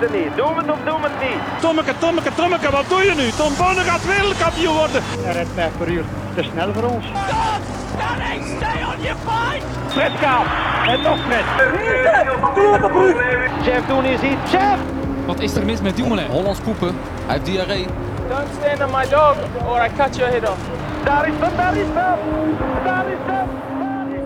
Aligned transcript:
het 0.00 0.12
niet. 0.12 0.36
Doen 0.36 0.54
we 0.54 0.60
het 0.60 0.70
of 0.70 0.78
doen 0.84 1.00
we 1.02 1.08
het 1.10 1.20
niet? 1.28 1.60
Tommeke, 1.60 1.92
Tommeke, 1.98 2.34
Tommeke, 2.34 2.70
wat 2.70 2.88
doe 2.88 3.02
je 3.04 3.14
nu? 3.14 3.30
Tom 3.30 3.52
Bonne 3.56 3.80
gaat 3.80 4.04
wereldkampioen 4.06 4.76
worden. 4.76 5.02
Hij 5.24 5.32
rijdt 5.32 5.50
5 5.54 5.72
per 5.78 5.88
uur. 5.88 6.04
Te 6.34 6.42
snel 6.52 6.72
voor 6.72 6.82
ons. 6.82 7.04
Fred 9.88 10.12
Kaap. 10.20 10.46
En 10.86 11.00
nog 11.02 11.18
Fred. 11.26 11.44
Jeff 13.64 13.86
Doen 13.86 14.04
is 14.04 14.20
hier. 14.20 14.36
Jeff! 14.50 14.78
Wat 15.26 15.40
is 15.40 15.54
er 15.54 15.64
mis 15.64 15.80
met 15.80 15.96
Dumoulin? 15.96 16.26
Hollands 16.26 16.60
poepen. 16.60 16.96
Hij 17.26 17.34
heeft 17.34 17.44
diarree. 17.44 17.86
Don't 18.28 18.48
stand 18.60 18.82
on 18.84 18.90
my 18.98 19.08
dog 19.08 19.36
or 19.68 19.84
I 19.84 19.88
cut 19.96 20.16
your 20.16 20.32
head 20.32 20.48
off. 20.48 20.58
Daar 21.04 21.28
is 21.28 21.34
hem, 21.38 21.56
daar 21.56 21.76
is 21.76 21.86
hem. 21.94 22.18
Daar 22.84 23.06
is 23.08 23.18
hem. 23.26 23.67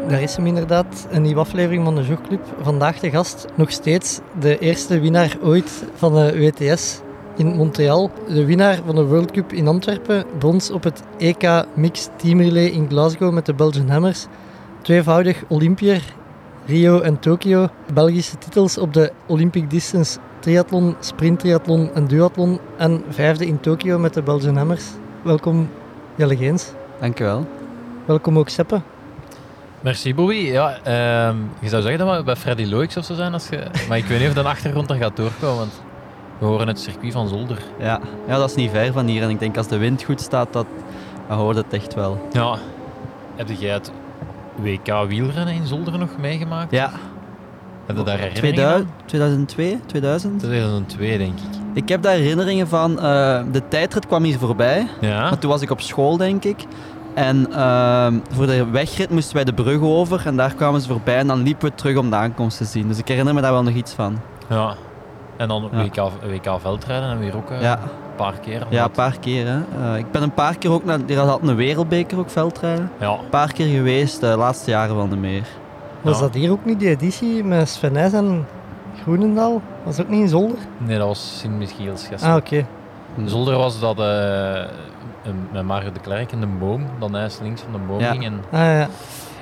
Daar 0.09 0.23
is 0.23 0.37
hem 0.37 0.47
inderdaad, 0.47 1.07
een 1.11 1.23
nieuwe 1.23 1.41
aflevering 1.41 1.85
van 1.85 1.95
de 1.95 2.03
Jogclub. 2.03 2.41
Vandaag 2.61 3.01
de 3.01 3.11
gast 3.11 3.47
nog 3.55 3.71
steeds 3.71 4.21
de 4.41 4.59
eerste 4.59 5.01
winnaar 5.01 5.37
ooit 5.43 5.85
van 5.95 6.15
de 6.15 6.39
WTS 6.39 7.01
in 7.37 7.47
Montreal. 7.47 8.11
De 8.29 8.45
winnaar 8.45 8.81
van 8.87 8.95
de 8.95 9.05
World 9.05 9.31
Cup 9.31 9.53
in 9.53 9.69
Antwerpen. 9.69 10.25
Brons 10.39 10.71
op 10.71 10.83
het 10.83 11.03
EK 11.19 11.65
Mixed 11.75 12.11
Team 12.17 12.41
Relay 12.41 12.65
in 12.65 12.89
Glasgow 12.89 13.33
met 13.33 13.47
de 13.47 13.55
Belgian 13.55 13.89
Hammers. 13.89 14.27
Tweevoudig 14.83 15.43
Olympier, 15.49 16.03
Rio 16.67 17.01
en 17.01 17.19
Tokio. 17.19 17.69
Belgische 17.93 18.39
titels 18.39 18.79
op 18.79 18.95
de 18.95 19.13
Olympic 19.27 19.71
Distance 19.71 20.19
triathlon, 20.41 20.97
sprint 21.01 21.39
triathlon 21.39 21.91
en 21.95 22.07
duathlon. 22.07 22.59
En 22.77 23.03
vijfde 23.09 23.47
in 23.47 23.61
Tokio 23.61 23.99
met 23.99 24.15
de 24.15 24.23
Belgian 24.23 24.57
Hammers. 24.57 24.85
Welkom 25.23 25.69
Jelle 26.15 26.37
Geens. 26.37 26.73
Dankjewel. 27.01 27.47
Welkom 28.07 28.39
ook 28.39 28.49
Seppe. 28.49 28.92
Merci 29.83 30.15
Bobby. 30.15 30.35
Ja, 30.35 30.77
ehm, 30.83 31.37
je 31.61 31.69
zou 31.69 31.83
zeggen 31.83 32.07
dat 32.07 32.17
we 32.17 32.23
bij 32.23 32.37
Freddy 32.37 32.65
Loix 32.65 32.97
of 32.97 33.05
zo 33.05 33.15
zijn. 33.15 33.33
Als 33.33 33.49
je, 33.49 33.63
maar 33.89 33.99
ik 33.99 34.05
weet 34.05 34.19
niet 34.19 34.29
of 34.29 34.35
de 34.35 34.43
achtergrond 34.43 34.91
er 34.91 34.97
gaat 34.97 35.17
doorkomen. 35.17 35.57
Want 35.57 35.83
we 36.39 36.47
horen 36.47 36.67
het 36.69 36.81
circuit 36.81 37.13
van 37.13 37.29
Zolder. 37.29 37.59
Ja. 37.79 38.01
ja, 38.29 38.37
dat 38.39 38.49
is 38.51 38.57
niet 38.57 38.71
ver 38.71 38.93
van 38.93 39.07
hier. 39.07 39.23
En 39.23 39.31
ik 39.31 39.39
denk 39.39 39.57
als 39.57 39.67
de 39.69 39.77
wind 39.77 40.03
goed 40.03 40.21
staat, 40.21 40.53
dat, 40.53 40.67
dan 41.29 41.39
hoort 41.39 41.57
het 41.57 41.67
echt 41.73 41.95
wel. 41.95 42.29
Ja. 42.33 42.57
Heb 43.37 43.49
jij 43.59 43.73
het 43.73 43.91
WK 44.57 45.05
wielrennen 45.09 45.55
in 45.55 45.67
Zolder 45.67 45.99
nog 45.99 46.11
meegemaakt? 46.21 46.71
Ja, 46.71 46.91
Heb 47.87 47.97
je 47.97 48.03
daar 48.03 48.19
herinneringen 48.19 48.55
2000, 48.55 48.89
aan? 48.91 49.07
2002, 49.07 49.81
2000. 49.87 50.39
2002 50.39 51.19
denk 51.19 51.39
ik. 51.39 51.61
Ik 51.83 51.89
heb 51.89 52.03
daar 52.03 52.15
herinneringen 52.15 52.69
van. 52.69 53.01
eh, 53.01 53.41
de 53.53 53.63
tijdrit 53.69 54.07
kwam 54.07 54.23
hier 54.23 54.39
voorbij. 54.39 54.87
Ja? 55.01 55.21
Maar 55.21 55.39
toen 55.39 55.51
was 55.51 55.63
ik 55.63 55.71
op 55.71 55.81
school, 55.81 56.17
denk 56.17 56.45
ik. 56.45 56.65
En 57.15 57.53
ehm, 57.53 58.19
voor 58.31 58.47
de 58.47 58.71
wegrit 58.71 59.11
moesten 59.11 59.35
wij 59.35 59.45
de 59.45 59.53
brug 59.55 59.81
over. 59.81 60.27
En 60.27 60.37
daar 60.37 60.55
kwamen 60.55 60.81
ze 60.81 60.89
voorbij. 60.89 61.17
En 61.19 61.27
dan 61.27 61.43
liepen 61.43 61.69
we 61.69 61.75
terug 61.75 61.97
om 61.97 62.11
de 62.11 62.17
aankomst 62.17 62.57
te 62.57 62.65
zien. 62.65 62.89
Dus 62.89 62.99
ik 62.99 63.09
herinner 63.09 63.35
me 63.35 63.41
daar 63.41 63.53
wel 63.53 63.63
nog 63.63 63.75
iets 63.75 63.93
van. 63.93 64.19
Ja. 64.49 64.75
En 65.37 65.49
dan 65.49 65.69
Ja. 65.73 65.83
WK, 65.83 65.97
WK 66.27 66.61
veldrijden 66.61 67.09
en 67.11 67.19
weer 67.19 67.37
ook 67.37 67.51
eh, 67.51 67.61
Ja. 67.63 67.73
een 67.83 67.89
paar 68.17 68.35
keer. 68.43 68.67
Ja, 68.69 68.85
een 68.85 68.91
paar 68.91 69.17
keer. 69.21 69.47
Hè. 69.47 69.59
Eh, 69.93 69.99
ik 69.99 70.11
ben 70.11 70.23
een 70.23 70.35
paar 70.35 70.59
keer 70.59 70.71
ook 70.71 70.85
naar... 70.85 71.07
Die 71.07 71.17
had 71.17 71.43
een 71.43 71.55
wereldbeker 71.57 72.19
ook 72.19 72.31
veldrijden. 72.31 72.91
Ja. 73.01 73.11
Een 73.11 73.29
paar 73.31 73.53
keer 73.53 73.67
geweest. 73.77 74.21
De 74.21 74.27
laatste 74.27 74.71
jaren 74.71 74.97
wel 74.97 75.07
niet 75.07 75.19
meer. 75.19 75.47
Was 76.01 76.17
Ja. 76.19 76.23
dat 76.23 76.35
hier 76.35 76.51
ook 76.51 76.65
niet 76.65 76.79
die 76.79 76.89
editie 76.89 77.45
met 77.45 77.69
Sven 77.69 77.97
en 77.97 78.47
Groenendaal? 79.03 79.61
Was 79.85 79.97
dat 79.97 80.05
ook 80.05 80.11
niet 80.13 80.21
in 80.21 80.29
Zolder? 80.29 80.59
Nee, 80.79 80.99
dat 80.99 81.07
was 81.07 81.39
Sint-Michiels 81.39 82.07
gisteren. 82.07 82.35
Ah, 82.35 82.37
oké. 82.41 82.67
Zolder 83.25 83.57
was 83.57 83.81
dat 83.81 83.99
eh, 83.99 84.63
met 85.53 85.63
Mario 85.65 85.93
de 85.93 86.01
Klerk 86.01 86.33
in 86.33 86.41
de 86.41 86.47
boom, 86.47 86.87
dan 86.99 87.15
hij 87.15 87.29
links 87.43 87.61
van 87.63 87.73
de 87.73 87.79
boom 87.87 88.01
Ja. 88.01 88.11
ging. 88.11 88.25
En, 88.25 88.41
Ah, 88.51 88.61
ja. 88.61 88.89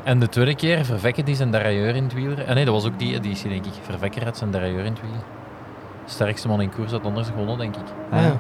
en 0.05 0.19
de 0.21 0.29
tweede 0.29 0.55
keer 0.55 0.85
Vervekke 0.85 1.23
die 1.23 1.35
zijn 1.35 1.51
derailleur 1.51 1.95
in 1.97 2.05
het 2.05 2.15
wiel. 2.15 2.33
Ah, 2.49 2.55
nee, 2.55 2.65
dat 2.65 2.75
was 2.75 2.85
ook 2.85 2.99
die 2.99 3.15
editie, 3.15 3.49
denk 3.51 3.65
ik. 3.67 3.73
Vervekke 3.83 4.25
had 4.25 4.37
zijn 4.37 4.51
derailleur 4.51 4.85
in 4.85 4.93
het 4.93 5.01
wiel. 5.01 5.23
Sterkste 6.07 6.49
man 6.49 6.61
in 6.61 6.71
koers 6.75 6.91
had 6.93 7.05
anders 7.05 7.29
gewonnen, 7.29 7.59
denk 7.59 7.77
ik. 7.77 7.83
Ah, 8.11 8.23
ja. 8.23 8.37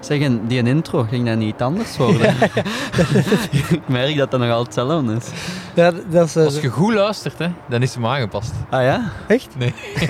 Zeg, 0.00 0.20
en 0.20 0.46
die 0.46 0.62
intro, 0.62 1.02
ging 1.02 1.26
dat 1.26 1.36
niet 1.36 1.62
anders 1.62 1.96
worden? 1.96 2.34
ik 3.70 3.80
merk 3.88 4.16
dat 4.16 4.30
dat 4.30 4.40
nog 4.40 4.50
altijd 4.50 4.76
hetzelfde 4.76 5.14
is. 5.14 5.30
Ja, 5.74 5.92
dat 6.10 6.26
is... 6.26 6.36
eh, 6.36 6.44
Als 6.44 6.60
je 6.60 6.68
goed 6.68 6.94
luistert, 6.94 7.38
hè, 7.38 7.46
dan 7.68 7.82
is 7.82 7.94
hem 7.94 8.06
aangepast. 8.06 8.52
Ah 8.70 8.82
ja? 8.82 9.02
Echt? 9.26 9.48
Nee. 9.58 9.74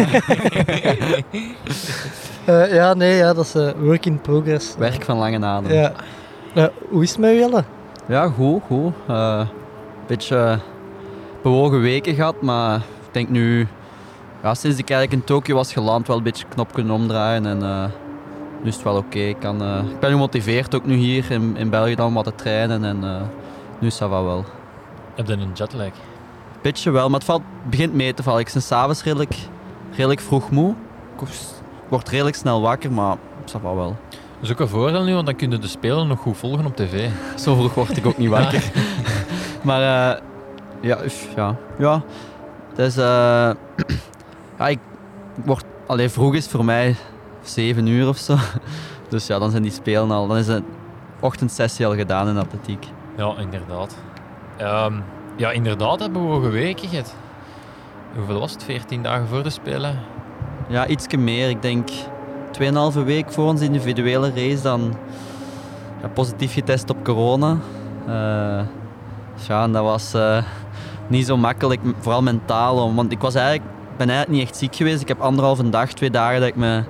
eh, 2.44 2.75
ja, 2.75 2.94
nee, 2.94 3.16
ja, 3.16 3.32
dat 3.32 3.44
is 3.44 3.54
eh, 3.54 3.70
work 3.78 4.06
in 4.06 4.20
progress. 4.20 4.75
Werk 4.78 5.04
van 5.04 5.16
lange 5.16 5.44
adem. 5.47 5.72
Ja. 5.72 5.93
Eh, 6.54 6.64
hoe 6.88 7.02
is 7.02 7.10
het 7.10 7.18
met 7.18 7.34
Jelle? 7.34 7.64
Ja, 8.08 8.28
goed, 8.28 8.62
goed. 8.66 8.92
Een 9.06 9.46
beetje 10.06 10.58
bewogen 11.42 11.80
weken 11.80 12.14
gehad, 12.14 12.42
maar 12.42 12.76
ik 12.76 13.12
denk 13.12 13.28
nu, 13.28 13.66
ja, 14.42 14.54
sinds 14.54 14.78
ik 14.78 14.90
eigenlijk 14.90 15.20
in 15.20 15.26
Tokio 15.26 15.54
was 15.54 15.72
geland, 15.72 16.06
wel 16.06 16.16
een 16.16 16.22
beetje 16.22 16.46
knop 16.48 16.72
kunnen 16.72 16.94
omdraaien. 16.94 17.46
En 17.46 17.62
eh, 17.62 17.84
nu 18.62 18.68
is 18.68 18.74
het 18.74 18.84
wel 18.84 18.96
oké. 18.96 19.18
Ik, 19.18 19.36
kan, 19.40 19.62
eh, 19.62 19.78
ik 19.90 20.00
ben 20.00 20.10
gemotiveerd 20.10 20.74
ook 20.74 20.84
nu 20.84 20.94
hier 20.94 21.30
in, 21.30 21.56
in 21.56 21.70
België 21.70 21.94
dan 21.94 22.06
om 22.06 22.14
wat 22.14 22.24
te 22.24 22.34
trainen 22.34 22.84
en 22.84 23.04
eh, 23.04 23.20
nu 23.78 23.86
is 23.86 23.98
dat 23.98 24.08
wel 24.08 24.24
wel. 24.24 24.44
Heb 25.14 25.26
je 25.26 25.32
een 25.32 25.50
jetlag? 25.54 25.90
Beetje 26.62 26.90
wel, 26.90 27.06
maar 27.08 27.19
het, 27.19 27.28
valt, 27.28 27.42
begint 27.70 27.94
mee 27.94 28.14
te 28.14 28.22
vallen. 28.22 28.40
Ik 28.40 28.50
ben 28.52 28.62
s'avonds 28.62 29.02
redelijk, 29.02 29.34
redelijk 29.92 30.20
vroeg 30.20 30.50
moe. 30.50 30.74
Ik 31.20 31.28
word- 31.88 32.08
redelijk 32.08 32.36
snel 32.36 32.60
wakker, 32.60 32.92
maar 32.92 33.16
dat 33.44 33.60
va 33.62 33.74
wel. 33.74 33.96
Dat 34.42 34.50
is 34.50 34.56
ook 34.56 34.62
een 34.62 34.72
voordeel 34.78 35.04
nu, 35.04 35.14
want 35.14 35.26
dan 35.26 35.36
kun 35.36 35.50
je 35.50 35.58
de 35.58 35.66
spelen 35.66 36.06
nog 36.08 36.19
goed 36.19 36.36
volgen 36.36 36.66
op 36.66 36.76
tv. 36.76 37.10
Zo 37.36 37.54
vroeg 37.54 37.75
word 37.75 37.97
ik 37.97 38.06
ook 38.06 38.19
niet 38.19 38.28
wakker. 38.38 38.70
maar 39.62 39.80
eh, 39.80 40.22
ja, 40.80 40.98
ja, 41.36 41.56
ja. 41.78 42.03
Dus 42.75 42.97
eh, 42.97 43.50
ja, 44.58 44.69
ik 44.69 44.78
word, 45.44 45.64
alleen 45.86 46.10
vroeg 46.10 46.34
is 46.34 46.48
voor 46.48 46.64
mij 46.64 46.97
7 47.42 47.86
uur 47.86 48.08
of 48.08 48.16
zo. 48.16 48.36
Dus 49.08 49.26
ja, 49.26 49.38
dan 49.38 49.50
zijn 49.50 49.62
die 49.62 49.72
spelen 49.72 50.10
al, 50.10 50.26
dan 50.26 50.36
is 50.36 50.47
de 50.47 50.62
ochtendsessie 51.20 51.86
al 51.86 51.94
gedaan 51.94 52.28
in 52.28 52.38
atletiek. 52.38 52.86
Ja, 53.16 53.34
inderdaad. 53.38 53.97
Ehm, 54.56 54.94
ja, 55.36 55.50
inderdaad, 55.50 56.00
hebben 56.00 56.34
we 56.34 56.44
geweken. 56.44 57.04
Hoeveel 58.14 58.41
was 58.41 58.52
het? 58.52 58.64
14 58.64 59.02
dagen 59.02 59.28
voor 59.28 59.42
de 59.42 59.50
Spelen? 59.50 59.98
Ja, 60.69 60.86
ietsje 60.86 61.16
meer. 61.16 61.48
Ik 61.48 61.62
denk 61.62 61.88
2,5 62.60 63.04
week 63.04 63.32
voor 63.32 63.44
onze 63.46 63.64
individuele 63.64 64.32
race 64.34 64.62
dan 64.62 64.94
positief 66.14 66.52
getest 66.52 66.90
op 66.90 67.04
corona. 67.04 67.56
Dus 69.36 69.46
ja, 69.46 69.68
dat 69.68 69.82
was 69.82 70.14
eh, 70.14 70.42
niet 71.06 71.26
zo 71.26 71.36
makkelijk, 71.36 71.80
vooral 72.00 72.22
mentaal. 72.22 72.76
om- 72.82 72.94
Want 72.96 73.12
ik 73.12 73.20
was 73.20 73.34
eigenlijk, 73.34 73.70
ben 73.96 74.08
eigenlijk 74.08 74.38
niet 74.40 74.48
echt 74.48 74.58
ziek 74.58 74.76
geweest. 74.76 75.00
Ik 75.00 75.08
heb 75.08 75.20
anderhalve 75.20 75.70
dag, 75.70 75.92
twee 75.92 76.10
dagen 76.10 76.40
dat 76.40 76.48
ik 76.48 76.56
me 76.56 76.82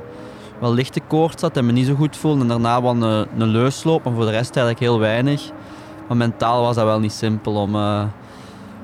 wel 0.58 0.72
lichte 0.74 1.00
koorts 1.08 1.42
had 1.42 1.56
en 1.56 1.66
me 1.66 1.72
niet 1.72 1.86
zo 1.86 1.94
goed 1.94 2.16
voelde. 2.16 2.40
En 2.40 2.48
daarna 2.48 2.82
wel 2.82 2.90
een, 3.02 3.26
een 3.38 3.48
leusloop, 3.48 4.04
maar 4.04 4.12
voor 4.12 4.24
de 4.24 4.30
rest 4.30 4.56
eigenlijk 4.56 4.78
heel 4.86 4.98
weinig. 4.98 5.50
Maar 6.08 6.16
mentaal 6.16 6.62
was 6.62 6.74
dat 6.76 6.84
wel 6.84 6.98
niet 7.00 7.12
simpel 7.12 7.54
om, 7.54 7.74
eh, 7.74 8.02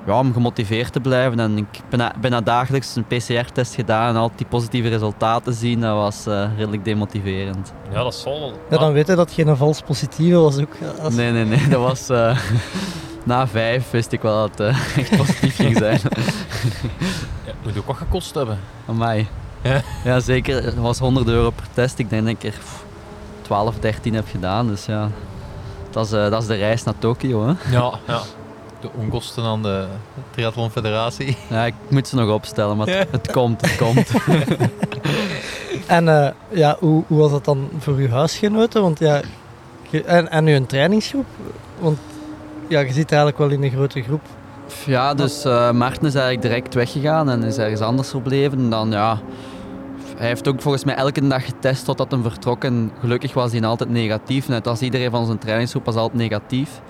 ja, 0.09 0.19
om 0.19 0.33
gemotiveerd 0.33 0.93
te 0.93 1.01
blijven. 1.01 1.41
En 1.41 1.57
ik 1.59 1.67
ben 1.91 1.99
na- 1.99 2.13
bijna 2.21 2.41
dagelijks 2.41 2.97
een 2.97 3.05
PCR-test 3.07 3.75
gedaan 3.75 4.09
en 4.09 4.21
altijd 4.21 4.39
die 4.39 4.47
positieve 4.47 4.89
resultaten 4.89 5.55
zien, 5.55 5.81
dat 5.81 5.95
was 5.95 6.27
eh, 6.27 6.49
redelijk 6.57 6.85
demotiverend. 6.85 7.73
Ja, 7.93 8.03
dat 8.03 8.15
zal 8.15 8.41
wel. 8.41 8.53
Ja, 8.71 8.79
dan 8.79 8.93
weet 8.93 9.07
je 9.07 9.15
dat 9.15 9.27
het 9.27 9.35
geen 9.35 9.57
vals 9.57 9.81
positieve 9.83 10.37
was 10.39 10.59
ook. 10.59 10.73
Als... 11.03 11.15
Nee, 11.15 11.33
nee, 11.33 11.45
nee, 11.45 11.69
dat 11.69 11.81
was... 11.81 12.09
eh, 12.09 12.39
na 13.25 13.47
vijf 13.47 13.91
wist 13.91 14.13
ik 14.13 14.23
wel 14.23 14.49
dat 14.49 14.59
het 14.59 14.61
eh, 14.61 14.99
echt 14.99 15.17
positief 15.17 15.57
ging 15.57 15.77
zijn. 15.77 16.01
Ja, 17.47 17.53
moet 17.63 17.79
ook 17.79 17.87
wat 17.87 17.97
gekost 17.97 18.35
hebben. 18.35 18.59
Amai. 18.89 19.27
Ja. 19.63 19.81
Ja, 20.05 20.21
zeker. 20.21 20.65
Het 20.65 20.75
was 20.75 20.99
100 20.99 21.29
euro 21.29 21.51
per 21.51 21.67
test. 21.73 21.99
Ik 21.99 22.11
denk 22.11 22.23
dat 22.23 22.31
ik 22.33 22.43
er 22.43 22.59
pff, 22.59 22.85
12, 23.43 23.79
13 23.79 24.15
heb 24.15 24.27
gedaan. 24.31 24.67
Dus 24.67 24.87
ja, 24.87 25.09
dat 25.91 26.07
is, 26.07 26.13
eh, 26.13 26.31
dat 26.31 26.43
is 26.43 26.49
de 26.49 26.55
reis 26.55 26.83
naar 26.85 26.95
Tokio. 26.99 27.47
Hè. 27.47 27.53
Ja, 27.77 27.91
ja. 28.07 28.21
De 28.81 28.89
onkosten 28.99 29.45
aan 29.45 29.63
de 29.63 29.87
Triathlon 30.31 30.71
Federatie. 30.71 31.37
Ja, 31.51 31.65
ik 31.65 31.75
moet 31.89 32.09
ze 32.09 32.17
nog 32.17 32.31
opstellen, 32.31 32.77
maar 32.77 32.87
het, 32.87 33.09
het 33.11 33.33
komt, 33.33 33.61
het 33.61 33.77
komt. 33.77 34.11
En 35.87 36.09
eh, 36.09 36.31
ja, 36.49 36.77
hoe, 36.81 37.05
hoe 37.07 37.19
was 37.19 37.31
dat 37.31 37.45
dan 37.45 37.69
voor 37.79 37.95
uw 37.95 38.09
huisgenoten? 38.09 38.83
Want, 38.83 38.99
ja, 38.99 39.21
en, 39.91 40.31
en 40.31 40.47
uw 40.47 40.67
trainingsgroep? 40.67 41.27
Want 41.79 41.99
ja, 42.69 42.81
je 42.81 42.93
zit 42.93 43.11
eigenlijk 43.11 43.39
wel 43.39 43.51
in 43.51 43.63
een 43.63 43.71
grote 43.71 44.03
groep. 44.03 44.21
Ja, 44.87 45.15
dus 45.15 45.45
eh 45.45 45.71
Maarten 45.71 46.07
is 46.07 46.15
eigenlijk 46.15 46.43
direct 46.43 46.75
weggegaan 46.75 47.31
en 47.31 47.43
is 47.43 47.59
ergens 47.59 47.81
anders 47.81 48.11
gebleven. 48.11 48.59
En 48.59 48.71
dan, 48.71 48.91
ja, 48.91 49.21
hij 50.17 50.27
heeft 50.27 50.49
ook 50.49 50.61
volgens 50.63 50.85
mij 50.85 50.95
elke 50.95 51.27
dag 51.27 51.45
getest 51.45 51.85
totdat 51.85 52.11
hij 52.11 52.21
vertrok. 52.21 52.65
En 52.65 52.93
gelukkig 53.01 53.35
was 53.35 53.53
hij 53.53 53.63
altijd 53.63 53.91
negatief. 53.91 54.49
Net 54.49 54.67
als 54.67 54.81
iedereen 54.81 55.11
van 55.11 55.27
zijn 55.27 55.39
trainingsgroep 55.39 55.85
was 55.85 55.95
altijd 55.95 56.21
negatief. 56.21 56.81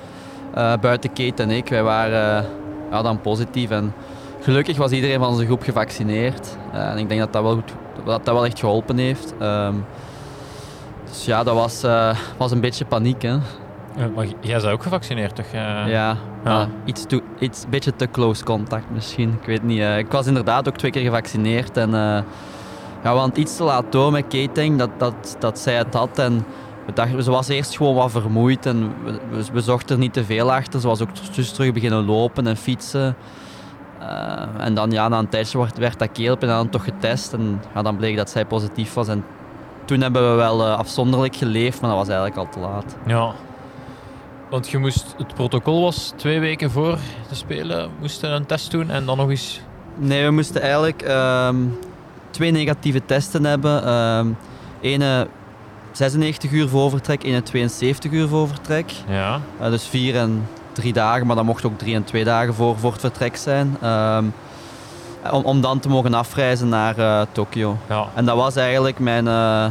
Eh, 0.54 0.72
buiten 0.80 1.12
Kate 1.12 1.42
en 1.42 1.50
ik, 1.50 1.68
wij 1.68 1.82
waren 1.82 2.44
eh, 2.44 2.50
ja, 2.90 3.02
dan 3.02 3.20
positief. 3.20 3.70
En 3.70 3.94
gelukkig 4.40 4.76
was 4.76 4.90
iedereen 4.90 5.18
van 5.18 5.28
onze 5.28 5.44
groep 5.44 5.62
gevaccineerd. 5.62 6.56
Eh, 6.72 6.90
en 6.90 6.98
ik 6.98 7.08
denk 7.08 7.20
dat 7.20 7.32
dat 7.32 7.42
wel, 7.42 7.54
goed, 7.54 7.72
dat 8.04 8.24
dat 8.24 8.34
wel 8.34 8.44
echt 8.44 8.58
geholpen 8.58 8.98
heeft. 8.98 9.34
Ehm, 9.38 9.74
dus 11.08 11.24
ja, 11.24 11.42
dat 11.42 11.54
was, 11.54 11.84
was 12.36 12.50
een 12.50 12.60
beetje 12.60 12.84
paniek. 12.84 13.22
Hè. 13.22 13.36
Maar 14.14 14.26
jij 14.40 14.60
bent 14.60 14.72
ook 14.72 14.82
gevaccineerd, 14.82 15.36
toch? 15.36 15.46
Ja, 15.52 16.16
Ja. 16.44 16.68
iets, 16.84 17.06
te, 17.06 17.22
iets 17.38 17.64
beetje 17.68 17.96
te 17.96 18.10
close 18.10 18.44
contact 18.44 18.90
misschien. 18.92 19.38
Ik 19.40 19.46
weet 19.46 19.62
niet. 19.62 19.82
ik 19.98 20.12
was 20.12 20.26
inderdaad 20.26 20.68
ook 20.68 20.76
twee 20.76 20.90
keer 20.90 21.02
gevaccineerd 21.02 21.76
en 21.76 21.90
ja, 23.02 23.24
het 23.24 23.36
iets 23.36 23.56
te 23.56 23.62
laat 23.62 23.84
door 23.92 24.12
met 24.12 24.24
Keting, 24.28 24.78
dat, 24.78 24.90
dat, 24.96 25.36
dat 25.38 25.58
zij 25.58 25.74
het 25.74 25.94
had. 25.94 26.18
En 26.18 26.44
we 26.88 26.94
dachten, 26.94 27.22
ze 27.22 27.30
was 27.30 27.48
eerst 27.48 27.76
gewoon 27.76 27.94
wat 27.94 28.10
vermoeid 28.10 28.66
en 28.66 28.92
we, 29.04 29.20
we, 29.30 29.44
we 29.52 29.60
zochten 29.60 29.94
er 29.94 30.00
niet 30.00 30.12
te 30.12 30.24
veel 30.24 30.52
achter. 30.52 30.80
Ze 30.80 30.86
was 30.86 31.00
ook 31.00 31.34
dus 31.34 31.52
terug 31.52 31.72
beginnen 31.72 32.04
lopen 32.04 32.46
en 32.46 32.56
fietsen. 32.56 33.16
Eh, 34.00 34.42
en 34.58 34.74
dan 34.74 34.90
ja, 34.90 35.08
na 35.08 35.18
een 35.18 35.28
tijdje 35.28 35.58
werd, 35.58 35.78
werd 35.78 35.98
dat 35.98 36.12
keelpje 36.12 36.46
en 36.46 36.52
dan 36.52 36.68
toch 36.68 36.84
getest. 36.84 37.32
En 37.32 37.62
ja, 37.74 37.82
dan 37.82 37.96
bleek 37.96 38.16
dat 38.16 38.30
zij 38.30 38.44
positief 38.44 38.94
was. 38.94 39.08
En 39.08 39.24
toen 39.84 40.00
hebben 40.00 40.30
we 40.30 40.36
wel 40.36 40.66
eh, 40.66 40.78
afzonderlijk 40.78 41.36
geleefd, 41.36 41.80
maar 41.80 41.90
dat 41.90 41.98
was 41.98 42.08
eigenlijk 42.08 42.38
al 42.38 42.48
te 42.48 42.58
laat. 42.58 42.96
Ja. 43.06 43.32
Want 44.50 44.68
je 44.68 44.78
moest, 44.78 45.14
het 45.18 45.34
protocol 45.34 45.82
was 45.82 46.12
twee 46.16 46.40
weken 46.40 46.70
voor 46.70 46.98
de 47.28 47.34
Spelen, 47.34 47.90
moesten 48.00 48.30
een 48.30 48.46
test 48.46 48.70
doen 48.70 48.90
en 48.90 49.06
dan 49.06 49.16
nog 49.16 49.30
eens... 49.30 49.60
Nee, 49.94 50.24
we 50.24 50.30
moesten 50.30 50.60
eigenlijk 50.60 51.02
ehm, 51.02 51.56
twee 52.30 52.50
negatieve 52.50 53.04
testen 53.04 53.44
hebben. 53.44 53.84
Ehm 53.84 54.28
ene 54.80 55.28
96 55.92 56.50
uur 56.50 56.68
voor 56.68 56.90
vertrek, 56.90 57.22
ene 57.22 57.42
72 57.42 58.10
uur 58.10 58.28
voor 58.28 58.48
vertrek. 58.48 58.92
Ja. 59.08 59.40
Eh, 59.60 59.70
dus 59.70 59.86
vier 59.86 60.16
en 60.16 60.48
drie 60.72 60.92
dagen, 60.92 61.26
maar 61.26 61.36
dat 61.36 61.44
mocht 61.44 61.64
ook 61.64 61.78
drie 61.78 61.94
en 61.94 62.04
twee 62.04 62.24
dagen 62.24 62.54
voor, 62.54 62.78
voor 62.78 62.92
het 62.92 63.00
vertrek 63.00 63.36
zijn. 63.36 63.76
Ehm, 63.80 64.24
om, 65.30 65.42
om 65.42 65.60
dan 65.60 65.78
te 65.78 65.88
mogen 65.88 66.14
afreizen 66.14 66.68
naar 66.68 66.98
eh, 66.98 67.20
Tokio. 67.32 67.76
Ja. 67.88 68.06
En 68.14 68.24
dat 68.24 68.36
was 68.36 68.56
eigenlijk 68.56 68.98
mijn, 68.98 69.28
eh, 69.28 69.66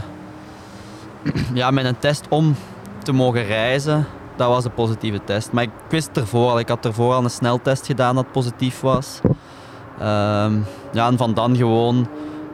ja, 1.53 1.71
mijn 1.71 1.99
test 1.99 2.25
om 2.29 2.55
te 3.03 3.11
mogen 3.11 3.45
reizen. 3.45 4.05
Dat 4.35 4.47
was 4.47 4.65
een 4.65 4.73
positieve 4.73 5.23
test. 5.23 5.51
Maar 5.51 5.63
ik 5.63 5.69
wist 5.89 6.09
ervoor 6.13 6.49
al, 6.49 6.59
ik 6.59 6.67
had 6.67 6.85
ervoor 6.85 7.13
al 7.13 7.23
een 7.23 7.29
sneltest 7.29 7.85
gedaan 7.85 8.15
dat 8.15 8.31
positief 8.31 8.79
was. 8.79 9.19
Ehm, 9.99 10.53
ja, 10.91 11.07
en 11.07 11.17
van 11.17 11.33
dan 11.33 11.55
gewoon, 11.55 12.07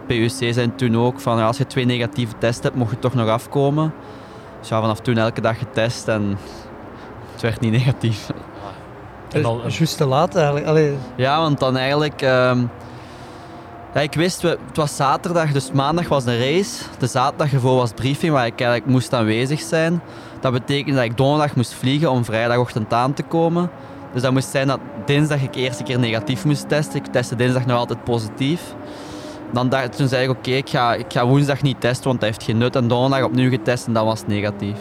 PUC 0.08 0.54
zijn 0.54 0.76
toen 0.76 0.98
ook 0.98 1.20
van 1.20 1.38
ja, 1.38 1.46
als 1.46 1.58
je 1.58 1.68
twee 1.68 1.86
negatieve 1.86 2.34
tests 2.38 2.64
hebt, 2.64 2.76
mocht 2.76 2.92
je 2.92 3.00
toch 3.00 3.14
nog 3.14 3.28
afkomen. 3.30 3.94
Dus 4.60 4.70
ja, 4.70 4.80
vanaf 4.82 5.00
toen 5.00 5.18
elke 5.18 5.42
dag 5.42 5.58
getest 5.58 6.08
en 6.08 6.38
het 7.32 7.42
werd 7.42 7.60
niet 7.60 7.72
negatief. 7.72 8.30
En 9.32 9.42
dan, 9.42 9.62
Juist 9.68 9.98
te 9.98 10.06
laat 10.06 10.36
eigenlijk. 10.36 10.66
Allee, 10.66 10.94
Ja, 11.16 11.40
want 11.40 11.60
dan 11.60 11.78
eigenlijk... 11.78 12.22
ehm, 12.22 12.60
ja, 13.94 14.00
ik 14.02 14.14
wist, 14.14 14.42
we- 14.42 14.58
het 14.68 14.78
was 14.78 14.96
zaterdag, 14.96 15.52
dus 15.52 15.72
maandag 15.72 16.08
was 16.08 16.24
de 16.24 16.38
race. 16.38 16.84
De 17.00 17.08
zaterdag 17.08 17.54
ervoor 17.54 17.76
was 17.76 17.92
briefing 17.92 18.34
waar 18.34 18.46
ik 18.46 18.60
eigenlijk 18.62 18.92
moest 18.92 19.14
aanwezig 19.14 19.60
zijn. 19.62 20.02
Dat 20.40 20.52
betekende 20.52 20.96
dat 20.96 21.06
ik 21.10 21.18
donderdag 21.18 21.56
moest 21.56 21.74
vliegen 21.74 22.12
om 22.12 22.26
vrijdagochtend 22.26 22.94
aan 22.94 23.14
te 23.14 23.24
komen. 23.24 23.70
Dus 24.14 24.22
dat 24.22 24.32
moest 24.32 24.50
zijn 24.50 24.68
dat 24.68 24.80
dinsdag 25.06 25.42
ik 25.42 25.56
eerst 25.56 25.80
een 25.80 25.86
keer 25.86 26.00
negatief 26.00 26.46
moest 26.46 26.70
testen. 26.70 26.96
Ik 26.96 27.06
testte 27.06 27.36
dinsdag 27.36 27.66
nog 27.66 27.78
altijd 27.78 28.04
positief. 28.04 28.62
Dan 29.54 29.70
dacht, 29.70 29.98
toen 29.98 30.08
zei 30.08 30.24
ik, 30.24 30.30
oké, 30.30 30.52
ik, 30.52 30.70
ga, 30.70 30.94
ik 30.94 31.06
ga 31.08 31.26
woensdag 31.26 31.62
niet 31.62 31.82
testen, 31.82 32.08
want 32.08 32.20
dat 32.20 32.30
heeft 32.30 32.44
geen 32.44 32.58
nut. 32.58 32.76
En 32.76 32.88
donderdag 32.88 33.28
opnieuw 33.28 33.50
getest 33.50 33.88
en 33.88 33.94
dat 33.94 34.06
was 34.06 34.26
negatief. 34.26 34.78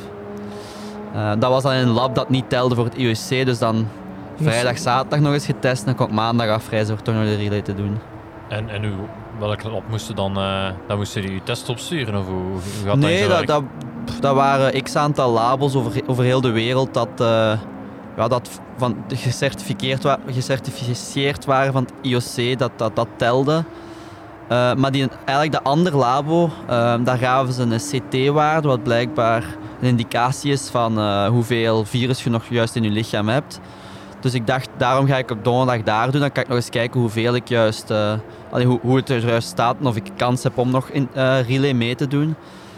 Eh, 1.14 1.30
dat 1.38 1.50
was 1.50 1.62
dan 1.62 1.72
in 1.72 1.86
een 1.86 1.92
lab 1.92 2.14
dat 2.14 2.28
niet 2.28 2.48
telde 2.48 2.74
voor 2.74 2.84
het 2.84 2.96
IOC, 2.96 3.46
dus 3.46 3.58
dan 3.58 3.88
vrijdag, 4.40 4.78
zaterdag 4.78 5.20
nog 5.20 5.32
eens 5.32 5.46
getest. 5.46 5.80
En 5.80 5.86
dan 5.86 5.94
kon 5.94 6.06
ik 6.06 6.12
maandag 6.12 6.48
afreizen 6.48 6.94
voor 6.94 7.04
toch 7.04 7.14
nog 7.14 7.24
de 7.24 7.36
relay 7.36 7.60
te 7.60 7.74
doen. 7.74 7.98
en, 8.48 8.68
en 8.68 8.84
u, 8.84 8.92
welke 9.38 9.70
lab 9.70 9.82
moesten 9.88 10.16
dan, 10.16 10.36
eh, 10.36 10.70
dan 10.88 10.96
moesten 10.96 11.22
die 11.22 11.30
uw 11.30 11.40
test 11.44 11.68
opsturen? 11.68 12.18
Of 12.18 12.26
hoe, 12.26 12.36
hoe 12.36 12.60
gaat 12.86 12.96
Nee, 12.96 13.28
dat, 13.28 13.46
dat, 13.46 13.62
dat 14.20 14.34
waren 14.34 14.82
x 14.82 14.96
aantal 14.96 15.32
labels 15.32 15.74
over, 15.74 16.02
over 16.06 16.24
heel 16.24 16.40
de 16.40 16.50
wereld 16.50 16.94
dat, 16.94 17.08
eh, 17.16 17.58
ja, 18.16 18.28
dat 18.28 18.60
van, 18.76 18.96
gecertificeerd, 19.08 20.02
wa 20.02 20.18
gecertificeerd 20.26 21.44
waren 21.44 21.72
van 21.72 21.82
het 21.82 21.92
IOC, 22.02 22.58
dat 22.58 22.70
dat, 22.76 22.96
dat 22.96 23.08
telde. 23.16 23.64
Eh, 24.52 24.74
maar 24.74 24.90
die, 24.92 25.08
eigenlijk 25.24 25.52
de 25.52 25.70
andere 25.70 25.96
labo, 25.96 26.50
eh, 26.66 26.94
daar 27.04 27.18
gaven 27.18 27.52
ze 27.54 27.62
een 27.62 28.00
CT-waarde, 28.00 28.68
wat 28.68 28.82
blijkbaar 28.82 29.44
een 29.80 29.88
indicatie 29.88 30.52
is 30.52 30.68
van 30.68 30.98
eh, 30.98 31.26
hoeveel 31.26 31.84
virus 31.84 32.24
je 32.24 32.30
nog 32.30 32.44
juist 32.48 32.76
in 32.76 32.82
je 32.82 32.90
lichaam 32.90 33.28
hebt. 33.28 33.60
Dus 34.20 34.34
ik 34.34 34.46
dacht, 34.46 34.68
daarom 34.76 35.06
ga 35.06 35.16
ik 35.16 35.30
op 35.30 35.44
donderdag 35.44 35.82
daar 35.84 36.10
doen. 36.10 36.20
Dan 36.20 36.32
kan 36.32 36.42
ik 36.42 36.48
nog 36.48 36.56
eens 36.58 36.70
kijken 36.70 37.00
hoeveel 37.00 37.34
ik 37.34 37.48
juist, 37.48 37.90
eh, 37.90 38.12
allee, 38.50 38.66
hoe, 38.66 38.78
hoe 38.82 38.96
het 38.96 39.08
er 39.08 39.26
juist 39.26 39.48
staat 39.48 39.76
en 39.80 39.86
of 39.86 39.96
ik 39.96 40.10
kans 40.16 40.42
heb 40.42 40.58
om 40.58 40.70
nog 40.70 40.88
in 40.88 41.08
relay 41.46 41.72
mee 41.72 41.94
te 41.94 42.06
doen. 42.06 42.34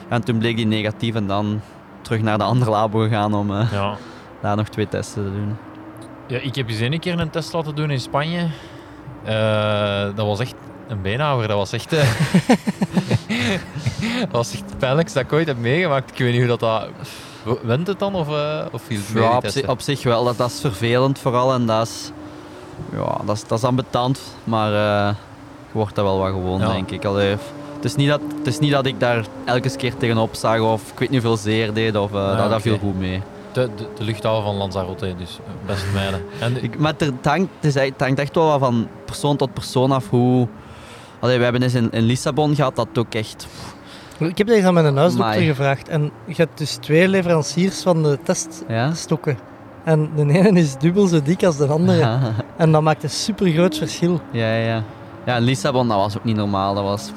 En 0.08 0.24
toen 0.24 0.38
bleek 0.38 0.56
die 0.56 0.66
negatief 0.66 1.14
en 1.14 1.26
dan 1.26 1.60
terug 2.02 2.20
naar 2.22 2.38
de 2.38 2.44
andere 2.44 2.70
labo 2.70 2.98
gegaan 2.98 3.34
om 3.34 3.52
Ja. 3.52 3.96
daar 4.42 4.56
nog 4.56 4.68
twee 4.68 4.88
testen 4.88 5.24
te 5.24 5.30
doen. 5.30 5.56
ja, 6.26 6.38
ik 6.38 6.54
heb 6.54 6.68
eens 6.68 6.80
een 6.80 7.00
keer 7.00 7.18
een 7.20 7.30
test 7.30 7.52
laten 7.52 7.74
doen 7.74 7.90
in 7.90 8.00
Spanje. 8.00 8.46
Dat 10.14 10.26
was 10.26 10.40
echt 10.40 10.54
een 10.88 11.02
beenhouwer. 11.02 11.48
Dat 11.48 11.56
was 11.56 11.72
echt... 11.72 11.92
eh, 11.92 12.08
dat 14.20 14.30
was 14.30 14.52
echt 14.52 14.62
het 14.66 14.78
pijnlijkste 14.78 15.18
dat 15.18 15.26
ik 15.26 15.32
ooit 15.32 15.46
heb 15.46 15.58
meegemaakt. 15.58 16.10
Ik 16.10 16.18
weet 16.18 16.30
niet 16.32 16.48
hoe 16.48 16.56
dat... 16.56 16.60
dat 16.60 16.88
went 17.62 17.86
het 17.86 17.98
dan 17.98 18.14
of, 18.14 18.28
eh 18.28 18.60
of 18.72 18.82
viel 18.82 18.98
het 18.98 19.22
Ja, 19.22 19.36
op, 19.36 19.46
zich, 19.46 19.68
op 19.68 19.80
zich 19.80 20.02
wel. 20.02 20.24
Dat, 20.24 20.36
dat 20.36 20.50
is 20.50 20.60
vervelend 20.60 21.18
vooral 21.18 21.52
en 21.52 21.66
dat 21.66 21.86
is, 21.86 22.10
ja, 22.92 23.16
dat 23.24 23.36
is, 23.36 23.46
dat 23.46 23.58
is 23.58 23.64
ambetant. 23.64 24.20
Maar 24.44 24.68
eh, 24.72 25.14
je 25.66 25.72
wordt 25.72 25.94
dat 25.94 26.04
wel 26.04 26.18
wat 26.18 26.28
gewoon, 26.28 26.60
Ja. 26.60 26.72
denk 26.72 26.90
ik. 26.90 27.04
Allee, 27.04 27.28
het, 27.74 27.84
is 27.84 27.94
niet 27.94 28.08
dat, 28.08 28.20
het 28.38 28.46
is 28.46 28.58
niet 28.58 28.72
dat 28.72 28.86
ik 28.86 29.00
daar 29.00 29.24
elke 29.44 29.76
keer 29.76 29.96
tegenop 29.96 30.34
zag 30.34 30.58
of 30.60 30.90
ik 30.92 30.98
weet 30.98 31.10
niet 31.10 31.22
hoeveel 31.22 31.42
zeer 31.42 31.72
deed. 31.72 31.96
Of, 31.96 32.10
eh, 32.12 32.16
Ja, 32.16 32.36
dat, 32.36 32.50
dat 32.50 32.62
viel 32.62 32.78
goed 32.78 32.98
mee. 32.98 33.22
De, 33.52 33.70
de, 33.76 33.86
de 33.98 34.04
luchthaven 34.04 34.42
van 34.42 34.54
Lanzarote, 34.56 35.14
dus 35.18 35.38
eh, 35.46 35.66
best 35.66 35.84
mijden. 35.92 36.22
En 36.40 36.62
Ik, 36.64 36.78
maar 36.78 36.94
het, 36.98 37.12
hangt, 37.26 37.48
het, 37.60 37.64
is, 37.64 37.76
echt- 37.76 37.92
het 37.92 38.00
hangt 38.00 38.18
echt 38.18 38.34
wel 38.34 38.46
wat 38.46 38.58
van 38.58 38.88
persoon 39.04 39.36
tot 39.36 39.52
persoon 39.52 39.92
af 39.92 40.08
hoe... 40.10 40.48
Allee, 41.24 41.36
we 41.36 41.42
hebben 41.42 41.62
eens 41.62 41.74
in, 41.74 41.90
in 41.90 42.02
Lissabon 42.02 42.54
gehad 42.54 42.76
dat 42.76 42.88
ook 42.98 43.14
echt... 43.14 43.46
Ik 44.18 44.38
heb 44.38 44.46
deze 44.46 44.66
aan 44.66 44.74
mijn 44.74 44.96
huisdokter 44.96 45.32
Amai. 45.32 45.46
gevraagd. 45.46 45.88
En 45.88 46.10
je 46.26 46.34
hebt 46.36 46.58
dus 46.58 46.74
twee 46.74 47.08
leveranciers 47.08 47.82
van 47.82 48.02
de 48.02 48.18
Ja? 48.68 48.88
teststokken. 48.88 49.38
En 49.84 50.10
de 50.16 50.22
ene 50.32 50.60
is 50.60 50.76
dubbel 50.78 51.06
zo 51.06 51.22
dik 51.22 51.44
als 51.44 51.56
de 51.56 51.66
andere. 51.66 52.18
En 52.56 52.72
dat 52.72 52.82
maakt 52.82 53.02
een 53.02 53.10
super 53.10 53.50
groot 53.50 53.76
verschil. 53.78 54.20
ja, 54.32 54.56
ja. 54.56 54.82
Ja, 55.26 55.36
in 55.36 55.42
Lissabon, 55.42 55.88
dat 55.88 55.96
was 55.96 56.16
ook 56.16 56.24
niet 56.24 56.36
normaal. 56.36 56.74
Dat 56.74 56.84
was... 56.84 57.10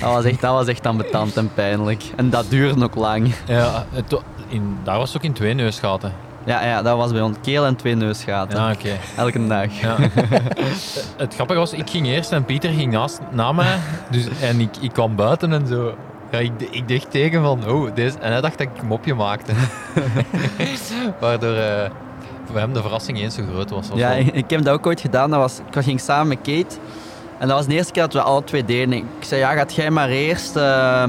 dat 0.00 0.12
was 0.12 0.24
echt, 0.24 0.40
dat 0.40 0.52
was 0.52 0.66
echt 0.66 0.86
ambetant 0.86 1.36
en 1.36 1.50
pijnlijk. 1.54 2.02
En 2.16 2.30
dat 2.30 2.44
duurde 2.48 2.84
ook 2.84 2.94
lang. 2.94 3.34
ja, 3.46 3.86
het, 3.92 4.20
in, 4.48 4.76
daar 4.82 4.98
was 4.98 5.08
het 5.08 5.16
ook 5.16 5.24
in 5.28 5.32
twee 5.32 5.54
neusgaten. 5.54 6.12
Ja, 6.48 6.64
ja, 6.64 6.82
dat 6.82 6.96
was 6.96 7.12
bij 7.12 7.20
ons 7.20 7.36
keel 7.42 7.64
en 7.66 7.76
twee 7.76 7.94
neusgaten. 7.94 8.58
Ja, 8.58 8.70
oké. 8.72 8.96
Elke 9.16 9.46
dag. 9.46 9.80
Ja. 9.80 9.96
het 11.24 11.34
grappige 11.34 11.58
was, 11.58 11.72
ik 11.72 11.90
ging 11.90 12.06
eerst 12.06 12.32
en 12.32 12.44
Pieter 12.44 12.70
ging 12.70 12.92
naast, 12.92 13.20
na 13.30 13.52
mij. 13.52 13.78
Dus, 14.10 14.26
en 14.42 14.60
ik, 14.60 14.76
ik 14.80 14.92
kwam 14.92 15.16
buiten 15.16 15.52
en 15.52 15.66
zo. 15.66 15.94
Ja, 16.30 16.38
ik, 16.38 16.52
ik 16.70 16.88
dacht 16.88 17.10
tegen 17.10 17.42
van, 17.42 17.68
oh, 17.68 17.94
deze... 17.94 18.18
En 18.18 18.32
hij 18.32 18.40
dacht 18.40 18.58
dat 18.58 18.66
ik 18.66 18.80
een 18.82 18.86
mopje 18.86 19.14
maakte. 19.14 19.52
Waardoor 21.20 21.54
eh, 21.54 21.90
voor 22.44 22.58
hem 22.58 22.72
de 22.72 22.80
verrassing 22.80 23.20
eens 23.20 23.34
zo 23.34 23.42
groot 23.52 23.70
was. 23.70 23.88
was 23.88 23.98
Ja, 23.98 24.08
wel- 24.08 24.18
ik, 24.18 24.26
ik 24.34 24.50
heb 24.50 24.62
dat 24.64 24.74
ook 24.74 24.86
ooit 24.86 25.00
gedaan. 25.00 25.30
Dat 25.30 25.38
was, 25.40 25.58
ik 25.72 25.82
ging 25.82 26.00
samen 26.00 26.28
met 26.28 26.36
Kate. 26.42 26.76
En 27.38 27.48
dat 27.48 27.56
was 27.56 27.66
de 27.66 27.74
eerste 27.74 27.92
keer 27.92 28.02
dat 28.02 28.12
we 28.12 28.20
alle 28.22 28.44
twee 28.44 28.64
deden. 28.64 28.92
Ik 28.92 29.04
zei, 29.20 29.40
ja, 29.40 29.52
gaat 29.52 29.74
jij 29.74 29.90
maar 29.90 30.08
eerst. 30.08 30.56
ehm, 30.56 31.08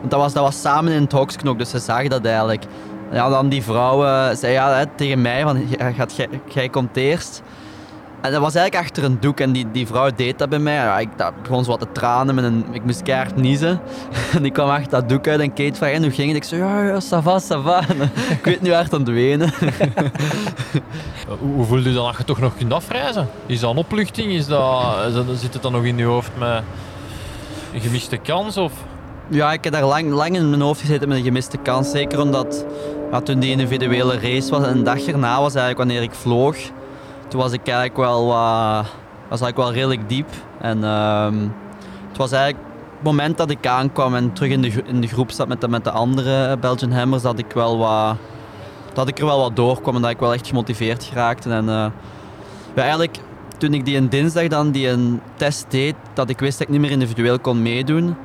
want 0.00 0.10
dat 0.10 0.20
was, 0.20 0.32
dat 0.32 0.42
was 0.42 0.60
samen 0.60 0.92
in 0.92 1.02
het 1.02 1.12
hoksknok, 1.12 1.58
dus 1.58 1.70
ze 1.70 1.78
zagen 1.78 2.10
dat 2.10 2.24
eigenlijk. 2.24 2.64
Ja, 3.12 3.28
dan 3.28 3.48
die 3.48 3.62
vrouw 3.62 4.04
eh, 4.04 4.36
zei 4.36 4.52
ja, 4.52 4.76
hè, 4.76 4.84
tegen 4.86 5.22
mij, 5.22 5.42
van, 5.42 5.68
"Ja, 5.78 5.90
gaat, 5.92 6.16
jij, 6.16 6.28
jij 6.48 6.68
komt 6.68 6.96
eerst. 6.96 7.42
En 8.20 8.32
dat 8.32 8.40
was 8.40 8.54
eigenlijk 8.54 8.84
achter 8.86 9.04
een 9.04 9.16
doek 9.20 9.40
en 9.40 9.52
die, 9.52 9.66
die 9.72 9.86
vrouw 9.86 10.10
deed 10.16 10.38
dat 10.38 10.48
bij 10.48 10.58
mij. 10.58 10.74
Ja, 10.74 10.98
ik 10.98 11.08
dat 11.16 11.32
begon 11.42 11.64
zo 11.64 11.70
wat 11.70 11.80
te 11.80 11.86
tranen 11.92 12.34
met 12.34 12.44
een, 12.44 12.64
ik 12.72 12.84
moest 12.84 13.02
keihard 13.02 13.36
niezen. 13.36 13.80
En 14.36 14.44
ik 14.44 14.52
kwam 14.52 14.68
achter 14.68 14.90
dat 14.90 15.08
doek 15.08 15.28
uit 15.28 15.40
en 15.40 15.52
Kate 15.52 15.74
vroeg, 15.74 15.88
en 15.88 16.02
hoe 16.02 16.10
ging 16.10 16.28
het? 16.28 16.36
Ik 16.36 16.44
zei, 16.44 16.60
ja, 16.60 16.82
ja, 16.82 17.00
ça 17.00 17.22
va, 17.22 17.40
ça 17.40 17.62
va. 17.62 17.80
En, 17.88 18.00
eh, 18.14 18.30
ik 18.30 18.44
weet 18.44 18.62
nu 18.62 18.72
hard 18.72 18.92
aan 18.92 19.00
het 19.00 19.08
wenen. 19.08 19.52
Hoe, 21.28 21.52
hoe 21.54 21.64
voelde 21.64 21.88
je 21.88 21.94
dan 21.94 22.06
als 22.06 22.16
je 22.16 22.24
toch 22.24 22.38
nog 22.40 22.56
kunt 22.56 22.72
afreizen? 22.72 23.28
Is 23.46 23.60
dat 23.60 23.70
een 23.70 23.76
opluchting? 23.76 24.32
Is 24.32 24.46
dat, 24.46 24.96
is 25.08 25.14
dat- 25.14 25.24
zit 25.34 25.52
het 25.52 25.62
dan 25.62 25.72
nog 25.72 25.84
in 25.84 25.96
je 25.98 26.04
hoofd 26.04 26.30
met 26.38 26.62
een 27.74 27.80
gemiste 27.80 28.16
kans? 28.16 28.56
Of? 28.56 28.72
Ja, 29.28 29.52
ik 29.52 29.64
heb 29.64 29.72
daar 29.72 29.84
lang, 29.84 30.10
lang 30.10 30.36
in 30.36 30.48
mijn 30.50 30.60
hoofd 30.62 30.80
gezeten 30.80 31.08
met 31.08 31.18
een 31.18 31.24
gemiste 31.24 31.56
kans. 31.56 31.90
Zeker 31.90 32.20
omdat 32.20 32.64
ja, 33.10 33.20
toen 33.20 33.38
die 33.38 33.50
individuele 33.50 34.18
race 34.18 34.50
was 34.50 34.64
en 34.64 34.76
een 34.76 34.84
dag 34.84 35.06
erna 35.06 35.40
was 35.40 35.54
eigenlijk 35.54 35.78
wanneer 35.78 36.02
ik 36.02 36.14
vloog. 36.14 36.56
Toen 37.28 37.40
was 37.40 37.52
ik 37.52 37.66
eigenlijk 37.66 37.96
wel, 37.96 38.26
was 39.28 39.40
eigenlijk 39.40 39.56
wel 39.56 39.72
redelijk 39.72 40.08
diep. 40.08 40.28
En 40.60 40.84
ehm, 40.84 41.34
het 42.08 42.16
was 42.16 42.32
eigenlijk 42.32 42.64
het 42.96 43.04
moment 43.04 43.36
dat 43.36 43.50
ik 43.50 43.66
aankwam 43.66 44.14
en 44.14 44.32
terug 44.32 44.50
in 44.50 44.62
de, 44.62 44.82
in 44.84 45.00
de 45.00 45.06
groep 45.06 45.30
zat 45.30 45.48
met 45.48 45.60
de, 45.60 45.68
met 45.68 45.84
de 45.84 45.90
andere 45.90 46.56
Belgian 46.56 46.92
Hammers, 46.92 47.22
dat 47.22 47.38
ik, 47.38 47.52
wel 47.52 47.78
wat, 47.78 48.16
dat 48.92 49.08
ik 49.08 49.18
er 49.18 49.24
wel 49.24 49.40
wat 49.40 49.56
doorkwam 49.56 49.94
en 49.94 50.02
dat 50.02 50.10
ik 50.10 50.18
wel 50.18 50.32
echt 50.32 50.46
gemotiveerd 50.46 51.04
geraakte. 51.04 51.50
En, 51.50 51.68
eh, 51.68 51.86
ja, 52.74 52.82
eigenlijk 52.82 53.18
toen 53.58 53.74
ik 53.74 53.84
die 53.84 53.96
een 53.96 54.08
dinsdag 54.08 54.48
dan 54.48 54.70
die 54.70 54.88
een 54.88 55.20
test 55.34 55.66
deed, 55.68 55.94
dat 56.14 56.28
ik 56.28 56.38
wist 56.38 56.58
dat 56.58 56.66
ik 56.66 56.72
niet 56.72 56.82
meer 56.82 56.90
individueel 56.90 57.38
kon 57.38 57.62
meedoen. 57.62 58.16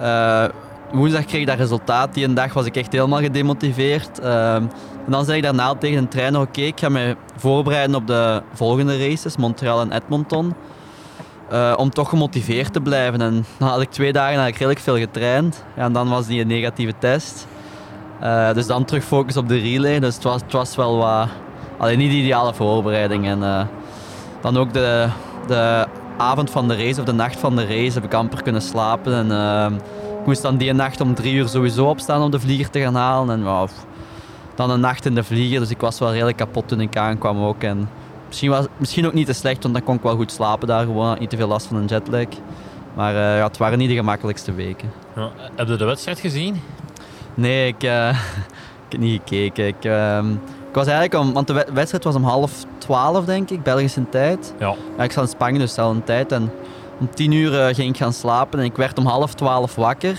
Eh, 0.00 0.44
woensdag 0.92 1.24
kreeg 1.24 1.40
ik 1.40 1.46
dat 1.46 1.56
resultaat. 1.58 2.14
Die 2.14 2.24
een 2.24 2.34
dag 2.34 2.52
was 2.52 2.66
ik 2.66 2.76
echt 2.76 2.92
helemaal 2.92 3.20
gedemotiveerd. 3.20 4.18
Eh, 4.18 4.54
en 4.54 4.70
dan 5.06 5.24
zei 5.24 5.36
ik 5.36 5.42
daarna 5.42 5.74
tegen 5.74 5.98
een 5.98 6.08
trainer: 6.08 6.40
Oké, 6.40 6.60
ik 6.60 6.80
ga 6.80 6.88
me 6.88 7.16
voorbereiden 7.36 7.96
op 7.96 8.06
de 8.06 8.42
volgende 8.54 9.08
races, 9.08 9.36
Montreal 9.36 9.80
en 9.80 9.92
Edmonton. 9.92 10.54
eh, 11.50 11.74
om 11.76 11.90
toch 11.90 12.08
gemotiveerd 12.08 12.72
te 12.72 12.80
blijven. 12.80 13.20
En 13.20 13.44
dan 13.58 13.68
had 13.68 13.80
ik 13.80 13.90
twee 13.90 14.12
dagen 14.12 14.28
eigenlijk 14.28 14.56
redelijk 14.56 14.80
veel 14.80 14.96
getraind. 14.96 15.64
Ja, 15.76 15.82
en 15.82 15.92
dan 15.92 16.08
was 16.08 16.26
die 16.26 16.40
een 16.40 16.46
negatieve 16.46 16.94
test. 16.98 17.46
Eh, 18.20 18.52
dus 18.52 18.66
dan 18.66 18.84
terug 18.84 19.04
focus 19.04 19.36
op 19.36 19.48
de 19.48 19.58
relay. 19.58 20.00
Dus 20.00 20.14
het 20.22 20.52
was, 20.52 20.76
wel 20.76 20.96
wat... 20.96 21.28
Alleen 21.78 21.98
niet 21.98 22.10
de 22.10 22.16
ideale 22.16 22.54
voorbereiding. 22.54 23.26
En 23.26 23.42
eh, 23.42 23.62
dan 24.40 24.56
ook 24.56 24.72
de, 24.72 25.08
de 25.46 25.86
avond 26.16 26.50
van 26.50 26.68
de 26.68 26.76
race 26.76 27.00
of 27.00 27.06
de 27.06 27.12
nacht 27.12 27.38
van 27.38 27.56
de 27.56 27.66
race 27.66 27.92
heb 27.92 28.04
ik 28.04 28.14
amper 28.14 28.42
kunnen 28.42 28.62
slapen. 28.62 29.14
En 29.14 29.30
eh, 29.30 29.66
ik 30.20 30.26
moest 30.26 30.42
dan 30.42 30.56
die 30.56 30.72
nacht 30.72 31.00
om 31.00 31.14
drie 31.14 31.34
uur 31.34 31.48
sowieso 31.48 31.86
opstaan 31.88 32.22
om 32.22 32.30
de 32.30 32.40
vlieger 32.40 32.70
te 32.70 32.80
gaan 32.80 32.94
halen. 32.94 33.44
En 33.46 33.68
dan 34.54 34.70
een 34.70 34.80
nacht 34.80 35.06
in 35.06 35.14
de 35.14 35.24
vlieger. 35.24 35.60
Dus 35.60 35.70
ik 35.70 35.80
was 35.80 35.98
wel 35.98 36.12
redelijk 36.12 36.36
kapot 36.36 36.68
toen 36.68 36.80
ik 36.80 36.96
aankwam 36.96 37.42
ook. 37.44 37.62
En 37.62 37.88
misschien, 38.28 38.50
was, 38.50 38.66
misschien 38.76 39.06
ook 39.06 39.12
niet 39.12 39.26
te 39.26 39.32
slecht, 39.32 39.62
want 39.62 39.74
dan 39.74 39.84
kon 39.84 39.94
ik 39.94 40.02
wel 40.02 40.16
goed 40.16 40.32
slapen 40.32 40.68
daar. 40.68 40.84
Gewoon 40.84 41.16
niet 41.18 41.30
te 41.30 41.36
veel 41.36 41.48
last 41.48 41.66
van 41.66 41.76
een 41.76 41.86
jetlag. 41.86 42.26
Maar 42.94 43.14
eh, 43.14 43.36
ja, 43.38 43.46
het 43.46 43.56
waren 43.56 43.78
niet 43.78 43.88
de 43.88 43.94
gemakkelijkste 43.94 44.52
weken. 44.54 44.90
Ja, 45.16 45.30
heb 45.54 45.68
je 45.68 45.76
de 45.76 45.84
wedstrijd 45.84 46.18
gezien? 46.20 46.60
Nee, 47.34 47.66
ik, 47.66 47.82
eh, 47.82 48.08
ik 48.86 48.88
heb 48.92 49.00
niet 49.00 49.20
gekeken. 49.24 49.66
Ik, 49.66 49.84
ehm, 49.84 50.30
ik 50.68 50.74
was 50.76 50.86
eigenlijk 50.86 51.24
om, 51.24 51.32
want 51.32 51.46
de 51.46 51.52
wed- 51.52 51.72
wedstrijd 51.72 52.04
was 52.04 52.14
om 52.14 52.24
half 52.24 52.52
twaalf, 52.78 53.24
denk 53.24 53.50
ik, 53.50 53.62
Belgische 53.62 54.08
tijd. 54.08 54.54
Ja. 54.58 54.74
Ja, 54.96 55.02
ik 55.04 55.12
zat 55.12 55.24
in 55.24 55.30
Spanje, 55.30 55.58
dus 55.58 55.68
dezelfde 55.68 56.04
tijd. 56.04 56.32
En 56.32 56.50
om 57.00 57.10
tien 57.14 57.32
uur 57.32 57.60
eh, 57.60 57.74
ging 57.74 57.88
ik 57.88 57.96
gaan 57.96 58.12
slapen 58.12 58.58
en 58.58 58.64
ik 58.64 58.76
werd 58.76 58.98
om 58.98 59.06
half 59.06 59.34
twaalf 59.34 59.74
wakker. 59.74 60.18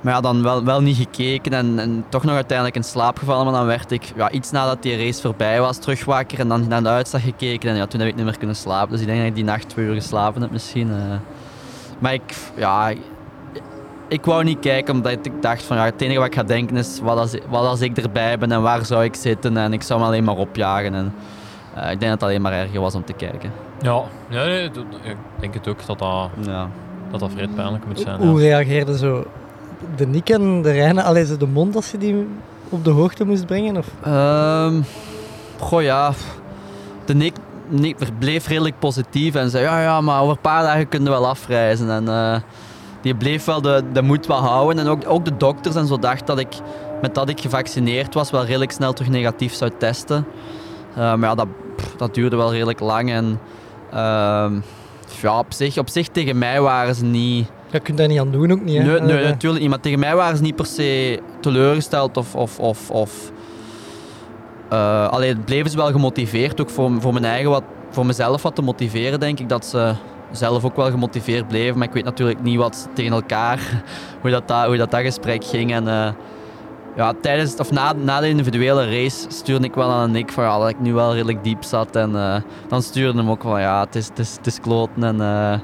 Maar 0.00 0.12
ja, 0.14 0.20
dan 0.20 0.42
wel, 0.42 0.64
wel 0.64 0.80
niet 0.80 0.96
gekeken 0.96 1.52
en, 1.52 1.78
en 1.78 2.04
toch 2.08 2.24
nog 2.24 2.34
uiteindelijk 2.34 2.76
in 2.76 2.84
slaap 2.84 3.18
gevallen. 3.18 3.44
Maar 3.44 3.54
dan 3.54 3.66
werd 3.66 3.90
ik 3.90 4.12
ja, 4.16 4.30
iets 4.30 4.50
nadat 4.50 4.82
die 4.82 4.96
race 4.96 5.20
voorbij 5.20 5.60
was 5.60 5.78
terug 5.78 6.04
wakker 6.04 6.38
en 6.38 6.48
dan 6.48 6.68
naar 6.68 6.82
de 6.82 6.88
uitslag 6.88 7.22
gekeken. 7.22 7.70
En 7.70 7.76
ja, 7.76 7.86
toen 7.86 8.00
heb 8.00 8.08
ik 8.08 8.14
niet 8.14 8.24
meer 8.24 8.38
kunnen 8.38 8.56
slapen. 8.56 8.90
Dus 8.90 9.00
ik 9.00 9.06
denk 9.06 9.18
dat 9.18 9.28
ik 9.28 9.34
die 9.34 9.44
nacht 9.44 9.68
twee 9.68 9.86
uur 9.86 9.94
geslapen 9.94 10.42
heb 10.42 10.50
misschien. 10.50 10.90
eh. 10.90 10.96
Maar 11.98 12.12
ik, 12.12 12.34
ja, 12.56 12.92
ik, 14.08 14.24
wou 14.24 14.44
niet 14.44 14.58
kijken 14.58 14.94
omdat 14.94 15.12
ik 15.12 15.42
dacht 15.42 15.62
van 15.62 15.76
ja, 15.76 15.84
het 15.84 16.00
enige 16.00 16.18
wat 16.18 16.26
ik 16.26 16.34
ga 16.34 16.42
denken 16.42 16.76
is 16.76 17.00
wat 17.02 17.18
als, 17.18 17.34
wat 17.48 17.66
als 17.66 17.80
ik 17.80 17.96
erbij 17.96 18.38
ben 18.38 18.52
en 18.52 18.62
waar 18.62 18.84
zou 18.84 19.04
ik 19.04 19.14
zitten. 19.14 19.56
En 19.56 19.72
ik 19.72 19.82
zou 19.82 20.00
me 20.00 20.06
alleen 20.06 20.24
maar 20.24 20.36
opjagen. 20.36 20.94
En, 20.94 21.14
eh, 21.74 21.82
ik 21.90 22.00
denk 22.00 22.00
dat 22.00 22.10
het 22.10 22.22
alleen 22.22 22.42
maar 22.42 22.52
erger 22.52 22.80
was 22.80 22.94
om 22.94 23.04
te 23.04 23.12
kijken. 23.12 23.52
Ja, 23.82 24.02
ja 24.28 24.44
nee, 24.44 24.64
ik 25.02 25.16
denk 25.40 25.54
het 25.54 25.68
ook 25.68 25.86
dat 25.86 25.98
dat, 25.98 26.28
Ja. 26.46 26.68
dat, 27.10 27.20
dat 27.20 27.30
vrij 27.34 27.48
pijnlijk 27.48 27.86
moet 27.86 28.00
zijn. 28.00 28.20
Hoe 28.20 28.40
Ja. 28.42 28.46
reageerde 28.56 28.98
zo 28.98 29.24
de 29.96 30.06
Nick 30.06 30.28
en 30.30 30.62
de 30.62 30.70
Reine, 30.70 31.02
alleen 31.02 31.36
de 31.38 31.46
mond 31.46 31.76
als 31.76 31.90
je 31.90 31.98
die 31.98 32.26
op 32.68 32.84
de 32.84 32.90
hoogte 32.90 33.24
moest 33.24 33.46
brengen? 33.46 33.76
Of? 33.76 33.86
Ehm 34.04 34.80
goh 35.58 35.82
ja, 35.82 36.12
de 37.04 37.14
Nick, 37.14 37.34
Nick 37.68 37.96
bleef 38.18 38.46
redelijk 38.46 38.78
positief 38.78 39.34
en 39.34 39.50
zei 39.50 39.64
ja, 39.64 39.80
ja, 39.82 40.00
maar 40.00 40.20
over 40.20 40.32
een 40.34 40.40
paar 40.40 40.62
dagen 40.62 40.88
kunnen 40.88 41.12
we 41.12 41.18
wel 41.18 41.28
afreizen. 41.28 41.90
En 41.90 42.08
eh, 42.08 42.36
die 43.00 43.14
bleef 43.14 43.44
wel 43.44 43.60
de, 43.62 43.82
de 43.92 44.02
moed 44.02 44.26
wel 44.26 44.36
houden. 44.40 44.78
En 44.84 44.90
ook, 44.90 45.02
ook 45.06 45.24
de 45.24 45.36
dokters 45.36 45.74
en 45.74 45.86
zo 45.86 45.98
dachten 45.98 46.26
dat 46.26 46.38
ik, 46.38 46.54
met 47.00 47.14
dat 47.14 47.28
ik 47.28 47.40
gevaccineerd 47.40 48.14
was, 48.14 48.30
wel 48.30 48.44
redelijk 48.44 48.70
snel 48.72 48.92
terug 48.92 49.10
negatief 49.10 49.54
zou 49.54 49.70
testen. 49.78 50.26
Eh, 50.90 50.96
maar 50.96 51.28
ja, 51.28 51.34
dat, 51.34 51.46
pff, 51.76 51.94
dat 51.96 52.14
duurde 52.14 52.36
wel 52.36 52.52
redelijk 52.52 52.80
lang. 52.80 53.10
En 53.10 53.38
ehm, 53.92 54.60
ja, 55.22 55.38
op 55.38 55.52
zich, 55.52 55.78
op 55.78 55.88
zich 55.88 56.08
tegen 56.08 56.38
mij 56.38 56.60
waren 56.60 56.94
ze 56.94 57.04
niet... 57.04 57.50
Je 57.70 57.80
kunt 57.80 57.98
daar 57.98 58.08
niet 58.08 58.20
aan 58.20 58.30
doen 58.30 58.52
ook 58.52 58.62
niet, 58.62 58.78
hè? 58.78 58.84
Nee, 58.84 59.00
nee, 59.00 59.24
natuurlijk 59.24 59.60
niet. 59.60 59.70
Maar 59.70 59.80
tegen 59.80 59.98
mij 59.98 60.16
waren 60.16 60.36
ze 60.36 60.42
niet 60.42 60.56
per 60.56 60.66
se 60.66 61.20
teleurgesteld 61.40 62.16
of... 62.16 62.34
of, 62.34 62.58
of, 62.58 62.90
of 62.90 63.32
eh, 64.72 65.08
alleen 65.08 65.44
bleven 65.44 65.70
ze 65.70 65.76
wel 65.76 65.90
gemotiveerd, 65.90 66.60
ook 66.60 66.70
voor, 66.70 66.90
voor, 67.00 67.12
mijn 67.12 67.24
eigen 67.24 67.50
wat, 67.50 67.62
voor 67.90 68.06
mezelf 68.06 68.42
wat 68.42 68.54
te 68.54 68.62
motiveren, 68.62 69.20
denk 69.20 69.40
ik. 69.40 69.48
Dat 69.48 69.66
ze 69.66 69.94
zelf 70.30 70.64
ook 70.64 70.76
wel 70.76 70.90
gemotiveerd 70.90 71.48
bleven. 71.48 71.78
Maar 71.78 71.88
ik 71.88 71.94
weet 71.94 72.04
natuurlijk 72.04 72.42
niet 72.42 72.56
wat 72.56 72.88
tegen 72.94 73.12
elkaar, 73.12 73.82
hoe 74.20 74.30
dat, 74.30 74.48
dat, 74.48 74.66
hoe 74.66 74.76
dat, 74.76 74.90
dat 74.90 75.00
gesprek 75.00 75.44
ging. 75.44 75.72
En 75.72 75.88
eh, 75.88 76.08
ja, 76.96 77.12
tijdens, 77.20 77.56
of 77.56 77.70
na, 77.70 77.92
na 77.92 78.20
de 78.20 78.28
individuele 78.28 78.84
race 78.84 79.24
stuurde 79.28 79.66
ik 79.66 79.74
wel 79.74 79.90
aan 79.90 80.10
Nick 80.10 80.32
van 80.32 80.44
ja, 80.44 80.58
dat 80.58 80.68
ik 80.68 80.80
nu 80.80 80.94
wel 80.94 81.12
redelijk 81.12 81.44
diep 81.44 81.64
zat. 81.64 81.96
En 81.96 82.16
eh, 82.16 82.36
dan 82.68 82.82
stuurde 82.82 83.18
hem 83.18 83.30
ook 83.30 83.42
van 83.42 83.60
ja, 83.60 83.80
het 83.80 83.94
is, 83.94 84.08
het 84.08 84.18
is, 84.18 84.38
het 84.42 84.60
kloten. 84.60 85.04
En 85.04 85.20
eh, 85.20 85.58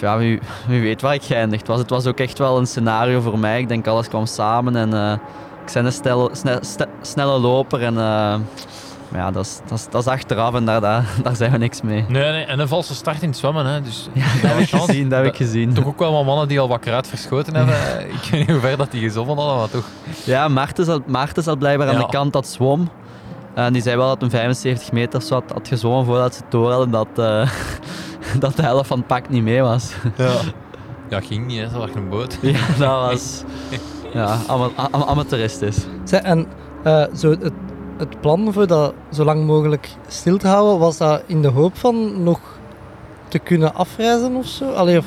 ja, 0.00 0.18
wie, 0.18 0.40
wie 0.66 0.80
weet 0.80 1.00
waar 1.00 1.14
ik 1.14 1.22
geëindigd 1.22 1.66
was. 1.66 1.78
Het 1.78 1.90
was 1.90 2.06
ook 2.06 2.18
echt 2.18 2.38
wel 2.38 2.58
een 2.58 2.66
scenario 2.66 3.20
voor 3.20 3.38
mij. 3.38 3.60
Ik 3.60 3.68
denk 3.68 3.86
alles 3.86 4.08
kwam 4.08 4.26
samen 4.26 4.76
en 4.76 4.94
eh, 4.94 5.12
ik 5.66 5.72
ben 5.72 5.84
een 5.84 5.92
stel, 5.92 6.30
sne- 6.32 6.58
ste- 6.60 6.88
snelle 7.00 7.38
loper. 7.38 7.82
En 7.82 7.96
maar 9.08 9.20
ja, 9.20 9.30
dat 9.30 9.44
is, 9.44 9.60
dat, 9.68 9.78
is, 9.78 9.86
dat 9.90 10.00
is 10.00 10.06
achteraf 10.08 10.54
en 10.54 10.64
daar, 10.64 10.80
daar, 10.80 11.04
daar 11.22 11.36
zijn 11.36 11.50
we 11.52 11.58
niks 11.58 11.82
mee. 11.82 12.04
Nee, 12.08 12.30
nee, 12.32 12.44
en 12.44 12.58
een 12.60 12.68
valse 12.68 12.94
start 12.94 13.22
in 13.22 13.28
het 13.28 13.38
zwemmen. 13.38 13.66
Hè, 13.66 13.82
dus 13.82 14.08
Ja, 14.12 14.24
dat 14.42 14.50
heb 14.50 14.58
ik 14.58 14.68
gezien, 14.68 15.08
dat 15.08 15.18
heb 15.18 15.28
ik 15.28 15.36
gezien. 15.36 15.72
Toch 15.74 15.86
ook 15.86 15.98
wel 15.98 16.12
wat 16.12 16.24
mannen 16.24 16.48
die 16.48 16.60
al 16.60 16.68
wat 16.68 16.80
kruid 16.80 17.06
verschoten 17.06 17.54
hebben. 17.54 17.74
Ik 18.22 18.28
weet 18.30 18.40
niet 18.40 18.50
hoe 18.50 18.60
ver 18.60 18.76
dat 18.76 18.90
die 18.90 19.00
gezongen 19.02 19.36
hadden, 19.36 19.56
maar 19.56 19.70
toch. 19.70 19.84
Ja, 20.24 20.48
Maarten 20.48 20.84
zat, 20.84 21.06
Maarten 21.06 21.42
zat 21.42 21.58
blijkbaar 21.58 21.88
aan 21.88 21.98
de 21.98 22.06
kant 22.08 22.32
dat 22.32 22.46
zwom. 22.46 22.88
En 23.54 23.72
die 23.72 23.82
zei 23.82 23.96
wel 23.96 24.08
dat 24.08 24.22
een 24.22 24.30
75 24.30 24.92
meter 24.92 25.22
zo 25.22 25.34
had, 25.34 25.50
had 25.52 25.68
gezwommen 25.68 26.04
voordat 26.04 26.34
ze 26.34 26.40
het 26.42 26.50
door 26.50 26.70
hadden 26.70 26.90
dat, 26.90 27.08
eh, 27.16 27.50
dat 28.40 28.56
de 28.56 28.62
helft 28.62 28.88
van 28.88 28.98
het 28.98 29.06
pak 29.06 29.28
niet 29.28 29.42
mee 29.42 29.62
was. 29.62 29.92
Ja. 30.16 30.32
Ja, 31.08 31.20
ging 31.20 31.46
niet, 31.46 31.58
hè. 31.60 31.68
Ze 31.68 31.78
lag 31.78 31.94
een 31.94 32.08
boot. 32.08 32.38
Ja, 32.40 32.58
dat 32.78 32.88
was 33.10 33.42
ja, 34.12 34.36
ama- 34.46 34.70
ama- 34.90 35.06
amateuristisch. 35.06 35.86
Zeg, 36.04 36.20
en 36.20 36.46
eh, 36.84 37.04
zo 37.16 37.30
het, 37.30 37.52
het 37.98 38.20
plan 38.20 38.52
voor 38.52 38.66
dat 38.66 38.94
zo 39.12 39.24
lang 39.24 39.46
mogelijk 39.46 39.88
stil 40.08 40.38
te 40.38 40.46
houden, 40.46 40.78
was 40.78 40.96
dat 40.96 41.22
in 41.26 41.42
de 41.42 41.48
hoop 41.48 41.76
van 41.76 42.22
nog 42.22 42.40
te 43.28 43.38
kunnen 43.38 43.74
afreizen 43.74 44.34
of 44.34 44.46
zo? 44.46 44.70
Allee, 44.72 44.98
of, 44.98 45.06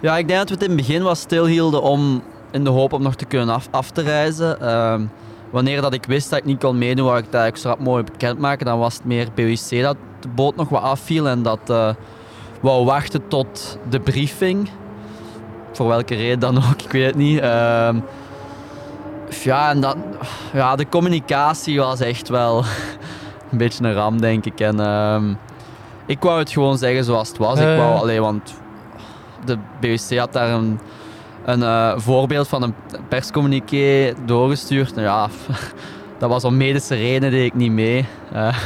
Ja, 0.00 0.18
ik 0.18 0.28
denk 0.28 0.38
dat 0.38 0.48
we 0.48 0.54
het 0.54 0.62
in 0.62 0.70
het 0.70 0.86
begin 0.86 1.02
wat 1.02 1.18
stilhielden 1.18 1.82
om 1.82 2.22
in 2.50 2.64
de 2.64 2.70
hoop 2.70 2.92
om 2.92 3.02
nog 3.02 3.14
te 3.14 3.24
kunnen 3.24 3.54
af, 3.54 3.68
af 3.70 3.90
te 3.90 4.02
reizen. 4.02 4.60
Ehm, 4.60 5.02
wanneer 5.50 5.80
dat 5.80 5.94
ik 5.94 6.04
wist 6.04 6.30
dat 6.30 6.38
ik 6.38 6.44
niet 6.44 6.60
kon 6.60 6.78
meedoen, 6.78 7.06
wou 7.06 7.18
ik 7.18 7.32
dat 7.32 7.62
rap 7.62 7.78
mogelijk 7.78 8.12
bekendmaken. 8.12 8.66
Dan 8.66 8.78
was 8.78 8.94
het 8.94 9.04
meer 9.04 9.28
BOIC 9.34 9.82
dat 9.82 9.96
de 10.20 10.28
boot 10.28 10.56
nog 10.56 10.68
wat 10.68 10.82
afviel 10.82 11.28
en 11.28 11.42
dat 11.42 11.70
eh 11.70 11.94
wou 12.60 12.84
wachten 12.84 13.28
tot 13.28 13.78
de 13.88 14.00
briefing. 14.00 14.68
Voor 15.72 15.86
welke 15.86 16.14
reden 16.14 16.40
dan 16.40 16.56
ook, 16.56 16.82
ik 16.82 16.92
weet 16.92 17.06
het 17.06 17.16
niet. 17.16 17.40
Ehm, 17.40 17.96
ja, 19.42 19.70
en 19.70 19.80
dan, 19.80 19.96
ja, 20.52 20.76
de 20.76 20.88
communicatie 20.88 21.78
was 21.80 22.00
echt 22.00 22.28
wel 22.28 22.64
een 23.50 23.58
beetje 23.58 23.84
een 23.84 23.92
ram, 23.94 24.20
denk 24.20 24.44
ik. 24.44 24.60
En 24.60 24.80
ehm, 24.80 25.32
ik 26.06 26.22
wou 26.22 26.38
het 26.38 26.50
gewoon 26.50 26.78
zeggen 26.78 27.04
zoals 27.04 27.28
het 27.28 27.38
was. 27.38 27.58
Ik 27.58 27.76
wou 27.76 27.98
alleen, 27.98 28.20
want 28.20 28.54
de 29.44 29.58
BUC 29.80 30.18
had 30.18 30.32
daar 30.32 30.50
een, 30.50 30.78
een 31.44 31.62
eh, 31.62 31.92
voorbeeld 31.96 32.48
van 32.48 32.62
een 32.62 32.74
perscommuniqué 33.08 34.14
doorgestuurd. 34.24 34.94
Nou 34.94 35.06
ja, 35.06 35.28
dat 36.18 36.30
was 36.30 36.44
om 36.44 36.56
medische 36.56 36.94
redenen 36.94 37.30
deed 37.30 37.44
ik 37.44 37.54
niet 37.54 37.72
mee. 37.72 38.06
Eh, 38.32 38.56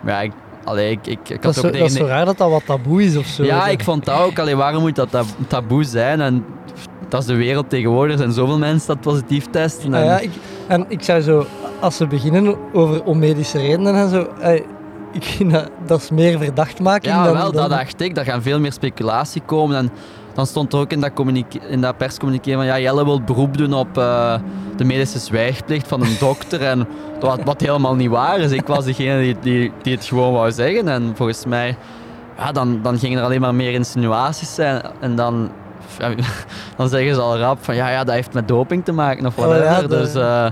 maar 0.00 0.14
ja, 0.14 0.20
ik, 0.20 0.32
allee, 0.64 0.90
ik, 0.90 1.06
ik, 1.06 1.28
ik 1.28 1.42
dat, 1.42 1.54
is 1.54 1.60
zo, 1.60 1.70
dat 1.70 1.80
is 1.80 1.92
zo 1.92 2.04
raar 2.06 2.24
dat 2.24 2.38
dat 2.38 2.50
wat 2.50 2.66
taboe 2.66 3.04
is 3.04 3.16
of 3.16 3.26
zo. 3.26 3.44
ja, 3.44 3.66
ik 3.68 3.84
vond 3.84 4.04
dat 4.04 4.18
ook. 4.20 4.38
Allee, 4.38 4.56
waarom 4.56 4.80
moet 4.82 4.96
dat 4.96 5.10
tab- 5.10 5.26
taboe 5.46 5.84
zijn? 5.84 6.20
En 6.20 6.44
dat 7.10 7.20
is 7.20 7.26
de 7.26 7.34
wereld 7.34 7.70
tegenwoordig. 7.70 8.12
Er 8.12 8.18
zijn 8.18 8.32
zoveel 8.32 8.58
mensen 8.58 8.86
dat 8.86 9.00
positief 9.00 9.46
testen. 9.50 9.94
Ah 9.94 10.00
En, 10.00 10.06
ja, 10.06 10.18
ik, 10.18 10.30
en 10.66 10.84
ik 10.88 11.02
zou 11.02 11.20
zo, 11.20 11.46
als 11.80 11.96
ze 11.96 12.06
beginnen 12.06 12.56
over 12.72 13.04
onmedische 13.04 13.58
redenen 13.58 13.94
en 13.94 14.08
zo, 14.08 14.28
eh, 14.40 14.54
ik 15.12 15.22
vind 15.24 15.52
dat, 15.52 15.70
dat 15.86 16.00
is 16.00 16.10
meer 16.10 16.38
verdachtmaking 16.38 17.14
ja, 17.14 17.24
dan... 17.24 17.32
wel, 17.32 17.42
dan- 17.52 17.52
dat 17.68 17.70
dacht 17.70 18.00
ik. 18.00 18.16
Er 18.16 18.24
gaan 18.24 18.42
veel 18.42 18.60
meer 18.60 18.72
speculatie 18.72 19.42
komen. 19.46 19.76
En 19.76 19.90
dan 20.34 20.46
stond 20.46 20.72
er 20.72 20.78
ook 20.78 20.92
in 20.92 21.00
dat, 21.00 21.12
in 21.68 21.80
dat 21.80 21.96
perscommuniqué 21.96 22.54
van 22.54 22.64
ja, 22.64 22.78
Jelle 22.78 23.04
wil 23.04 23.20
beroep 23.22 23.56
doen 23.56 23.72
op 23.74 23.98
eh, 23.98 24.34
de 24.76 24.84
medische 24.84 25.18
zwijgplicht 25.18 25.88
van 25.88 26.00
een 26.02 26.16
dokter. 26.20 26.62
En 26.62 26.86
wat, 27.20 27.40
wat 27.44 27.60
helemaal 27.60 27.94
niet 27.94 28.10
waar 28.10 28.38
is. 28.38 28.50
Ik 28.52 28.66
was 28.66 28.84
degene 28.84 29.20
die, 29.20 29.36
die, 29.40 29.72
die 29.82 29.94
het 29.94 30.04
gewoon 30.04 30.32
wou 30.32 30.52
zeggen. 30.52 30.88
En 30.88 31.12
volgens 31.14 31.44
mij, 31.46 31.76
ja, 32.38 32.52
dan, 32.52 32.80
dan 32.82 32.98
gingen 32.98 33.18
er 33.18 33.24
alleen 33.24 33.40
maar 33.40 33.54
meer 33.54 33.72
insinuaties 33.72 34.54
zijn. 34.54 34.82
En 35.00 35.14
dan, 35.16 35.50
ja, 35.98 36.10
dan 36.76 36.88
zeggen 36.88 37.14
ze 37.14 37.20
al 37.20 37.38
rap 37.38 37.64
van 37.64 37.74
ja, 37.74 37.88
ja, 37.90 38.04
dat 38.04 38.14
heeft 38.14 38.32
met 38.34 38.48
doping 38.48 38.84
te 38.84 38.92
maken 38.92 39.26
of 39.26 39.38
Oh, 39.38 39.44
whatever. 39.44 39.70
ja, 39.72 39.80
de- 39.80 39.86
Dus 39.88 40.14
eh, 40.14 40.46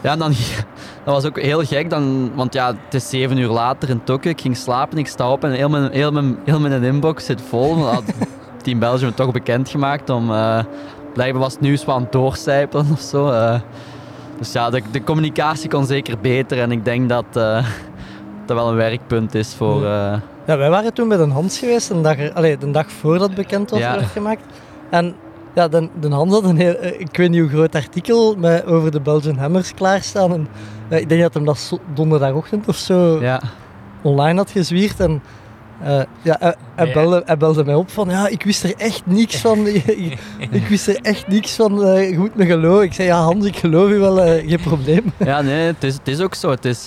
ja, 0.00 0.12
en 0.12 0.18
dan, 0.18 0.30
dat 1.04 1.14
was 1.14 1.24
ook 1.24 1.40
heel 1.40 1.64
gek. 1.64 1.90
Dan, 1.90 2.30
want 2.34 2.52
ja, 2.54 2.66
het 2.84 2.94
is 2.94 3.08
zeven 3.08 3.36
uur 3.38 3.48
later 3.48 3.88
in 3.88 4.04
Tokio. 4.04 4.30
Ik 4.30 4.40
ging 4.40 4.56
slapen, 4.56 4.98
ik 4.98 5.06
sta 5.06 5.30
op 5.30 5.44
en 5.44 5.50
heel 5.52 5.68
mijn, 5.68 5.90
heel 5.92 6.12
mijn, 6.12 6.38
heel 6.44 6.60
mijn 6.60 6.82
inbox 6.84 7.24
zit 7.24 7.40
vol. 7.48 7.76
Had 7.86 8.02
Team 8.62 8.78
Belgium 8.78 9.14
toch 9.14 9.32
bekendgemaakt 9.32 10.10
om... 10.10 10.30
eh 10.32 10.58
blijkbaar 11.14 11.42
was 11.42 11.52
het 11.52 11.60
nieuws 11.62 11.84
wat 11.84 11.94
aan 11.94 12.02
het 12.02 12.12
doorcijpelen 12.12 12.86
of 12.92 13.00
zo. 13.00 13.30
eh. 13.30 13.60
dus 14.38 14.52
ja, 14.52 14.70
de, 14.70 14.82
de 14.90 15.04
communicatie 15.04 15.68
kon 15.70 15.86
zeker 15.86 16.18
beter. 16.18 16.58
En 16.60 16.72
ik 16.72 16.84
denk 16.84 17.08
dat 17.08 17.24
dat 18.48 18.56
wel 18.56 18.68
een 18.68 18.76
werkpunt 18.76 19.34
is 19.34 19.54
voor... 19.54 19.84
eh, 19.84 20.14
Ja, 20.46 20.56
wij 20.56 20.70
waren 20.70 20.92
toen 20.94 21.08
bij 21.08 21.16
de 21.16 21.26
Hans 21.28 21.58
geweest, 21.58 21.90
een 21.90 22.02
dag, 22.02 22.18
er- 22.18 22.32
allee, 22.32 22.58
de 22.58 22.70
dag 22.70 22.90
voordat 22.90 23.26
het 23.26 23.36
bekend 23.36 23.70
was 23.70 23.78
Ja. 23.80 23.94
werd 23.94 24.06
gemaakt. 24.06 24.42
En 24.90 25.14
ja, 25.54 25.68
de, 25.68 25.88
de 26.00 26.08
Hans 26.08 26.32
had 26.32 26.44
een 26.44 26.56
heel, 26.56 26.74
eh, 26.74 27.00
ik 27.00 27.16
weet 27.16 27.30
niet 27.30 27.40
hoe 27.40 27.48
groot 27.48 27.74
artikel 27.74 28.34
met, 28.36 28.66
over 28.66 28.90
de 28.90 29.00
Belgian 29.00 29.36
Hammers 29.36 29.74
klaarstaan. 29.74 30.32
En, 30.32 30.48
eh, 30.88 31.00
ik 31.00 31.08
denk 31.08 31.22
dat 31.22 31.34
hem 31.34 31.44
dat 31.44 31.78
donderdagochtend 31.94 32.68
of 32.68 32.76
zo 32.76 33.20
ja. 33.20 33.40
online 34.02 34.38
had 34.38 34.50
gezwierd. 34.50 35.00
En 35.00 35.22
Eh, 35.82 36.00
ja, 36.22 36.36
hij, 36.40 36.54
hij 36.74 36.86
Ja. 36.86 36.92
belde, 36.92 37.22
hij 37.24 37.36
belde 37.36 37.64
mij 37.64 37.74
op 37.74 37.90
van, 37.90 38.08
ja, 38.08 38.28
ik 38.28 38.42
wist 38.42 38.62
er 38.64 38.74
echt 38.76 39.02
niks 39.06 39.36
van. 39.40 39.66
ik, 39.66 40.18
ik 40.50 40.66
wist 40.68 40.88
er 40.88 40.98
echt 41.02 41.28
niks 41.28 41.52
van, 41.54 41.84
eh, 41.84 42.10
je 42.10 42.18
moet 42.18 42.34
me 42.36 42.46
geloven. 42.46 42.84
Ik 42.84 42.92
zei, 42.92 43.08
ja 43.08 43.18
Hans, 43.20 43.44
ik 43.46 43.56
geloof 43.56 43.88
je 43.88 43.98
wel, 43.98 44.20
eh, 44.22 44.48
geen 44.48 44.60
probleem. 44.60 45.12
Ja, 45.16 45.40
nee, 45.42 45.66
het 45.66 45.84
is, 45.84 45.94
het 45.94 46.08
is 46.08 46.20
ook 46.20 46.34
zo. 46.34 46.50
Het 46.50 46.64
is, 46.64 46.86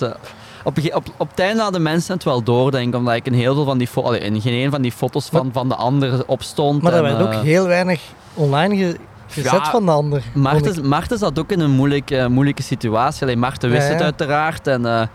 op, 0.64 0.76
een 0.76 0.94
op, 0.94 1.04
op 1.16 1.30
het 1.30 1.38
einde 1.38 1.62
hadden 1.62 1.82
mensen 1.82 2.14
het 2.14 2.24
wel 2.24 2.42
door, 2.42 2.70
denk 2.70 2.88
ik, 2.88 2.94
omdat 2.98 3.14
ik 3.14 3.26
in 3.26 3.32
heel 3.32 3.54
veel 3.54 3.64
van 3.64 3.78
die 3.78 3.86
fo- 3.86 4.02
allee, 4.02 4.20
in 4.20 4.40
geen 4.40 4.64
een 4.64 4.70
van 4.70 4.82
die 4.82 4.92
foto's 4.92 5.28
van, 5.28 5.50
van 5.52 5.68
de 5.68 5.74
ander 5.74 6.26
opstond. 6.26 6.82
Maar 6.82 6.92
er 6.94 7.02
werd 7.02 7.20
ook 7.22 7.32
eh, 7.32 7.40
heel 7.40 7.66
weinig 7.66 8.00
online 8.34 8.76
ge- 8.76 8.96
gezet 9.28 9.50
Ja, 9.52 9.70
van 9.70 9.84
de 9.86 9.90
ander. 9.92 10.22
Marten, 10.34 10.86
Marten 10.88 11.18
zat 11.18 11.38
ook 11.38 11.50
in 11.52 11.60
een 11.60 11.70
moeilijke, 11.70 12.28
moeilijke 12.28 12.62
situatie. 12.62 13.22
Alleen 13.22 13.38
Marten 13.38 13.70
wist 13.70 13.86
Ja, 13.86 13.92
het 13.92 14.02
uiteraard. 14.02 14.66
En 14.66 14.86
eh, 14.86 15.06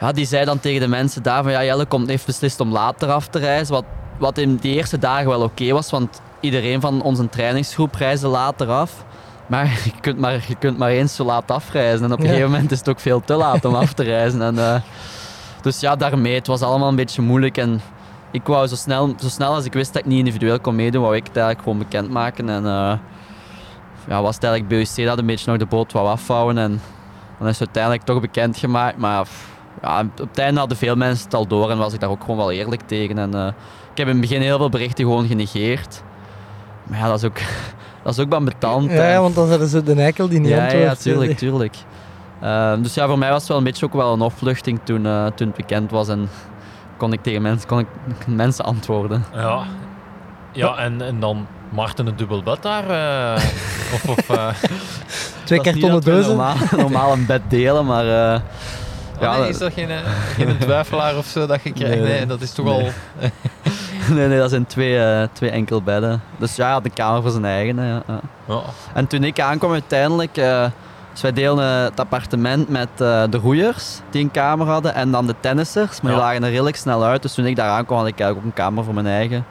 ja, 0.00 0.12
die 0.12 0.26
zei 0.26 0.44
dan 0.44 0.60
tegen 0.60 0.80
de 0.80 0.88
mensen 0.88 1.22
daar 1.22 1.42
van 1.42 1.52
ja, 1.52 1.64
Jelle 1.64 1.84
komt, 1.86 2.08
heeft 2.08 2.26
beslist 2.26 2.60
om 2.60 2.72
later 2.72 3.10
af 3.10 3.26
te 3.28 3.38
reizen. 3.38 3.74
Wat, 3.74 3.84
wat 4.18 4.38
in 4.38 4.56
die 4.56 4.74
eerste 4.74 4.98
dagen 4.98 5.28
wel 5.28 5.42
oké 5.42 5.72
was, 5.72 5.90
want 5.90 6.20
iedereen 6.40 6.80
van 6.80 7.02
onze 7.02 7.28
trainingsgroep 7.28 7.94
reisde 7.94 8.28
later 8.28 8.68
af. 8.70 9.04
Maar 9.46 9.64
je 9.84 10.00
kunt 10.00 10.18
maar, 10.18 10.44
je 10.48 10.54
kunt 10.58 10.78
maar 10.78 10.90
eens 10.90 11.14
zo 11.14 11.24
laat 11.24 11.50
afreizen. 11.50 12.04
En 12.06 12.12
op 12.12 12.18
een 12.18 12.24
Ja. 12.24 12.30
gegeven 12.30 12.50
moment 12.50 12.70
is 12.70 12.78
het 12.78 12.88
ook 12.88 13.00
veel 13.00 13.20
te 13.20 13.34
laat 13.34 13.64
om 13.64 13.74
af 13.74 13.92
te 13.92 14.02
reizen. 14.02 14.42
En, 14.42 14.58
eh, 14.58 14.74
dus 15.62 15.80
ja, 15.80 15.96
daarmee, 15.96 16.34
het 16.34 16.46
was 16.46 16.62
allemaal 16.62 16.88
een 16.88 16.96
beetje 16.96 17.22
moeilijk. 17.22 17.56
En 17.56 17.80
ik 18.30 18.46
wou 18.46 18.66
zo 18.66 18.74
snel, 18.74 19.14
zo 19.20 19.28
snel 19.28 19.54
als 19.54 19.64
ik 19.64 19.72
wist 19.72 19.92
dat 19.92 20.02
ik 20.02 20.08
niet 20.08 20.18
individueel 20.18 20.60
kon 20.60 20.74
meedoen, 20.74 21.02
wou 21.02 21.16
ik 21.16 21.26
het 21.26 21.36
eigenlijk 21.36 21.64
gewoon 21.64 21.78
bekendmaken. 21.78 22.48
En 22.48 22.66
eh, 22.66 22.92
ja, 24.08 24.22
was 24.22 24.34
het 24.34 24.44
eigenlijk 24.44 24.74
BUC 24.96 25.06
dat 25.06 25.18
een 25.18 25.26
beetje 25.26 25.50
nog 25.50 25.58
de 25.58 25.66
boot 25.66 25.92
wou 25.92 26.08
afvouwen. 26.08 26.58
En 26.58 26.80
dan 27.38 27.48
is 27.48 27.58
het 27.58 27.66
uiteindelijk 27.66 28.04
toch 28.04 28.20
bekendgemaakt. 28.20 28.96
Maar 28.98 29.26
ja, 29.82 30.00
op 30.00 30.28
het 30.28 30.38
einde 30.38 30.58
hadden 30.58 30.76
veel 30.78 30.96
mensen 30.96 31.24
het 31.24 31.34
al 31.34 31.46
door 31.46 31.70
en 31.70 31.78
was 31.78 31.92
ik 31.92 32.00
daar 32.00 32.10
ook 32.10 32.20
gewoon 32.20 32.36
wel 32.36 32.52
eerlijk 32.52 32.82
tegen. 32.86 33.18
En, 33.18 33.34
eh, 33.34 33.46
ik 33.90 33.96
heb 34.02 34.06
in 34.06 34.12
het 34.12 34.20
begin 34.28 34.40
heel 34.40 34.58
veel 34.58 34.68
berichten 34.68 35.04
gewoon 35.04 35.26
genegeerd. 35.26 36.02
Maar 36.82 36.98
ja, 36.98 37.06
dat 37.08 37.18
is 37.18 37.24
ook, 37.24 37.38
dat 38.06 38.18
is 38.18 38.24
ook 38.24 38.32
ambetant. 38.34 38.90
Ja, 38.90 39.08
ja, 39.10 39.20
want 39.20 39.34
dan 39.34 39.46
zeiden 39.46 39.68
ze 39.68 39.82
de 39.82 39.94
eikel 39.94 40.28
die 40.28 40.40
niet 40.40 40.48
ja, 40.48 40.62
antwoordt. 40.62 40.86
ja, 40.86 40.94
tuurlijk, 40.94 41.36
tuurlijk. 41.38 41.74
Ehm, 42.42 42.82
dus 42.82 42.94
ja, 42.94 43.06
voor 43.06 43.18
mij 43.18 43.30
was 43.30 43.38
het 43.38 43.48
wel 43.48 43.58
een 43.58 43.64
beetje 43.64 43.86
ook 43.86 43.92
wel 43.92 44.12
een 44.12 44.20
opluchting 44.20 44.80
toen, 44.84 45.06
eh, 45.06 45.26
toen 45.26 45.46
het 45.46 45.56
bekend 45.56 45.90
was 45.90 46.08
en 46.08 46.28
kon 46.96 47.12
ik 47.12 47.22
tegen 47.22 47.42
mensen, 47.42 47.68
kon 47.68 47.78
ik 47.78 47.86
mensen 48.26 48.64
antwoorden. 48.64 49.24
Ja. 49.34 49.62
Ja, 50.52 50.76
en, 50.76 51.02
en 51.02 51.20
dan 51.20 51.46
Marten 51.70 52.06
een 52.06 52.16
dubbel 52.16 52.42
bed 52.42 52.62
daar? 52.62 52.88
eh, 52.90 53.42
of, 53.94 54.08
of, 54.08 54.28
eh, 54.36 54.48
Twee 55.44 55.60
kartonnen 55.60 56.00
dozen. 56.00 56.36
Normaal, 56.36 56.54
normaal 56.76 57.12
een 57.12 57.26
bed 57.26 57.42
delen, 57.48 57.86
maar 57.86 58.04
eh, 58.34 58.40
oh 59.14 59.20
Ja, 59.20 59.38
nee, 59.38 59.48
is 59.48 59.58
dat 59.58 59.72
geen, 59.72 59.88
geen 60.34 60.58
twijfelaar 60.58 61.16
of 61.16 61.26
zo 61.26 61.46
dat 61.46 61.60
je 61.62 61.72
krijgt? 61.72 61.94
Nee, 61.94 62.04
Nee, 62.04 62.16
nee. 62.18 62.26
dat 62.26 62.40
is 62.40 62.52
toch 62.52 62.66
Nee. 62.66 62.74
al... 62.74 62.90
nee, 64.14 64.28
nee, 64.28 64.38
dat 64.38 64.50
zijn 64.50 64.66
twee, 64.66 64.98
eh, 65.04 65.28
twee 65.32 65.50
enkel 65.50 65.82
bedden. 65.82 66.22
Dus 66.38 66.56
ja, 66.56 66.64
hij 66.64 66.72
had 66.72 66.84
een 66.84 66.92
kamer 66.92 67.22
voor 67.22 67.30
zijn 67.30 67.44
eigen. 67.44 67.78
hè, 67.78 67.94
Ja. 68.46 68.60
En 68.94 69.06
toen 69.06 69.24
ik 69.24 69.40
aankwam 69.40 69.72
uiteindelijk, 69.72 70.36
eh 70.36 70.64
dus 71.12 71.24
wij 71.24 71.34
deelden 71.34 71.64
het 71.64 72.00
appartement 72.00 72.68
met 72.68 72.88
eh, 72.96 73.22
de 73.30 73.36
roeiers 73.38 74.00
die 74.10 74.22
een 74.22 74.30
kamer 74.30 74.66
hadden 74.66 74.94
en 74.94 75.10
dan 75.10 75.26
de 75.26 75.34
tennissers, 75.40 76.00
maar 76.00 76.12
die 76.12 76.20
lagen 76.20 76.42
er 76.44 76.50
redelijk 76.50 76.76
snel 76.76 77.04
uit. 77.04 77.22
Dus 77.22 77.34
toen 77.34 77.46
ik 77.46 77.56
daar 77.56 77.70
aankwam 77.70 77.98
had 77.98 78.06
ik 78.06 78.20
eigenlijk 78.20 78.46
ook 78.46 78.52
een 78.56 78.64
kamer 78.64 78.84
voor 78.84 78.94
mijn 78.94 79.06
eigen. 79.06 79.44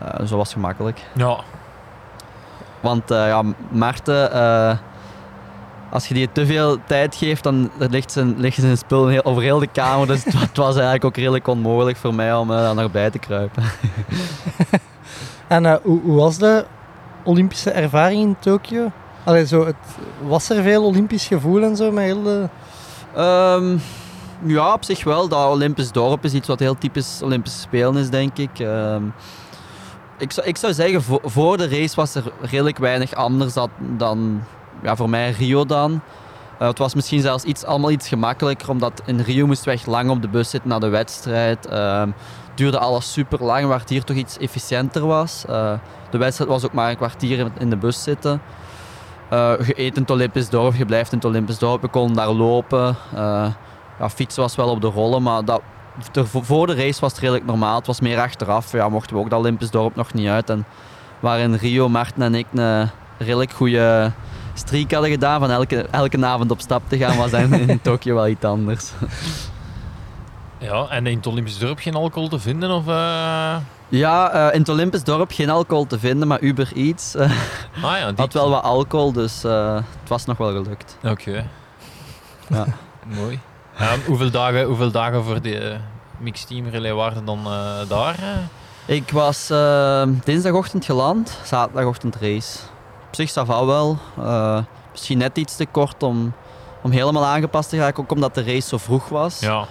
Eh 0.00 0.26
zo 0.26 0.36
was 0.36 0.46
het 0.48 0.56
gemakkelijk. 0.56 1.00
ja. 1.12 1.36
Want 2.80 3.02
ja, 3.08 3.42
Maarten, 3.68 4.32
eh, 4.32 4.76
als 5.90 6.08
je 6.08 6.14
die 6.14 6.28
te 6.32 6.46
veel 6.46 6.76
tijd 6.86 7.14
geeft, 7.14 7.42
dan 7.42 7.70
ligt 7.78 8.12
zijn, 8.12 8.34
liggen 8.40 8.62
zijn 8.62 8.78
spullen 8.78 9.10
heel, 9.10 9.24
over 9.24 9.42
heel 9.42 9.58
de 9.58 9.66
kamer. 9.66 10.06
Dus 10.06 10.24
het, 10.24 10.34
wa- 10.34 10.40
het 10.40 10.56
was 10.56 10.74
eigenlijk 10.74 11.04
ook 11.04 11.16
redelijk 11.16 11.46
onmogelijk 11.46 11.96
voor 11.96 12.14
mij 12.14 12.34
om 12.34 12.50
eh, 12.50 12.56
daar 12.56 12.74
nog 12.74 12.90
bij 12.90 13.10
te 13.10 13.18
kruipen. 13.18 13.62
En 15.48 15.66
eh, 15.66 15.74
hoe, 15.82 16.00
hoe 16.00 16.16
was 16.16 16.38
de 16.38 16.64
Olympische 17.24 17.70
ervaring 17.70 18.22
in 18.22 18.36
Tokio? 18.40 18.90
Allee, 19.24 19.46
zo, 19.46 19.66
het, 19.66 19.74
was 20.22 20.50
er 20.50 20.62
veel 20.62 20.84
Olympisch 20.84 21.26
gevoel 21.26 21.62
en 21.62 21.76
zo 21.76 21.90
met 21.92 22.04
heel 22.04 22.22
de... 22.22 22.48
Ehm, 23.14 23.76
ja, 24.44 24.72
op 24.72 24.84
zich 24.84 25.04
wel. 25.04 25.28
Dat 25.28 25.50
Olympisch 25.50 25.92
dorp 25.92 26.24
is 26.24 26.32
iets 26.34 26.48
wat 26.48 26.58
heel 26.58 26.78
typisch 26.78 27.20
Olympische 27.22 27.58
Spelen 27.60 27.96
is, 27.96 28.10
denk 28.10 28.38
ik. 28.38 28.58
Ehm, 28.58 29.02
ik, 30.18 30.32
zou, 30.32 30.46
ik 30.46 30.56
zou 30.56 30.72
zeggen, 30.72 31.02
vo- 31.02 31.20
voor 31.24 31.56
de 31.56 31.68
race 31.68 31.96
was 31.96 32.14
er 32.14 32.22
redelijk 32.40 32.78
weinig 32.78 33.14
anders 33.14 33.52
dan, 33.52 33.70
dan 33.96 34.42
ja, 34.82 34.96
voor 34.96 35.10
mij 35.10 35.30
Rio 35.30 35.64
dan. 35.66 36.00
Eh, 36.58 36.68
het 36.68 36.78
was 36.78 36.94
misschien 36.94 37.20
zelfs 37.20 37.44
iets, 37.44 37.64
allemaal 37.64 37.90
iets 37.90 38.08
gemakkelijker, 38.08 38.68
omdat 38.70 39.02
in 39.04 39.20
Rio 39.20 39.46
moesten 39.46 39.66
we 39.68 39.74
echt 39.74 39.86
lang 39.86 40.10
op 40.10 40.22
de 40.22 40.28
bus 40.28 40.50
zitten 40.50 40.70
naar 40.70 40.80
de 40.80 40.88
wedstrijd. 40.88 41.66
Ehm 41.66 42.08
duurde 42.54 42.78
alles 42.78 43.12
super 43.12 43.44
lang, 43.44 43.66
waar 43.66 43.78
het 43.80 43.88
hier 43.88 44.04
toch 44.04 44.16
iets 44.16 44.38
efficiënter 44.38 45.06
was. 45.06 45.44
Eh, 45.48 45.72
de 46.10 46.18
wedstrijd 46.18 46.50
was 46.50 46.64
ook 46.64 46.72
maar 46.72 46.90
een 46.90 46.96
kwartier 46.96 47.50
in- 47.58 47.70
de 47.70 47.76
bus 47.76 48.02
zitten. 48.02 48.40
Eh, 49.28 49.52
je 49.66 49.80
eet 49.80 49.96
in 49.96 50.02
het 50.02 50.10
Olympisch 50.10 50.48
dorp, 50.48 50.74
je 50.74 50.84
blijft 50.84 51.12
in 51.12 51.18
het 51.18 51.26
Olympisch 51.26 51.58
dorp. 51.58 51.82
We 51.82 51.88
konden 51.88 52.16
daar 52.16 52.28
lopen. 52.30 52.96
Eh, 53.14 53.46
ja, 53.98 54.10
fietsen 54.10 54.42
was 54.42 54.56
wel 54.56 54.68
op 54.68 54.80
de 54.80 54.86
rollen, 54.86 55.22
maar 55.22 55.44
dat, 55.44 55.60
voor 56.24 56.66
de 56.66 56.74
race 56.74 57.00
was 57.00 57.10
het 57.10 57.20
redelijk 57.20 57.46
normaal. 57.46 57.76
Het 57.76 57.86
was 57.86 58.00
meer 58.00 58.18
achteraf. 58.20 58.72
Ja, 58.72 58.88
mochten 58.88 59.16
we 59.16 59.22
ook 59.22 59.30
dat 59.30 59.38
Olympisch 59.38 59.70
dorp 59.70 59.96
nog 59.96 60.12
niet 60.14 60.28
uit. 60.28 60.50
En 60.50 60.64
waar 61.20 61.38
in 61.38 61.54
Rio, 61.54 61.88
Marten 61.88 62.22
en 62.22 62.34
ik 62.34 62.46
een 62.54 62.90
redelijk 63.18 63.50
goede 63.50 64.12
streak 64.58 64.92
hadden 64.92 65.10
gedaan 65.10 65.40
van 65.40 65.50
elke, 65.50 65.86
elke 65.90 66.26
avond 66.26 66.50
op 66.50 66.60
stap 66.60 66.82
te 66.86 66.96
gaan, 66.96 67.16
was 67.16 67.30
dat 67.30 67.40
in, 67.40 67.80
Tokio 67.82 68.14
wel 68.14 68.28
iets 68.28 68.44
anders. 68.44 68.90
ja, 70.58 70.86
en 70.88 71.06
in 71.06 71.16
het 71.16 71.26
Olympisch 71.26 71.58
dorp 71.58 71.78
geen 71.78 71.94
alcohol 71.94 72.28
te 72.28 72.38
vinden? 72.38 72.70
Of, 72.70 72.88
eh? 72.88 73.56
Ja, 73.88 74.30
eh, 74.30 74.54
in 74.54 74.60
het 74.60 74.68
Olympisch 74.68 75.04
dorp 75.04 75.30
geen 75.32 75.50
alcohol 75.50 75.86
te 75.86 75.98
vinden, 75.98 76.28
maar 76.28 76.40
Uber 76.40 76.70
Eats 76.74 77.14
eh, 77.14 77.30
Ah 77.82 77.98
ja, 77.98 78.06
die... 78.06 78.14
had 78.16 78.32
wel 78.32 78.50
wat 78.50 78.62
alcohol, 78.62 79.12
dus 79.12 79.44
eh, 79.44 79.74
het 79.74 80.08
was 80.08 80.24
nog 80.24 80.36
wel 80.36 80.62
gelukt. 80.62 80.96
Oké. 81.04 81.44
Ja. 82.48 82.64
Mooi. 83.20 83.40
Ehm, 83.78 83.98
hoeveel, 84.06 84.30
dagen, 84.30 84.64
hoeveel 84.64 84.90
dagen 84.90 85.24
voor 85.24 85.42
de 85.42 85.76
mixed 86.18 86.48
team 86.48 86.68
relay 86.68 86.92
waren 86.92 87.24
dan 87.24 87.38
eh, 87.44 87.88
daar? 87.88 88.16
Ik 88.86 89.10
was 89.10 89.46
dinsdagochtend 90.24 90.84
geland, 90.84 91.38
zaterdagochtend 91.44 92.16
race. 92.20 92.58
Op 93.08 93.14
zich 93.14 93.32
va 93.32 93.64
wel. 93.66 93.98
Eh, 94.18 94.58
misschien 94.90 95.18
net 95.18 95.38
iets 95.38 95.56
te 95.56 95.66
kort 95.66 96.02
om, 96.02 96.32
om 96.82 96.90
helemaal 96.90 97.24
aangepast 97.24 97.68
te 97.68 97.76
raken, 97.78 98.02
ook 98.02 98.12
omdat 98.12 98.34
de 98.34 98.42
race 98.44 98.68
zo 98.68 98.76
vroeg 98.78 99.08
was. 99.08 99.40
Ja. 99.40 99.64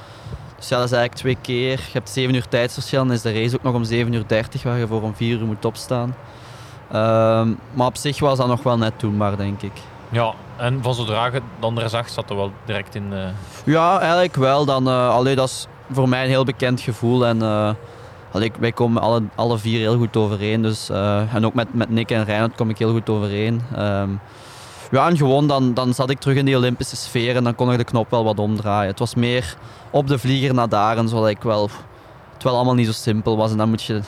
Dus 0.58 0.68
ja, 0.70 0.76
dat 0.78 0.86
is 0.86 0.92
eigenlijk 0.92 1.14
twee 1.22 1.38
keer. 1.42 1.72
Je 1.72 1.92
hebt 1.94 2.10
7 2.10 2.36
uur 2.36 2.48
tijdsverschil 2.48 3.02
en 3.02 3.12
is 3.12 3.22
de 3.22 3.34
race 3.34 3.56
ook 3.56 3.64
nog 3.64 3.74
om 3.74 3.84
7 3.84 4.14
uur 4.14 4.24
30 4.28 4.64
waar 4.64 4.78
je 4.78 4.88
voor 4.88 5.02
om 5.02 5.16
4 5.16 5.40
uur 5.40 5.46
moet 5.46 5.66
opstaan. 5.66 6.16
Ehm, 6.92 7.50
maar 7.74 7.88
op 7.88 7.98
zich 7.98 8.20
was 8.20 8.38
dat 8.38 8.48
nog 8.48 8.64
wel 8.64 8.78
net 8.78 8.94
doenbaar, 8.98 9.38
denk 9.38 9.62
ik. 9.62 9.72
ja, 10.10 10.34
en 10.58 10.80
van 10.82 10.94
zodra 10.94 11.26
je 11.26 11.32
de 11.32 11.66
andere 11.66 11.88
zag, 11.90 12.10
zat 12.10 12.30
er 12.30 12.36
wel 12.36 12.52
direct 12.66 12.96
in... 12.96 13.14
eh, 13.14 13.28
Ja, 13.64 14.00
eigenlijk 14.00 14.36
wel. 14.36 14.66
Dan, 14.66 14.88
allee, 14.88 15.36
dat 15.36 15.48
is 15.50 15.68
voor 15.92 16.10
mij 16.10 16.24
een 16.24 16.30
heel 16.30 16.44
bekend 16.46 16.82
gevoel. 16.82 17.26
En, 17.26 17.42
allee, 18.32 18.52
wij 18.60 18.72
komen 18.72 19.02
alle, 19.02 19.22
alle 19.36 19.58
vier 19.58 19.80
heel 19.80 19.98
goed 19.98 20.18
overeen. 20.18 20.62
Dus, 20.62 20.90
eh, 20.90 21.34
en 21.36 21.46
ook 21.46 21.54
met, 21.54 21.74
met 21.74 21.90
Nick 21.90 22.12
en 22.12 22.24
Reinhard 22.26 22.56
kom 22.56 22.70
ik 22.70 22.78
heel 22.78 22.92
goed 22.92 23.10
overeen. 23.10 23.62
Ehm, 23.76 24.10
ja, 24.92 25.08
en 25.10 25.18
gewoon 25.18 25.48
dan, 25.48 25.74
dan 25.74 25.94
zat 25.94 26.10
ik 26.10 26.20
terug 26.20 26.38
in 26.38 26.46
die 26.46 26.56
Olympische 26.58 26.96
sfeer 26.96 27.36
en 27.36 27.44
dan 27.44 27.56
kon 27.56 27.72
ik 27.72 27.78
de 27.78 27.84
knop 27.84 28.10
wel 28.10 28.24
wat 28.24 28.40
omdraaien. 28.40 28.90
Het 28.90 29.00
was 29.00 29.16
meer 29.16 29.56
op 29.92 30.08
de 30.08 30.18
vlieger 30.20 30.54
naar 30.54 30.70
daar 30.70 30.98
en 30.98 31.10
zodat 31.10 31.30
ik 31.30 31.42
wel, 31.42 31.70
het 32.34 32.44
wel 32.44 32.56
allemaal 32.56 32.74
niet 32.76 32.86
zo 32.86 32.92
simpel 32.92 33.38
was. 33.38 33.52
En 33.52 33.58
dan 33.58 33.70
moet 33.70 33.84
je 33.84 34.00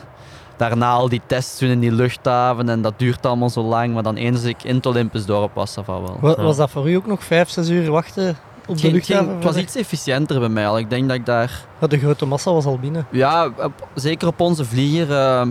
daarna 0.58 0.92
al 0.92 1.10
die 1.10 1.22
tests 1.26 1.60
doen 1.60 1.70
in 1.70 1.80
die 1.80 1.92
luchthaven 1.92 2.70
en 2.70 2.82
dat 2.82 2.94
duurt 2.98 3.26
allemaal 3.26 3.50
zo 3.50 3.62
lang. 3.62 3.94
Maar 3.94 4.04
dan 4.04 4.16
eens 4.16 4.44
ik 4.44 4.64
in 4.64 4.76
het 4.76 4.86
Olympisch 4.86 5.26
dorp 5.26 5.54
was, 5.54 5.74
dat 5.74 5.86
wel. 5.86 6.18
Wa- 6.20 6.30
Ja. 6.38 6.44
Was 6.44 6.58
dat 6.58 6.70
voor 6.70 6.90
u 6.90 6.96
ook 6.96 7.08
nog 7.08 7.24
vijf, 7.24 7.50
zes 7.50 7.70
uur 7.70 7.92
wachten 7.92 8.38
op 8.70 8.76
de 8.76 8.82
Ging- 8.82 8.94
luchthaven? 8.94 9.26
ging- 9.26 9.36
het 9.36 9.44
was 9.54 9.56
iets 9.64 9.76
efficiënter 9.76 10.40
bij 10.40 10.50
mij 10.50 10.68
al. 10.68 10.78
Ik 10.78 10.90
denk 10.90 11.08
dat 11.08 11.18
ik 11.18 11.26
daar 11.26 11.66
Ja, 11.80 11.88
de 11.88 12.00
grote 12.00 12.26
massa 12.26 12.52
was 12.52 12.66
al 12.66 12.80
binnen. 12.80 13.08
Ja, 13.12 13.46
op- 13.58 13.88
zeker 13.94 14.28
op 14.28 14.40
onze 14.40 14.66
vlieger. 14.66 15.12
eh, 15.12 15.48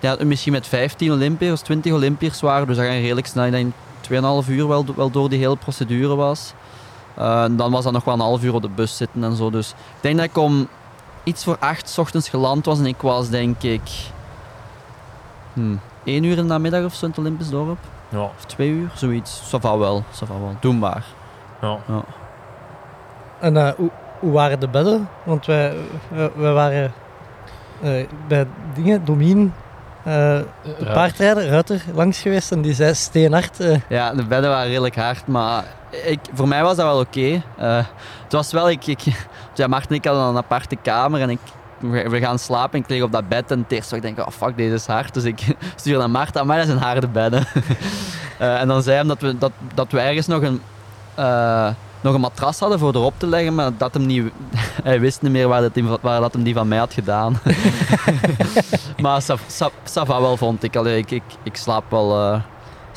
ja, 0.00 0.16
misschien 0.24 0.52
met 0.52 0.66
15 0.66 1.12
Olympiërs, 1.12 1.60
20 1.60 1.92
Olympiërs 1.92 2.40
waren. 2.40 2.66
Dus 2.66 2.76
dat 2.76 2.84
ging 2.86 3.00
redelijk 3.02 3.26
snel. 3.26 3.44
Ik 3.44 3.50
denk 3.52 3.72
2,5 4.00 4.48
uur 4.48 4.68
wel, 4.68 4.84
wel 4.96 5.10
door 5.10 5.28
die 5.28 5.38
hele 5.38 5.56
procedure 5.56 6.14
was. 6.14 6.52
Eh, 7.14 7.44
dan 7.50 7.70
was 7.70 7.84
dat 7.84 7.92
nog 7.92 8.04
wel 8.04 8.14
een 8.14 8.20
half 8.20 8.42
uur 8.44 8.54
op 8.54 8.62
de 8.62 8.68
bus 8.68 8.96
zitten 8.96 9.24
en 9.24 9.36
zo. 9.36 9.50
Dus 9.50 9.68
ik 9.70 9.74
denk 10.00 10.16
dat 10.16 10.24
ik 10.24 10.36
om 10.36 10.68
iets 11.24 11.44
voor 11.44 11.56
8 11.60 11.88
's 11.88 11.98
ochtends 11.98 12.28
geland 12.28 12.64
was. 12.64 12.78
En 12.78 12.86
ik 12.86 13.00
was 13.00 13.28
denk 13.28 13.62
ik 13.62 13.80
hmm, 15.52 15.80
1 16.04 16.22
uur 16.24 16.30
in 16.30 16.36
de 16.36 16.42
namiddag 16.42 16.84
of 16.84 16.94
zo 16.94 17.04
in 17.04 17.10
het 17.10 17.20
Olympisch 17.20 17.48
dorp. 17.50 17.78
ja, 18.08 18.20
Of 18.20 18.44
2 18.46 18.68
uur, 18.70 18.90
zoiets. 18.94 19.40
Va 19.44 19.78
wel, 19.78 20.02
ça 20.14 20.26
va 20.26 20.38
wel. 20.40 20.56
Doenbaar. 20.60 21.04
ja. 21.60 21.78
En 23.40 23.56
eh, 23.56 23.72
hoe, 23.76 23.90
hoe 24.18 24.32
waren 24.32 24.60
de 24.60 24.68
bedden? 24.68 25.08
Want 25.24 25.46
wij, 25.46 25.74
wij, 26.08 26.30
wij 26.36 26.52
waren 26.52 26.92
eh, 27.82 28.06
bij 28.28 28.46
dingen, 28.74 29.04
Domien, 29.04 29.54
eh 30.04 30.38
de 30.78 30.90
paardrijder, 30.92 31.48
Ruiter, 31.48 31.82
langs 31.94 32.20
geweest 32.20 32.52
en 32.52 32.62
die 32.62 32.74
zei 32.74 32.94
steenhard. 32.94 33.56
Ja, 33.88 34.14
de 34.14 34.24
bedden 34.24 34.50
waren 34.50 34.68
redelijk 34.68 34.96
hard, 34.96 35.26
maar 35.26 35.64
ik, 35.90 36.18
voor 36.34 36.48
mij 36.48 36.62
was 36.62 36.76
dat 36.76 36.86
wel 36.86 37.00
oké. 37.00 37.42
Het 38.22 38.32
was 38.32 38.52
wel, 38.52 38.70
ik, 38.70 38.86
ik, 38.86 39.00
ja, 39.54 39.66
Maarten 39.66 39.90
en 39.90 39.96
ik 39.96 40.04
hadden 40.04 40.24
een 40.24 40.36
aparte 40.36 40.76
kamer 40.76 41.20
en 41.20 41.30
ik, 41.30 41.38
we, 41.80 42.18
gaan 42.20 42.38
slapen. 42.38 42.78
Ik 42.78 42.88
lig 42.88 43.02
op 43.02 43.12
dat 43.12 43.28
bed 43.28 43.50
en 43.50 43.58
het 43.58 43.72
eerste 43.72 43.94
wat 43.94 44.04
ik 44.04 44.14
denk, 44.14 44.28
oh 44.28 44.34
fuck, 44.34 44.56
deze 44.56 44.74
is 44.74 44.86
hard. 44.86 45.14
Dus 45.14 45.24
ik 45.24 45.40
stuur 45.76 45.98
naar 45.98 46.10
Marta, 46.10 46.44
maar 46.44 46.56
dat 46.56 46.66
zijn 46.66 46.78
harde 46.78 47.08
bedden. 47.08 47.46
En 48.38 48.68
dan 48.68 48.82
zei 48.82 48.96
hem 48.96 49.08
dat 49.08 49.20
we, 49.20 49.38
dat, 49.38 49.52
dat 49.74 49.92
we 49.92 50.00
ergens 50.00 50.26
nog 50.26 50.42
een, 50.42 50.60
nog 52.00 52.14
een 52.14 52.20
matras 52.20 52.58
hadden 52.58 52.78
voor 52.78 52.94
erop 52.94 53.14
te 53.16 53.26
leggen, 53.26 53.54
maar 53.54 53.70
dat 53.76 53.94
hem 53.94 54.06
niet, 54.06 54.32
hij 54.88 55.00
wist 55.00 55.22
niet 55.22 55.32
meer 55.32 55.48
waar 55.48 55.60
dat, 55.60 55.74
die, 55.74 55.84
waar 56.00 56.20
dat 56.20 56.32
hem 56.32 56.42
die 56.42 56.54
van 56.54 56.68
mij 56.68 56.78
had 56.78 56.92
gedaan. 56.92 57.38
maar 59.02 59.22
ça, 59.22 59.34
ça, 59.46 59.70
ça 59.84 60.06
va 60.06 60.20
wel, 60.20 60.36
vond 60.36 60.62
ik. 60.62 60.76
Allee, 60.76 60.98
ik, 60.98 61.10
ik, 61.10 61.22
ik 61.42 61.56
slaap 61.56 61.84
wel... 61.90 62.32
eh, 62.32 62.40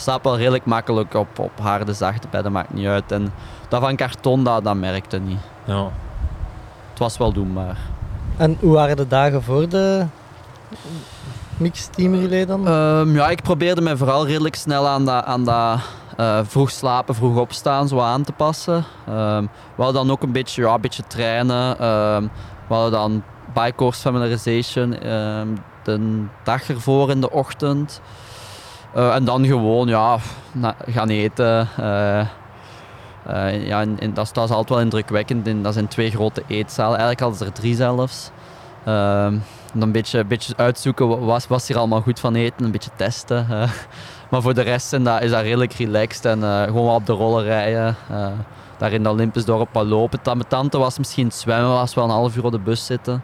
slaap 0.02 0.24
wel 0.24 0.38
redelijk 0.38 0.66
makkelijk 0.66 1.14
op, 1.14 1.40
op 1.40 1.60
harde, 1.62 1.94
zachte 1.94 2.28
bedden, 2.32 2.52
maakt 2.52 2.74
niet 2.74 2.88
uit. 2.88 3.12
En 3.12 3.34
dat 3.70 3.82
van 3.82 3.96
karton, 3.96 4.44
dat, 4.44 4.64
dat 4.64 4.76
merkte 4.76 5.20
niet. 5.20 5.40
Ja. 5.64 5.90
Het 6.90 7.00
was 7.00 7.18
wel 7.18 7.34
doenbaar. 7.34 7.78
En 8.38 8.58
hoe 8.60 8.74
waren 8.74 8.96
de 8.96 9.08
dagen 9.08 9.44
voor 9.44 9.70
de 9.70 10.06
mixed 11.58 11.94
team 11.94 12.16
relay 12.16 12.46
dan? 12.46 12.68
Ehm, 12.68 13.16
ja, 13.16 13.30
ik 13.30 13.42
probeerde 13.42 13.82
me 13.82 13.98
vooral 13.98 14.28
redelijk 14.28 14.56
snel 14.56 14.88
aan 14.88 15.06
dat, 15.06 15.26
aan 15.26 15.44
dat 15.44 15.80
eh, 16.18 16.40
vroeg 16.44 16.70
slapen, 16.72 17.16
vroeg 17.16 17.38
opstaan 17.38 17.88
zo 17.88 18.00
aan 18.00 18.24
te 18.24 18.32
passen. 18.32 18.84
Ehm, 19.08 19.42
we 19.76 19.84
hadden 19.84 20.06
dan 20.06 20.12
ook 20.12 20.24
een 20.24 20.32
beetje, 20.32 20.62
ja, 20.62 20.74
een 20.74 20.82
beetje 20.82 21.04
trainen. 21.08 21.80
Ehm, 21.80 22.24
we 22.68 22.74
hadden 22.74 22.92
dan 22.92 23.24
bike 23.54 23.76
course 23.76 24.02
familiarization 24.02 25.00
ehm, 25.00 25.48
de 25.84 26.24
dag 26.44 26.70
ervoor 26.70 27.10
in 27.10 27.22
de 27.22 27.32
ochtend. 27.32 28.02
Eh, 28.94 29.16
en 29.16 29.26
dan 29.26 29.46
gewoon 29.46 29.88
ja, 29.88 30.18
gaan 30.88 31.10
eten. 31.10 31.68
Eh, 31.78 32.28
ja, 33.68 33.82
en, 33.82 34.00
en 34.00 34.14
dat, 34.14 34.32
is, 34.34 34.40
altijd 34.40 34.70
wel 34.70 34.80
indrukwekkend. 34.80 35.48
In, 35.48 35.64
dat 35.64 35.74
zijn 35.74 35.88
twee 35.88 36.12
grote 36.12 36.44
eetzalen. 36.48 36.98
Eigenlijk 36.98 37.20
hadden 37.20 37.38
ze 37.40 37.46
er 37.46 37.52
drie 37.52 37.76
zelfs. 37.76 38.32
Dan 39.74 39.82
een 39.82 39.92
beetje, 39.92 40.26
beetje 40.26 40.54
uitzoeken 40.58 41.08
wa- 41.08 41.20
wat 41.20 41.48
was 41.48 41.68
hier 41.68 41.78
allemaal 41.78 42.02
goed 42.02 42.20
van 42.20 42.36
eten, 42.36 42.66
een 42.66 42.72
beetje 42.72 42.90
testen. 42.96 43.48
Maar 44.32 44.42
voor 44.42 44.54
de 44.54 44.62
rest 44.62 44.88
zijn 44.88 45.04
dat, 45.04 45.22
is 45.22 45.32
dat 45.32 45.42
redelijk 45.42 45.74
relaxed 45.74 46.26
en 46.26 46.44
eh, 46.44 46.64
gewoon 46.64 46.86
wat 46.86 46.96
op 46.96 47.06
de 47.06 47.14
rollen 47.14 47.44
rijden. 47.44 47.96
eh, 48.10 48.28
daar 48.78 48.92
in 48.92 49.04
de 49.04 49.10
Olympusdorp 49.10 49.70
wat 49.74 49.86
lopen. 49.86 50.22
Ta- 50.22 50.34
Mijn 50.34 50.48
tante 50.48 50.78
was 50.78 50.98
misschien 50.98 51.32
zwemmen, 51.32 51.70
was 51.70 51.94
wel 51.94 52.04
een 52.04 52.10
half 52.10 52.36
uur 52.36 52.44
op 52.46 52.52
de 52.52 52.60
bus 52.60 52.86
zitten. 52.86 53.24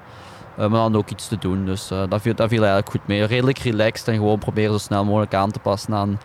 Eh, 0.56 0.60
maar 0.68 0.80
dan 0.80 0.96
ook 0.96 1.10
iets 1.10 1.28
te 1.28 1.38
doen, 1.38 1.66
dus 1.66 1.88
dat, 1.88 2.22
viel, 2.22 2.36
dat 2.36 2.52
eigenlijk 2.52 2.90
goed 2.90 3.08
mee. 3.08 3.24
Redelijk 3.24 3.58
relaxed 3.58 4.08
en 4.08 4.14
gewoon 4.14 4.40
proberen 4.40 4.72
zo 4.72 4.78
snel 4.78 5.06
mogelijk 5.06 5.34
aan 5.34 5.52
te 5.52 5.60
passen 5.60 5.94
aan, 5.94 6.20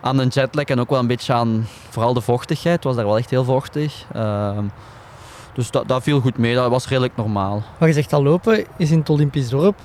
aan 0.00 0.18
een 0.18 0.28
jetlag 0.28 0.64
en 0.64 0.80
ook 0.80 0.90
wel 0.90 0.98
een 0.98 1.06
beetje 1.06 1.32
aan 1.32 1.66
vooral 1.88 2.14
de 2.14 2.20
vochtigheid. 2.20 2.74
Het 2.74 2.84
was 2.84 2.96
daar 2.96 3.04
wel 3.04 3.18
echt 3.18 3.30
heel 3.30 3.44
vochtig. 3.44 4.04
Ehm, 4.14 4.64
dus 5.52 5.70
dat, 5.70 5.88
dat 5.88 6.02
viel 6.02 6.20
goed 6.20 6.38
mee, 6.38 6.54
dat 6.54 6.70
was 6.70 6.88
redelijk 6.88 7.16
normaal. 7.16 7.62
Maar 7.78 7.88
je 7.88 7.94
zegt 7.94 8.12
al 8.12 8.22
lopen 8.22 8.64
is 8.76 8.90
in 8.90 8.98
het 8.98 9.10
Olympisch 9.10 9.48
dorp. 9.48 9.78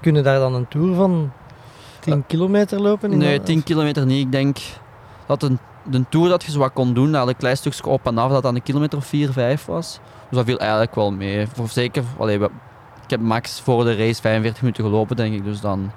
Kunnen 0.00 0.22
daar 0.22 0.38
dan 0.38 0.54
een 0.54 0.68
tour 0.68 0.94
van 0.94 1.32
10 2.00 2.24
kilometer 2.26 2.80
lopen? 2.80 3.12
in 3.12 3.18
Nee, 3.18 3.36
dat- 3.36 3.46
10 3.46 3.62
kilometer 3.62 4.06
niet. 4.06 4.24
Ik 4.24 4.32
denk 4.32 4.56
dat 5.26 5.42
een, 5.42 5.58
de 5.82 6.04
tour 6.08 6.28
dat 6.28 6.42
je 6.44 6.50
zo 6.50 6.58
wat 6.58 6.72
kon 6.72 6.94
doen, 6.94 7.12
dat 7.12 7.28
een 7.28 7.36
klein 7.36 7.56
stukje 7.56 7.86
op 7.86 8.06
en 8.06 8.18
af, 8.18 8.30
dat 8.30 8.42
dat 8.42 8.54
een 8.54 8.62
kilometer 8.62 8.98
of 8.98 9.06
4, 9.06 9.32
5 9.32 9.64
was. 9.64 9.98
Dus 10.28 10.36
dat 10.38 10.46
viel 10.46 10.58
eigenlijk 10.58 10.94
wel 10.94 11.12
mee. 11.12 11.46
Voor 11.54 11.68
zeker, 11.68 12.02
allee, 12.18 12.38
ik 13.04 13.10
heb 13.10 13.20
max 13.20 13.60
voor 13.60 13.84
de 13.84 13.96
race 13.96 14.20
45 14.20 14.62
minuten 14.62 14.84
gelopen, 14.84 15.16
denk 15.16 15.34
ik. 15.34 15.44
Dus 15.44 15.60
dan 15.60 15.90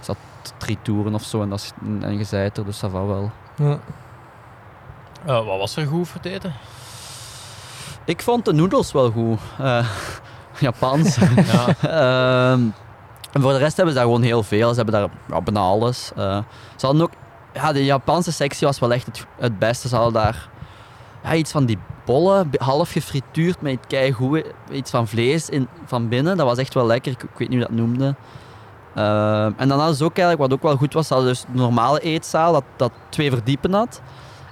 is 0.00 0.06
dat 0.06 0.16
drie 0.56 0.78
toeren 0.82 1.14
of 1.14 1.22
zo 1.22 1.42
en, 1.42 1.48
dat 1.48 1.58
is, 1.58 1.70
en 2.00 2.18
je 2.18 2.24
zei 2.24 2.42
het 2.44 2.58
er, 2.58 2.64
dus 2.64 2.80
dat 2.80 2.90
valt 2.90 3.08
wel. 3.08 3.30
Ja. 3.56 3.78
Eh, 5.26 5.46
wat 5.46 5.58
was 5.58 5.76
er 5.76 5.86
goed 5.86 6.08
voor 6.08 6.20
het 6.22 6.32
eten? 6.32 6.52
Ik 8.04 8.22
vond 8.22 8.44
de 8.44 8.52
noedels 8.52 8.92
wel 8.92 9.10
goed. 9.10 9.38
Eh, 9.58 9.86
Japans. 10.58 11.16
Ja. 11.36 11.74
Ehm, 12.52 12.60
en 13.32 13.40
voor 13.42 13.52
de 13.52 13.58
rest 13.58 13.76
hebben 13.76 13.94
ze 13.94 14.00
daar 14.00 14.08
gewoon 14.08 14.22
heel 14.22 14.42
veel. 14.42 14.68
Ze 14.70 14.76
hebben 14.76 14.94
daar 15.30 15.42
bijna 15.42 15.60
alles. 15.60 16.10
Eh, 16.16 16.38
ze 16.76 16.86
hadden 16.86 17.02
ook... 17.04 17.10
Ja, 17.54 17.72
de 17.72 17.84
Japanse 17.84 18.32
sectie 18.32 18.66
was 18.66 18.78
wel 18.78 18.92
echt 18.92 19.06
het, 19.06 19.26
het 19.38 19.58
beste. 19.58 19.88
Ze 19.88 19.96
hadden 19.96 20.12
daar 20.12 20.48
iets 21.36 21.50
van 21.52 21.64
die 21.64 21.78
bollen, 22.04 22.50
half 22.58 22.90
gefrituurd 22.92 23.60
met 23.60 23.78
keigoed, 23.86 24.44
iets 24.70 24.90
van 24.90 25.08
vlees 25.08 25.48
in, 25.48 25.68
van 25.86 26.08
binnen. 26.08 26.36
Dat 26.36 26.46
was 26.46 26.58
echt 26.58 26.74
wel 26.74 26.86
lekker. 26.86 27.12
Ik, 27.12 27.18
weet 27.38 27.48
niet 27.48 27.58
hoe 27.58 27.68
dat 27.68 27.76
noemde. 27.76 28.14
Ehm, 28.94 29.52
en 29.56 29.68
dan 29.68 29.78
hadden 29.78 29.96
ze 29.96 30.04
ook 30.04 30.16
eigenlijk, 30.18 30.48
wat 30.50 30.52
ook 30.58 30.62
wel 30.62 30.76
goed 30.76 30.92
was, 30.94 31.06
ze 31.06 31.14
hadden 31.14 31.32
dus 31.32 31.40
de 31.40 31.46
normale 31.58 32.00
eetzaal 32.00 32.52
dat, 32.52 32.64
dat 32.76 32.92
twee 33.08 33.30
verdiepen 33.30 33.72
had. 33.72 34.00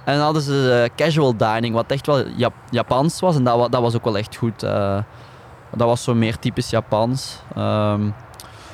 En 0.05 0.15
dan 0.15 0.23
hadden 0.23 0.41
ze 0.41 0.81
eh, 0.83 0.95
casual 1.05 1.37
dining, 1.37 1.73
wat 1.75 1.91
echt 1.91 2.05
wel 2.05 2.27
Jap- 2.27 2.53
Japans 2.69 3.19
was. 3.19 3.35
En 3.35 3.43
dat, 3.43 3.71
dat 3.71 3.81
was 3.81 3.95
ook 3.95 4.03
wel 4.03 4.17
echt 4.17 4.35
goed. 4.35 4.63
eh. 4.63 4.97
dat 5.75 5.87
was 5.87 6.03
zo 6.03 6.13
meer 6.13 6.39
typisch 6.39 6.69
Japans. 6.69 7.37
Ehm, 7.55 8.01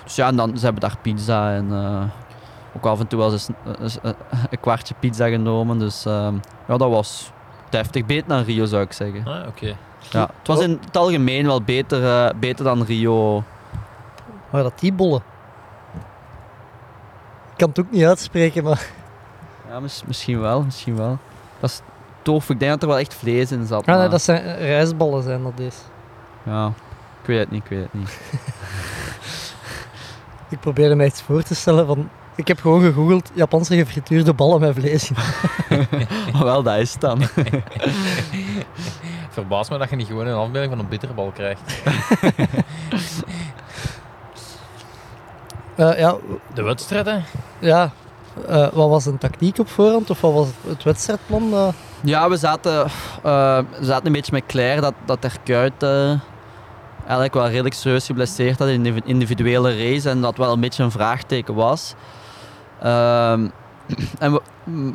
dus 0.08 0.15
ja, 0.15 0.28
en 0.28 0.36
dan, 0.36 0.58
ze 0.58 0.63
hebben 0.63 0.82
daar 0.82 0.98
pizza 1.02 1.54
en 1.54 1.67
eh, 1.72 2.04
ook 2.76 2.86
af 2.86 3.00
en 3.00 3.08
toe 3.08 3.20
wel 3.20 3.32
eens 3.32 3.50
een, 4.02 4.60
kwartje 4.60 4.93
pizza 5.00 5.28
genomen. 5.28 5.80
Dus 5.80 6.06
ehm, 6.06 6.34
ja, 6.67 6.78
dat 6.78 6.89
was 6.89 7.32
deftig. 7.70 8.06
Beter 8.06 8.28
dan 8.28 8.41
Rio 8.43 8.65
zou 8.65 8.82
ik 8.84 8.91
zeggen. 8.93 9.26
Ah, 9.28 9.48
oké. 9.48 9.76
Ja, 10.10 10.22
het 10.22 10.48
was 10.48 10.60
in 10.60 10.80
het 10.86 10.98
algemeen 10.98 11.46
wel 11.46 11.62
beter, 11.62 12.26
eh, 12.26 12.34
beter 12.39 12.65
dan 12.65 12.84
Rio. 12.84 13.43
Maar 14.50 14.63
dat 14.63 14.80
die 14.80 14.93
bollen. 14.93 15.22
Ik 17.52 17.58
kan 17.58 17.70
het 17.70 17.80
ook 17.80 17.91
niet 17.91 18.06
uitspreken, 18.06 18.63
maar... 18.63 18.86
Ja, 19.70 19.80
mis- 19.80 20.04
misschien 20.06 20.39
wel, 20.41 20.62
misschien 20.62 20.96
wel. 20.98 21.17
Dat 21.60 21.70
is 21.70 21.82
tof. 22.22 22.50
Ik 22.50 22.60
denk 22.60 22.72
dat 22.72 22.82
er 22.82 22.88
wel 22.88 22.98
echt 22.98 23.13
vlees 23.13 23.52
in 23.52 23.65
zat. 23.65 23.80
Ah, 23.82 23.88
nee, 23.88 23.96
maar- 23.98 24.10
dat 24.10 24.22
zijn 24.22 24.58
rijstballen 24.58 25.24
zijn 25.24 25.43
dat 25.43 25.58
deze. 25.58 25.78
Ja, 26.43 26.67
ik 27.22 27.28
weet 27.28 27.39
het 27.39 27.52
niet, 27.52 27.63
ik 27.63 27.70
weet 27.70 27.82
het 27.84 27.93
niet. 27.93 28.20
Ik 30.50 30.60
probeerde 30.60 30.96
mij 30.96 31.06
iets 31.06 31.22
voor 31.22 31.42
te 31.44 31.56
stellen 31.56 31.86
van... 31.86 32.10
Ik 32.36 32.48
heb 32.48 32.60
gewoon 32.60 32.82
gegoogeld 32.82 33.32
Japanse 33.34 33.76
gefrituurde 33.76 34.34
ballen 34.34 34.60
met 34.60 34.76
vlees 34.76 35.12
wel, 36.44 36.64
dat 36.64 36.78
is 36.78 36.92
het 36.92 37.02
dan. 37.02 37.22
Verbaas 39.30 39.70
me 39.70 39.78
dat 39.78 39.90
je 39.90 39.96
niet 39.96 40.08
gewoon 40.08 40.28
een 40.28 40.36
afbeelding 40.36 40.72
van 40.72 40.80
een 40.80 40.88
bitterbal 40.90 41.32
krijgt. 41.32 41.82
Eh, 45.76 46.00
ja, 46.00 46.16
De 46.54 46.62
wedstrijden? 46.64 47.24
ja 47.60 47.92
eh, 48.48 48.68
wat 48.74 48.90
was 48.90 49.06
een 49.06 49.18
tactiek 49.18 49.60
op 49.60 49.70
voorhand? 49.70 50.10
Of 50.10 50.22
wat 50.22 50.34
was 50.34 50.48
het 50.68 50.84
wedstrijdplan? 50.84 51.54
eh? 51.54 51.68
Ja, 52.02 52.30
we 52.30 52.38
zaten, 52.38 52.86
eh, 53.24 53.60
we 53.80 53.86
zaten 53.86 54.06
een 54.06 54.12
beetje 54.12 54.32
met 54.32 54.44
Claire 54.48 54.82
dat, 54.82 54.94
dat 55.06 55.24
er 55.24 55.34
kuit 55.44 55.84
eh, 55.84 56.12
eigenlijk 57.08 57.34
wel 57.34 57.48
redelijk 57.48 57.76
serieus 57.76 58.06
geblesseerd 58.06 58.60
had 58.60 58.67
in 58.67 58.84
de 58.84 59.02
individuele 59.04 59.78
race 59.78 60.10
en 60.10 60.22
dat 60.22 60.38
wel 60.38 60.54
een 60.54 60.60
beetje 60.60 60.84
een 60.84 60.91
vraagteken 60.91 61.54
was. 61.54 61.93
Ehm, 62.82 63.48
en 64.20 64.32
we, 64.32 64.41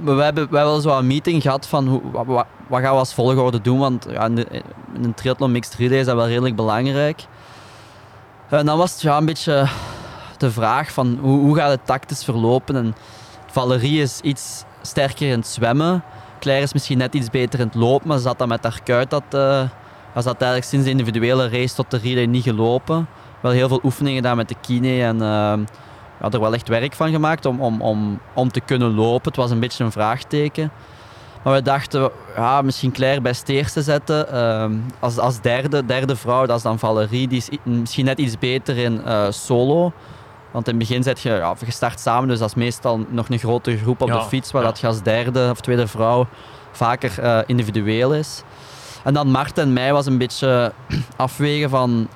we, 0.03 0.23
hebben, 0.23 0.49
we 0.51 0.57
hebben 0.57 0.71
wel 0.71 0.81
zo 0.81 0.99
een 0.99 1.07
meeting 1.07 1.43
gehad 1.43 1.67
van 1.67 1.87
hoe, 1.87 2.01
wat, 2.13 2.27
wat, 2.67 2.81
gaan 2.81 2.93
we 2.93 2.99
als 2.99 3.15
volgorde 3.15 3.61
doen, 3.61 3.79
want 3.79 4.07
ja, 4.11 4.25
in 4.25 4.47
een 5.03 5.15
triathlon 5.15 5.53
mixed 5.53 5.75
relay 5.75 5.99
is 5.99 6.07
dat 6.07 6.17
wel 6.17 6.27
redelijk 6.27 6.57
belangrijk. 6.57 7.25
En 8.49 8.67
dan 8.67 8.79
was 8.79 8.93
het 8.93 9.01
ja, 9.01 9.17
een 9.17 9.25
beetje 9.25 9.67
de 10.39 10.51
vraag 10.51 10.93
van 10.93 11.19
hoe, 11.21 11.39
hoe 11.39 11.57
gaat 11.57 11.71
het 11.71 11.87
tactisch 11.87 12.25
verlopen 12.25 12.77
en 12.77 12.95
Valerie 13.51 14.03
is 14.03 14.21
iets 14.21 14.65
sterker 14.83 15.29
in 15.29 15.39
het 15.39 15.47
zwemmen. 15.47 16.05
Claire 16.41 16.65
is 16.65 16.73
misschien 16.73 16.99
net 16.99 17.15
iets 17.15 17.31
beter 17.31 17.61
in 17.61 17.67
het 17.67 17.75
lopen, 17.75 18.09
maar 18.09 18.17
ze 18.17 18.23
zat 18.23 18.39
dan 18.39 18.49
met 18.49 18.63
haar 18.63 18.81
kuit. 18.85 19.11
Dat, 19.11 19.23
eh 19.31 19.63
ze 20.21 20.29
had 20.29 20.41
eigenlijk 20.41 20.65
sinds 20.65 20.85
de 20.85 20.91
individuele 20.91 21.49
race 21.49 21.75
tot 21.75 21.91
de 21.91 21.99
relay 21.99 22.27
niet 22.27 22.43
gelopen. 22.43 23.07
Wel 23.41 23.53
heel 23.53 23.69
veel 23.69 23.81
oefeningen 23.83 24.23
gedaan 24.23 24.37
met 24.37 24.49
de 24.49 24.57
kine 24.61 25.03
en 25.03 25.15
eh, 25.23 25.67
ja, 26.21 26.31
er 26.31 26.41
wel 26.41 26.55
echt 26.55 26.69
werk 26.69 26.95
van 26.95 27.11
gemaakt 27.11 27.47
om, 27.47 27.61
om, 27.61 27.81
om, 27.81 28.21
om 28.35 28.51
te 28.51 28.61
kunnen 28.61 28.95
lopen. 28.95 29.29
Het 29.29 29.37
was 29.37 29.51
een 29.51 29.61
beetje 29.61 29.85
een 29.85 29.93
vraagteken. 29.93 30.71
Maar 31.45 31.53
we 31.55 31.63
dachten, 31.63 32.11
ja, 32.37 32.63
misschien 32.63 32.93
Claire 32.93 33.21
best 33.21 33.49
eerste 33.49 33.83
zetten. 33.83 34.33
Ehm, 34.33 34.73
als, 34.99 35.19
als 35.19 35.41
derde, 35.41 35.85
derde 35.85 36.17
vrouw, 36.17 36.47
dat 36.47 36.57
is 36.57 36.63
dan 36.63 36.79
Valerie. 36.79 37.29
Die 37.29 37.39
is 37.39 37.49
misschien 37.63 38.05
net 38.05 38.19
iets 38.19 38.39
beter 38.39 38.77
in 38.77 39.05
eh, 39.05 39.27
solo. 39.31 39.93
Want 40.51 40.69
in 40.69 40.79
het 40.79 40.89
begin 40.89 41.03
zet 41.03 41.21
je, 41.21 41.31
ja, 41.31 41.55
je 41.65 41.71
start 41.71 42.01
samen, 42.01 42.29
dus 42.29 42.39
dat 42.39 42.49
is 42.49 42.55
meestal 42.55 43.07
nog 43.09 43.29
een 43.29 43.39
grote 43.39 43.77
groep 43.77 44.03
op 44.03 44.09
Ja, 44.09 44.19
de 44.19 44.25
fiets, 44.25 44.51
waar 44.51 44.63
ja. 44.63 44.69
dat 44.69 44.81
je 44.81 44.87
als 44.87 45.03
derde 45.03 45.49
of 45.51 45.61
tweede 45.61 45.87
vrouw 45.87 46.27
vaker 46.73 47.21
eh, 47.21 47.39
individueel 47.47 48.15
is. 48.15 48.43
En 49.05 49.15
dan 49.15 49.31
Marten 49.31 49.63
en 49.63 49.73
mij 49.73 49.93
was 49.93 50.07
een 50.07 50.19
beetje 50.19 50.73
afwegen 51.17 51.71
van... 51.71 52.09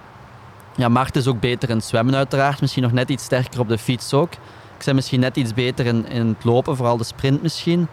Ja, 0.77 0.89
Marten 0.89 1.21
is 1.21 1.27
ook 1.27 1.41
beter 1.41 1.69
in 1.69 1.77
het 1.77 1.85
zwemmen 1.85 2.15
uiteraard, 2.15 2.61
misschien 2.61 2.83
nog 2.83 2.93
net 2.93 3.09
iets 3.09 3.25
sterker 3.25 3.61
op 3.61 3.69
de 3.69 3.79
fiets 3.79 4.15
ook. 4.15 4.33
Ik 4.79 4.85
ben 4.85 4.95
misschien 4.95 5.21
net 5.21 5.37
iets 5.37 5.55
beter 5.55 5.87
in, 5.87 6.07
in 6.09 6.27
het 6.27 6.45
lopen, 6.45 6.77
vooral 6.77 6.97
de 6.97 7.05
sprint 7.05 7.43
misschien. 7.43 7.89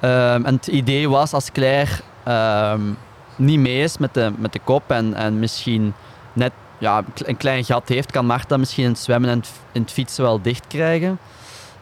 Ehm, 0.00 0.44
en 0.44 0.54
het 0.54 0.66
idee 0.66 1.08
was 1.08 1.32
als 1.32 1.52
Claire 1.52 1.92
ehm, 2.24 2.80
niet 3.36 3.58
mee 3.58 3.82
is 3.82 3.98
met 3.98 4.14
de, 4.14 4.32
met 4.38 4.52
de 4.52 4.60
kop 4.64 4.90
en, 4.90 5.14
en 5.14 5.38
misschien 5.38 5.94
net 6.32 6.52
ja, 6.78 7.04
een 7.14 7.36
klein 7.36 7.64
gat 7.64 7.88
heeft, 7.88 8.10
kan 8.10 8.26
Marta 8.26 8.56
misschien 8.56 8.84
in 8.84 8.90
het 8.90 8.98
zwemmen 8.98 9.30
en 9.30 9.42
in 9.72 9.80
het 9.82 9.90
fietsen 9.90 10.24
wel 10.24 10.42
dicht 10.42 10.66
krijgen. 10.66 11.18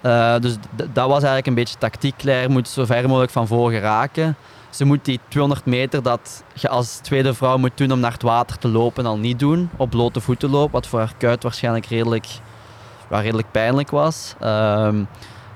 Eh, 0.01 0.35
dus 0.41 0.57
dat 0.75 1.09
was 1.09 1.19
eigenlijk 1.19 1.47
een 1.47 1.55
beetje 1.55 1.79
tactiek. 1.79 2.17
Claire 2.17 2.49
moet 2.49 2.69
zo 2.69 2.85
ver 2.85 3.09
mogelijk 3.09 3.33
van 3.33 3.47
voor 3.47 3.71
geraken. 3.71 4.37
Ze 4.71 4.85
moet 4.85 5.05
die 5.05 5.21
200 5.29 5.67
meter 5.67 6.03
dat 6.03 6.45
je 6.55 6.69
als 6.69 6.97
tweede 6.97 7.35
vrouw 7.35 7.57
moet 7.57 7.77
doen 7.77 7.93
om 7.93 8.01
naar 8.01 8.13
het 8.13 8.23
water 8.23 8.59
te 8.59 8.69
lopen, 8.69 9.07
al 9.07 9.19
niet 9.19 9.39
doen. 9.39 9.71
Op 9.77 9.91
blote 9.91 10.21
voeten 10.21 10.51
lopen, 10.51 10.73
wat 10.73 10.87
voor 10.87 10.99
haar 10.99 11.15
kuit 11.19 11.43
waarschijnlijk 11.43 11.87
redelijk, 11.87 12.27
ja, 13.11 13.21
redelijk 13.21 13.51
pijnlijk 13.51 13.91
was. 13.91 14.35
Ehm, 14.41 15.05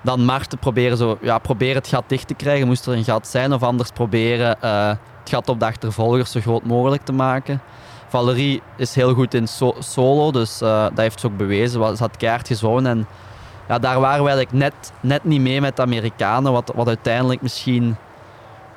dan 0.02 0.24
Marten 0.24 0.58
proberen, 0.58 0.96
zo, 0.96 1.18
ja, 1.20 1.38
proberen 1.38 1.76
het 1.76 1.88
gat 1.88 2.04
dicht 2.06 2.28
te 2.28 2.34
krijgen, 2.34 2.66
moest 2.66 2.86
er 2.86 2.92
een 2.92 3.04
gat 3.04 3.26
zijn. 3.28 3.52
Of 3.52 3.62
anders 3.62 3.90
proberen 3.90 4.60
eh, 4.60 4.88
het 5.20 5.28
gat 5.28 5.48
op 5.48 5.60
de 5.60 5.66
achtervolgers 5.66 6.30
zo 6.30 6.40
groot 6.40 6.64
mogelijk 6.64 7.02
te 7.02 7.12
maken. 7.12 7.60
Valerie 8.08 8.62
is 8.76 8.94
heel 8.94 9.14
goed 9.14 9.34
in 9.34 9.48
so- 9.48 9.76
solo, 9.78 10.30
dus 10.30 10.60
eh, 10.60 10.82
dat 10.82 10.96
heeft 10.98 11.20
ze 11.20 11.26
ook 11.26 11.36
bewezen. 11.36 11.96
Ze 11.96 12.02
had 12.02 12.16
keihard 12.16 12.46
gezongen 12.46 12.86
en 12.86 13.06
ja, 13.68 13.78
daar 13.78 14.00
waren 14.00 14.24
we 14.24 14.30
eigenlijk 14.30 14.58
net, 14.58 14.92
net 15.00 15.24
niet 15.24 15.40
mee 15.40 15.60
met 15.60 15.76
de 15.76 15.82
Amerikanen, 15.82 16.52
wat, 16.52 16.72
wat 16.74 16.86
uiteindelijk 16.86 17.42
misschien, 17.42 17.96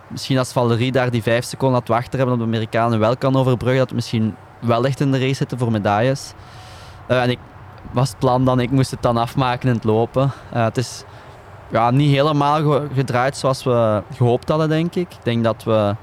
misschien 0.07 0.37
als 0.37 0.51
Valerie 0.51 0.91
daar 0.91 1.11
die 1.11 1.23
vijf 1.23 1.45
seconden 1.45 1.79
had 1.79 1.87
wachten 1.87 2.17
hebben, 2.19 2.37
dat 2.37 2.47
de 2.47 2.53
Amerikanen 2.53 2.99
wel 2.99 3.17
kan 3.17 3.35
overbruggen, 3.35 3.79
dat 3.79 3.89
we 3.89 3.95
misschien 3.95 4.35
wel 4.59 4.85
echt 4.85 4.99
in 4.99 5.11
de 5.11 5.19
race 5.19 5.33
zitten 5.33 5.57
voor 5.57 5.71
medailles. 5.71 6.33
Eh, 7.07 7.21
en 7.21 7.29
ik 7.29 7.39
was 7.91 8.09
het 8.09 8.19
plan 8.19 8.45
dan, 8.45 8.59
ik 8.59 8.71
moest 8.71 8.91
het 8.91 9.01
dan 9.01 9.17
afmaken 9.17 9.69
in 9.69 9.75
het 9.75 9.83
lopen. 9.83 10.31
Eh, 10.51 10.63
het 10.63 10.77
is 10.77 11.03
ja, 11.71 11.91
niet 11.91 12.11
helemaal 12.11 12.61
ge- 12.61 12.87
gedraaid 12.93 13.37
zoals 13.37 13.63
we 13.63 14.03
gehoopt 14.15 14.49
hadden, 14.49 14.69
denk 14.69 14.95
ik. 14.95 15.11
Ik 15.13 15.23
denk 15.23 15.43
dat 15.43 15.63
we 15.63 15.95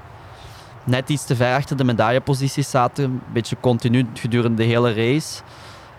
net 0.83 1.09
iets 1.09 1.25
te 1.25 1.35
ver 1.35 1.55
achter 1.55 1.77
de 1.77 1.83
medailleposities 1.83 2.69
zaten, 2.69 3.03
een 3.03 3.21
beetje 3.33 3.57
continu 3.59 4.07
gedurende 4.13 4.57
de 4.57 4.63
hele 4.69 4.93
race. 4.93 5.41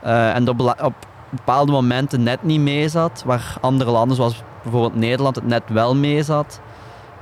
Eh, 0.03 0.35
en 0.35 0.49
op, 0.49 0.61
op 0.83 0.95
bepaalde 1.31 1.73
momenten 1.73 2.23
net 2.23 2.43
niet 2.43 2.61
mee 2.61 2.89
zat, 2.89 3.23
waar 3.27 3.57
andere 3.61 3.91
landen 3.91 4.17
zoals 4.17 4.43
bijvoorbeeld 4.63 4.95
Nederland 4.95 5.37
het 5.37 5.47
net 5.47 5.63
wel 5.69 5.95
mee 5.95 6.23
zat. 6.23 6.61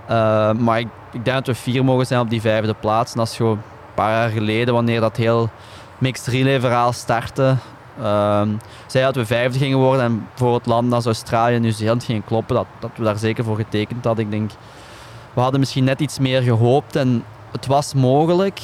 Eh, 0.07 0.53
maar 0.53 0.79
ik, 0.79 0.89
denk 1.13 1.25
dat 1.25 1.47
we 1.47 1.55
vier 1.55 1.85
mogen 1.85 2.07
zijn 2.07 2.21
op 2.21 2.31
die 2.31 2.41
vijfde 2.41 2.75
plaats. 2.75 3.13
En 3.13 3.19
dat 3.19 3.29
is 3.29 3.37
gewoon 3.37 3.53
een 3.53 3.95
paar 3.95 4.11
jaar 4.11 4.31
geleden, 4.31 4.75
wanneer 4.75 5.01
dat 5.01 5.17
heel 5.17 5.49
mixed 5.99 6.27
relay 6.27 6.61
verhaal 6.61 6.93
startte. 6.93 7.57
ehm 8.03 8.49
zei 8.87 9.05
dat 9.05 9.15
we 9.15 9.27
vijfde 9.27 9.59
gingen 9.59 9.79
worden 9.79 10.05
en 10.05 10.27
bijvoorbeeld 10.29 10.67
landen 10.67 10.93
als 10.93 11.07
Australië 11.07 11.55
en 11.55 11.61
Nieuw-Zeeland 11.61 12.05
gingen 12.05 12.25
kloppen, 12.25 12.55
dat, 12.55 12.67
dat 12.79 12.91
we 12.97 13.05
daar 13.05 13.19
zeker 13.19 13.45
voor 13.45 13.57
getekend 13.57 14.05
hadden. 14.05 14.25
Ik 14.25 14.31
denk, 14.31 14.51
we 15.33 15.41
hadden 15.41 15.61
misschien 15.61 15.85
net 15.85 16.01
iets 16.01 16.19
meer 16.19 16.43
gehoopt 16.43 16.97
en 16.97 17.25
het 17.53 17.67
was 17.67 17.95
mogelijk, 17.95 18.61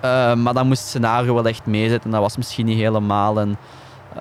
eh, 0.00 0.34
maar 0.34 0.54
dan 0.54 0.66
moest 0.66 0.80
het 0.80 0.88
scenario 0.88 1.34
wel 1.34 1.46
echt 1.46 1.66
meezitten 1.66 2.04
en 2.04 2.10
dat 2.10 2.20
was 2.20 2.36
misschien 2.36 2.66
niet 2.66 2.78
helemaal. 2.78 3.40
En, 3.40 3.56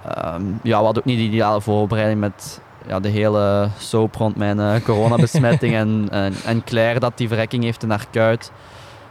ehm, 0.03 0.43
ja, 0.63 0.77
we 0.77 0.83
hadden 0.83 0.97
ook 0.97 1.05
niet 1.05 1.17
de 1.17 1.23
ideale 1.23 1.61
voorbereiding 1.61 2.19
met 2.19 2.61
ja, 2.87 2.99
de 2.99 3.09
hele 3.09 3.69
soap 3.77 4.15
rond 4.15 4.35
mijn 4.35 4.59
eh, 4.59 4.73
coronabesmetting 4.83 5.73
en, 5.75 6.07
en, 6.11 6.33
en 6.45 6.63
Claire 6.63 6.99
dat 6.99 7.17
die 7.17 7.27
verrekking 7.27 7.63
heeft 7.63 7.83
in 7.83 7.89
haar 7.89 8.05
kuit. 8.11 8.51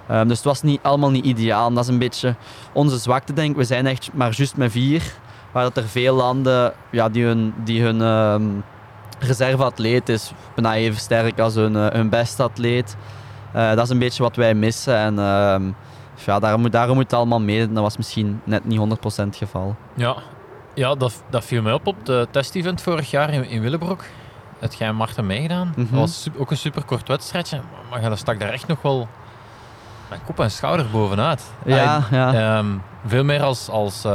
Ehm, 0.09 0.27
dus 0.29 0.37
het 0.37 0.47
was 0.47 0.63
niet, 0.63 0.81
allemaal 0.83 1.11
niet 1.11 1.25
ideaal. 1.25 1.69
En 1.69 1.75
dat 1.75 1.85
is 1.85 1.91
een 1.91 1.99
beetje 1.99 2.35
onze 2.73 2.97
zwakte, 2.99 3.33
denk 3.33 3.51
ik. 3.51 3.57
We 3.57 3.65
zijn 3.65 3.87
echt 3.87 4.11
maar 4.13 4.33
juist 4.37 4.57
met 4.57 4.71
vier. 4.73 5.03
Waar 5.53 5.63
dat 5.65 5.77
er 5.77 5.89
veel 5.89 6.15
landen 6.15 6.73
ja, 6.91 7.09
die 7.09 7.25
hun, 7.25 7.55
die 7.65 7.83
hun 7.83 8.01
ehm, 8.03 8.43
reserveatleet 9.19 10.09
is 10.09 10.33
bijna 10.55 10.75
even 10.75 11.01
sterk 11.01 11.41
als 11.41 11.55
hun, 11.55 11.77
eh, 11.77 11.87
hun 11.93 12.09
beste 12.09 12.43
atleet. 12.43 12.97
Eh, 13.53 13.69
dat 13.75 13.85
is 13.85 13.91
een 13.91 13.99
beetje 13.99 14.23
wat 14.23 14.37
wij 14.37 14.55
missen. 14.55 14.97
En 14.97 15.19
ehm, 15.19 15.63
ja, 16.27 16.39
daarom, 16.39 16.61
moet- 16.61 16.73
daarom 16.73 16.95
moet 16.95 17.05
het 17.05 17.13
allemaal 17.13 17.41
mee. 17.41 17.73
Dat 17.73 17.83
was 17.83 17.97
misschien 17.97 18.41
net 18.45 18.65
niet 18.65 18.79
100% 18.79 19.27
het 19.27 19.37
geval. 19.37 19.77
Ja, 19.95 20.17
ja 20.77 20.95
dat, 20.95 21.23
dat 21.31 21.45
viel 21.45 21.63
mij 21.63 21.73
op 21.73 21.87
op 21.87 22.07
de 22.07 22.29
test-event 22.31 22.83
vorig 22.83 23.11
jaar 23.11 23.31
in, 23.33 23.45
in 23.49 23.61
Willebroek. 23.61 24.05
Het 24.59 24.75
jij 24.75 24.89
en 24.89 24.95
Marten 24.95 25.27
meegedaan. 25.27 25.69
Mhm. 25.77 25.81
Dat 25.91 25.99
was 26.01 26.23
sup- 26.23 26.39
ook 26.39 26.51
een 26.51 26.57
super 26.57 26.85
kort 26.85 27.09
wedstrijdje. 27.09 27.61
Maar 27.91 28.11
je 28.11 28.17
stak 28.17 28.41
daar 28.41 28.49
echt 28.49 28.67
nog 28.67 28.83
wel 28.83 29.09
kop 30.25 30.41
en 30.41 30.51
schouder 30.51 30.87
bovenuit. 30.91 31.51
Ja, 31.65 32.03
ja. 32.11 32.35
Ehm, 32.59 32.67
veel 33.07 33.25
meer 33.25 33.43
als, 33.43 33.69
als 33.69 34.05
eh, 34.05 34.11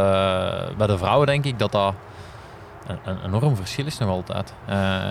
bij 0.77 0.87
de 0.87 0.97
vrouwen 0.97 1.27
denk 1.27 1.45
ik 1.45 1.59
dat 1.59 1.71
dat 1.71 1.93
een, 2.87 2.97
een 3.03 3.17
enorm 3.25 3.55
verschil 3.55 3.85
is 3.85 3.97
nog 3.97 4.09
altijd. 4.09 4.53
Eh, 4.65 5.03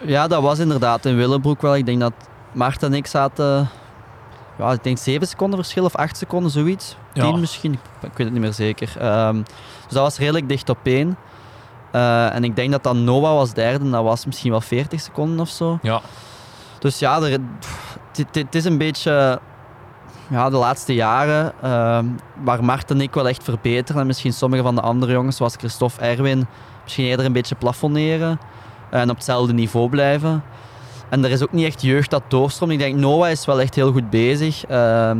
Ja, 0.00 0.26
dat 0.26 0.42
was 0.42 0.58
inderdaad 0.58 1.04
in 1.04 1.16
Willebroek 1.16 1.60
wel. 1.60 1.76
Ik 1.76 1.86
denk 1.86 2.00
dat 2.00 2.12
Maarten 2.52 2.88
en 2.92 2.94
ik 2.98 3.06
zaten... 3.06 3.68
Ja, 4.58 4.72
ik 4.72 4.84
denk 4.84 4.98
7 4.98 5.26
seconden 5.26 5.58
verschil 5.58 5.84
of 5.84 5.94
8 5.94 6.16
seconden, 6.16 6.50
zoiets. 6.50 6.96
Ja. 7.16 7.30
10 7.30 7.40
misschien, 7.40 7.72
ik 7.72 7.78
ik 8.00 8.08
weet 8.16 8.26
het 8.26 8.32
niet 8.32 8.40
meer 8.42 8.52
zeker. 8.52 8.94
Ehm, 8.98 9.34
dus 9.84 9.92
dat 9.92 10.02
was 10.02 10.18
redelijk 10.18 10.48
dicht 10.48 10.68
op 10.68 10.78
één. 10.82 11.16
Eh, 11.92 12.34
en 12.34 12.44
ik 12.44 12.56
denk 12.56 12.70
dat 12.70 12.82
dan 12.82 13.04
Noah 13.04 13.34
was 13.34 13.52
derde 13.52 13.84
en 13.84 13.90
dat 13.90 14.02
was 14.02 14.26
misschien 14.26 14.50
wel 14.50 14.60
40 14.60 15.00
seconden 15.00 15.40
of 15.40 15.48
zo. 15.48 15.78
ja, 15.82 16.00
Dus 16.78 16.98
ja, 16.98 17.20
het- 18.32 18.54
is 18.54 18.64
een 18.64 18.78
beetje 18.78 19.40
ja, 20.28 20.50
de 20.50 20.56
laatste 20.56 20.94
jaren 20.94 21.52
ehm, 21.62 22.04
waar 22.42 22.64
Marten 22.64 22.96
en 22.96 23.02
ik 23.02 23.14
wel 23.14 23.28
echt 23.28 23.42
verbeteren. 23.44 24.00
En 24.00 24.06
misschien 24.06 24.32
sommige 24.32 24.62
van 24.62 24.74
de 24.74 24.80
andere 24.80 25.12
jongens, 25.12 25.36
zoals 25.36 25.54
Christophe 25.56 26.00
Erwin, 26.00 26.46
misschien 26.82 27.04
eerder 27.04 27.26
een 27.26 27.32
beetje 27.32 27.54
plafonneren 27.54 28.38
en 28.90 29.10
op 29.10 29.16
hetzelfde 29.16 29.52
niveau 29.52 29.88
blijven. 29.88 30.42
En 31.08 31.24
er 31.24 31.30
is 31.30 31.42
ook 31.42 31.52
niet 31.52 31.66
echt 31.66 31.82
jeugd 31.82 32.10
dat 32.10 32.22
doorstroomt. 32.28 32.72
Ik 32.72 32.78
denk 32.78 32.96
Noah 32.96 33.30
is 33.30 33.44
wel 33.46 33.60
echt 33.60 33.74
heel 33.74 33.92
goed 33.92 34.10
bezig. 34.10 34.64
ehm, 34.66 35.18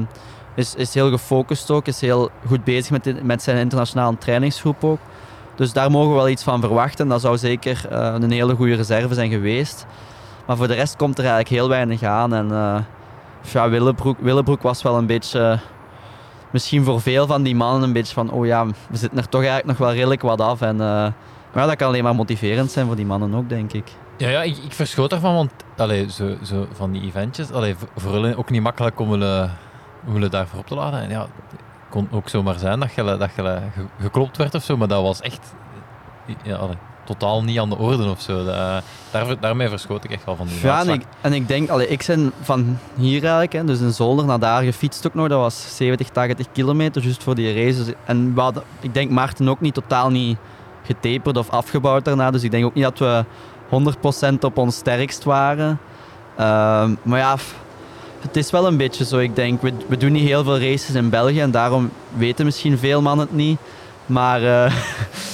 is, 0.57 0.75
is 0.75 0.95
heel 0.95 1.11
gefocust 1.11 1.71
ook. 1.71 1.87
Is 1.87 2.01
heel 2.01 2.31
goed 2.47 2.65
bezig 2.65 2.91
met, 2.91 3.23
met 3.25 3.43
zijn 3.43 3.57
internationale 3.57 4.19
trainingsgroep 4.19 4.85
ook. 4.85 4.99
Dus 5.55 5.73
daar 5.73 5.91
mogen 5.91 6.09
we 6.11 6.17
wel 6.17 6.29
iets 6.29 6.43
van 6.43 6.61
verwachten. 6.61 7.09
Dat 7.09 7.21
zou 7.21 7.39
zeker 7.39 7.87
eh, 7.91 8.15
een 8.21 8.31
hele 8.31 8.55
goede 8.55 8.75
reserve 8.75 9.15
zijn 9.15 9.31
geweest. 9.31 9.87
Maar 10.47 10.57
voor 10.57 10.69
de 10.69 10.75
rest 10.75 10.97
komt 10.97 11.19
er 11.19 11.25
eigenlijk 11.25 11.55
heel 11.55 11.69
weinig 11.69 12.03
aan. 12.03 12.35
En 12.35 12.51
eh, 12.53 12.79
ja, 13.53 13.69
Willebroek, 13.69 14.17
Willebroek 14.21 14.63
was 14.63 14.83
wel 14.83 14.97
een 14.97 15.07
beetje, 15.07 15.41
eh, 15.41 15.59
misschien 16.51 16.85
voor 16.85 17.01
veel 17.01 17.27
van 17.27 17.43
die 17.43 17.55
mannen, 17.57 17.83
een 17.83 17.93
beetje 17.93 18.15
van: 18.15 18.31
oh 18.31 18.47
ja, 18.47 18.67
we 18.67 18.97
zitten 18.97 19.19
er 19.19 19.29
toch 19.29 19.41
eigenlijk 19.41 19.69
nog 19.79 19.89
wel 19.89 19.93
redelijk 19.97 20.23
wat 20.23 20.41
af. 20.41 20.61
En, 20.61 20.77
maar 21.53 21.67
dat 21.67 21.77
kan 21.77 21.89
alleen 21.89 22.03
maar 22.05 22.15
motiverend 22.15 22.71
zijn 22.71 22.87
voor 22.87 22.97
die 22.97 23.07
mannen 23.07 23.35
ook, 23.35 23.49
denk 23.49 23.73
ik. 23.73 23.93
ja, 24.17 24.29
ja 24.29 24.43
ik, 24.43 24.57
ik 24.57 24.73
verschoot 24.73 25.13
ervan, 25.13 25.35
want 25.35 25.51
allee, 25.77 26.11
zo, 26.11 26.35
zo 26.43 26.67
van 26.73 26.93
die 26.93 27.03
eventjes, 27.03 27.51
allee, 27.53 27.75
voor- 27.97 28.35
ook 28.37 28.51
niet 28.51 28.63
makkelijk 28.63 29.01
om 29.01 29.11
willen, 29.11 29.51
willen 30.07 30.31
daarvoor 30.31 30.59
op 30.59 30.67
te 30.67 30.75
laden. 30.75 31.01
En 31.01 31.11
ja, 31.11 31.21
het 31.21 31.61
kon 31.91 32.09
ook 32.11 32.29
zomaar 32.29 32.59
zijn 32.59 32.81
dat 32.81 32.93
je, 32.95 33.03
dat 33.05 33.31
je 33.37 33.59
ge- 33.75 33.87
geklopt 34.01 34.37
werd 34.37 34.55
of 34.55 34.63
zo, 34.63 34.77
maar 34.77 34.89
dat 34.89 35.03
was 35.03 35.21
echt 35.21 35.55
ja, 36.43 36.59
totaal 37.05 37.43
niet 37.43 37.59
aan 37.59 37.69
de 37.69 37.77
orde 37.79 38.11
of 38.11 38.21
zo. 38.21 38.45
Dat, 38.45 38.83
daar, 39.11 39.41
daarmee 39.41 39.69
verschoot 39.69 40.05
ik 40.05 40.11
echt 40.11 40.25
wel 40.25 40.37
van 40.37 40.47
die 40.47 40.59
Ja, 40.63 40.81
en 40.81 40.89
ik, 40.89 41.03
en 41.21 41.33
ik 41.33 41.49
denk, 41.49 41.69
allee, 41.69 41.89
ik 41.89 42.05
ben 42.07 42.33
van 42.43 42.79
hier 42.95 43.21
eigenlijk, 43.23 43.53
hè, 43.53 43.65
dus 43.65 43.81
in 43.81 43.93
Zolder 43.93 44.25
naar 44.25 44.39
daar 44.39 44.63
gefietst 44.63 45.07
ook 45.07 45.15
nog. 45.15 45.29
Dat 45.29 45.41
was 45.41 45.77
70, 45.77 46.09
80 46.09 46.47
kilometer, 46.53 47.03
juist 47.03 47.23
voor 47.23 47.35
die 47.35 47.55
race. 47.65 47.85
Dus- 47.85 47.95
en 48.05 48.35
we 48.35 48.41
hadden, 48.41 48.63
ik 48.81 48.95
denk 48.95 49.11
Maarten 49.11 49.49
ook 49.49 49.61
niet 49.61 49.75
totaal 49.75 50.11
niet 50.11 50.39
getaperd 50.85 51.37
of 51.37 51.51
afgebouwd 51.51 52.05
daarna. 52.05 52.31
Dus 52.31 52.43
ik 52.43 52.51
denk 52.51 52.65
ook 52.65 52.75
niet 52.75 52.85
dat 52.85 52.99
we 52.99 53.25
100% 53.69 54.45
op 54.45 54.57
ons 54.59 54.77
sterkst 54.77 55.25
waren. 55.25 55.79
Ehm, 56.37 56.95
maar 57.03 57.19
ja, 57.19 57.37
het 58.27 58.37
is 58.37 58.51
wel 58.51 58.67
een 58.67 58.77
beetje 58.77 59.05
zo. 59.05 59.19
Ik 59.19 59.37
denk, 59.37 59.63
we, 59.63 59.73
we 59.89 59.97
doen 59.97 60.13
niet 60.13 60.29
heel 60.29 60.45
veel 60.45 60.59
races 60.61 60.95
in 60.95 61.11
België 61.11 61.41
en 61.41 61.51
daarom 61.51 61.91
weten 62.17 62.45
misschien 62.45 62.79
veel 62.79 63.03
mannen 63.03 63.27
het 63.27 63.37
niet. 63.37 63.59
Maar 64.07 64.43
eh, 64.65 64.75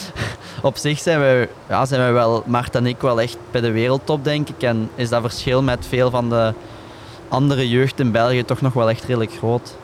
op 0.63 0.77
zich 0.77 0.99
zijn 0.99 1.19
wij, 1.19 1.49
ja, 1.69 1.85
zijn 1.87 2.01
wij 2.01 2.13
wel, 2.13 2.43
Mart 2.47 2.75
en 2.75 2.87
ik, 2.87 3.01
wel 3.01 3.21
echt 3.21 3.37
bij 3.51 3.61
de 3.61 3.71
wereldtop, 3.71 4.25
denk 4.25 4.49
ik. 4.49 4.63
En 4.63 4.91
is 4.95 5.09
dat 5.09 5.21
verschil 5.21 5.63
met 5.63 5.87
veel 5.87 6.11
van 6.11 6.29
de 6.29 6.53
andere 7.29 7.69
jeugd 7.69 8.01
in 8.01 8.13
België 8.13 8.45
toch 8.45 8.61
nog 8.61 8.73
wel 8.73 8.91
echt 8.91 9.05
redelijk 9.05 9.33
groot. 9.33 9.77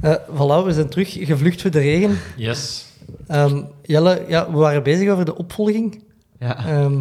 Eh, 0.00 0.14
voilà, 0.30 0.64
we 0.64 0.72
zijn 0.72 0.88
terug 0.88 1.12
gevlucht 1.12 1.62
voor 1.62 1.70
de 1.70 1.78
regen. 1.78 2.18
Yes. 2.36 2.86
Ehm, 3.26 3.62
Jelle, 3.82 4.24
ja, 4.28 4.50
we 4.50 4.56
waren 4.56 4.82
bezig 4.82 5.10
over 5.10 5.24
de 5.24 5.36
opvolging. 5.36 6.02
Ja. 6.38 6.56
Ehm, 6.66 6.98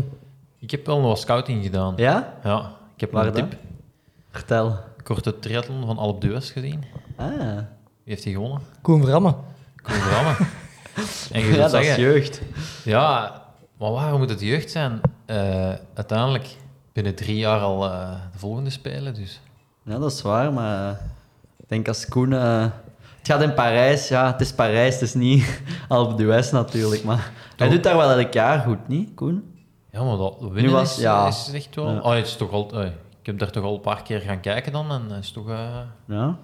Ik 0.59 0.71
heb 0.71 0.85
wel 0.85 0.99
nog 0.99 1.07
wat 1.07 1.19
scouting 1.19 1.63
gedaan. 1.63 1.93
Ja? 1.95 2.33
Ja, 2.43 2.71
ik 2.95 3.01
heb 3.01 3.11
Waar 3.11 3.25
een 3.27 3.33
dan? 3.33 3.49
tip. 3.49 3.59
Vertel. 4.31 4.75
Korte 5.03 5.39
triathlon 5.39 5.85
van 5.85 5.97
Alp 5.97 6.21
d'Huez 6.21 6.51
gezien. 6.51 6.83
Ah, 7.15 7.27
Wie 7.37 8.13
heeft 8.13 8.23
die 8.23 8.33
gewonnen? 8.33 8.61
Koen 8.81 9.03
Vramme. 9.05 9.35
Koen 9.83 9.95
Vramme. 9.95 10.35
En 11.31 11.39
je 11.41 11.51
ja, 11.55 11.67
dat 11.67 11.73
is 11.81 11.95
jeugd. 11.95 12.41
ja, 12.83 13.41
maar 13.79 13.91
waarom 13.91 14.19
moet 14.19 14.29
het 14.29 14.41
jeugd 14.41 14.71
zijn? 14.71 15.01
Eh, 15.25 15.71
uiteindelijk 15.93 16.55
binnen 16.93 17.15
drie 17.15 17.37
jaar 17.37 17.59
al 17.59 17.85
eh, 17.85 18.11
de 18.31 18.37
volgende 18.37 18.69
spelen, 18.69 19.13
dus... 19.13 19.39
Ja, 19.83 19.97
dat 19.99 20.11
is 20.11 20.21
waar, 20.21 20.53
maar 20.53 20.91
ik 21.59 21.69
denk 21.69 21.87
als 21.87 22.07
Koen... 22.07 22.33
eh, 22.33 22.61
het 23.17 23.27
gaat 23.27 23.41
in 23.41 23.53
Parijs, 23.53 24.07
ja, 24.07 24.31
het 24.31 24.41
is 24.41 24.53
Parijs, 24.53 24.93
het 24.93 25.01
is 25.03 25.13
niet 25.13 25.61
Alpe 25.87 26.15
d'Huez 26.23 26.51
natuurlijk, 26.51 27.03
maar 27.03 27.31
hij 27.55 27.69
doet 27.69 27.83
daar 27.83 27.97
wel 27.97 28.11
elk 28.11 28.33
jaar 28.33 28.59
goed, 28.59 28.87
niet, 28.87 29.09
Koen? 29.15 29.63
Ja, 29.91 30.03
maar 30.03 30.17
dat 30.17 30.35
winnen 30.39 30.71
was- 30.71 30.95
is, 30.97 31.01
ja. 31.03 31.27
is 31.27 31.49
echt 31.53 31.75
wel... 31.75 31.89
Ja. 31.91 31.99
Oh, 31.99 32.13
het 32.13 32.25
is 32.25 32.35
toch 32.35 32.51
al, 32.51 32.71
eh, 32.83 32.89
ik 33.23 33.29
heb 33.29 33.39
daar 33.39 33.51
toch 33.51 33.63
al 33.63 33.73
een 33.75 33.81
paar 33.81 34.01
keer 34.03 34.19
gaan 34.19 34.39
kijken 34.39 34.71
dan 34.71 34.91
en 34.91 35.01
het 35.09 35.23
is 35.23 35.31
toch 35.31 35.49
eh 35.49 35.77
Ja. 36.07 36.37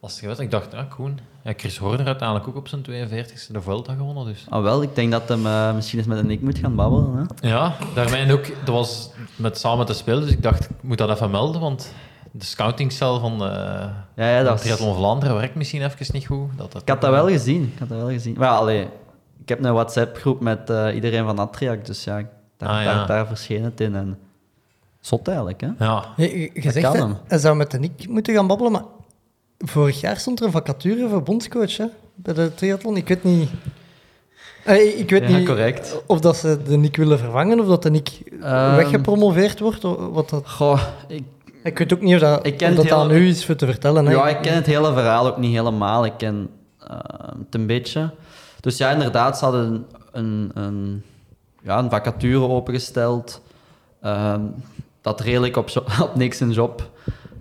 lastig 0.00 0.24
wedstrijd. 0.24 0.52
Ik 0.52 0.60
dacht, 0.60 0.72
ja, 0.72 0.82
Koen. 0.94 1.18
Ja, 1.42 1.52
Chris 1.56 1.78
Horner 1.78 2.06
uiteindelijk 2.06 2.48
ook 2.48 2.56
op 2.56 2.68
zijn 2.68 2.82
42e 2.82 3.52
de 3.52 3.60
Vuelta 3.60 3.94
gewonnen, 3.94 4.24
dus... 4.24 4.46
Ah, 4.48 4.62
wel, 4.62 4.82
ik 4.82 4.94
denk 4.94 5.10
dat 5.12 5.28
hem 5.28 5.46
eh, 5.46 5.74
misschien 5.74 5.98
eens 5.98 6.08
met 6.08 6.18
een 6.18 6.26
Nick 6.26 6.40
moet 6.40 6.58
gaan 6.58 6.74
babbelen. 6.74 7.28
Hè? 7.40 7.48
Ja, 7.48 7.74
daarmee 7.94 8.32
ook, 8.32 8.46
dat 8.64 8.74
was 8.74 9.10
met 9.36 9.58
samen 9.58 9.86
te 9.86 9.92
spelen, 9.94 10.20
dus 10.20 10.30
ik 10.30 10.42
dacht, 10.42 10.64
ik 10.64 10.82
moet 10.82 10.98
dat 10.98 11.10
even 11.10 11.30
melden, 11.30 11.60
want 11.60 11.92
de 12.32 12.44
scoutingcel 12.44 13.20
van 13.20 13.38
de, 13.38 13.44
Ja, 14.14 14.28
ja, 14.30 14.36
van 14.36 14.44
dat 14.44 14.60
Triathlon 14.60 14.94
Vlaanderen 14.94 15.36
werkt 15.36 15.54
misschien 15.54 15.82
even 15.82 16.06
niet 16.12 16.26
goed. 16.26 16.50
Dat, 16.56 16.72
dat 16.72 16.82
Ik 16.82 16.88
had 16.88 17.00
dat 17.00 17.10
wel 17.10 17.28
gezien. 17.28 17.62
Ik 17.62 17.78
had 17.78 17.88
dat 17.88 17.98
wel 17.98 18.08
gezien. 18.08 18.34
Maar 18.38 18.48
allee, 18.48 18.88
ik 19.42 19.48
heb 19.48 19.64
een 19.64 19.72
WhatsApp-groep 19.72 20.40
met 20.40 20.70
eh, 20.70 20.94
iedereen 20.94 21.24
van 21.24 21.38
Atriac, 21.38 21.84
dus 21.86 22.04
ja, 22.04 22.22
daar, 22.56 22.68
Ah, 22.68 22.82
ja. 22.82 22.94
Daar, 22.94 23.06
daar 23.06 23.26
verscheen 23.26 23.64
het 23.64 23.80
in. 23.80 23.94
En... 23.94 24.18
Zot 25.04 25.28
eigenlijk, 25.28 25.60
hè? 25.60 25.68
Ja, 25.78 26.04
Je, 26.16 26.38
je- 26.40 26.50
je 26.54 26.60
Dat 26.62 26.72
zegt, 26.72 26.86
kan 26.86 26.96
hem. 26.96 27.16
hij 27.26 27.38
zou 27.38 27.56
met 27.56 27.70
de 27.70 27.78
Nick 27.78 28.08
moeten 28.08 28.34
gaan 28.34 28.46
babbelen, 28.46 28.72
maar 28.72 28.82
vorig 29.58 30.00
jaar 30.00 30.16
stond 30.16 30.40
er 30.40 30.46
een 30.46 30.52
vacature 30.52 31.08
voor 31.08 31.22
bondscoach 31.22 31.76
hè, 31.76 31.84
bij 32.14 32.34
de 32.34 32.54
triathlon. 32.54 32.96
Ik 32.96 33.08
weet 33.08 33.24
niet... 33.24 33.50
Eh, 34.64 34.98
ik 34.98 35.10
weet 35.10 35.28
Ja, 35.28 35.36
niet 35.36 35.46
correct. 35.46 36.02
of 36.06 36.20
dat 36.20 36.36
ze 36.36 36.62
de 36.62 36.76
Nick 36.76 36.96
willen 36.96 37.18
vervangen 37.18 37.60
of 37.60 37.66
dat 37.66 37.82
de 37.82 37.90
Nick 37.90 38.08
Ehm. 38.40 38.76
weggepromoveerd 38.76 39.60
wordt. 39.60 39.84
of 39.84 39.96
Wat 40.12 40.28
dat... 40.30 40.50
Goh, 40.50 40.82
ik, 41.08 41.22
Ik 41.62 41.78
weet 41.78 41.92
ook 41.92 42.00
niet 42.00 42.14
of 42.14 42.20
dat, 42.20 42.46
Ik 42.46 42.56
ken 42.56 42.70
of 42.70 42.74
dat 42.76 42.84
het 42.84 42.94
aan 42.94 43.10
hele- 43.10 43.20
u 43.24 43.28
is 43.28 43.44
voor 43.44 43.56
te 43.56 43.66
vertellen. 43.66 44.06
Hè. 44.06 44.12
ja, 44.12 44.28
ik 44.28 44.42
ken 44.42 44.54
het 44.54 44.66
hele 44.66 44.92
verhaal 44.92 45.26
ook 45.26 45.36
niet 45.38 45.54
helemaal. 45.54 46.04
Ik 46.04 46.12
ken 46.18 46.48
eh, 46.78 46.98
het 47.38 47.54
een 47.54 47.66
beetje. 47.66 48.10
Dus 48.60 48.76
ja, 48.76 48.90
inderdaad, 48.90 49.38
ze 49.38 49.44
hadden 49.44 49.86
een, 50.12 50.50
een, 50.54 51.02
ja, 51.62 51.78
een 51.78 51.90
vacature 51.90 52.48
opengesteld 52.48 53.40
ehm, 54.00 54.40
dat 55.04 55.20
redelijk 55.20 55.56
op, 55.56 55.82
op 56.02 56.14
niks 56.14 56.40
een 56.40 56.50
job 56.50 56.90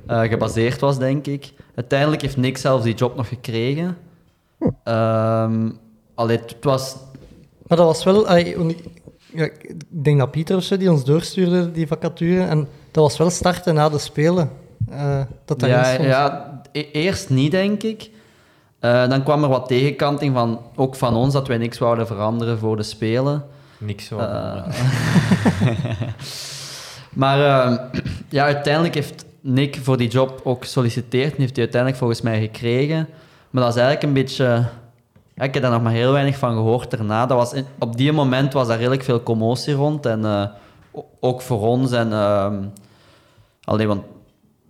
eh, 0.08 0.22
gebaseerd 0.22 0.80
was, 0.80 0.98
denk 0.98 1.28
ik. 1.28 1.54
Uiteindelijk 1.76 2.22
heeft 2.22 2.38
Nick 2.38 2.58
zelfs 2.58 2.84
die 2.84 2.94
job 2.94 3.16
nog 3.16 3.28
gekregen. 3.28 3.98
Ehm 4.84 5.70
allee, 6.16 6.38
het 6.38 6.56
was... 6.62 6.96
Maar 7.68 7.78
dat 7.78 7.88
was 7.88 8.04
wel... 8.04 8.38
ja, 8.38 9.44
ik 9.44 10.04
denk 10.04 10.20
dat 10.20 10.32
Pieter 10.32 10.56
of 10.56 10.64
zo 10.64 10.78
die 10.78 10.92
ons 10.92 11.04
doorstuurde, 11.04 11.72
die 11.72 11.88
vacature. 11.88 12.44
En 12.44 12.58
dat 12.92 13.04
was 13.04 13.18
wel 13.18 13.30
starten 13.30 13.74
na 13.74 13.90
de 13.90 13.98
Spelen. 13.98 14.50
eh, 14.90 15.22
dat 15.46 15.66
Ja, 15.66 15.92
ja, 15.92 16.62
e- 16.72 16.90
eerst 16.92 17.30
niet, 17.30 17.52
denk 17.52 17.84
ik. 17.84 18.10
Eh, 18.80 19.10
dan 19.10 19.24
kwam 19.24 19.44
er 19.44 19.50
wat 19.50 19.68
tegenkanting 19.68 20.34
van, 20.34 20.60
ook 20.76 20.96
van 20.96 21.16
ons, 21.16 21.34
dat 21.34 21.48
wij 21.48 21.58
niks 21.58 21.78
wouden 21.78 22.08
veranderen 22.08 22.60
voor 22.60 22.78
de 22.78 22.84
Spelen. 22.84 23.46
niks 23.78 24.06
zo. 24.06 24.18
Maar 27.14 27.40
eh, 27.40 27.78
ja, 28.30 28.46
uiteindelijk 28.46 28.94
heeft 28.94 29.26
Nick 29.42 29.80
voor 29.82 29.98
die 29.98 30.10
job 30.10 30.42
ook 30.44 30.64
gesolliciteerd 30.64 31.32
en 31.34 31.40
heeft 31.40 31.56
hij 31.56 31.64
uiteindelijk 31.64 32.02
volgens 32.02 32.22
mij 32.22 32.40
gekregen. 32.40 33.08
Maar 33.50 33.64
dat 33.64 33.76
is 33.76 33.82
eigenlijk 33.82 34.04
een 34.04 34.24
beetje... 34.24 34.66
ik 35.36 35.54
heb 35.54 35.64
daar 35.64 35.72
nog 35.72 35.82
maar 35.82 35.92
heel 35.92 36.12
weinig 36.12 36.38
van 36.38 36.54
gehoord 36.54 36.92
daarna. 36.92 37.26
Dat 37.26 37.38
was 37.38 37.62
op 37.80 37.98
die 37.98 38.12
moment 38.12 38.54
was 38.54 38.68
daar 38.68 38.78
redelijk 38.78 39.04
veel 39.04 39.24
commotie 39.24 39.74
rond. 39.74 40.06
En 40.06 40.26
eh, 40.26 40.46
ook 41.20 41.42
voor 41.42 41.62
ons. 41.62 41.92
En, 41.92 42.14
ehm, 42.14 42.64
alleen, 43.64 43.88
want 43.88 44.04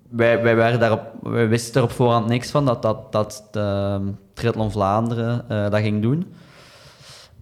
wij, 0.10 0.42
wij, 0.42 0.56
waren 0.56 0.80
daarop, 0.80 1.02
wij 1.22 1.48
wisten 1.48 1.76
er 1.76 1.88
op 1.88 1.92
voorhand 1.92 2.28
niks 2.28 2.52
van 2.52 2.66
dat, 2.66 2.82
dat, 2.82 3.12
dat 3.12 3.44
de 3.52 4.00
Triathlon 4.34 4.72
Vlaanderen 4.72 5.50
eh, 5.50 5.70
dat 5.70 5.82
ging 5.82 6.02
doen. 6.02 6.34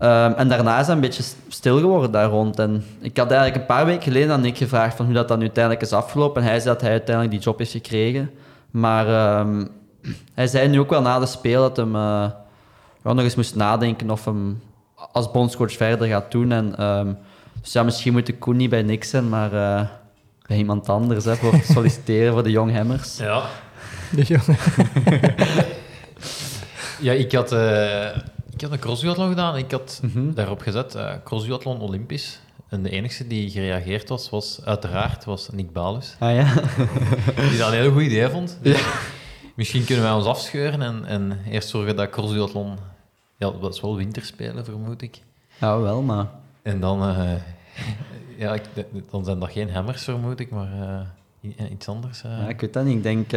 Ehm, 0.01 0.33
en 0.33 0.47
daarna 0.47 0.79
is 0.79 0.85
hij 0.85 0.95
een 0.95 1.01
beetje 1.01 1.23
stil 1.47 1.79
geworden 1.79 2.11
daar 2.11 2.29
rond. 2.29 2.59
En 2.59 2.85
ik 2.99 3.17
had 3.17 3.31
eigenlijk 3.31 3.61
een 3.61 3.75
paar 3.75 3.85
weken 3.85 4.03
geleden 4.03 4.31
aan 4.31 4.41
Nick 4.41 4.57
gevraagd 4.57 4.95
van 4.95 5.05
hoe 5.05 5.13
dat 5.13 5.27
dan 5.27 5.37
nu 5.37 5.43
uiteindelijk 5.43 5.83
is 5.83 5.93
afgelopen. 5.93 6.41
En 6.41 6.47
hij 6.47 6.59
zei 6.59 6.73
dat 6.73 6.81
hij 6.81 6.91
uiteindelijk 6.91 7.35
die 7.35 7.43
job 7.43 7.57
heeft 7.57 7.71
gekregen. 7.71 8.31
Maar 8.71 9.07
ehm, 9.07 9.65
hij 10.33 10.47
zei 10.47 10.67
nu 10.67 10.79
ook 10.79 10.89
wel 10.89 11.01
na 11.01 11.19
de 11.19 11.25
speel 11.25 11.61
dat 11.61 11.77
hem 11.77 11.95
eh, 11.95 12.25
wel 13.01 13.13
nog 13.13 13.23
eens 13.23 13.35
moest 13.35 13.55
nadenken 13.55 14.09
of 14.09 14.25
hem 14.25 14.61
als 15.11 15.31
bondscoach 15.31 15.73
verder 15.73 16.07
gaat 16.07 16.31
doen. 16.31 16.51
En, 16.51 16.75
ehm, 16.77 17.13
dus 17.61 17.73
ja, 17.73 17.83
misschien 17.83 18.13
moet 18.13 18.25
de 18.25 18.37
Koen 18.37 18.55
niet 18.55 18.69
bij 18.69 18.81
Nick 18.81 19.03
zijn, 19.03 19.29
maar 19.29 19.53
eh, 19.53 19.87
bij 20.47 20.57
iemand 20.57 20.89
anders 20.89 21.25
hè, 21.25 21.35
voor 21.35 21.51
te 21.51 21.71
solliciteren 21.73 22.33
voor 22.33 22.43
de 22.43 22.51
Young 22.51 22.75
Hammers. 22.75 23.17
ja. 23.17 23.43
De 24.11 24.23
jongen. 24.23 24.57
ja, 27.07 27.11
ik 27.11 27.31
had, 27.31 27.51
eh 27.51 28.07
ik 28.53 28.61
had 28.61 28.71
een 28.71 28.79
crossduathlon 28.79 29.29
gedaan. 29.29 29.57
Ik 29.57 29.71
had 29.71 29.99
Mhm. 30.03 30.33
daarop 30.33 30.61
gezet, 30.61 30.95
eh 30.95 31.13
crossduathlon 31.23 31.79
Olympisch. 31.81 32.39
En 32.69 32.83
de 32.83 32.89
enige 32.89 33.27
die 33.27 33.49
gereageerd 33.49 34.09
was, 34.09 34.29
was 34.29 34.61
uiteraard 34.65 35.25
was 35.25 35.49
Nick 35.49 35.71
Balus. 35.71 36.15
Ah 36.19 36.35
ja? 36.35 36.53
Die 37.49 37.57
dat 37.57 37.67
een 37.71 37.73
heel 37.79 37.91
goed 37.91 38.01
idee 38.01 38.29
vond. 38.29 38.59
Misschien 39.55 39.85
kunnen 39.85 40.03
wij 40.03 40.13
ons 40.13 40.25
afscheuren 40.25 40.81
en, 40.81 41.05
en 41.05 41.39
eerst 41.49 41.69
zorgen 41.69 41.95
dat 41.95 42.09
crossduathlon... 42.09 42.77
Ja, 43.37 43.51
dat 43.61 43.73
is 43.73 43.81
wel 43.81 43.95
winterspelen, 43.95 44.65
vermoed 44.65 45.01
ik. 45.01 45.21
Ja, 45.59 45.79
wel, 45.79 46.01
maar... 46.01 46.25
En 46.61 46.79
dan... 46.79 47.01
eh, 47.03 47.31
ja, 48.43 48.53
ik, 48.53 48.63
dan 49.11 49.25
zijn 49.25 49.39
dat 49.39 49.51
geen 49.51 49.71
hammers, 49.71 50.03
vermoed 50.03 50.39
ik, 50.39 50.49
maar 50.51 50.71
eh, 51.41 51.71
iets 51.71 51.87
anders. 51.87 52.21
Ja, 52.21 52.47
ik 52.47 52.61
weet 52.61 52.73
dat 52.73 52.85
niet. 52.85 52.95
Ik 52.95 53.03
denk 53.03 53.33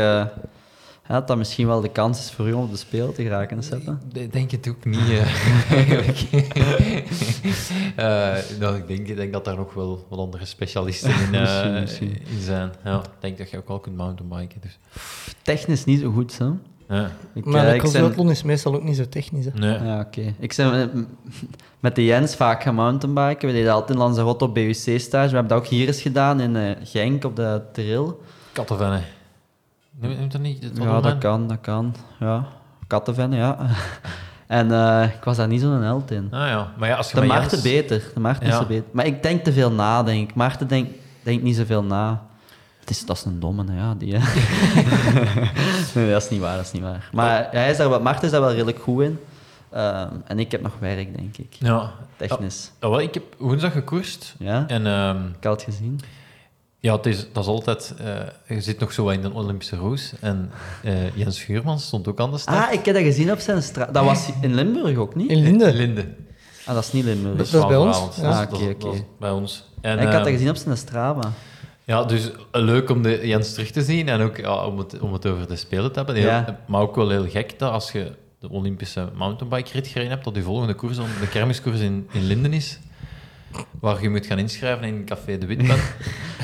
ja, 1.08 1.14
dat 1.14 1.28
dat 1.28 1.36
misschien 1.36 1.66
wel 1.66 1.80
de 1.80 1.90
kans 1.90 2.18
is 2.18 2.30
voor 2.30 2.48
u 2.48 2.52
om 2.52 2.62
op 2.62 2.70
de 2.70 2.76
speel 2.76 3.12
te 3.12 3.22
geraken, 3.22 3.62
Seppe. 3.62 3.96
Ik 4.12 4.32
denk 4.32 4.50
het 4.50 4.68
ook 4.68 4.84
niet, 4.84 5.00
eh, 5.10 5.72
eigenlijk. 5.72 6.18
Eh, 7.96 8.34
nou, 8.58 8.76
ik, 8.76 8.86
denk, 8.86 9.08
ik 9.08 9.16
denk 9.16 9.32
dat 9.32 9.44
daar 9.44 9.56
nog 9.56 9.74
wel, 9.74 10.06
wel 10.10 10.18
andere 10.18 10.44
specialisten 10.44 11.10
in, 11.10 11.34
eh, 11.34 11.40
Misschien, 11.40 11.72
misschien. 11.72 12.08
in 12.08 12.40
zijn. 12.40 12.72
Ja, 12.84 12.98
ik 12.98 13.10
denk 13.20 13.38
dat 13.38 13.50
je 13.50 13.56
ook 13.56 13.68
wel 13.68 13.78
kunt 13.78 13.96
mountainbiken. 13.96 14.60
Dus. 14.60 14.78
Technisch 15.42 15.84
niet 15.84 16.00
zo 16.00 16.10
goed, 16.10 16.38
hè? 16.38 16.46
Ja. 16.88 17.10
Ik, 17.34 17.44
Maar 17.44 17.66
de 17.66 17.74
ik 17.74 17.82
is 18.30 18.42
meestal 18.42 18.74
ook 18.74 18.82
niet 18.82 18.96
zo 18.96 19.08
technisch. 19.08 19.44
Hè. 19.44 19.50
Nee. 19.54 19.78
Ja, 19.82 20.00
oké. 20.00 20.34
Ik 20.38 20.54
ben 20.56 21.08
met, 21.80 21.94
de 21.94 22.04
Jens 22.04 22.36
vaak 22.36 22.62
gaan 22.62 22.74
mountainbiken. 22.74 23.48
We 23.48 23.54
deden 23.54 23.72
altijd 23.72 23.90
in 23.90 24.04
Lanzarote 24.04 24.44
op 24.44 24.54
BUC-stage. 24.54 25.28
We 25.28 25.34
hebben 25.34 25.48
dat 25.48 25.58
ook 25.58 25.66
hier 25.66 25.86
eens 25.86 26.02
gedaan 26.02 26.40
in 26.40 26.56
eh, 26.56 26.70
Genk 26.82 27.24
op 27.24 27.36
de 27.36 27.62
Trill. 27.72 28.12
Kattenvennen. 28.52 29.04
Noem 30.00 30.16
noemt 30.18 30.32
dat 30.32 30.40
niet? 30.40 30.62
Het 30.62 30.76
Ja, 30.78 31.00
dat 31.00 31.18
kan, 31.18 31.48
dat 31.48 31.58
kan. 31.60 31.94
Ja, 32.20 32.44
kattenvennen, 32.86 33.38
ja. 33.38 33.56
en 34.46 34.72
eh, 34.72 35.14
ik 35.14 35.24
was 35.24 35.36
daar 35.36 35.48
niet 35.48 35.60
zo'n 35.60 35.82
held 35.82 36.10
in. 36.10 36.28
Ah 36.30 36.46
ja, 36.48 36.72
maar 36.78 36.88
ja, 36.88 36.96
als 36.96 37.10
je 37.10 37.20
De 37.20 37.26
Maarten 37.26 37.50
Jens- 37.50 37.62
beter. 37.62 38.10
De 38.14 38.20
Maarten 38.20 38.46
is 38.46 38.52
Ja. 38.52 38.60
er 38.60 38.66
beter. 38.66 38.84
Maar 38.92 39.06
ik 39.06 39.22
denk 39.22 39.44
te 39.44 39.52
veel 39.52 39.70
na, 39.72 40.02
denk 40.02 40.28
ik. 40.28 40.34
Maarten 40.34 40.68
denkt 40.68 40.90
denk 41.22 41.42
niet 41.42 41.56
zoveel 41.56 41.82
na. 41.84 42.22
Het 42.80 42.90
is, 42.90 43.06
dat 43.06 43.16
is 43.16 43.24
een 43.24 43.40
domme, 43.40 43.64
ja. 43.72 43.94
Die, 43.94 44.12
nee, 45.94 46.10
dat 46.10 46.22
is 46.22 46.28
niet 46.30 46.40
waar, 46.40 46.56
dat 46.56 46.64
is 46.64 46.72
niet 46.72 46.82
waar. 46.82 47.08
Maar 47.12 47.48
hij 47.50 47.70
is 47.70 47.76
daar 47.76 47.88
wel, 47.88 48.00
Maarten 48.00 48.24
is 48.24 48.30
daar 48.30 48.40
wel 48.40 48.52
redelijk 48.52 48.78
goed 48.78 49.02
in. 49.02 49.18
Ehm, 49.70 50.08
en 50.26 50.38
ik 50.38 50.50
heb 50.50 50.62
nog 50.62 50.72
werk, 50.78 51.16
denk 51.16 51.36
ik. 51.36 51.52
Ja. 51.58 51.90
Technisch. 52.16 52.70
Wel, 52.78 53.00
ik 53.00 53.14
heb 53.14 53.22
woensdag 53.38 53.72
gekoerst. 53.72 54.34
Ja? 54.38 54.64
En 54.66 54.86
ehm, 54.86 55.16
Ik 55.38 55.44
had 55.44 55.52
het 55.64 55.74
gezien. 55.74 56.00
Ja, 56.84 56.96
het 56.96 57.06
is, 57.06 57.26
dat 57.32 57.42
is 57.42 57.48
altijd... 57.48 57.94
eh, 57.98 58.56
je 58.56 58.60
zit 58.60 58.78
nog 58.78 58.92
zo 58.92 59.08
in 59.08 59.24
een 59.24 59.32
Olympische 59.34 59.76
roes. 59.76 60.12
En 60.20 60.50
eh, 60.82 61.16
Jens 61.16 61.36
Schuurmans 61.38 61.84
stond 61.86 62.08
ook 62.08 62.20
aan 62.20 62.30
de 62.30 62.38
start. 62.38 62.66
Ah, 62.66 62.72
ik 62.72 62.84
heb 62.84 62.94
dat 62.94 63.04
gezien 63.04 63.32
op 63.32 63.38
zijn 63.38 63.62
straat. 63.62 63.94
Dat 63.94 64.04
was 64.04 64.28
in 64.40 64.54
Limburg 64.54 64.96
ook 64.96 65.14
niet? 65.14 65.30
In 65.30 65.42
Linde. 65.42 65.72
Linde. 65.74 66.04
Ah, 66.66 66.74
dat 66.74 66.84
is 66.84 66.92
niet 66.92 67.04
Limburg. 67.04 67.36
Dat 67.36 67.46
is 67.46 67.66
bij 67.66 67.76
ons, 67.76 67.96
ja. 67.98 68.02
Dat 68.04 68.16
is- 68.16 68.22
Ah, 68.22 68.38
dat 68.50 68.52
oké, 68.62 68.74
dat 68.78 68.84
oké. 68.84 69.04
Bij 69.20 69.30
ons. 69.30 69.64
En, 69.80 69.98
ik 69.98 70.02
had 70.04 70.12
dat 70.12 70.22
ehm, 70.26 70.32
gezien 70.32 70.48
op 70.50 70.56
zijn 70.56 70.76
Strava. 70.76 71.32
Ja, 71.84 72.04
dus 72.04 72.30
eh, 72.30 72.36
leuk 72.50 72.90
om 72.90 73.02
de 73.02 73.20
Jens 73.26 73.52
terug 73.52 73.70
te 73.70 73.82
zien 73.82 74.08
en 74.08 74.20
ook 74.20 74.36
ja, 74.36 74.66
om, 74.66 74.78
het, 74.78 75.00
om 75.00 75.12
het 75.12 75.26
over 75.26 75.46
de 75.48 75.56
Spelen 75.56 75.90
te 75.92 75.96
hebben. 75.98 76.14
Heel- 76.14 76.24
Ja. 76.26 76.58
Maar 76.66 76.80
ook 76.80 76.94
wel 76.96 77.10
heel 77.10 77.28
gek 77.28 77.58
dat 77.58 77.72
als 77.72 77.92
je 77.92 78.12
de 78.38 78.50
Olympische 78.50 79.08
mountainbike-rit 79.14 79.86
gereden 79.86 80.10
hebt, 80.12 80.24
dat 80.24 80.34
je 80.34 80.42
volgende 80.42 80.74
koers 80.74 80.96
de 80.96 81.28
kermiskoers 81.30 81.80
in, 81.80 82.08
in 82.12 82.24
Linden 82.26 82.52
is, 82.52 82.78
waar 83.80 84.02
je 84.02 84.10
moet 84.10 84.26
gaan 84.26 84.38
inschrijven 84.38 84.84
in 84.86 85.04
Café 85.04 85.38
de 85.38 85.46
Witpen. 85.46 85.76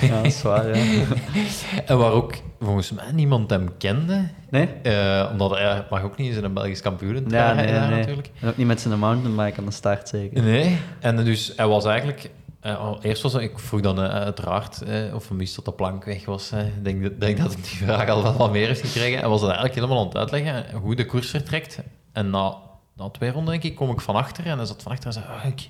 Ja, 0.01 0.09
dat 0.17 0.25
is 0.25 0.43
waar, 0.43 0.77
ja. 0.77 1.05
en 1.87 1.99
waar 1.99 2.13
ook 2.13 2.35
volgens 2.61 2.91
mij 2.91 3.13
niemand 3.13 3.51
hem 3.51 3.77
kende, 3.79 4.29
Nee? 4.51 4.67
eh, 4.83 5.29
omdat 5.33 5.51
hij 5.51 5.87
mag 5.91 6.03
ook 6.03 6.17
niet 6.17 6.29
eens 6.29 6.37
in 6.37 6.45
een 6.45 6.53
Belgisch 6.53 6.81
kampioen 6.81 7.25
Ja, 7.29 7.53
nee, 7.55 7.67
nee, 7.67 7.81
nee. 7.81 7.89
natuurlijk. 7.99 8.31
En 8.41 8.49
ook 8.49 8.57
niet 8.57 8.67
met 8.67 8.81
zijn 8.81 8.99
mountainbike 8.99 9.59
aan 9.59 9.65
de 9.65 9.71
start, 9.71 10.09
zeker. 10.09 10.43
Nee, 10.43 10.79
en 11.01 11.25
dus 11.25 11.53
hij 11.57 11.67
was 11.67 11.85
eigenlijk... 11.85 12.31
eh, 12.61 12.93
eerst 13.03 13.23
was 13.23 13.35
ik 13.35 13.59
vroeg 13.59 13.81
dan 13.81 14.03
eh, 14.03 14.09
uiteraard 14.11 14.83
of 15.15 15.29
hij 15.29 15.37
wist 15.37 15.55
dat 15.57 15.65
de 15.65 15.73
plank 15.73 16.05
weg 16.05 16.25
was. 16.25 16.53
Ik 16.53 16.85
denk, 16.85 17.03
dat- 17.03 17.21
denk 17.21 17.37
dat 17.39 17.53
hij 17.53 17.63
die 17.63 17.77
vraag 17.77 18.09
al 18.09 18.23
wel 18.23 18.37
wat 18.37 18.53
meer 18.53 18.67
heeft 18.67 18.81
gekregen. 18.81 19.19
Hij 19.19 19.29
was 19.29 19.41
dan 19.41 19.49
eigenlijk 19.51 19.79
helemaal 19.81 19.99
aan 20.01 20.07
het 20.09 20.17
uitleggen 20.17 20.65
hoe 20.81 20.95
de 20.95 21.07
koers 21.07 21.31
vertrekt. 21.31 21.79
En 22.13 22.31
na, 22.31 22.55
na 22.97 23.09
twee 23.09 23.31
ronden, 23.31 23.51
denk 23.53 23.65
ik, 23.65 23.75
kom 23.75 23.91
ik 23.91 24.01
van 24.01 24.15
achter 24.15 24.47
en 24.47 24.57
hij 24.57 24.67
zat 24.67 24.83
van 24.83 24.93
achter 24.93 25.07
en 25.07 25.13
zei... 25.13 25.25
"Ah, 25.29 25.45
ik, 25.45 25.69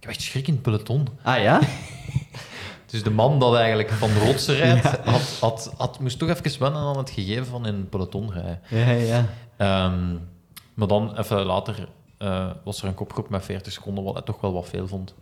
ik 0.00 0.06
heb 0.06 0.10
echt 0.10 0.22
schrik 0.22 0.46
in 0.46 0.52
het 0.54 0.62
peloton. 0.62 1.08
Ah 1.22 1.42
ja? 1.42 1.60
Dus 2.86 3.02
de 3.02 3.10
man 3.10 3.38
dat 3.38 3.54
eigenlijk 3.54 3.90
van 3.90 4.08
de 4.08 4.18
rotsen 4.18 4.54
rijdt, 4.54 4.84
had, 4.84 5.36
had, 5.40 5.74
had, 5.76 6.00
moest 6.00 6.18
toch 6.18 6.28
even 6.28 6.60
wennen 6.60 6.80
aan 6.80 6.96
het 6.98 7.10
gegeven 7.10 7.46
van 7.46 7.66
in 7.66 7.74
een 7.74 7.88
peloton 7.88 8.32
rijden. 8.32 8.60
Ja, 8.68 8.90
ja. 8.90 9.26
Ehm, 9.56 10.14
maar 10.74 10.88
dan, 10.88 11.18
even 11.18 11.44
later, 11.44 11.88
eh, 12.18 12.50
was 12.64 12.82
er 12.82 12.88
een 12.88 12.94
kopgroep 12.94 13.28
met 13.28 13.44
40 13.44 13.72
seconden, 13.72 14.04
wat 14.04 14.14
hij 14.14 14.22
toch 14.22 14.40
wel 14.40 14.52
wat 14.52 14.68
veel 14.68 14.88
vond. 14.88 15.14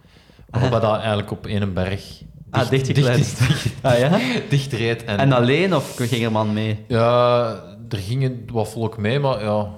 Waarop 0.51 0.71
hij 0.71 0.81
dat 0.81 0.97
eigenlijk 0.97 1.31
op 1.31 1.47
één 1.47 1.75
berg 1.75 2.23
Ah, 2.51 2.69
dichtgekletst. 2.69 3.41
Ah 3.83 3.99
ja? 3.99 4.19
dicht 4.49 4.73
reed. 4.73 5.05
En, 5.05 5.19
En 5.19 5.33
alleen 5.33 5.75
of 5.75 5.97
ging 5.97 6.25
er 6.25 6.33
man 6.33 6.53
mee? 6.53 6.85
ja, 6.89 7.49
er 7.89 7.99
ging 7.99 8.51
wat 8.51 8.69
volk 8.69 8.97
mee, 8.97 9.19
maar 9.19 9.43
ja, 9.45 9.69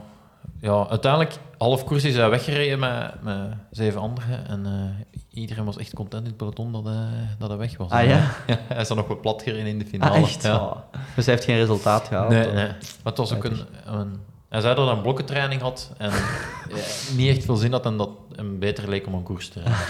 ja, 0.60 0.86
uiteindelijk, 0.88 1.38
half 1.58 1.84
koers 1.84 2.04
is 2.04 2.14
hij 2.14 2.30
weggereden 2.30 2.78
met, 2.78 3.22
met 3.22 3.52
zeven 3.70 4.00
anderen. 4.00 4.48
En 4.48 4.66
eh, 4.66 5.20
iedereen 5.40 5.64
was 5.64 5.76
echt 5.76 5.94
content 5.94 6.22
in 6.22 6.28
het 6.28 6.36
peloton 6.36 6.72
dat, 6.72 6.84
hij 6.84 7.36
dat 7.38 7.48
hij 7.48 7.58
weg 7.58 7.76
was. 7.76 7.90
Ah, 7.90 8.06
ja? 8.08 8.34
hij 8.46 8.80
is 8.80 8.88
dan 8.88 8.96
nog 8.96 9.06
wat 9.06 9.20
plat 9.20 9.42
gereden 9.42 9.66
in 9.66 9.78
de 9.78 9.86
finale. 9.86 10.16
Ah, 10.16 10.22
echt? 10.22 10.42
Ja. 10.42 10.56
Oh. 10.56 10.76
Dus 11.14 11.26
hij 11.26 11.34
heeft 11.34 11.46
geen 11.46 11.56
resultaat 11.56 12.08
gehaald? 12.08 12.28
Nee, 12.28 12.46
nee. 12.46 12.66
Maar 12.66 12.76
het 13.02 13.16
was 13.16 13.34
ook 13.34 13.44
een, 13.44 13.60
een... 13.84 14.20
Hij 14.48 14.60
zei 14.60 14.74
dat 14.74 14.86
hij 14.86 14.96
een 14.96 15.02
blokkentraining 15.02 15.60
had 15.60 15.92
en 15.98 16.10
ja, 16.74 16.84
niet 17.16 17.36
echt 17.36 17.44
veel 17.44 17.56
zin 17.56 17.72
had 17.72 17.86
en 17.86 17.96
dat 17.96 18.10
hem 18.36 18.58
beter 18.58 18.88
leek 18.88 19.06
om 19.06 19.14
een 19.14 19.22
koers 19.22 19.48
te 19.48 19.60
rijden. 19.60 19.84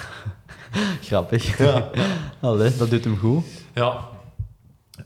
Grappig. 1.09 1.61
Allee, 2.41 2.77
dat 2.77 2.91
doet 2.91 3.05
hem 3.05 3.19
goed. 3.19 3.45
Ja. 3.75 3.99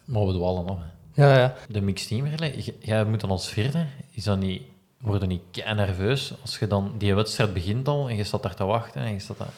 Maar 0.05 0.27
we 0.27 0.33
dwalen 0.33 0.67
hè. 0.67 0.93
Ja, 1.25 1.39
ja. 1.39 1.55
De 1.69 1.81
mixed 1.81 2.09
team 2.09 2.27
relay, 2.27 2.75
jij 2.81 3.05
moet 3.05 3.21
dan 3.21 3.31
als 3.31 3.49
vierde, 3.49 3.87
is 4.11 4.25
dat 4.25 4.39
niet, 4.39 4.62
word 5.05 5.21
je 5.21 5.27
niet 5.27 5.65
nerveus 5.75 6.35
als 6.43 6.59
je 6.59 6.67
dan 6.67 6.93
die 6.99 7.15
wedstrijd 7.15 7.53
begint 7.53 7.89
al 7.89 8.09
en 8.09 8.17
je 8.17 8.25
staat 8.25 8.43
daar 8.43 8.55
te 8.55 8.65
wachten 8.65 9.01
en 9.03 9.13
je 9.13 9.19
staat 9.19 9.39
daar... 9.39 9.53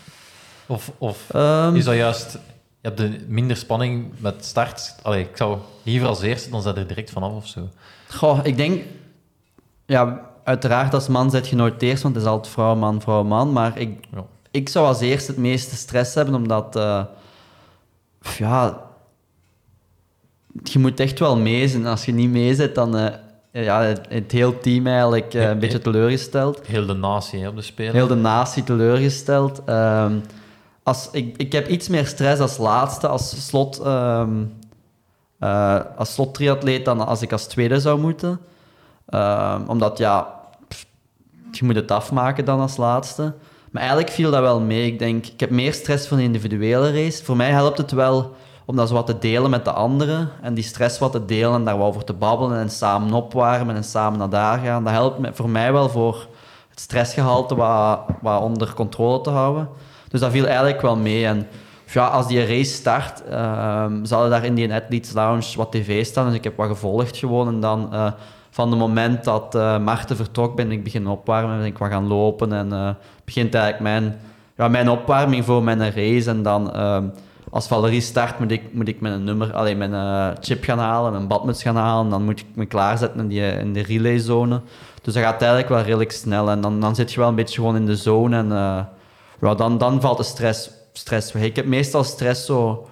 Of, 0.67 0.93
of 0.99 1.31
Ehm, 1.31 1.75
is 1.75 1.85
dat 1.85 1.95
juist, 1.95 2.33
je 2.33 2.39
hebt 2.81 2.97
de 2.99 3.25
minder 3.29 3.57
spanning 3.57 4.13
met 4.19 4.45
start. 4.45 4.97
Allee, 5.03 5.25
ik 5.29 5.37
zou 5.37 5.59
liever 5.83 6.09
als 6.09 6.23
eerste, 6.23 6.51
dan 6.51 6.63
zijn 6.63 6.77
er 6.77 6.87
direct 6.87 7.11
vanaf 7.11 7.33
of 7.33 7.47
zo. 7.47 7.69
Goh, 8.09 8.39
ik 8.43 8.57
denk... 8.57 8.85
Ja, 9.87 10.31
uiteraard 10.45 10.95
als 10.95 11.09
man 11.09 11.31
zet 11.31 11.49
je 11.49 11.57
nooit 11.57 11.83
eerst, 11.83 12.03
want 12.03 12.15
het 12.15 12.25
is 12.25 12.31
altijd 12.31 12.53
vrouw, 12.53 12.75
man, 12.75 13.01
vrouw, 13.01 13.23
man. 13.25 13.53
Maar 13.53 13.79
ik, 13.79 14.07
Ja. 14.15 14.25
ik 14.51 14.69
zou 14.69 14.87
als 14.87 15.01
eerste 15.01 15.31
het 15.31 15.41
meeste 15.41 15.77
stress 15.77 16.15
hebben, 16.15 16.35
omdat... 16.35 16.77
eh, 16.77 17.05
ja... 18.39 18.85
Je 20.63 20.79
moet 20.79 21.01
echt 21.01 21.19
wel 21.19 21.37
mee 21.37 21.69
zijn. 21.69 21.87
Als 21.87 22.05
je 22.05 22.13
niet 22.13 22.31
mee 22.31 22.55
zit, 22.55 22.75
dan... 22.75 22.97
eh 22.97 23.15
ja, 23.63 23.83
het, 23.83 24.01
het 24.09 24.33
hele 24.33 24.59
team 24.59 24.87
eigenlijk 24.87 25.35
eh, 25.35 25.49
een 25.49 25.59
beetje 25.59 25.79
teleurgesteld. 25.79 26.67
Heel 26.67 26.87
de 26.87 26.95
natie 26.95 27.41
hè, 27.41 27.49
op 27.49 27.57
de 27.57 27.63
Spelen. 27.63 27.95
Heel 27.95 28.07
de 28.07 28.15
natie 28.15 28.65
teleurgesteld. 28.65 29.63
Ehm, 29.65 30.19
als, 30.83 31.09
ik, 31.13 31.37
ik 31.37 31.53
heb 31.53 31.69
iets 31.69 31.89
meer 31.89 32.07
stress 32.07 32.41
als 32.41 32.59
laatste, 32.59 33.09
als 33.09 33.47
slot, 33.47 33.79
ehm 33.79 34.31
eh, 35.39 35.81
als 35.97 36.13
slottriatleet 36.13 36.85
dan 36.85 37.07
als 37.07 37.23
ik 37.23 37.33
als 37.33 37.47
tweede 37.47 37.81
zou 37.81 38.01
moeten. 38.01 38.41
Ehm, 39.07 39.61
omdat 39.67 39.99
ja, 39.99 40.35
pff, 40.69 40.87
je 41.51 41.65
moet 41.65 41.75
het 41.75 41.91
afmaken 41.91 42.45
dan 42.45 42.61
als 42.61 42.77
laatste. 42.77 43.35
Maar 43.71 43.83
eigenlijk 43.83 44.13
viel 44.13 44.31
dat 44.31 44.41
wel 44.41 44.61
mee. 44.61 44.87
Ik 44.87 44.99
denk, 44.99 45.27
ik 45.27 45.41
heb 45.41 45.51
meer 45.51 45.73
stress 45.73 46.09
voor 46.09 46.17
een 46.17 46.23
individuele 46.23 46.93
race. 46.93 47.25
Voor 47.25 47.37
mij 47.37 47.51
helpt 47.51 47.79
het 47.79 47.91
wel 47.91 48.35
om 48.67 48.77
dat 48.77 48.91
wat 48.91 49.07
te 49.07 49.19
delen 49.19 49.51
met 49.51 49.65
de 49.65 49.73
anderen. 49.73 50.29
En 50.43 50.55
die 50.55 50.65
stress 50.65 50.99
wat 50.99 51.13
te 51.13 51.25
delen 51.25 51.55
en 51.55 51.65
daar 51.65 51.79
wat 51.79 51.87
over 51.89 52.05
te 52.05 52.13
babbelen 52.13 52.59
en 52.59 52.71
samen 52.71 53.13
opwarmen 53.13 53.77
en 53.77 53.85
samen 53.85 54.19
naar 54.19 54.29
daar 54.29 54.59
gaan. 54.59 54.85
Dat 54.85 54.93
helpt 54.93 55.19
me- 55.19 55.31
voor 55.33 55.51
mij 55.51 55.73
wel 55.73 55.89
voor 55.89 56.27
het 56.71 56.81
stressgehalte 56.81 57.55
wat, 57.55 58.01
wat 58.23 58.41
onder 58.43 58.75
controle 58.75 59.21
te 59.21 59.31
houden. 59.31 59.69
Dus 60.09 60.21
dat 60.21 60.31
viel 60.31 60.47
eigenlijk 60.47 60.81
wel 60.81 60.97
mee. 60.97 61.27
En 61.27 61.47
ja, 61.93 62.07
als 62.07 62.27
die 62.27 62.47
race 62.47 62.73
start, 62.73 63.23
ehm 63.31 64.05
zal 64.05 64.29
daar 64.29 64.45
in 64.45 64.55
die 64.55 64.73
Athletes 64.73 65.13
Lounge 65.13 65.57
wat 65.57 65.73
tv 65.73 66.05
staan. 66.05 66.27
Dus 66.27 66.35
ik 66.35 66.45
heb 66.45 66.57
wat 66.57 66.69
gevolgd 66.69 67.17
gewoon. 67.17 67.49
En 67.49 67.61
dan 67.61 67.93
eh, 67.93 68.13
van 68.51 68.71
het 68.71 68.79
moment 68.79 69.25
dat 69.25 69.55
eh 69.55 69.79
Marten 69.79 70.17
vertrok, 70.17 70.57
ben 70.57 70.73
ik 70.73 70.85
beginnen 70.85 71.13
opwarmen. 71.13 71.57
Ben 71.59 71.67
ik 71.67 71.79
wat 71.79 71.91
gaan 71.91 72.07
lopen. 72.07 72.53
En 72.53 72.73
eh, 72.73 72.89
begint 73.25 73.55
eigenlijk 73.55 73.83
mijn, 73.83 74.19
ja, 74.57 74.69
mijn 74.69 74.89
opwarming 74.89 75.45
voor 75.45 75.63
mijn 75.63 75.93
race. 75.93 76.31
En 76.31 76.43
dan 76.43 76.73
ehm, 76.73 77.05
als 77.51 77.67
Valerie 77.67 78.01
start, 78.01 78.39
moet 78.39 78.51
ik, 78.51 78.73
moet 78.73 78.89
ik 78.89 79.01
mijn 79.01 79.25
nummer, 79.25 79.53
alleen 79.53 79.79
mijn 79.79 79.95
eh, 79.95 80.31
chip 80.41 80.65
gaan 80.65 80.79
halen, 80.79 81.13
mijn 81.13 81.29
badmuts 81.29 81.63
gaan 81.63 81.77
halen. 81.77 82.11
Dan 82.11 82.25
moet 82.25 82.41
ik 82.41 82.47
me 82.55 82.67
klaarzetten 82.67 83.21
in, 83.21 83.29
die, 83.29 83.41
in 83.41 83.73
de 83.73 83.83
relayzone. 83.83 84.61
Dus 85.03 85.15
dat 85.15 85.23
gaat 85.23 85.41
eigenlijk 85.41 85.69
wel 85.69 85.83
redelijk 85.83 86.13
snel. 86.13 86.51
En 86.51 86.61
dan, 86.61 86.81
dan 86.81 86.95
zit 86.95 87.13
je 87.13 87.21
wel 87.21 87.29
een 87.29 87.35
beetje 87.35 87.55
gewoon 87.55 87.77
in 87.77 87.87
de 87.87 87.97
zone. 87.97 88.37
En 88.37 88.53
eh, 88.53 88.85
ja, 89.41 89.55
dan, 89.55 89.79
dan 89.79 90.01
valt 90.01 90.17
de 90.17 90.23
stress, 90.23 90.71
stress 90.93 91.33
weg. 91.33 91.43
Ik 91.43 91.57
heb 91.57 91.67
meestal 91.67 92.05
stress 92.05 92.47
zo 92.47 92.89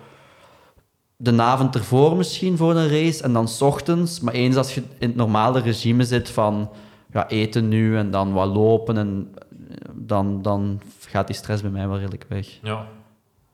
de 1.17 1.43
avond 1.43 1.75
ervoor 1.75 2.17
misschien 2.17 2.57
voor 2.57 2.75
een 2.75 2.89
race 2.89 3.23
en 3.23 3.33
dan 3.33 3.49
's 3.49 3.61
ochtends. 3.61 4.21
Maar 4.21 4.35
eens 4.35 4.57
als 4.57 4.75
je 4.75 4.83
in 4.99 5.09
het 5.09 5.17
normale 5.17 5.61
regime 5.61 6.05
zit 6.05 6.31
van 6.31 6.71
ja, 7.13 7.29
eten 7.29 7.69
nu 7.69 7.97
en 7.97 8.11
dan 8.11 8.33
wat 8.33 8.49
lopen, 8.49 8.97
en, 8.97 9.35
eh, 9.69 9.77
dan, 9.95 10.43
dan 10.43 10.81
gaat 11.01 11.27
die 11.27 11.37
stress 11.37 11.63
bij 11.63 11.71
mij 11.71 11.89
wel 11.89 11.99
redelijk 11.99 12.25
weg. 12.29 12.59
Ja. 12.63 12.87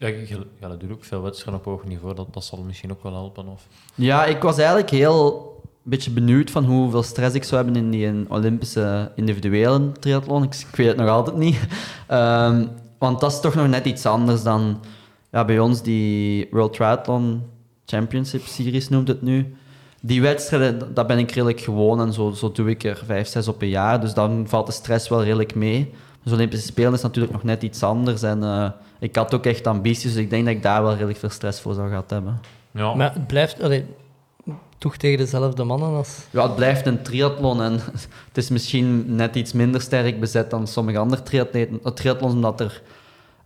Ja, 0.01 0.09
je, 0.09 0.47
ja, 0.61 0.77
ook 0.91 1.05
veel 1.05 1.23
wedstrijden 1.23 1.61
op 1.61 1.67
hoog 1.67 1.85
niveau. 1.85 2.15
Dat, 2.15 2.35
dat 2.35 2.45
zal 2.45 2.63
misschien 2.63 2.91
ook 2.91 3.03
wel 3.03 3.13
helpen. 3.13 3.47
Of... 3.47 3.67
Ja, 3.95 4.25
ik 4.25 4.43
was 4.43 4.59
eigenlijk 4.59 4.91
heel 4.91 5.49
een 5.65 5.91
beetje 5.91 6.11
benieuwd 6.11 6.51
van 6.51 6.65
hoeveel 6.65 7.03
stress 7.03 7.35
ik 7.35 7.45
zou 7.45 7.65
hebben 7.65 7.83
in 7.83 7.91
die 7.91 8.31
Olympische 8.31 9.13
individuele 9.17 9.93
triathlon. 9.93 10.43
Ik, 10.43 10.55
ik 10.55 10.77
weet 10.77 10.87
het 10.87 10.97
nog 10.97 11.09
altijd 11.09 11.37
niet. 11.37 11.59
Ehm, 12.07 12.67
want 12.99 13.21
dat 13.21 13.33
is 13.33 13.41
toch 13.41 13.55
nog 13.55 13.69
net 13.69 13.87
iets 13.87 14.07
anders 14.07 14.43
dan 14.43 14.81
ja, 15.31 15.45
bij 15.45 15.59
ons 15.59 15.83
die 15.83 16.49
World 16.51 16.73
Triathlon 16.73 17.43
Championship 17.85 18.47
Series 18.47 18.89
noemt 18.89 19.09
het 19.09 19.23
nu. 19.23 19.55
Die 20.03 20.23
wedstrijden, 20.23 20.95
dat 20.95 21.07
ben 21.07 21.19
ik 21.19 21.31
redelijk 21.31 21.61
gewoon 21.61 22.01
en 22.01 22.13
zo, 22.13 22.31
zo 22.31 22.53
doe 22.53 22.71
ik 22.71 22.85
er 22.85 23.03
vijf, 23.07 23.29
zes 23.29 23.49
op 23.49 23.63
een 23.63 23.69
jaar. 23.69 24.01
Dus 24.01 24.15
dan 24.15 24.45
valt 24.49 24.67
de 24.67 24.73
stress 24.73 25.09
wel 25.09 25.25
redelijk 25.25 25.55
mee. 25.55 25.95
Dus 26.23 26.33
Olympische 26.33 26.66
Spelen 26.66 26.93
is 26.93 27.03
natuurlijk 27.03 27.33
nog 27.33 27.43
net 27.43 27.62
iets 27.62 27.83
anders. 27.83 28.23
En 28.23 28.43
eh, 28.43 28.71
ik 28.99 29.16
had 29.16 29.35
ook 29.35 29.47
echt 29.47 29.66
ambities, 29.66 30.03
dus 30.03 30.23
ik 30.23 30.31
denk 30.31 30.45
dat 30.45 30.55
ik 30.55 30.62
daar 30.62 30.83
wel 30.83 30.93
redelijk 30.93 31.18
veel 31.18 31.31
stress 31.31 31.61
voor 31.61 31.75
zou 31.75 31.89
gehad 31.89 32.11
hebben. 32.11 32.41
Ja. 32.71 32.95
Maar 32.95 33.12
het 33.12 33.27
blijft 33.27 33.62
allee, 33.62 33.87
toch 34.79 34.97
tegen 34.97 35.18
dezelfde 35.18 35.64
mannen 35.64 35.89
als... 35.89 36.18
Ja, 36.31 36.43
het 36.43 36.55
blijft 36.55 36.87
een 36.87 37.03
triathlon 37.03 37.62
en 37.62 37.73
het 38.29 38.37
is 38.37 38.49
misschien 38.49 39.14
net 39.14 39.37
iets 39.37 39.53
minder 39.53 39.81
sterk 39.81 40.21
bezet 40.21 40.51
dan 40.51 40.66
sommige 40.66 40.99
andere 40.99 41.23
eh, 41.23 41.93
triathlons, 41.93 42.35
omdat 42.35 42.61
er 42.61 42.83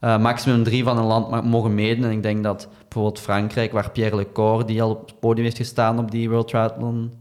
eh, 0.00 0.18
maximum 0.18 0.62
drie 0.62 0.84
van 0.84 0.98
een 0.98 1.04
land 1.04 1.44
mogen 1.44 1.74
meedoen. 1.74 2.04
En 2.04 2.10
ik 2.10 2.22
denk 2.22 2.42
dat 2.42 2.68
bijvoorbeeld 2.82 3.20
Frankrijk, 3.20 3.72
waar 3.72 3.90
Pierre 3.90 4.16
Lecor, 4.16 4.66
die 4.66 4.82
al 4.82 4.90
op 4.90 5.06
het 5.06 5.20
podium 5.20 5.44
heeft 5.44 5.56
gestaan 5.56 5.98
op 5.98 6.10
die 6.10 6.30
World 6.30 6.48
Triathlon 6.48 7.12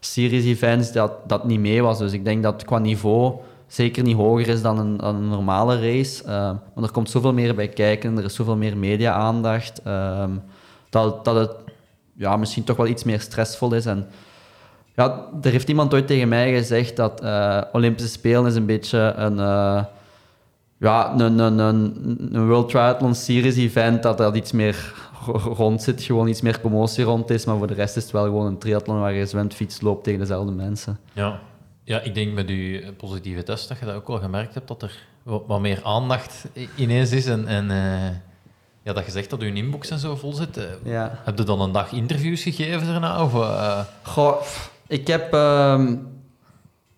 Series 0.00 0.44
events, 0.44 0.92
dat 0.92 1.28
dat 1.28 1.44
niet 1.46 1.60
mee 1.60 1.82
was. 1.82 1.98
Dus 1.98 2.12
ik 2.12 2.24
denk 2.24 2.42
dat 2.42 2.64
qua 2.64 2.78
niveau 2.78 3.34
zeker 3.66 4.02
niet 4.02 4.16
hoger 4.16 4.48
is 4.48 4.62
dan 4.62 4.78
een, 4.78 5.06
een 5.06 5.28
normale 5.28 5.80
race. 5.80 6.22
Eh, 6.24 6.28
maar 6.74 6.84
er 6.84 6.90
komt 6.90 7.10
zoveel 7.10 7.32
meer 7.32 7.54
bij 7.54 7.68
kijken, 7.68 8.18
er 8.18 8.24
is 8.24 8.34
zoveel 8.34 8.56
meer 8.56 8.76
media-aandacht, 8.76 9.80
ehm, 9.84 10.30
dat, 10.90 11.24
dat 11.24 11.36
het 11.36 11.50
ja, 12.14 12.36
misschien 12.36 12.64
toch 12.64 12.76
wel 12.76 12.86
iets 12.86 13.04
meer 13.04 13.20
stressvol 13.20 13.74
is. 13.74 13.86
En 13.86 14.06
ja, 14.94 15.26
er 15.42 15.50
heeft 15.50 15.68
iemand 15.68 15.94
ooit 15.94 16.06
tegen 16.06 16.28
mij 16.28 16.52
gezegd 16.52 16.96
dat 16.96 17.20
eh, 17.20 17.62
Olympische 17.72 18.10
Spelen 18.10 18.46
is 18.46 18.54
een 18.54 18.66
beetje 18.66 18.98
een, 19.16 19.38
eh, 19.38 19.84
ja, 20.78 21.12
een, 21.18 21.38
een, 21.38 21.58
een, 21.58 22.28
een 22.32 22.46
World 22.48 22.68
Triathlon 22.68 23.14
Series 23.14 23.56
event, 23.56 24.02
dat 24.02 24.20
er 24.20 24.36
iets 24.36 24.52
meer 24.52 24.94
ro- 25.26 25.38
rond 25.38 25.82
zit, 25.82 26.02
gewoon 26.02 26.28
iets 26.28 26.40
meer 26.40 26.60
commotie 26.60 27.04
rond 27.04 27.30
is, 27.30 27.44
maar 27.44 27.56
voor 27.56 27.66
de 27.66 27.74
rest 27.74 27.96
is 27.96 28.02
het 28.02 28.12
wel 28.12 28.24
gewoon 28.24 28.46
een 28.46 28.58
triathlon 28.58 29.00
waar 29.00 29.12
je 29.12 29.26
zwemt, 29.26 29.54
fiets, 29.54 29.80
loopt 29.80 30.04
tegen 30.04 30.20
dezelfde 30.20 30.52
mensen. 30.52 30.98
Ja. 31.12 31.38
Ja, 31.86 32.00
ik 32.00 32.14
denk 32.14 32.32
met 32.32 32.48
je 32.48 32.92
positieve 32.96 33.42
test 33.42 33.68
dat 33.68 33.78
je 33.78 33.84
dat 33.84 33.94
ook 33.94 34.06
wel 34.06 34.18
gemerkt 34.18 34.54
hebt, 34.54 34.68
dat 34.68 34.82
er 34.82 35.06
wat, 35.22 35.60
meer 35.60 35.80
aandacht 35.84 36.44
ineens 36.76 37.12
is. 37.12 37.26
En, 37.26 37.46
en 37.46 37.70
eh, 37.70 38.16
ja, 38.82 38.92
dat 38.92 39.04
je 39.04 39.10
zegt 39.10 39.30
dat 39.30 39.40
je 39.40 39.52
inbox 39.52 39.90
en 39.90 39.98
zo 39.98 40.16
vol 40.16 40.32
zit. 40.32 40.56
Eh, 40.56 40.64
Ja. 40.84 41.20
Heb 41.24 41.38
je 41.38 41.44
dan 41.44 41.60
een 41.60 41.72
dag 41.72 41.92
interviews 41.92 42.42
gegeven 42.42 42.86
daarna? 42.86 43.22
Of, 43.22 43.34
eh, 43.34 43.80
Goh, 44.02 44.42
ik 44.86 45.06
heb, 45.06 45.32
ehm, 45.32 45.96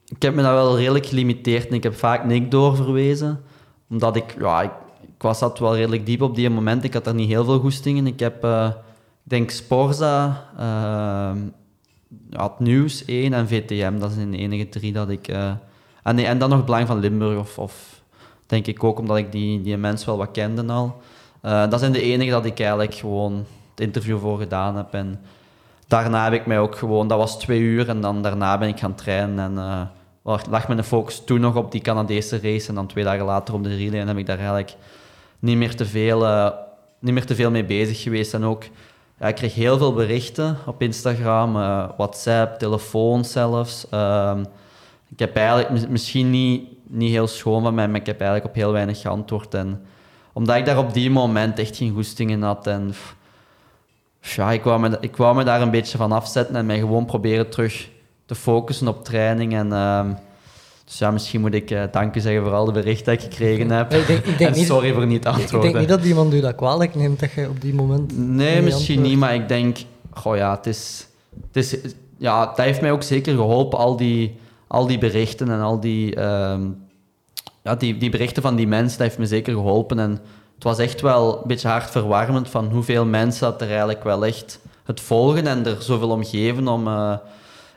ik 0.08 0.22
heb 0.22 0.34
me 0.34 0.42
dat 0.42 0.52
wel 0.52 0.76
redelijk 0.76 1.06
gelimiteerd 1.06 1.68
en 1.68 1.74
ik 1.74 1.82
heb 1.82 1.94
vaak 1.94 2.24
Nick 2.24 2.50
doorverwezen. 2.50 3.40
Omdat 3.88 4.16
ik, 4.16 4.34
ja, 4.38 4.62
ik, 4.62 4.72
ik 5.02 5.22
was 5.22 5.38
zat 5.38 5.58
wel 5.58 5.76
redelijk 5.76 6.06
diep 6.06 6.22
op 6.22 6.34
die 6.34 6.50
moment. 6.50 6.84
Ik 6.84 6.94
had 6.94 7.04
daar 7.04 7.14
niet 7.14 7.28
heel 7.28 7.44
veel 7.44 7.60
goesting 7.60 7.98
in. 7.98 8.06
Ik 8.06 8.20
heb, 8.20 8.44
ik 8.44 9.30
denk 9.30 9.50
Sporza, 9.50 10.44
het 12.30 12.58
Nieuws 12.58 13.04
1 13.04 13.32
en 13.32 13.48
VTM. 13.48 13.98
Dat 13.98 14.12
zijn 14.12 14.30
de 14.30 14.36
enige 14.36 14.68
drie 14.68 14.92
dat 14.92 15.08
ik... 15.10 15.28
eh, 15.28 15.50
en, 16.02 16.14
nee, 16.14 16.26
en 16.26 16.38
dan 16.38 16.50
nog 16.50 16.64
Belang 16.64 16.86
van 16.86 16.98
Limburg 16.98 17.38
of, 17.38 17.58
of 17.58 18.02
denk 18.46 18.66
ik 18.66 18.84
ook 18.84 18.98
omdat 18.98 19.16
ik 19.16 19.32
die, 19.32 19.62
die 19.62 19.76
mensen 19.76 20.08
wel 20.08 20.16
wat 20.18 20.30
kende 20.30 20.72
al. 20.72 21.00
Eh, 21.42 21.70
dat 21.70 21.80
zijn 21.80 21.92
de 21.92 22.02
enige 22.02 22.30
dat 22.30 22.44
ik 22.44 22.60
eigenlijk 22.60 22.94
gewoon 22.94 23.44
het 23.70 23.80
interview 23.80 24.18
voor 24.18 24.38
gedaan 24.38 24.76
heb. 24.76 24.92
En 24.94 25.20
daarna 25.86 26.24
heb 26.24 26.32
ik 26.32 26.46
mij 26.46 26.58
ook 26.58 26.76
gewoon, 26.76 27.08
dat 27.08 27.18
was 27.18 27.38
twee 27.38 27.60
uur 27.60 27.88
en 27.88 28.00
dan 28.00 28.22
daarna 28.22 28.58
ben 28.58 28.68
ik 28.68 28.78
gaan 28.78 28.94
trainen 28.94 29.38
en 29.38 29.58
eh, 29.58 29.80
lag- 30.50 30.68
mijn 30.68 30.84
focus 30.84 31.22
toen 31.24 31.40
nog 31.40 31.56
op 31.56 31.72
die 31.72 31.80
Canadese 31.80 32.38
race 32.42 32.68
en 32.68 32.74
dan 32.74 32.86
twee 32.86 33.04
dagen 33.04 33.24
later 33.24 33.54
op 33.54 33.62
de 33.64 33.76
relay 33.76 34.00
en 34.00 34.08
heb 34.08 34.16
ik 34.16 34.26
daar 34.26 34.36
eigenlijk 34.36 34.74
niet 35.38 35.56
meer 35.56 35.76
te 35.76 35.84
veel, 35.84 36.18
niet 36.98 37.14
meer 37.14 37.26
te 37.26 37.34
veel 37.34 37.50
mee 37.50 37.64
bezig 37.64 38.02
geweest. 38.02 38.34
En 38.34 38.44
ook, 38.44 38.64
ja, 39.20 39.26
ik 39.26 39.34
kreeg 39.34 39.54
heel 39.54 39.78
veel 39.78 39.92
berichten 39.92 40.56
op 40.66 40.82
Instagram, 40.82 41.56
eh, 41.56 41.88
WhatsApp, 41.96 42.58
telefoon 42.58 43.24
zelfs. 43.24 43.86
Ehm, 43.90 44.44
ik 45.08 45.18
heb 45.18 45.36
eigenlijk 45.36 45.70
mis- 45.70 45.86
misschien 45.86 46.30
niet, 46.30 46.68
niet 46.86 47.10
heel 47.10 47.26
schoon 47.26 47.62
van 47.62 47.74
mij, 47.74 47.88
maar 47.88 48.00
ik 48.00 48.06
heb 48.06 48.20
eigenlijk 48.20 48.50
op 48.50 48.54
heel 48.56 48.72
weinig 48.72 49.00
geantwoord. 49.00 49.54
En 49.54 49.82
omdat 50.32 50.56
ik 50.56 50.64
daar 50.66 50.78
op 50.78 50.92
die 50.92 51.10
moment 51.10 51.58
echt 51.58 51.76
geen 51.76 51.92
goesting 51.94 52.30
in 52.30 52.42
had 52.42 52.66
en 52.66 52.94
ja, 54.20 54.52
ik 54.52 54.62
wou, 54.62 54.80
me, 54.80 54.96
ik 55.00 55.16
wou 55.16 55.36
me 55.36 55.44
daar 55.44 55.60
een 55.60 55.70
beetje 55.70 55.98
van 55.98 56.12
afzetten 56.12 56.56
en 56.56 56.66
mij 56.66 56.78
gewoon 56.78 57.04
proberen 57.04 57.50
terug 57.50 57.88
te 58.26 58.34
focussen 58.34 58.88
op 58.88 59.04
training. 59.04 59.54
En 59.54 59.72
ehm, 59.72 60.12
Dus 60.88 60.98
ja, 60.98 61.10
misschien 61.10 61.40
moet 61.40 61.54
ik 61.54 61.70
eh, 61.70 61.82
dank 61.92 62.16
u 62.16 62.20
zeggen 62.20 62.42
voor 62.42 62.52
al 62.52 62.64
de 62.64 62.72
berichten 62.72 63.16
die 63.16 63.26
ik 63.26 63.32
gekregen 63.32 63.70
heb. 63.70 63.92
Ik 63.94 64.06
denk, 64.06 64.24
ik 64.24 64.38
denk 64.38 64.50
en 64.50 64.56
niet, 64.58 64.66
sorry 64.66 64.92
voor 64.92 65.06
niet 65.06 65.22
te 65.22 65.28
ik 65.28 65.34
antwoorden. 65.34 65.72
denk 65.72 65.80
niet 65.80 65.98
dat 65.98 66.06
iemand 66.06 66.34
u 66.34 66.40
dat 66.40 66.54
kwalijk 66.54 66.94
neemt 66.94 67.20
dat 67.20 67.32
je 67.32 67.48
op 67.48 67.60
die 67.60 67.74
moment. 67.74 68.18
Nee, 68.18 68.54
niet 68.54 68.64
misschien 68.64 69.02
niet, 69.02 69.18
maar 69.18 69.34
ik 69.34 69.48
denk, 69.48 69.78
goh 70.10 70.36
ja, 70.36 70.56
het 70.56 70.66
is, 70.66 71.08
het 71.46 71.56
is, 71.56 71.76
ja, 72.16 72.46
dat 72.46 72.56
heeft 72.56 72.80
mij 72.80 72.92
ook 72.92 73.02
zeker 73.02 73.34
geholpen, 73.34 73.78
al 73.78 73.96
die, 73.96 74.38
al 74.66 74.86
die 74.86 74.98
berichten 74.98 75.50
en 75.50 75.60
al 75.60 75.80
die, 75.80 76.14
ehm, 76.14 76.62
ja, 77.62 77.74
die, 77.74 77.98
die 77.98 78.10
berichten 78.10 78.42
van 78.42 78.56
die 78.56 78.66
mensen, 78.66 78.98
dat 78.98 79.06
heeft 79.06 79.18
me 79.18 79.26
zeker 79.26 79.52
geholpen. 79.52 79.98
En 79.98 80.10
het 80.54 80.64
was 80.64 80.78
echt 80.78 81.00
wel 81.00 81.34
een 81.34 81.46
beetje 81.48 81.68
hartverwarmend 81.68 82.48
van 82.48 82.68
hoeveel 82.68 83.04
mensen 83.04 83.50
dat 83.50 83.60
er 83.60 83.68
eigenlijk 83.68 84.04
wel 84.04 84.26
echt 84.26 84.60
het 84.84 85.00
volgen 85.00 85.46
en 85.46 85.66
er 85.66 85.82
zoveel 85.82 86.10
om 86.10 86.24
geven 86.24 86.68
om, 86.68 86.86
eh, 86.86 87.14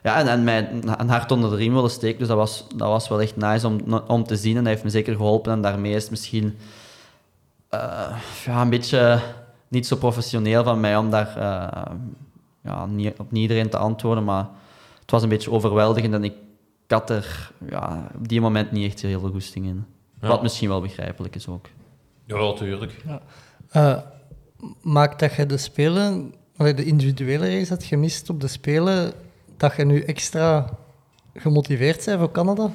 ja, 0.04 0.18
en, 0.18 0.28
en 0.28 0.44
mij 0.44 0.70
een 0.98 1.10
hart 1.10 1.32
onder 1.32 1.50
de 1.50 1.56
riem 1.56 1.74
willen 1.74 1.90
steken. 1.90 2.20
Dus 2.20 2.28
dat 2.28 2.38
was, 2.38 2.66
dat 2.76 2.88
was 2.88 3.08
wel 3.08 3.22
echt 3.22 3.36
nice 3.36 3.68
om, 3.68 4.02
om 4.08 4.24
te 4.24 4.36
zien 4.36 4.58
en 4.58 4.64
dat 4.64 4.74
heeft 4.74 4.84
me 4.84 4.90
zeker 4.90 5.16
geholpen. 5.16 5.52
En 5.52 5.62
daarmee 5.62 5.94
is 5.94 6.02
het 6.02 6.12
misschien 6.12 6.58
eh, 7.70 8.18
ja, 8.46 8.62
een 8.62 8.70
beetje 8.70 9.22
niet 9.68 9.88
zo 9.88 9.96
professioneel 9.96 10.64
van 10.64 10.80
mij 10.80 10.98
om 10.98 11.10
daar 11.10 11.38
eh, 11.38 11.94
ja, 12.64 12.86
niet, 12.86 13.14
op 13.20 13.32
niet 13.32 13.42
iedereen 13.42 13.70
te 13.70 13.78
antwoorden, 13.78 14.24
maar 14.24 14.48
het 15.02 15.12
was 15.12 15.24
een 15.24 15.30
beetje 15.30 15.52
overweldigend 15.52 16.14
en 16.14 16.24
ik 16.24 16.34
had 16.88 17.10
er 17.10 17.52
ja, 17.70 18.12
op 18.18 18.28
die 18.28 18.42
moment 18.42 18.72
niet 18.72 18.92
echt 18.92 19.02
heel 19.02 19.20
veel 19.20 19.32
goesting 19.32 19.66
in. 19.66 19.86
Ja. 20.22 20.28
Wat 20.28 20.42
misschien 20.42 20.70
wel 20.70 20.82
begrijpelijk 20.82 21.36
is 21.36 21.48
ook. 21.48 21.66
Ja, 22.26 22.38
natuurlijk. 22.38 23.06
Eh, 23.70 23.98
maakt 24.82 25.20
dat 25.20 25.34
je 25.36 25.46
de 25.46 25.58
Spelen, 25.58 26.34
de 26.56 26.84
individuele 26.84 27.58
race 27.58 27.74
had 27.74 27.84
gemist 27.84 28.30
op 28.30 28.42
de 28.42 28.48
Spelen, 28.48 29.14
dat 29.62 29.76
je 29.76 29.86
nu 29.86 30.02
extra 30.02 30.70
gemotiveerd 31.36 32.06
bent 32.06 32.20
voor 32.20 32.32
Canada? 32.32 32.72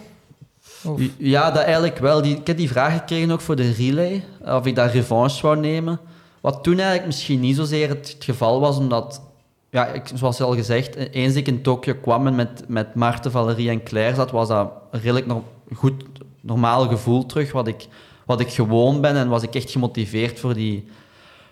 Ja, 1.16 1.50
dat 1.50 1.62
eigenlijk 1.62 1.98
wel. 1.98 2.22
Die, 2.22 2.36
ik 2.36 2.46
heb 2.46 2.56
die 2.56 2.68
vraag 2.68 2.92
gekregen 2.92 3.30
ook 3.30 3.40
voor 3.40 3.56
de 3.56 3.70
relay, 3.70 4.24
of 4.44 4.66
ik 4.66 4.74
daar 4.74 4.90
revanche 4.90 5.42
wou 5.42 5.56
nemen. 5.56 6.00
Wat 6.40 6.62
toen 6.62 6.74
eigenlijk 6.74 7.06
misschien 7.06 7.40
niet 7.40 7.56
zozeer 7.56 7.88
het, 7.88 8.16
geval 8.18 8.60
was, 8.60 8.76
omdat, 8.76 9.22
ja, 9.70 9.86
ik, 9.86 10.10
zoals 10.14 10.40
al 10.40 10.54
gezegd, 10.54 10.96
eens 10.96 11.34
ik 11.34 11.46
in 11.46 11.62
Tokio 11.62 11.94
kwam 11.94 12.26
en 12.26 12.34
met, 12.34 12.64
met 12.68 12.94
Maarten, 12.94 13.30
Valerie 13.30 13.70
en 13.70 13.82
Claire 13.82 14.14
zat, 14.14 14.30
was 14.30 14.48
dat 14.48 14.72
een 14.90 15.00
redelijk 15.00 15.26
no- 15.26 15.44
goed, 15.74 16.04
normaal 16.40 16.88
gevoel 16.88 17.26
terug, 17.26 17.52
wat 17.52 17.66
ik, 17.66 17.86
wat 18.26 18.40
ik 18.40 18.48
gewoon 18.48 19.00
ben 19.00 19.16
en 19.16 19.28
was 19.28 19.42
ik 19.42 19.54
echt 19.54 19.70
gemotiveerd 19.70 20.40
voor 20.40 20.54
die, 20.54 20.84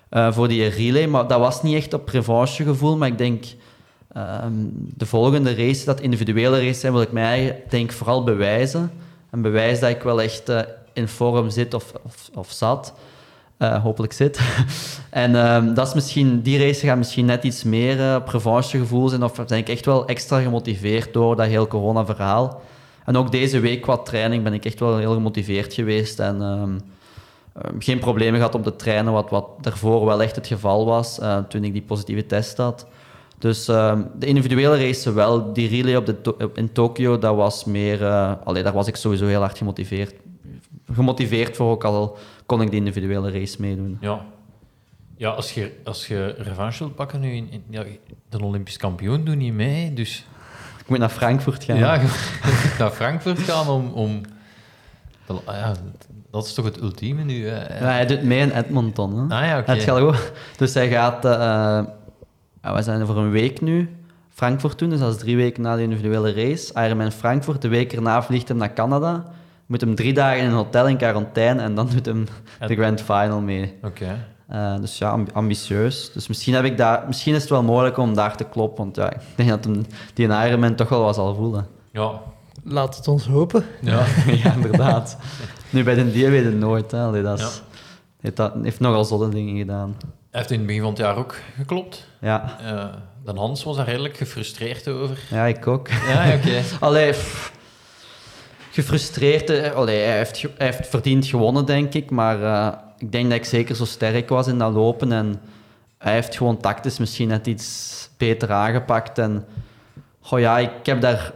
eh, 0.08 0.32
voor 0.32 0.48
die 0.48 0.68
relay. 0.68 1.06
Maar 1.06 1.26
dat 1.26 1.40
was 1.40 1.62
niet 1.62 1.76
echt 1.76 1.94
op 1.94 2.08
revanchegevoel, 2.08 2.96
maar 2.96 3.08
ik 3.08 3.18
denk... 3.18 3.44
ehm, 4.14 4.52
de 4.96 5.06
volgende 5.06 5.54
race, 5.54 5.84
dat 5.84 6.00
individuele 6.00 6.58
race 6.58 6.80
zijn, 6.80 6.92
wil 6.92 7.02
ik 7.02 7.12
mij 7.12 7.62
denk 7.68 7.92
vooral 7.92 8.24
bewijzen. 8.24 8.90
En 9.30 9.42
bewijs 9.42 9.80
dat 9.80 9.90
ik 9.90 10.02
wel 10.02 10.20
echt 10.20 10.48
eh, 10.48 10.60
in 10.92 11.08
vorm 11.08 11.50
zit 11.50 11.74
of, 11.74 11.92
of, 12.02 12.30
of 12.34 12.50
zat. 12.50 12.94
Eh, 13.56 13.82
hopelijk 13.82 14.12
zit. 14.12 14.40
en 15.10 15.36
ehm, 15.36 15.74
dat 15.74 15.86
is 15.86 15.94
misschien, 15.94 16.40
die 16.40 16.58
race 16.58 16.86
gaat 16.86 16.96
misschien 16.96 17.26
net 17.26 17.44
iets 17.44 17.62
meer 17.62 18.00
eh, 18.00 18.14
op 18.14 18.28
revanchegevoel 18.28 19.08
zijn. 19.08 19.22
Of 19.22 19.46
ben 19.46 19.58
ik 19.58 19.68
echt 19.68 19.84
wel 19.84 20.06
extra 20.06 20.40
gemotiveerd 20.40 21.12
door 21.12 21.36
dat 21.36 21.46
heel 21.46 21.66
corona-verhaal. 21.66 22.60
En 23.04 23.16
ook 23.16 23.32
deze 23.32 23.60
week 23.60 23.82
qua 23.82 23.96
training 23.96 24.42
ben 24.42 24.52
ik 24.52 24.64
echt 24.64 24.80
wel 24.80 24.96
heel 24.96 25.14
gemotiveerd 25.14 25.74
geweest. 25.74 26.20
En 26.20 26.42
ehm, 26.42 26.78
geen 27.78 27.98
problemen 27.98 28.36
gehad 28.36 28.54
op 28.54 28.64
de 28.64 28.76
trainen, 28.76 29.12
wat, 29.12 29.30
wat 29.30 29.46
daarvoor 29.60 30.04
wel 30.04 30.22
echt 30.22 30.36
het 30.36 30.46
geval 30.46 30.86
was 30.86 31.18
eh, 31.18 31.38
toen 31.48 31.64
ik 31.64 31.72
die 31.72 31.82
positieve 31.82 32.26
test 32.26 32.56
had. 32.56 32.86
Dus 33.44 33.68
ehm, 33.68 34.02
de 34.18 34.26
individuele 34.26 34.76
race 34.86 35.12
wel. 35.12 35.52
Die 35.52 35.68
relay 35.68 35.96
op 35.96 36.06
de 36.06 36.20
To- 36.20 36.36
in 36.54 36.72
Tokio, 36.72 37.18
dat 37.18 37.36
was 37.36 37.64
meer... 37.64 38.04
eh 38.06 38.32
allee, 38.44 38.62
daar 38.62 38.72
was 38.72 38.86
ik 38.86 38.96
sowieso 38.96 39.26
heel 39.26 39.40
hard 39.40 39.58
gemotiveerd. 39.58 40.14
Gemotiveerd 40.92 41.56
voor, 41.56 41.70
ook 41.70 41.84
al 41.84 42.16
kon 42.46 42.62
ik 42.62 42.70
die 42.70 42.78
individuele 42.78 43.30
race 43.30 43.56
meedoen. 43.60 43.98
Ja. 44.00 44.20
Ja, 45.16 45.30
als 45.30 45.52
je, 45.52 45.72
als 45.84 46.06
je 46.06 46.34
revanche 46.38 46.78
wilt 46.78 46.94
pakken 46.94 47.20
nu, 47.20 47.32
in, 47.32 47.48
in- 47.50 47.64
ja, 47.70 47.82
de 48.28 48.44
Olympisch 48.44 48.76
kampioen 48.76 49.24
doet 49.24 49.36
niet 49.36 49.52
mee, 49.54 49.92
dus 49.92 50.26
Ik 50.80 50.88
moet 50.88 50.98
naar 50.98 51.08
Frankfurt 51.08 51.64
gaan. 51.64 51.76
ja, 51.76 52.00
naar 52.78 52.90
Frankfurt 52.90 53.38
gaan 53.38 53.68
om... 53.68 53.90
om 53.92 54.20
de- 55.26 55.32
ah 55.44 55.54
ja, 55.54 55.72
dat 56.30 56.46
is 56.46 56.54
toch 56.54 56.64
het 56.64 56.80
ultieme 56.80 57.24
nu, 57.24 57.46
hè? 57.48 57.78
Ja, 57.78 57.84
hij 57.84 58.06
doet 58.06 58.22
mee 58.22 58.40
in 58.40 58.50
Edmonton. 58.50 59.14
Hè? 59.30 59.36
Ah 59.36 59.46
ja, 59.46 59.58
oké. 59.58 59.70
Dus 60.56 60.74
hij 60.74 60.88
gaat... 60.88 61.24
eh, 61.24 61.80
we 62.72 62.82
zijn 62.82 63.00
er 63.00 63.06
voor 63.06 63.16
een 63.16 63.30
week 63.30 63.60
nu. 63.60 63.96
Frankfurt 64.30 64.78
doen, 64.78 64.88
dus 64.90 64.98
dat 64.98 65.14
is 65.14 65.20
drie 65.20 65.36
weken 65.36 65.62
na 65.62 65.76
de 65.76 65.82
individuele 65.82 66.32
race. 66.32 66.84
Ironman 66.84 67.12
Frankfurt, 67.12 67.62
de 67.62 67.68
week 67.68 67.92
erna 67.92 68.22
vliegt 68.22 68.48
hem 68.48 68.56
naar 68.56 68.72
Canada. 68.72 69.24
Moet 69.66 69.80
hem 69.80 69.94
drie 69.94 70.12
dagen 70.12 70.38
in 70.38 70.44
een 70.46 70.52
hotel 70.52 70.88
in 70.88 70.96
quarantaine 70.96 71.62
en 71.62 71.74
dan 71.74 71.88
doet 71.94 72.06
hem 72.06 72.26
de 72.66 72.74
grand 72.74 73.00
final 73.00 73.40
mee. 73.40 73.74
Oké. 73.82 74.26
Eh, 74.48 74.76
dus 74.80 74.98
ja, 74.98 75.10
amb- 75.10 75.30
ambitieus. 75.32 76.12
Dus 76.12 76.28
misschien, 76.28 76.54
heb 76.54 76.64
ik 76.64 76.76
daar, 76.76 77.04
misschien 77.06 77.34
is 77.34 77.40
het 77.40 77.50
wel 77.50 77.62
mogelijk 77.62 77.96
om 77.98 78.14
daar 78.14 78.36
te 78.36 78.44
kloppen, 78.44 78.84
want 78.84 78.96
ja, 78.96 79.12
ik 79.12 79.20
denk 79.34 79.48
dat 79.48 79.64
hem 79.64 79.84
die 80.14 80.28
een 80.28 80.46
Ironman 80.46 80.74
toch 80.74 80.88
wel 80.88 81.02
wat 81.02 81.14
zal 81.14 81.34
voelen. 81.34 81.66
Ja. 81.92 82.10
Laat 82.64 82.96
het 82.96 83.08
ons 83.08 83.26
hopen. 83.26 83.64
Ja. 83.80 84.04
ja, 84.42 84.52
inderdaad. 84.54 85.16
Nu 85.70 85.82
bij 85.84 85.94
de 85.94 86.10
dier 86.12 86.30
weet 86.30 86.44
het 86.44 86.58
nooit. 86.58 86.90
Hè. 86.90 87.02
Allee, 87.02 87.22
dat 87.22 87.38
is, 87.38 87.44
Ja. 87.44 87.50
heeft, 88.20 88.36
dat, 88.36 88.52
heeft 88.62 88.80
nogal 88.80 89.04
zotte 89.04 89.28
dingen 89.28 89.56
gedaan. 89.56 89.96
Hij 90.34 90.42
heeft 90.42 90.52
in 90.52 90.58
het 90.58 90.66
begin 90.66 90.82
van 90.82 90.90
het 90.90 91.00
jaar 91.00 91.16
ook 91.16 91.36
geklopt. 91.56 92.06
Ja, 92.20 92.58
Eh 92.64 92.84
dan 93.24 93.36
Hans 93.36 93.64
was 93.64 93.76
daar 93.76 93.86
redelijk 93.86 94.16
gefrustreerd 94.16 94.88
over. 94.88 95.18
ja 95.30 95.44
ik 95.44 95.66
ook. 95.66 95.88
Ja, 95.88 96.34
oké. 96.34 96.62
Allee, 96.86 97.10
pff, 97.10 97.52
gefrustreerd. 98.70 99.50
eh, 99.50 99.72
Allee, 99.72 99.98
hij, 100.04 100.16
heeft, 100.16 100.42
hij 100.42 100.66
heeft 100.66 100.88
verdiend 100.88 101.26
gewonnen, 101.26 101.64
denk 101.66 101.94
ik. 101.94 102.10
Maar 102.10 102.42
eh, 102.42 102.72
ik 102.98 103.12
denk 103.12 103.28
dat 103.28 103.38
ik 103.38 103.44
zeker 103.44 103.74
zo 103.74 103.84
sterk 103.84 104.28
was 104.28 104.46
in 104.46 104.58
dat 104.58 104.72
lopen. 104.72 105.12
En 105.12 105.40
hij 105.98 106.12
heeft 106.12 106.36
gewoon 106.36 106.56
tactisch 106.60 106.98
misschien 106.98 107.28
net 107.28 107.46
iets 107.46 108.08
beter 108.16 108.52
aangepakt. 108.52 109.18
En 109.18 109.44
goh, 110.20 110.38
ja, 110.40 110.58
ik 110.58 110.70
heb 110.86 111.00
daar 111.00 111.32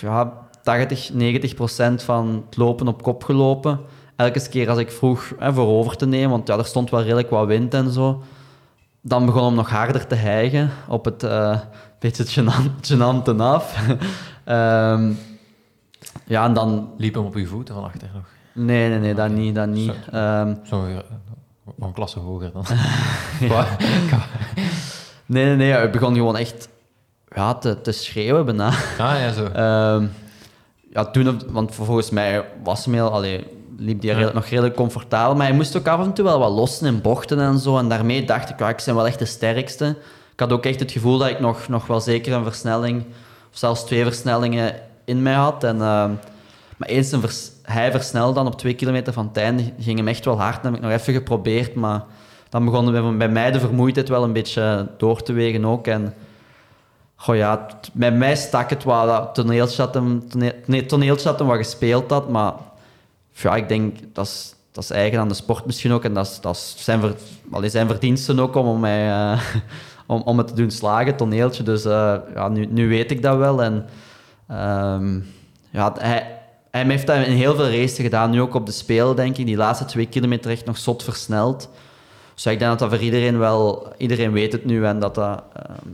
ja, 0.00 0.32
80, 0.62 1.10
90 1.12 1.54
procent 1.54 2.02
van 2.02 2.44
het 2.46 2.56
lopen 2.56 2.88
op 2.88 3.02
kop 3.02 3.24
gelopen. 3.24 3.80
Elke 4.16 4.48
keer 4.48 4.68
als 4.68 4.78
ik 4.78 4.90
vroeg 4.90 5.32
hè, 5.38 5.52
voor 5.52 5.66
over 5.66 5.96
te 5.96 6.06
nemen, 6.06 6.30
want 6.30 6.48
ja, 6.48 6.58
er 6.58 6.64
stond 6.64 6.90
wel 6.90 7.02
redelijk 7.02 7.30
wat 7.30 7.46
wind 7.46 7.74
en 7.74 7.90
zo. 7.90 8.22
Dan 9.00 9.26
begon 9.26 9.44
hem 9.44 9.54
nog 9.54 9.70
harder 9.70 10.06
te 10.06 10.14
hijgen 10.14 10.70
op 10.88 11.04
het 11.04 11.22
eh 11.22 11.60
beetje 11.98 12.44
gênante 12.82 13.36
af. 13.36 13.76
Ehm, 14.44 15.12
ja, 16.24 16.44
en 16.44 16.52
dan... 16.52 16.92
Liep 16.96 17.14
hem 17.14 17.24
op 17.24 17.34
uw 17.34 17.46
voeten 17.46 17.74
van 17.74 17.84
achter 17.84 18.10
nog. 18.14 18.24
Nee, 18.52 18.88
nee, 18.88 18.98
nee, 18.98 19.14
dat 19.14 19.30
niet. 19.30 19.54
Dat 19.54 19.68
niet. 19.68 19.92
Zo. 20.10 20.16
Ehm, 20.16 20.54
Zo, 20.64 20.86
een 21.78 21.92
klasse 21.92 22.18
hoger 22.18 22.52
dan. 22.52 22.64
nee, 25.26 25.44
nee, 25.44 25.56
nee, 25.56 25.72
hij 25.72 25.90
begon 25.90 26.14
gewoon 26.14 26.36
echt 26.36 26.68
ja, 27.34 27.54
te, 27.54 27.80
te 27.80 27.92
schreeuwen 27.92 28.44
bijna. 28.44 28.66
Ah 28.98 29.18
ja, 29.18 29.32
zo. 29.32 29.44
Ehm, 29.44 30.06
ja, 30.92 31.04
toen, 31.04 31.40
want 31.52 31.74
volgens 31.74 32.10
mij 32.10 32.44
was 32.62 32.84
hem 32.84 32.94
heel, 32.94 33.10
allee, 33.10 33.46
liep 33.76 34.02
redelijk- 34.02 34.34
nog 34.34 34.46
redelijk 34.46 34.74
comfortabel, 34.74 35.34
maar 35.34 35.46
hij 35.46 35.56
moest 35.56 35.76
ook 35.76 35.88
af 35.88 36.04
en 36.04 36.12
toe 36.12 36.24
wel 36.24 36.38
wat 36.38 36.50
lossen 36.50 36.86
in 36.86 37.00
bochten 37.00 37.40
en 37.40 37.58
zo. 37.58 37.78
En 37.78 37.88
daarmee 37.88 38.24
dacht 38.24 38.50
ik, 38.50 38.58
ja, 38.58 38.68
ik 38.68 38.82
ben 38.84 38.94
wel 38.94 39.06
echt 39.06 39.18
de 39.18 39.24
sterkste. 39.24 39.96
Ik 40.32 40.40
had 40.40 40.52
ook 40.52 40.64
echt 40.64 40.80
het 40.80 40.92
gevoel 40.92 41.18
dat 41.18 41.28
ik 41.28 41.40
nog, 41.40 41.68
nog 41.68 41.86
wel 41.86 42.00
zeker 42.00 42.32
een 42.32 42.44
versnelling, 42.44 43.04
of 43.52 43.58
zelfs 43.58 43.84
twee 43.84 44.02
versnellingen 44.04 44.74
in 45.04 45.22
mij 45.22 45.34
had. 45.34 45.64
En, 45.64 45.82
ehm, 45.82 46.10
maar 46.76 46.88
eens 46.88 47.12
een 47.12 47.22
hij 47.62 47.90
versnelde 47.90 48.34
dan 48.34 48.46
op 48.46 48.58
twee 48.58 48.74
kilometer 48.74 49.12
van 49.12 49.26
het 49.26 49.36
einde, 49.36 49.72
ging 49.78 49.98
hem 49.98 50.08
echt 50.08 50.24
wel 50.24 50.40
hard. 50.40 50.62
Dan 50.62 50.72
heb 50.72 50.82
ik 50.82 50.88
nog 50.88 50.98
even 50.98 51.12
geprobeerd, 51.12 51.74
maar 51.74 52.04
dan 52.48 52.64
begon 52.64 52.92
bij, 52.92 53.16
bij 53.16 53.28
mij 53.28 53.50
de 53.50 53.60
vermoeidheid 53.60 54.08
wel 54.08 54.24
een 54.24 54.32
beetje 54.32 54.88
door 54.96 55.22
te 55.22 55.32
wegen 55.32 55.64
ook. 55.64 55.86
En 55.86 56.14
Goh 57.16 57.36
ja, 57.36 57.66
bij 57.92 58.12
mij 58.12 58.36
stak 58.36 58.70
het 58.70 58.84
wel 58.84 59.06
dat 59.06 59.34
toneeltje 59.34 59.76
dat 59.76 59.94
hem, 59.94 60.22
nee, 60.66 60.86
toneeltje 60.86 61.24
dat 61.24 61.40
wat 61.40 61.56
gespeeld 61.56 62.10
had, 62.10 62.28
maar 62.28 62.52
ja, 63.42 63.56
ik 63.56 63.68
denk 63.68 63.96
dat 64.12 64.26
is, 64.26 64.54
dat 64.72 64.84
is 64.84 64.90
eigen 64.90 65.18
aan 65.18 65.28
de 65.28 65.34
sport 65.34 65.66
misschien 65.66 65.92
ook 65.92 66.04
en 66.04 66.14
dat 66.14 66.38
dat 66.40 66.58
zijn, 66.76 67.00
ver, 67.00 67.14
zijn 67.70 67.88
verdiensten 67.88 68.40
ook 68.40 68.54
om, 68.54 68.66
om, 68.66 68.80
mij, 68.80 69.08
eh, 69.10 69.40
om, 70.06 70.22
om 70.24 70.38
het 70.38 70.46
te 70.46 70.54
doen 70.54 70.70
slagen, 70.70 71.16
toneeltje. 71.16 71.62
Dus 71.62 71.84
eh, 71.84 72.16
ja, 72.34 72.48
nu, 72.48 72.66
nu 72.66 72.88
weet 72.88 73.10
ik 73.10 73.22
dat 73.22 73.36
wel 73.36 73.62
en 73.62 73.86
ehm, 74.48 75.20
ja, 75.70 75.92
hij, 75.98 76.40
hij 76.70 76.84
heeft 76.84 77.06
dat 77.06 77.26
in 77.26 77.32
heel 77.32 77.54
veel 77.54 77.70
races 77.70 77.96
gedaan, 77.96 78.30
nu 78.30 78.40
ook 78.40 78.54
op 78.54 78.66
de 78.66 78.72
Spelen 78.72 79.16
denk 79.16 79.36
ik, 79.36 79.46
die 79.46 79.56
laatste 79.56 79.84
twee 79.84 80.06
kilometer 80.06 80.50
echt 80.50 80.64
nog 80.64 80.78
zot 80.78 81.02
versneld. 81.02 81.68
Dus 82.34 82.46
ik 82.46 82.58
denk 82.58 82.70
dat 82.70 82.78
dat 82.78 82.88
voor 82.88 83.04
iedereen 83.04 83.38
wel, 83.38 83.92
iedereen 83.96 84.32
weet 84.32 84.52
het 84.52 84.64
nu 84.64 84.84
en 84.84 84.98
dat 84.98 85.14
dat... 85.14 85.42
ehm, 85.52 85.92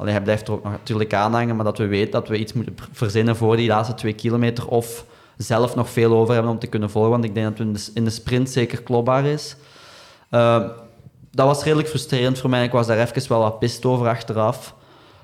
Allee, 0.00 0.12
hij 0.12 0.22
blijft 0.22 0.48
er 0.48 0.54
ook 0.54 0.64
natuurlijk 0.64 1.14
aan 1.14 1.32
hangen, 1.32 1.56
maar 1.56 1.64
dat 1.64 1.78
we 1.78 1.86
weten 1.86 2.10
dat 2.10 2.28
we 2.28 2.38
iets 2.38 2.52
moeten 2.52 2.74
verzinnen 2.92 3.36
voor 3.36 3.56
die 3.56 3.68
laatste 3.68 3.94
twee 3.94 4.12
kilometer. 4.12 4.68
Of 4.68 5.04
zelf 5.42 5.74
nog 5.74 5.90
veel 5.90 6.12
over 6.12 6.34
hebben 6.34 6.52
om 6.52 6.58
te 6.58 6.66
kunnen 6.66 6.90
volgen. 6.90 7.10
Want 7.10 7.24
ik 7.24 7.34
denk 7.34 7.46
dat 7.46 7.58
we 7.58 7.64
in 7.64 7.72
de, 7.72 7.90
in 7.94 8.04
de 8.04 8.10
sprint 8.10 8.50
zeker 8.50 8.82
klopbaar 8.82 9.24
is. 9.24 9.56
Eh, 10.30 10.68
dat 11.30 11.46
was 11.46 11.64
redelijk 11.64 11.88
frustrerend 11.88 12.38
voor 12.38 12.50
mij. 12.50 12.64
Ik 12.64 12.72
was 12.72 12.86
daar 12.86 12.98
even 12.98 13.28
wel 13.28 13.40
wat 13.40 13.58
pist 13.58 13.84
over 13.84 14.08
achteraf. 14.08 14.74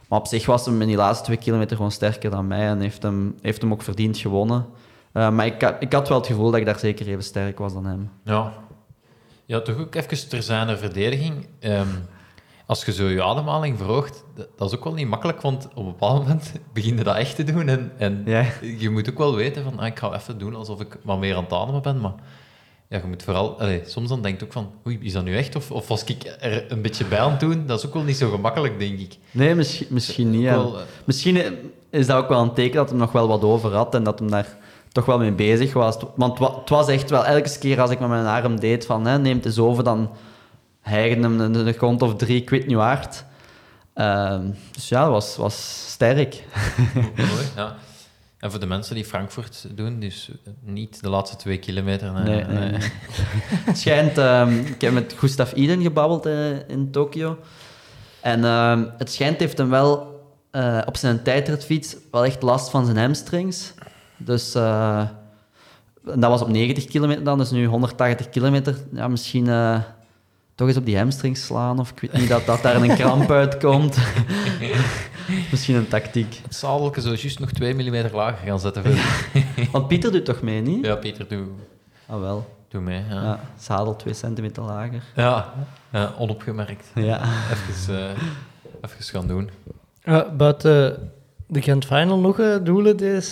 Maar 0.09 0.19
op 0.19 0.27
zich 0.27 0.47
was 0.47 0.67
hem 0.67 0.81
in 0.81 0.87
die 0.87 0.97
laatste 0.97 1.25
twee 1.25 1.37
kilometer 1.37 1.77
gewoon 1.77 1.93
sterker 1.93 2.31
dan 2.31 2.47
mij. 2.47 2.67
En 2.67 2.81
heeft 2.81 3.03
hem, 3.03 3.35
heeft 3.41 3.63
hem 3.63 3.73
ook 3.73 3.83
verdiend 3.83 4.19
gewonnen. 4.19 4.67
Eh, 5.13 5.31
maar 5.31 5.47
ik, 5.47 5.77
ik 5.81 5.93
had 5.93 6.09
wel 6.09 6.19
het 6.19 6.27
gevoel 6.27 6.51
dat 6.51 6.61
ik 6.61 6.67
daar 6.67 6.79
zeker 6.79 7.09
even 7.09 7.23
sterk 7.23 7.59
was 7.59 7.73
dan 7.73 7.87
hem. 7.87 8.11
Ja. 8.25 8.53
Ja, 9.47 9.61
toch 9.61 9.79
ook 9.79 9.95
even 9.95 10.29
ter 10.29 10.43
zijn 10.43 10.79
verdediging. 10.79 11.47
Ehm, 11.59 11.89
als 12.67 12.85
je 12.85 12.93
zo 12.93 13.07
je 13.09 13.23
ademhaling 13.23 13.77
verhoogt, 13.79 14.25
dat, 14.57 14.69
is 14.71 14.77
ook 14.79 14.85
wel 14.85 14.93
niet 14.95 15.09
makkelijk, 15.09 15.41
want 15.41 15.65
op 15.75 15.77
een 15.77 15.85
bepaald 15.85 16.23
moment 16.23 16.53
begin 16.75 16.97
je 16.97 17.05
dat 17.05 17.17
echt 17.17 17.37
te 17.37 17.45
doen. 17.45 17.69
En, 17.69 17.93
en 17.97 18.23
Ja. 18.25 18.45
je 18.79 18.91
moet 18.91 19.11
ook 19.11 19.19
wel 19.19 19.35
weten 19.35 19.63
van, 19.65 19.79
ah, 19.79 19.87
ik 19.87 19.99
ga 19.99 20.15
even 20.15 20.39
doen 20.39 20.55
alsof 20.55 20.81
ik 20.81 20.99
wat 21.03 21.19
meer 21.19 21.37
aan 21.37 21.43
het 21.43 21.53
ademen 21.53 21.83
ben, 21.83 22.01
maar 22.01 22.15
ja, 22.89 22.97
je 22.99 23.07
moet 23.07 23.23
vooral... 23.23 23.61
allee, 23.61 23.83
soms 23.87 24.09
dan 24.09 24.23
denk 24.23 24.39
je 24.41 24.45
ook 24.47 24.53
van, 24.53 24.71
oei, 24.87 24.99
is 25.03 25.13
dat 25.13 25.25
nu 25.25 25.37
echt? 25.37 25.57
Of, 25.57 25.71
of 25.71 25.89
was 25.89 26.05
ik 26.05 26.37
er 26.41 26.65
een 26.73 26.83
beetje 26.83 27.05
bij 27.05 27.19
aan 27.21 27.31
het 27.31 27.41
doen? 27.41 27.67
Dat 27.67 27.79
is 27.79 27.87
ook 27.87 27.95
wel 27.95 28.03
niet 28.03 28.17
zo 28.17 28.31
gemakkelijk, 28.31 28.79
denk 28.79 28.99
ik. 28.99 29.17
Nee, 29.31 29.55
misschien, 29.55 29.87
misschien 29.91 30.31
niet. 30.31 30.41
Ja. 30.43 30.55
eh, 30.57 30.71
Misschien 31.05 31.41
is 31.91 32.07
dat 32.07 32.17
ook 32.23 32.29
wel 32.29 32.43
een 32.43 32.53
teken 32.55 32.77
dat 32.77 32.89
hij 32.91 32.99
nog 32.99 33.13
wel 33.13 33.29
wat 33.29 33.43
over 33.43 33.75
had 33.75 33.95
en 33.95 34.03
dat 34.03 34.19
hij 34.19 34.29
daar 34.29 34.57
toch 34.93 35.05
wel 35.05 35.19
mee 35.19 35.33
bezig 35.33 35.73
was. 35.73 35.97
Want 36.17 36.39
het 36.39 36.49
wa- 36.49 36.59
het 36.61 36.69
was 36.69 36.89
echt 36.89 37.11
wel, 37.11 37.25
elke 37.25 37.59
keer 37.59 37.81
als 37.81 37.91
ik 37.91 38.01
met 38.01 38.09
mijn 38.09 38.27
arm 38.27 38.61
deed 38.61 38.87
van 38.87 39.07
hè, 39.07 39.19
neemt 39.19 39.45
eens 39.47 39.59
over, 39.59 39.85
dan 39.85 40.11
hijgde 40.89 41.21
hem 41.21 41.41
een, 41.41 41.67
een 41.67 41.75
grond 41.75 42.03
of 42.03 42.17
drie, 42.17 42.41
ik 42.41 42.51
weet 42.51 42.67
niet 42.67 42.77
hard. 42.77 43.25
Ehm, 43.95 44.51
dus 44.73 44.89
ja, 44.89 45.03
dat 45.03 45.11
was, 45.11 45.37
was 45.37 45.85
sterk. 45.91 46.45
Mooi, 47.17 47.47
ja. 47.57 47.77
En 48.39 48.51
voor 48.51 48.61
de 48.61 48.67
mensen 48.67 48.95
die 48.95 49.05
Frankfurt 49.05 49.67
doen, 49.71 50.01
dus 50.01 50.31
niet 50.61 51.03
de 51.03 51.09
laatste 51.09 51.37
twee 51.37 51.59
kilometer. 51.59 52.13
nee, 52.13 52.23
Nee, 52.23 52.45
nee, 52.45 52.59
nee. 52.59 52.71
nee. 52.71 52.91
Het 53.49 53.79
schijnt, 53.79 54.19
ehm, 54.19 54.59
ik 54.59 54.81
heb 54.81 54.93
met 54.93 55.15
Gustav 55.19 55.53
Iden 55.53 55.83
gebabbeld 55.83 56.27
eh, 56.27 56.69
in 56.69 56.91
Tokio. 56.91 57.39
En 58.21 58.45
ehm, 58.45 58.85
het 58.99 59.13
schijnt 59.13 59.39
heeft 59.41 59.59
hem 59.59 59.71
wel 59.71 60.21
eh, 60.51 60.81
op 60.87 60.97
zijn 60.97 61.23
tijdritfiets 61.23 61.97
wel 62.11 62.25
echt 62.25 62.43
last 62.43 62.71
van 62.71 62.85
zijn 62.85 62.97
hamstrings. 62.97 63.75
Dus 64.17 64.55
eh, 64.55 65.03
dat 66.03 66.31
was 66.31 66.43
op 66.43 66.49
90 66.49 66.85
kilometer 66.85 67.25
dan, 67.25 67.39
dus 67.39 67.51
nu 67.51 67.67
180 67.67 68.29
kilometer. 68.29 68.77
Ja, 68.93 69.09
misschien 69.09 69.49
toch 70.57 70.69
eens 70.69 70.77
op 70.77 70.85
die 70.87 70.97
hamstrings 70.99 71.45
slaan, 71.45 71.79
of 71.79 71.91
ik 71.91 72.01
weet 72.01 72.13
niet, 72.21 72.29
dat, 72.29 72.47
dat 72.47 72.63
daar 72.63 72.77
een 72.83 72.97
kramp 72.97 73.31
uitkomt. 73.31 73.99
misschien 75.51 75.75
een 75.77 75.89
tactiek. 75.89 76.41
Het 76.43 76.55
zadelke 76.55 77.01
zo 77.01 77.09
juist 77.09 77.39
nog 77.39 77.51
2 77.53 77.75
mm 77.75 78.07
lager 78.13 78.47
gaan 78.47 78.61
zetten. 78.61 78.83
Voor... 78.85 78.95
Want 79.73 79.89
Pieter 79.89 80.13
doet 80.13 80.25
toch 80.25 80.43
mee, 80.43 80.61
niet? 80.61 80.85
Ja, 80.87 80.95
Pieter, 80.97 81.29
doe, 81.29 81.45
Ah, 82.07 82.21
wel. 82.21 82.55
doe 82.69 82.81
mee. 82.81 83.03
Ja, 83.11 83.23
Ja, 83.23 83.41
zadel 83.59 83.97
2 83.97 84.15
centimeter 84.15 84.63
lager. 84.63 85.03
ja. 85.15 85.53
ja, 85.93 86.13
onopgemerkt. 86.19 86.87
Ja. 86.95 87.21
Even, 87.53 87.99
eh, 87.99 88.11
even 88.91 89.05
gaan 89.05 89.27
doen. 89.27 89.51
Ja, 90.05 90.31
buiten 90.37 91.11
de 91.47 91.61
Grand 91.61 91.85
Final 91.85 92.19
nog 92.19 92.39
eh, 92.39 92.57
doelen 92.63 92.97
deze... 92.97 93.31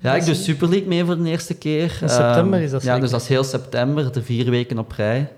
Ja, 0.00 0.14
ik 0.14 0.24
doe 0.24 0.34
Super 0.34 0.68
League 0.68 0.88
mee 0.88 1.04
voor 1.04 1.16
de 1.22 1.28
eerste 1.28 1.54
keer. 1.54 1.98
In 2.02 2.08
september 2.08 2.54
Ehm, 2.54 2.64
is 2.64 2.70
dat 2.70 2.82
Ja, 2.82 2.98
dus 2.98 3.10
dat 3.10 3.20
is 3.20 3.28
heel 3.28 3.44
september, 3.44 4.12
de 4.12 4.22
vier 4.22 4.50
weken 4.50 4.78
op 4.78 4.92
rij. 4.92 5.32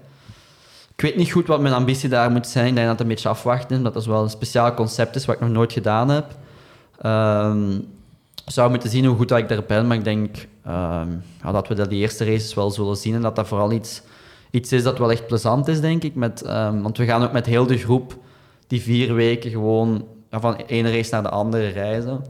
Ik 0.97 1.03
weet 1.03 1.17
niet 1.17 1.33
goed 1.33 1.47
wat 1.47 1.61
mijn 1.61 1.75
ambitie 1.75 2.09
daar 2.09 2.31
moet 2.31 2.47
zijn. 2.47 2.67
Ik 2.67 2.75
denk 2.75 2.87
dat 2.87 2.99
het 2.99 3.07
een 3.07 3.13
beetje 3.15 3.29
afwachten 3.29 3.77
is, 3.77 3.93
dat 3.93 4.05
wel 4.05 4.23
een 4.23 4.31
speciaal 4.31 4.75
concept 4.75 5.17
is 5.17 5.25
wat 5.25 5.35
ik 5.35 5.41
nog 5.41 5.51
nooit 5.51 5.73
gedaan 5.73 6.09
heb. 6.09 6.25
Ik 8.45 8.53
zou 8.53 8.71
moeten 8.71 8.91
zien 8.91 9.05
hoe 9.05 9.17
goed 9.17 9.29
dat 9.29 9.39
ik 9.39 9.49
daar 9.49 9.65
ben, 9.67 9.87
maar 9.87 9.97
ik 9.97 10.05
denk 10.05 10.47
ehm, 10.65 11.09
dat 11.53 11.69
we 11.69 11.75
dat 11.75 11.91
die 11.91 12.01
eerste 12.01 12.25
races 12.25 12.55
wel 12.55 12.71
zullen 12.71 12.97
zien 12.97 13.15
en 13.15 13.23
dat 13.23 13.37
dat 13.37 13.49
vooral 13.49 13.73
iets, 13.73 14.03
iets 14.51 14.73
is 14.73 14.83
dat 14.83 14.99
wel 14.99 15.11
echt 15.11 15.27
plezant 15.27 15.69
is, 15.69 15.81
denk 15.81 16.03
ik. 16.03 16.15
Met, 16.15 16.43
ehm, 16.43 16.83
want 16.83 16.97
we 16.97 17.05
gaan 17.05 17.23
ook 17.23 17.33
met 17.33 17.47
heel 17.47 17.67
de 17.67 17.79
groep 17.79 18.17
die 18.67 18.83
vier 18.83 19.15
weken 19.15 19.51
gewoon 19.51 20.07
van 20.31 20.57
de 20.57 20.67
ene 20.67 20.91
race 20.91 21.11
naar 21.11 21.23
de 21.23 21.29
andere 21.29 21.69
reizen. 21.69 22.25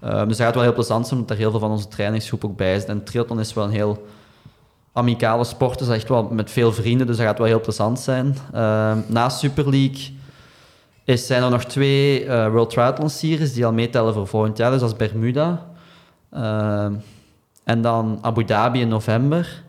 Dus 0.00 0.10
dat 0.10 0.36
gaat 0.36 0.54
wel 0.54 0.62
heel 0.62 0.74
plezant 0.74 1.06
zijn, 1.06 1.20
omdat 1.20 1.36
er 1.36 1.42
heel 1.42 1.50
veel 1.50 1.60
van 1.60 1.70
onze 1.70 1.88
trainingsgroep 1.88 2.44
ook 2.44 2.56
bij 2.56 2.76
is. 2.76 2.84
En 2.84 3.04
triathlon 3.04 3.40
is 3.40 3.54
wel 3.54 3.64
een 3.64 3.70
heel 3.70 4.06
amicale 4.96 5.44
sport, 5.44 5.78
dus 5.78 5.88
echt 5.88 6.08
wel 6.08 6.28
met 6.30 6.50
veel 6.50 6.72
vrienden, 6.72 7.06
dus 7.06 7.16
dat 7.16 7.26
gaat 7.26 7.38
wel 7.38 7.46
heel 7.46 7.60
plezant 7.60 8.00
zijn. 8.00 8.36
Ehm, 8.52 8.98
na 9.06 9.28
Super 9.28 9.70
League 9.70 10.14
is, 11.04 11.26
zijn 11.26 11.42
er 11.42 11.50
nog 11.50 11.64
twee 11.64 12.24
eh, 12.24 12.50
World 12.50 12.70
Triathlon 12.70 13.10
Series 13.10 13.52
die 13.52 13.66
al 13.66 13.72
meetellen 13.72 14.14
voor 14.14 14.26
volgend 14.26 14.56
jaar, 14.56 14.70
dus 14.70 14.80
dat 14.80 14.90
is 14.90 14.96
Bermuda. 14.96 15.66
Ehm, 16.30 16.94
en 17.64 17.82
dan 17.82 18.18
Abu 18.22 18.44
Dhabi 18.44 18.80
in 18.80 18.88
november. 18.88 19.62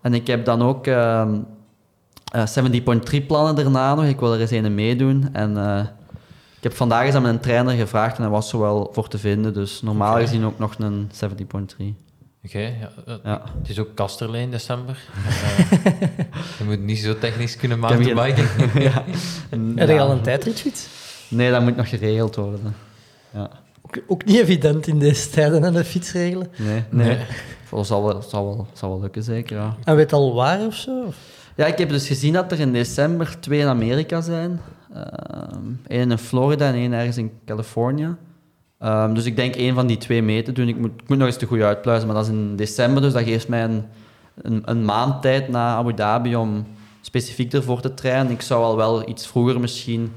En 0.00 0.14
ik 0.14 0.26
heb 0.26 0.44
dan 0.44 0.62
ook 0.62 0.86
ehm 0.86 1.38
eh, 2.32 2.46
70.3 2.46 3.26
plannen 3.26 3.54
daarna 3.54 3.94
nog. 3.94 4.04
Ik 4.04 4.20
wil 4.20 4.34
er 4.34 4.40
eens 4.40 4.50
een 4.50 4.74
meedoen. 4.74 5.28
En 5.32 5.56
eh, 5.56 5.80
ik 6.56 6.62
heb 6.62 6.72
vandaag 6.72 7.04
eens 7.04 7.14
aan 7.14 7.22
mijn 7.22 7.40
trainer 7.40 7.74
gevraagd 7.74 8.16
en 8.16 8.22
hij 8.22 8.30
was 8.30 8.52
er 8.52 8.58
wel 8.58 8.90
voor 8.92 9.08
te 9.08 9.18
vinden. 9.18 9.54
Dus 9.54 9.82
normaal 9.82 10.16
gezien 10.16 10.44
ook 10.44 10.58
nog 10.58 10.74
een 10.78 11.10
70.3. 11.80 12.07
Oké, 12.44 12.58
ja, 12.58 12.90
eh, 13.06 13.14
Ja. 13.24 13.42
het 13.58 13.68
is 13.68 13.78
ook 13.78 13.94
Kasterlee 13.94 14.42
in 14.42 14.50
december. 14.50 14.98
Eh, 15.84 16.58
je 16.58 16.64
moet 16.64 16.80
niet 16.80 16.98
zo 16.98 17.18
technisch 17.18 17.56
kunnen 17.56 17.78
Ik 17.78 17.88
heb 17.88 18.14
mountainbiken. 18.14 18.82
ja. 18.90 19.04
En, 19.50 19.72
Heb 19.76 19.88
je 19.88 19.94
ja. 19.94 20.00
al 20.00 20.10
een 20.10 20.20
tijdritfiets? 20.22 20.86
Nee, 21.28 21.50
dat 21.50 21.62
moet 21.62 21.76
nog 21.76 21.88
geregeld 21.88 22.36
worden. 22.36 22.76
Ja. 23.34 23.50
Ook, 23.82 23.98
ook 24.06 24.24
niet 24.24 24.36
evident 24.36 24.86
in 24.86 24.98
deze 24.98 25.30
tijden, 25.30 25.62
hè, 25.62 25.70
de 25.70 25.84
fietsregelen. 25.84 26.50
Nee, 26.56 26.82
nee. 26.90 27.18
Dat 27.70 27.86
zal 27.86 28.04
wel, 28.04 28.22
zal, 28.22 28.44
wel, 28.46 28.66
zal 28.72 28.88
wel 28.90 29.00
lukken, 29.00 29.22
zeker. 29.22 29.56
Ja. 29.56 29.76
En 29.84 29.96
weet 29.96 30.12
al 30.12 30.34
waar 30.34 30.66
of 30.66 30.74
zo? 30.74 31.12
Ja, 31.56 31.66
ik 31.66 31.78
heb 31.78 31.88
dus 31.88 32.06
gezien 32.06 32.32
dat 32.32 32.52
er 32.52 32.60
in 32.60 32.72
december 32.72 33.40
twee 33.40 33.60
in 33.60 33.66
Amerika 33.66 34.20
zijn. 34.20 34.60
Ehm 34.94 35.60
Eén 35.86 36.10
in 36.10 36.18
Florida 36.18 36.68
en 36.68 36.74
één 36.74 36.92
ergens 36.92 37.16
in 37.16 37.32
Californië. 37.46 38.14
Ehm, 38.78 39.14
dus 39.14 39.24
ik 39.24 39.36
denk 39.36 39.54
één 39.54 39.74
van 39.74 39.86
die 39.86 39.96
twee 39.96 40.22
mee 40.22 40.42
te 40.42 40.52
doen. 40.52 40.68
Ik 40.68 40.78
moet, 40.78 40.90
ik 41.02 41.08
moet 41.08 41.18
nog 41.18 41.26
eens 41.26 41.36
te 41.36 41.46
goed 41.46 41.60
uitpluizen, 41.60 42.06
maar 42.06 42.16
dat 42.16 42.26
is 42.26 42.32
in 42.32 42.56
december, 42.56 43.02
dus 43.02 43.12
dat 43.12 43.22
geeft 43.22 43.48
mij 43.48 43.64
een, 43.64 43.84
een, 44.34 44.62
een 44.64 44.84
maand 44.84 45.22
tijd 45.22 45.48
na 45.48 45.76
Abu 45.76 45.94
Dhabi 45.94 46.36
om 46.36 46.66
specifiek 47.00 47.52
ervoor 47.52 47.80
te 47.80 47.94
trainen. 47.94 48.32
Ik 48.32 48.42
zou 48.42 48.64
al 48.64 48.76
wel 48.76 49.08
iets 49.08 49.26
vroeger 49.26 49.60
misschien 49.60 50.12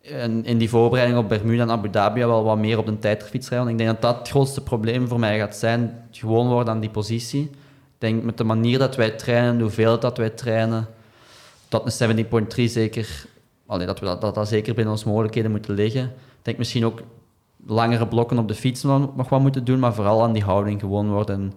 in, 0.00 0.44
in 0.44 0.58
die 0.58 0.68
voorbereiding 0.68 1.18
op 1.18 1.28
Bermuda 1.28 1.62
en 1.62 1.70
Abu 1.70 1.90
Dhabi 1.90 2.24
wel 2.24 2.44
wat 2.44 2.58
meer 2.58 2.78
op 2.78 2.86
de 2.86 2.98
tijdfiets 2.98 3.48
rijden. 3.48 3.68
Ik 3.68 3.78
denk 3.78 3.90
dat 3.90 4.02
dat 4.02 4.18
het 4.18 4.28
grootste 4.28 4.62
probleem 4.62 5.08
voor 5.08 5.18
mij 5.18 5.38
gaat 5.38 5.56
zijn, 5.56 6.08
gewoon 6.10 6.48
worden 6.48 6.72
aan 6.72 6.80
die 6.80 6.90
positie. 6.90 7.42
Ik 7.42 8.08
denk 8.08 8.22
met 8.22 8.38
de 8.38 8.44
manier 8.44 8.78
dat 8.78 8.96
wij 8.96 9.10
trainen, 9.10 9.56
de 9.56 9.62
hoeveelheid 9.62 10.02
dat 10.02 10.18
wij 10.18 10.30
trainen, 10.30 10.86
dat 11.68 12.00
een 12.00 12.26
70.3 12.26 12.64
zeker, 12.64 13.26
allee, 13.66 13.86
dat 13.86 14.00
we 14.00 14.06
dat, 14.06 14.20
dat, 14.20 14.34
dat 14.34 14.48
zeker 14.48 14.74
binnen 14.74 14.92
onze 14.92 15.08
mogelijkheden 15.08 15.50
moeten 15.50 15.74
liggen. 15.74 16.04
Ik 16.04 16.42
denk 16.42 16.58
misschien 16.58 16.84
ook 16.84 17.02
langere 17.66 18.08
blokken 18.08 18.38
op 18.38 18.48
de 18.48 18.54
fiets 18.54 18.82
nog, 18.82 19.28
wat 19.28 19.40
moeten 19.40 19.64
doen, 19.64 19.78
maar 19.78 19.94
vooral 19.94 20.22
aan 20.22 20.32
die 20.32 20.44
houding 20.44 20.80
gewoon 20.80 21.10
worden. 21.10 21.34
En, 21.34 21.52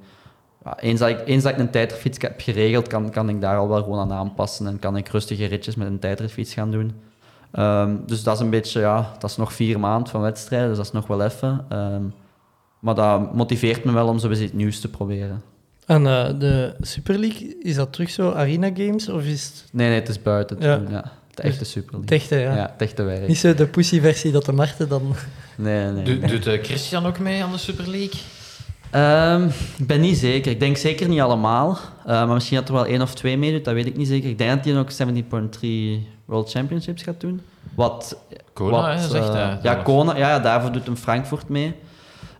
ja, 0.64 0.80
eens, 0.80 1.00
dat 1.00 1.10
ik, 1.10 1.22
eens 1.26 1.44
dat 1.44 1.52
ik 1.52 1.58
een 1.58 1.70
tijdritfiets 1.70 2.18
heb 2.22 2.42
geregeld, 2.42 2.88
kan, 2.88 3.10
kan 3.10 3.30
ik 3.30 3.42
daar 3.42 3.58
al 3.58 3.68
wel 3.68 3.84
gewoon 3.84 4.00
aan 4.00 4.18
aanpassen 4.18 4.68
en 4.68 4.80
kan 4.80 4.98
ik 4.98 5.08
rustige 5.08 5.46
ritjes 5.46 5.76
met 5.76 5.88
een 5.88 6.00
tijdritfiets 6.00 6.54
gaan 6.54 6.72
doen. 6.72 6.92
Ehm, 7.52 7.96
dus 8.06 8.24
dat 8.24 8.36
is 8.36 8.42
een 8.42 8.50
beetje, 8.50 8.80
ja, 8.80 9.12
dat 9.20 9.30
is 9.30 9.38
nog 9.38 9.54
vier 9.54 9.80
maanden 9.80 10.10
van 10.10 10.22
wedstrijden, 10.22 10.68
dus 10.68 10.78
dat 10.78 10.86
is 10.86 10.92
nog 10.92 11.08
wel 11.08 11.24
even. 11.24 11.66
Ehm, 11.70 12.04
maar 12.80 12.96
dat 12.96 13.34
motiveert 13.34 13.84
me 13.84 13.92
wel 13.92 14.08
om 14.08 14.20
zo 14.20 14.30
eens 14.30 14.40
iets 14.40 14.54
nieuws 14.54 14.80
te 14.80 14.90
proberen. 14.90 15.42
En 15.86 16.08
eh, 16.08 16.40
de 16.40 16.76
Super 16.80 17.20
League, 17.20 17.56
is 17.60 17.76
dat 17.76 17.94
terug 17.94 18.10
zo 18.10 18.32
Arena 18.32 18.70
Games? 18.74 19.10
Of 19.10 19.24
is 19.24 19.46
het 19.46 19.70
Nee, 19.72 19.88
nee, 19.88 20.00
het 20.00 20.10
is 20.10 20.22
buiten. 20.22 20.60
te 20.60 20.66
Ja. 20.66 20.82
ja. 20.90 21.12
De 21.34 21.42
echte 21.42 21.66
Super 21.66 22.00
League. 22.00 22.18
echte, 22.18 22.36
ja? 22.36 22.56
Ja, 22.56 22.70
het 22.72 22.82
echte 22.82 23.04
werk. 23.04 23.28
Niet 23.28 23.38
zo 23.38 23.54
de 23.54 23.68
pussy-versie 23.68 24.32
dat 24.32 24.46
de 24.46 24.52
Marten 24.52 24.90
dan... 24.90 25.16
Nee, 25.56 25.86
nee. 25.86 26.04
Doet 26.04 26.22
nee. 26.22 26.30
doet 26.30 26.48
eh, 26.48 26.64
Christian 26.64 27.06
ook 27.06 27.20
mee 27.20 27.44
aan 27.44 27.52
de 27.52 27.58
Super 27.58 27.90
League? 27.90 28.20
Ehm, 28.94 29.50
ik 29.78 29.88
ben 29.88 30.02
niet 30.02 30.18
zeker. 30.18 30.52
Ik 30.52 30.60
denk 30.60 30.78
zeker 30.78 31.08
niet 31.08 31.20
allemaal. 31.20 31.80
Eh, 32.00 32.06
maar 32.06 32.28
misschien 32.28 32.58
dat 32.58 32.68
er 32.68 32.74
wel 32.74 32.86
één 32.86 33.02
of 33.02 33.14
twee 33.14 33.38
meedoet, 33.38 33.66
dat 33.66 33.74
weet 33.74 33.86
ik 33.86 33.98
niet 33.98 34.08
zeker. 34.08 34.30
Ik 34.30 34.38
denk 34.38 34.64
dat 34.64 34.66
hij 34.66 34.80
ook 34.80 34.92
70.3 34.92 36.08
World 36.26 36.50
Championships 36.50 37.04
gaat 37.04 37.22
doen. 37.22 37.42
Wat, 37.76 38.18
Kona, 38.54 38.72
wat, 38.72 38.86
hè, 38.86 39.08
zegt 39.08 39.28
eh, 39.28 39.34
hij. 39.34 39.60
Ja, 39.64 39.76
Kona, 39.76 40.18
ja, 40.18 40.30
ja, 40.30 40.40
daarvoor 40.40 40.72
doet 40.72 40.86
hem 40.86 40.96
Frankfurt 40.96 41.50
mee. 41.50 41.76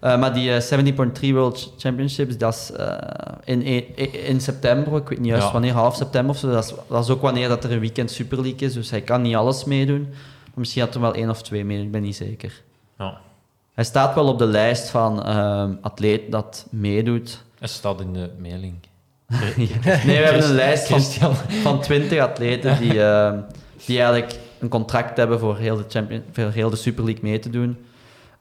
Eh, 0.04 0.20
maar 0.20 0.34
die 0.34 0.54
eh, 0.54 0.62
70.3 0.62 1.34
World 1.34 1.74
Championships, 1.78 2.38
dat 2.38 2.54
is 2.54 2.72
eh, 2.72 2.98
in, 3.44 3.62
in, 3.62 4.26
in 4.26 4.42
september, 4.42 4.98
ik 4.98 5.08
weet 5.08 5.20
niet 5.20 5.28
juist 5.28 5.46
Ja. 5.46 5.52
wanneer, 5.52 5.74
half 5.74 5.96
september 5.96 6.34
of 6.34 6.40
zo. 6.40 6.52
Dat 6.52 6.64
is, 6.64 6.74
dat 6.90 7.04
is 7.04 7.10
ook 7.10 7.22
wanneer 7.22 7.48
dat 7.48 7.64
er 7.64 7.72
een 7.72 7.80
weekend 7.80 8.12
Super 8.12 8.42
League 8.42 8.68
is, 8.68 8.74
dus 8.74 8.90
hij 8.90 9.02
kan 9.02 9.22
niet 9.22 9.36
alles 9.36 9.64
meedoen. 9.64 10.08
Maar 10.10 10.54
misschien 10.54 10.82
had 10.82 10.96
er 10.96 11.02
wel 11.02 11.14
één 11.14 11.30
of 11.30 11.42
twee 11.42 11.66
meedoen, 11.66 11.86
ik 11.86 11.92
ben 11.92 12.02
niet 12.02 12.16
zeker. 12.16 12.62
Ja. 12.98 13.18
Hij 13.74 13.84
staat 13.84 14.16
wel 14.16 14.28
op 14.28 14.38
de 14.40 14.46
lijst 14.46 14.90
van 14.90 15.26
ehm 15.26 15.72
atleten 15.82 16.30
dat 16.30 16.66
meedoet. 16.70 17.44
Het 17.60 17.70
staat 17.70 18.02
in 18.02 18.14
de 18.14 18.30
mailing. 18.38 18.76
Nee, 19.58 19.68
we 20.06 20.12
hebben 20.12 20.44
een 20.44 20.56
lijst 20.56 20.88
van, 20.88 21.36
van 21.62 21.82
20 21.82 22.20
atleten 22.20 22.80
die, 22.80 23.04
ehm, 23.04 23.40
die 23.86 23.98
eigenlijk 24.02 24.40
een 24.60 24.70
contract 24.70 25.18
hebben 25.18 25.40
voor 25.40 25.58
heel 25.58 25.76
de, 25.78 25.86
champion, 25.88 26.24
voor 26.32 26.52
heel 26.52 26.70
de 26.70 26.76
Super 26.76 27.04
League 27.04 27.24
mee 27.24 27.40
te 27.40 27.50
doen. 27.50 27.78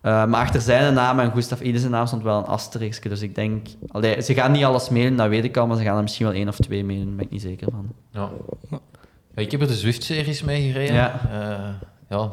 Eh, 0.03 0.25
maar 0.25 0.41
achter 0.41 0.61
zijn 0.61 0.95
naam 0.95 1.19
en 1.21 1.33
Gustav 1.33 1.61
Iden 1.61 1.91
naam 1.91 2.07
stond 2.07 2.23
wel 2.23 2.39
een 2.39 2.45
asteriskje. 2.45 3.09
Dus 3.09 3.23
ik 3.23 3.35
denk... 3.35 3.67
Allee, 3.89 4.23
ze 4.23 4.35
gaan 4.35 4.53
niet 4.53 4.65
alles 4.65 4.89
meedoen, 4.89 5.17
dat 5.17 5.29
weet 5.29 5.45
ik 5.45 5.57
al, 5.57 5.67
maar 5.67 5.77
ze 5.77 5.83
gaan 5.83 5.97
er 5.97 6.03
misschien 6.03 6.27
wel 6.27 6.35
één 6.35 6.49
of 6.49 6.57
twee 6.57 6.85
meedoen, 6.85 7.07
daar 7.07 7.17
ben 7.17 7.25
ik 7.25 7.31
niet 7.31 7.43
zeker 7.43 7.69
van. 7.71 7.93
Ja. 8.11 8.31
Ja, 8.71 8.81
Ik 9.43 9.51
heb 9.51 9.61
er 9.61 9.67
de 9.67 9.75
Zwift-series 9.75 10.43
mee 10.43 10.73
gereden. 10.73 10.95
Ja. 10.95 11.21
Eh, 11.33 11.69
ja, 12.09 12.31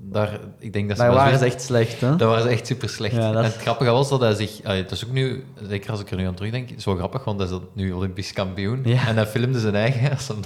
Daar, 0.00 0.40
ik 0.58 0.72
denk 0.72 0.88
dat 0.88 0.96
ze 0.96 1.02
Daar 1.02 1.12
waren 1.12 1.38
ze 1.38 1.44
echt 1.44 1.62
slecht, 1.62 2.00
hè? 2.00 2.16
Dat 2.16 2.28
waren 2.28 2.42
ze 2.42 2.48
echt 2.48 2.66
super 2.66 2.88
slecht. 2.88 3.14
Ja, 3.14 3.32
En 3.32 3.44
het 3.44 3.56
grappige 3.56 3.90
was 3.90 4.08
dat 4.08 4.20
hij 4.20 4.34
zich... 4.34 4.64
allee, 4.64 4.82
het 4.82 4.90
is 4.90 5.04
ook 5.04 5.12
nu, 5.12 5.44
zeker 5.62 5.90
als 5.90 6.00
ik 6.00 6.10
er 6.10 6.16
nu 6.16 6.26
aan 6.26 6.34
terugdenk, 6.34 6.70
wel 6.84 6.96
grappig, 6.96 7.24
want 7.24 7.40
hij 7.40 7.48
is 7.48 7.56
nu 7.72 7.92
Olympisch 7.92 8.32
kampioen. 8.32 8.80
Ja. 8.84 9.06
En 9.06 9.16
hij 9.16 9.26
filmde 9.26 9.60
zijn 9.60 9.74
eigen 9.74 10.10
als 10.10 10.28
hem, 10.28 10.40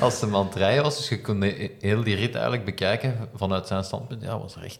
als 0.00 0.20
hem 0.20 0.36
aan 0.36 0.46
het 0.46 0.54
rijden 0.54 0.82
was. 0.82 0.96
Dus 0.96 1.08
je 1.08 1.20
kon 1.20 1.42
heel 1.80 2.02
die 2.02 2.16
rit 2.16 2.34
eigenlijk 2.34 2.64
bekijken 2.64 3.16
vanuit 3.34 3.66
zijn 3.66 3.84
standpunt. 3.84 4.22
Ja, 4.22 4.38
was 4.38 4.56
er 4.56 4.62
echt, 4.64 4.78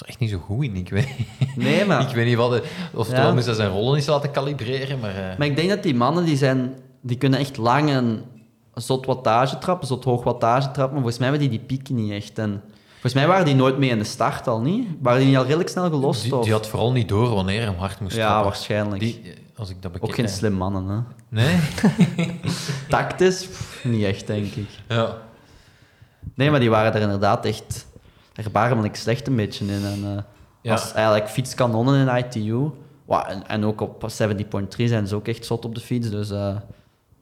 er 0.00 0.06
echt 0.08 0.18
niet 0.18 0.30
zo 0.30 0.38
goed 0.38 0.64
in. 0.64 0.76
Ik 0.76 0.88
weet, 0.88 1.08
Nee, 1.56 1.84
maar... 1.84 2.00
ik 2.08 2.14
weet 2.14 2.26
niet 2.26 2.36
wat... 2.36 2.62
Of 2.94 3.10
Ja. 3.10 3.40
zijn 3.40 3.70
rollen 3.70 3.96
eens 3.96 4.06
laten 4.06 4.30
kalibreren, 4.30 4.98
maar... 5.00 5.16
eh, 5.30 5.38
Maar 5.38 5.46
ik 5.46 5.56
denk 5.56 5.68
dat 5.68 5.82
die 5.82 5.94
mannen, 5.94 6.24
die, 6.24 6.36
zijn, 6.36 6.74
die 7.00 7.16
kunnen 7.18 7.38
echt 7.38 7.56
lang 7.56 7.90
een 7.90 8.22
zot 8.74 9.06
wattage 9.06 9.58
trappen, 9.58 9.86
zot 9.86 10.04
hoog 10.04 10.24
wattage 10.24 10.70
trappen, 10.70 10.84
maar 10.84 11.02
volgens 11.02 11.18
mij 11.18 11.28
hebben 11.28 11.48
die 11.48 11.58
die 11.58 11.66
pieken 11.66 11.94
niet 11.94 12.10
echt. 12.12 12.38
En 12.38 12.62
volgens 12.92 13.14
mij 13.14 13.26
waren 13.26 13.44
die 13.44 13.54
nooit 13.54 13.78
mee 13.78 13.90
in 13.90 13.98
de 13.98 14.04
start 14.04 14.46
al 14.46 14.60
niet. 14.60 14.88
Waren 15.00 15.18
die 15.18 15.28
niet 15.28 15.36
al 15.36 15.44
redelijk 15.44 15.68
snel 15.68 15.90
gelost? 15.90 16.22
die, 16.22 16.36
of? 16.36 16.44
die 16.44 16.52
had 16.52 16.66
vooral 16.66 16.92
niet 16.92 17.08
door 17.08 17.28
wanneer 17.34 17.60
hem 17.62 17.74
hard 17.76 18.00
moest 18.00 18.16
ja, 18.16 18.26
trappen. 18.26 18.44
waarschijnlijk. 18.44 19.00
Die, 19.00 19.22
als 19.56 19.70
ik 19.70 19.82
dat 19.82 19.92
bekijk... 19.92 20.10
Ook 20.10 20.16
geen 20.16 20.26
eh, 20.26 20.32
slim 20.32 20.52
mannen, 20.52 20.86
hè. 20.88 20.98
Nee? 21.28 21.58
Tactisch? 22.88 23.46
Pff, 23.46 23.84
niet 23.84 24.04
echt, 24.04 24.26
denk 24.26 24.52
ik. 24.54 24.68
Ja. 24.88 25.16
Nee, 26.34 26.50
maar 26.50 26.60
die 26.60 26.70
waren 26.70 26.94
er 26.94 27.00
inderdaad 27.00 27.44
echt 27.44 27.85
erbarmelijk 28.36 28.96
slecht 28.96 29.26
een 29.26 29.36
beetje 29.36 29.64
in. 29.66 29.84
En, 29.84 30.24
Ja. 30.62 30.72
Als 30.72 30.92
eigenlijk 30.92 31.28
fietskanonnen 31.28 32.08
in 32.08 32.16
ITU. 32.16 32.70
Wa- 33.04 33.28
en, 33.28 33.46
en 33.48 33.64
ook 33.64 33.80
op 33.80 34.02
70.3 34.02 34.08
zijn 34.84 35.06
ze 35.06 35.14
ook 35.14 35.28
echt 35.28 35.44
zot 35.46 35.64
op 35.64 35.74
de 35.74 35.80
fiets. 35.80 36.10
Dus 36.10 36.30
eh, 36.30 36.56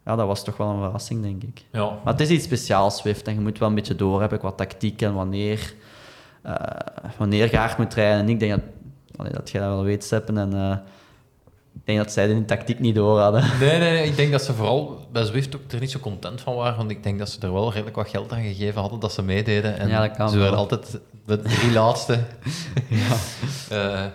ja, 0.05 0.17
dat 0.17 0.27
was 0.27 0.45
toch 0.45 0.57
wel 0.57 0.69
een 0.69 0.83
verrassing, 0.83 1.23
denk 1.23 1.43
ik. 1.43 1.65
Ja. 1.73 1.85
Maar 2.05 2.13
het 2.13 2.21
is 2.21 2.29
iets 2.29 2.45
speciaals, 2.45 2.97
Swift. 2.97 3.27
En 3.27 3.35
je 3.35 3.41
moet 3.41 3.59
wel 3.59 3.69
een 3.69 3.75
beetje 3.75 3.95
doorhebben 3.97 4.39
qua 4.39 4.51
tactiek 4.51 5.03
en 5.03 5.15
wanneer, 5.15 5.75
eh, 6.43 6.55
wanneer 7.19 7.51
je 7.51 7.57
hard 7.57 7.79
moet 7.79 7.95
rijden. 7.95 8.19
En 8.21 8.29
ik 8.29 8.39
denk 8.41 8.51
dat, 8.51 8.61
allee, 9.17 9.33
dat 9.33 9.51
jij 9.51 9.61
dat 9.61 9.71
wel 9.71 9.83
weet, 9.85 10.05
Seppen. 10.05 10.39
En 10.39 10.53
ik 11.75 11.81
denk 11.85 11.99
dat 11.99 12.13
zij 12.13 12.27
die 12.27 12.45
tactiek 12.45 12.79
niet 12.81 12.95
door 12.95 13.21
hadden. 13.21 13.45
Nee, 13.61 13.79
nee, 13.79 13.93
nee, 13.93 14.07
ik 14.07 14.17
denk 14.17 14.33
dat 14.33 14.43
ze 14.43 14.53
vooral 14.55 15.07
bij 15.13 15.25
Zwift 15.25 15.57
ook 15.57 15.73
er 15.73 15.81
niet 15.81 15.91
zo 15.91 15.99
content 15.99 16.41
van 16.41 16.55
waren, 16.55 16.77
want 16.77 16.91
ik 16.91 17.03
denk 17.03 17.19
dat 17.19 17.29
ze 17.31 17.41
er 17.41 17.53
wel 17.53 17.71
redelijk 17.73 17.97
wat 17.97 18.09
geld 18.09 18.33
aan 18.33 18.43
gegeven 18.43 18.81
hadden 18.81 19.01
dat 19.01 19.13
ze 19.13 19.23
meededen. 19.23 19.79
En 19.79 19.89
Ja, 19.89 20.07
dat 20.07 20.17
kan 20.17 20.31
ze 20.31 20.39
werden 20.39 20.59
altijd 20.59 20.99
de 21.27 21.43
drie 21.43 21.73
laatste. 21.81 22.19
ja. 22.89 24.13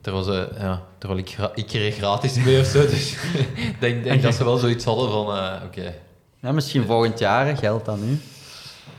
terwijl, 0.00 0.24
ze, 0.24 0.48
ja, 0.58 0.82
terwijl 0.98 1.20
ik, 1.20 1.36
ik 1.54 1.66
kreeg 1.66 1.96
gratis 1.96 2.34
mee 2.34 2.60
of 2.60 2.66
zo, 2.66 2.80
dus 2.86 3.12
ik 3.70 3.76
denk, 3.80 4.04
denk 4.04 4.22
dat 4.22 4.34
ze 4.34 4.44
wel 4.44 4.56
zoiets 4.56 4.84
hadden 4.84 5.10
van, 5.10 5.36
eh, 5.36 5.52
oké, 5.64 5.94
Ja, 6.40 6.52
misschien 6.52 6.84
volgend 6.84 7.18
jaar 7.18 7.56
geld 7.56 7.84
dan 7.84 8.08
nu. 8.08 8.18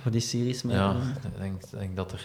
Voor 0.01 0.11
die 0.11 0.21
series 0.21 0.63
mee. 0.63 0.75
ja, 0.75 0.95
ik 1.23 1.39
denk, 1.39 1.63
ik 1.63 1.79
denk 1.79 1.95
dat 1.95 2.11
er 2.11 2.21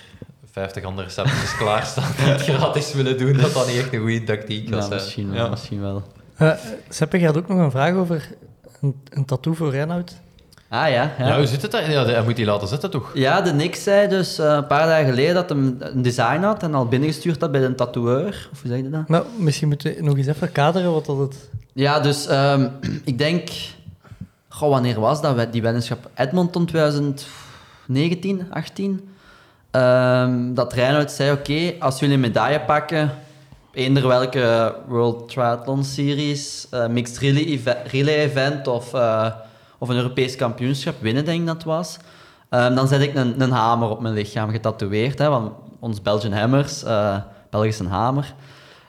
50 0.55 0.85
andere 0.85 1.07
receptjes 1.07 1.57
klaarstaan 1.57 2.13
die 2.17 2.27
het 2.27 2.43
gratis 2.43 2.93
willen 2.93 3.19
doen, 3.19 3.37
dat 3.37 3.53
dat 3.53 3.67
niet 3.67 3.77
echt 3.77 3.93
een 3.93 4.01
goede 4.01 4.25
tactiek 4.25 4.71
was. 4.71 4.89
Ja, 4.89 4.95
misschien 4.95 5.31
wel. 5.31 5.45
Ja. 5.45 5.51
Misschien 5.51 5.81
wel. 5.81 6.03
Eh 6.37 6.53
Seppe, 6.89 7.19
je 7.19 7.27
had 7.27 7.37
ook 7.37 7.49
nog 7.49 7.59
een 7.59 7.71
vraag 7.71 7.95
over 7.95 8.29
een, 8.81 8.95
een 9.11 9.25
tattoo 9.25 9.55
voor 9.55 9.71
Reinoud. 9.71 10.17
Ah 10.69 10.91
ja, 10.91 11.15
ja. 11.19 11.27
Ja, 11.27 11.37
hoe 11.37 11.47
zit 11.47 11.63
het 11.63 11.71
daar? 11.71 11.91
Ja, 11.91 12.05
hij 12.05 12.23
moet 12.23 12.37
die 12.37 12.45
laten 12.45 12.69
zitten, 12.69 12.91
toch? 12.91 13.11
Ja, 13.15 13.41
de 13.41 13.53
Nick 13.53 13.75
zei 13.75 14.09
dus 14.09 14.39
eh, 14.39 14.53
een 14.53 14.67
paar 14.67 14.87
dagen 14.87 15.09
geleden 15.09 15.35
dat 15.35 15.49
hij 15.49 15.59
een 15.59 16.03
design 16.03 16.41
had 16.41 16.63
en 16.63 16.75
al 16.75 16.87
binnengestuurd 16.87 17.41
had 17.41 17.53
bij 17.53 17.65
een 17.65 17.77
tatoeëur. 17.77 18.49
Of 18.53 18.61
hoe 18.61 18.71
zeg 18.71 18.77
je 18.77 18.91
dat? 18.91 19.09
Nou, 19.09 19.25
misschien 19.39 19.69
moeten 19.69 19.95
we 19.95 20.03
nog 20.03 20.17
eens 20.17 20.27
even 20.27 20.53
kaderen 20.53 20.93
wat 20.93 21.07
dat 21.07 21.19
het... 21.19 21.49
Ja, 21.73 22.01
dus 22.01 22.27
ehm, 22.27 22.69
ik 23.05 23.19
denk... 23.19 23.49
Goh, 24.49 24.71
wanneer 24.71 25.01
was 25.01 25.23
dat, 25.23 25.53
die 25.53 25.63
weddenschap? 25.63 26.11
Edmonton 26.15 26.67
2019, 26.67 28.47
18? 28.51 29.14
Ehm, 29.75 30.55
dat 30.55 30.73
Reinoud 30.73 31.11
zei, 31.11 31.33
oké, 31.33 31.75
als 31.79 31.99
jullie 31.99 32.15
een 32.15 32.21
medaille 32.21 32.61
pakken, 32.61 33.11
eender 33.73 34.07
welke 34.09 34.75
World 34.87 35.29
Triathlon 35.29 35.85
Series, 35.85 36.67
eh, 36.71 36.87
Mixed 36.87 37.19
Relay, 37.19 37.45
eve- 37.45 37.83
relay 37.91 38.15
Event 38.15 38.67
of, 38.67 38.95
eh, 38.95 39.27
of 39.79 39.89
een 39.89 39.97
Europees 39.97 40.37
kampioenschap 40.37 40.95
winnen, 41.01 41.25
denk 41.25 41.41
ik 41.41 41.47
dat 41.47 41.65
was, 41.65 41.97
ehm, 42.49 42.75
dan 42.75 42.89
zet 42.89 43.01
ik 43.01 43.15
een, 43.15 43.41
een 43.41 43.51
hamer 43.51 43.89
op 43.89 44.01
mijn 44.01 44.15
lichaam 44.15 44.51
getatoeëerd, 44.51 45.19
hè, 45.19 45.29
want 45.29 45.53
ons 45.79 46.03
Belgian 46.03 46.33
Hammers, 46.33 46.85
Belgische 47.51 47.89
hamer. 47.89 48.35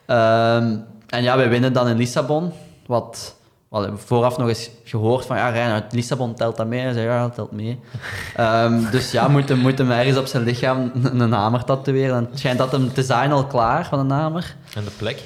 Ehm, 0.05 0.75
en 1.07 1.23
ja, 1.23 1.37
wij 1.37 1.49
winnen 1.49 1.73
dan 1.73 1.87
in 1.87 1.97
Lissabon, 1.97 2.51
wat... 2.85 3.35
We 3.81 3.87
hebben 3.87 4.07
vooraf 4.07 4.37
nog 4.37 4.47
eens 4.47 4.69
gehoord 4.83 5.25
van, 5.25 5.37
ja, 5.37 5.49
Reinoud, 5.49 5.83
Lissabon 5.89 6.35
telt 6.35 6.57
dat 6.57 6.67
mee? 6.67 6.79
Hij 6.79 6.93
zei, 6.93 7.05
ja, 7.05 7.21
dat 7.21 7.35
telt 7.35 7.51
mee. 7.51 7.79
Ehm, 8.35 8.91
dus 8.91 9.11
ja, 9.11 9.27
moet 9.27 9.49
hem, 9.49 9.57
moet 9.57 9.77
hem 9.77 9.91
ergens 9.91 10.17
op 10.17 10.25
zijn 10.25 10.43
lichaam 10.43 10.91
een, 11.03 11.31
hamer 11.31 11.63
tatoeëren. 11.63 12.15
En 12.15 12.27
het 12.29 12.39
schijnt 12.39 12.57
dat 12.57 12.71
hem 12.71 12.91
design 12.93 13.31
al 13.31 13.45
klaar 13.45 13.85
van 13.85 13.99
een 13.99 14.09
hamer. 14.09 14.55
En 14.75 14.83
de 14.83 14.91
plek? 14.97 15.23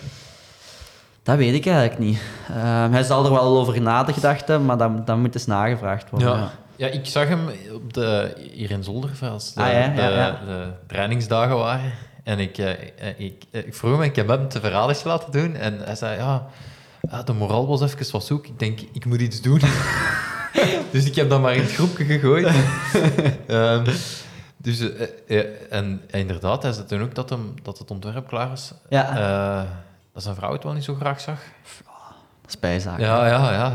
Dat 1.23 1.37
weet 1.37 1.53
ik 1.53 1.65
eigenlijk 1.65 1.99
niet. 1.99 2.21
Ehm, 2.49 2.91
hij 2.91 3.03
zal 3.03 3.25
er 3.25 3.31
wel 3.31 3.57
over 3.57 3.81
nagedacht 3.81 4.47
hebben, 4.47 4.65
maar 4.65 4.77
dat, 4.77 5.07
dat 5.07 5.17
moet 5.17 5.35
eens 5.35 5.45
nagevraagd 5.45 6.09
worden. 6.09 6.29
Ja. 6.29 6.35
ja. 6.35 6.51
ja, 6.75 6.87
ik 6.87 7.05
zag 7.05 7.27
hem 7.27 7.49
op 7.73 7.93
de, 7.93 8.33
hier 8.51 8.71
in 8.71 8.83
Zolder, 8.83 9.09
als 9.31 9.53
de, 9.53 9.61
Ah, 9.61 9.71
ja, 9.71 9.93
ja, 9.93 10.39
de, 10.45 10.67
trainingsdagen 10.87 11.55
waren. 11.57 11.91
En 12.23 12.39
ik, 12.39 12.57
eh, 12.57 12.69
eh, 12.69 12.77
ik, 13.17 13.43
eh, 13.51 13.65
ik 13.65 13.75
vroeg 13.75 13.91
hem, 13.91 14.01
ik 14.01 14.15
heb 14.15 14.27
hem 14.27 14.47
te 14.47 14.59
verraad 14.59 14.89
eens 14.89 15.03
laten 15.03 15.31
doen. 15.31 15.55
En 15.55 15.79
hij 15.79 15.95
zei, 15.95 16.17
ja, 16.17 16.45
de 17.25 17.33
moraal 17.33 17.67
was 17.67 17.81
even 17.81 18.11
wat 18.11 18.25
zoek. 18.25 18.47
Ik 18.47 18.59
denk, 18.59 18.79
ik 18.93 19.05
moet 19.05 19.21
iets 19.21 19.41
doen. 19.41 19.61
dus 20.91 21.05
ik 21.05 21.15
heb 21.15 21.29
dat 21.29 21.41
maar 21.41 21.55
in 21.55 21.61
het 21.61 21.71
groepje 21.71 22.05
gegooid. 22.05 22.47
Ehm, 23.47 23.91
dus, 24.57 24.79
eh, 24.79 25.07
eh, 25.27 25.45
en, 25.69 26.01
en 26.09 26.19
inderdaad, 26.19 26.63
hij 26.63 26.71
zei 26.71 26.85
toen 26.85 27.01
ook 27.01 27.15
dat, 27.15 27.29
hem, 27.29 27.53
dat 27.63 27.77
het 27.77 27.91
ontwerp 27.91 28.27
klaar. 28.27 28.59
Ja. 28.89 29.17
Eh, 29.17 29.69
dat 30.13 30.23
zijn 30.23 30.35
vrouw 30.35 30.51
het 30.51 30.63
wel 30.63 30.73
niet 30.73 30.83
zo 30.83 30.95
graag 30.95 31.19
zag. 31.19 31.39
Dat 32.41 32.49
is 32.49 32.59
bijzaak. 32.59 32.99
Ja, 32.99 33.27
ja, 33.27 33.51
ja. 33.51 33.73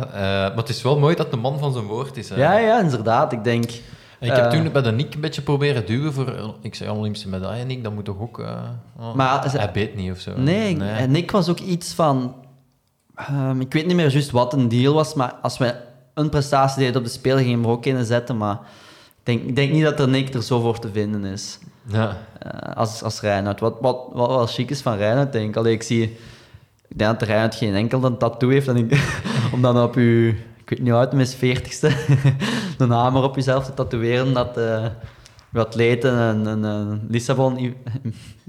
Maar 0.49 0.57
het 0.57 0.69
is 0.69 0.83
wel 0.83 0.99
mooi 0.99 1.15
dat 1.15 1.31
de 1.31 1.37
man 1.37 1.59
van 1.59 1.73
zijn 1.73 1.85
woord 1.85 2.17
is. 2.17 2.29
hè. 2.29 2.37
ja, 2.37 2.59
ja, 2.59 2.81
inderdaad. 2.81 3.33
Ik 3.33 3.45
denk... 3.45 3.71
En 4.19 4.31
ik 4.31 4.37
heb 4.37 4.51
toen 4.51 4.73
bij 4.73 4.83
de 4.83 4.93
Nick 4.93 5.15
een 5.15 5.21
beetje 5.21 5.43
proberen 5.43 5.87
duwen 5.87 6.13
voor... 6.13 6.55
Ik 6.61 6.75
zei 6.75 6.91
Olympische 6.91 7.29
medaille, 7.29 7.65
Nick, 7.65 7.83
dat 7.83 7.93
moet 7.93 8.05
toch 8.05 8.21
ook... 8.21 8.39
oh, 8.39 9.15
Maar 9.15 9.51
hij 9.53 9.71
beet 9.71 9.97
niet 9.97 10.11
of 10.11 10.19
zo. 10.19 10.39
Nee, 10.39 10.83
en 10.85 11.11
Nick 11.11 11.31
was 11.31 11.49
ook 11.49 11.59
iets 11.59 11.93
van... 11.93 12.35
ehm, 13.15 13.61
ik 13.61 13.73
weet 13.73 13.87
niet 13.87 13.97
meer 13.97 14.11
juist 14.11 14.31
wat 14.31 14.53
een 14.53 14.69
deal 14.69 14.95
was, 14.95 15.15
maar 15.15 15.35
als 15.43 15.59
we 15.59 15.75
een 16.15 16.29
prestatie 16.29 16.79
deden 16.79 16.97
op 16.97 17.05
de 17.05 17.11
Spelen, 17.11 17.39
gingen 17.39 17.53
we 17.53 17.61
hem 17.61 17.71
er 17.71 17.77
ook 17.77 17.87
in 17.87 18.05
zetten, 18.05 18.37
maar 18.37 18.55
ik 18.55 19.23
denk, 19.23 19.43
ik 19.43 19.57
denk 19.57 19.73
niet 19.73 19.85
dat 19.85 20.01
er 20.01 20.09
Nick 20.09 20.35
er 20.35 20.43
zo 20.43 20.61
voor 20.61 20.79
te 20.79 20.91
vinden 20.93 21.25
is. 21.25 21.59
Ja. 21.87 22.17
eh, 22.39 22.77
als, 22.77 23.03
als. 23.03 23.21
Wat, 23.21 23.61
wat, 23.81 24.07
wat 24.13 24.29
wel 24.29 24.47
chic 24.47 24.71
is 24.71 24.81
van 24.81 24.97
Reinoud, 24.97 25.33
denk 25.33 25.49
ik. 25.49 25.57
Allee, 25.57 25.73
ik 25.73 25.83
zie... 25.83 26.03
Ik 26.89 26.99
denk 26.99 27.19
dat 27.19 27.29
Reinoud 27.29 27.55
geen 27.55 27.75
enkel 27.75 28.05
een 28.05 28.19
tattoo 28.19 28.49
heeft 28.51 28.69
en 28.69 28.77
ik, 28.77 29.15
om 29.53 29.63
dan 29.63 29.83
op 29.83 29.95
uw... 29.95 30.29
Ik 30.29 30.71
weet 30.71 30.83
niet 30.83 30.93
hem 30.93 31.21
is, 31.21 31.35
veertigste, 31.35 31.91
een 32.79 32.91
hamer 32.91 33.23
op 33.23 33.35
jezelf 33.35 33.65
te 33.65 33.75
tatoeëren, 33.75 34.33
dat 34.33 34.57
eh 34.57 34.87
uw 35.55 35.61
atleten 35.61 36.13
een, 36.13 36.47
een, 36.47 36.63
een 36.63 37.07
Lissabon 37.09 37.59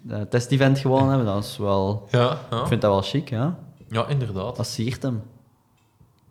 eh, 0.10 0.22
test-event 0.30 0.80
gewonnen 0.80 1.10
hebben. 1.10 1.26
Dat 1.26 1.44
is 1.44 1.58
wel... 1.58 2.08
Ja, 2.12 2.38
ja. 2.52 2.62
Ik 2.62 2.68
vind 2.68 2.82
dat 2.82 2.92
wel 2.92 3.02
chic, 3.02 3.30
ja. 3.30 3.58
Ja, 3.90 4.08
inderdaad. 4.08 4.56
Dat 4.56 4.68
siert 4.68 5.02
hem. 5.04 5.22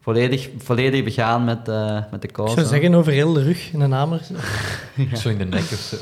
Volledig, 0.01 0.49
volledig 0.59 1.05
begaan 1.05 1.45
met, 1.45 1.69
eh, 1.69 2.01
met 2.11 2.23
de 2.23 2.29
Ik 2.29 2.33
kous. 2.35 2.53
zou 2.55 2.67
zeggen 2.67 2.95
over 2.95 3.13
heel 3.13 3.33
de 3.33 3.43
rug 3.43 3.73
in 3.73 3.81
een 3.81 3.93
hamer. 3.93 4.21
Zo 5.23 5.29
in 5.29 5.39
de 5.39 5.45
nek 5.45 5.61
of 5.61 5.69
zo. 5.91 5.97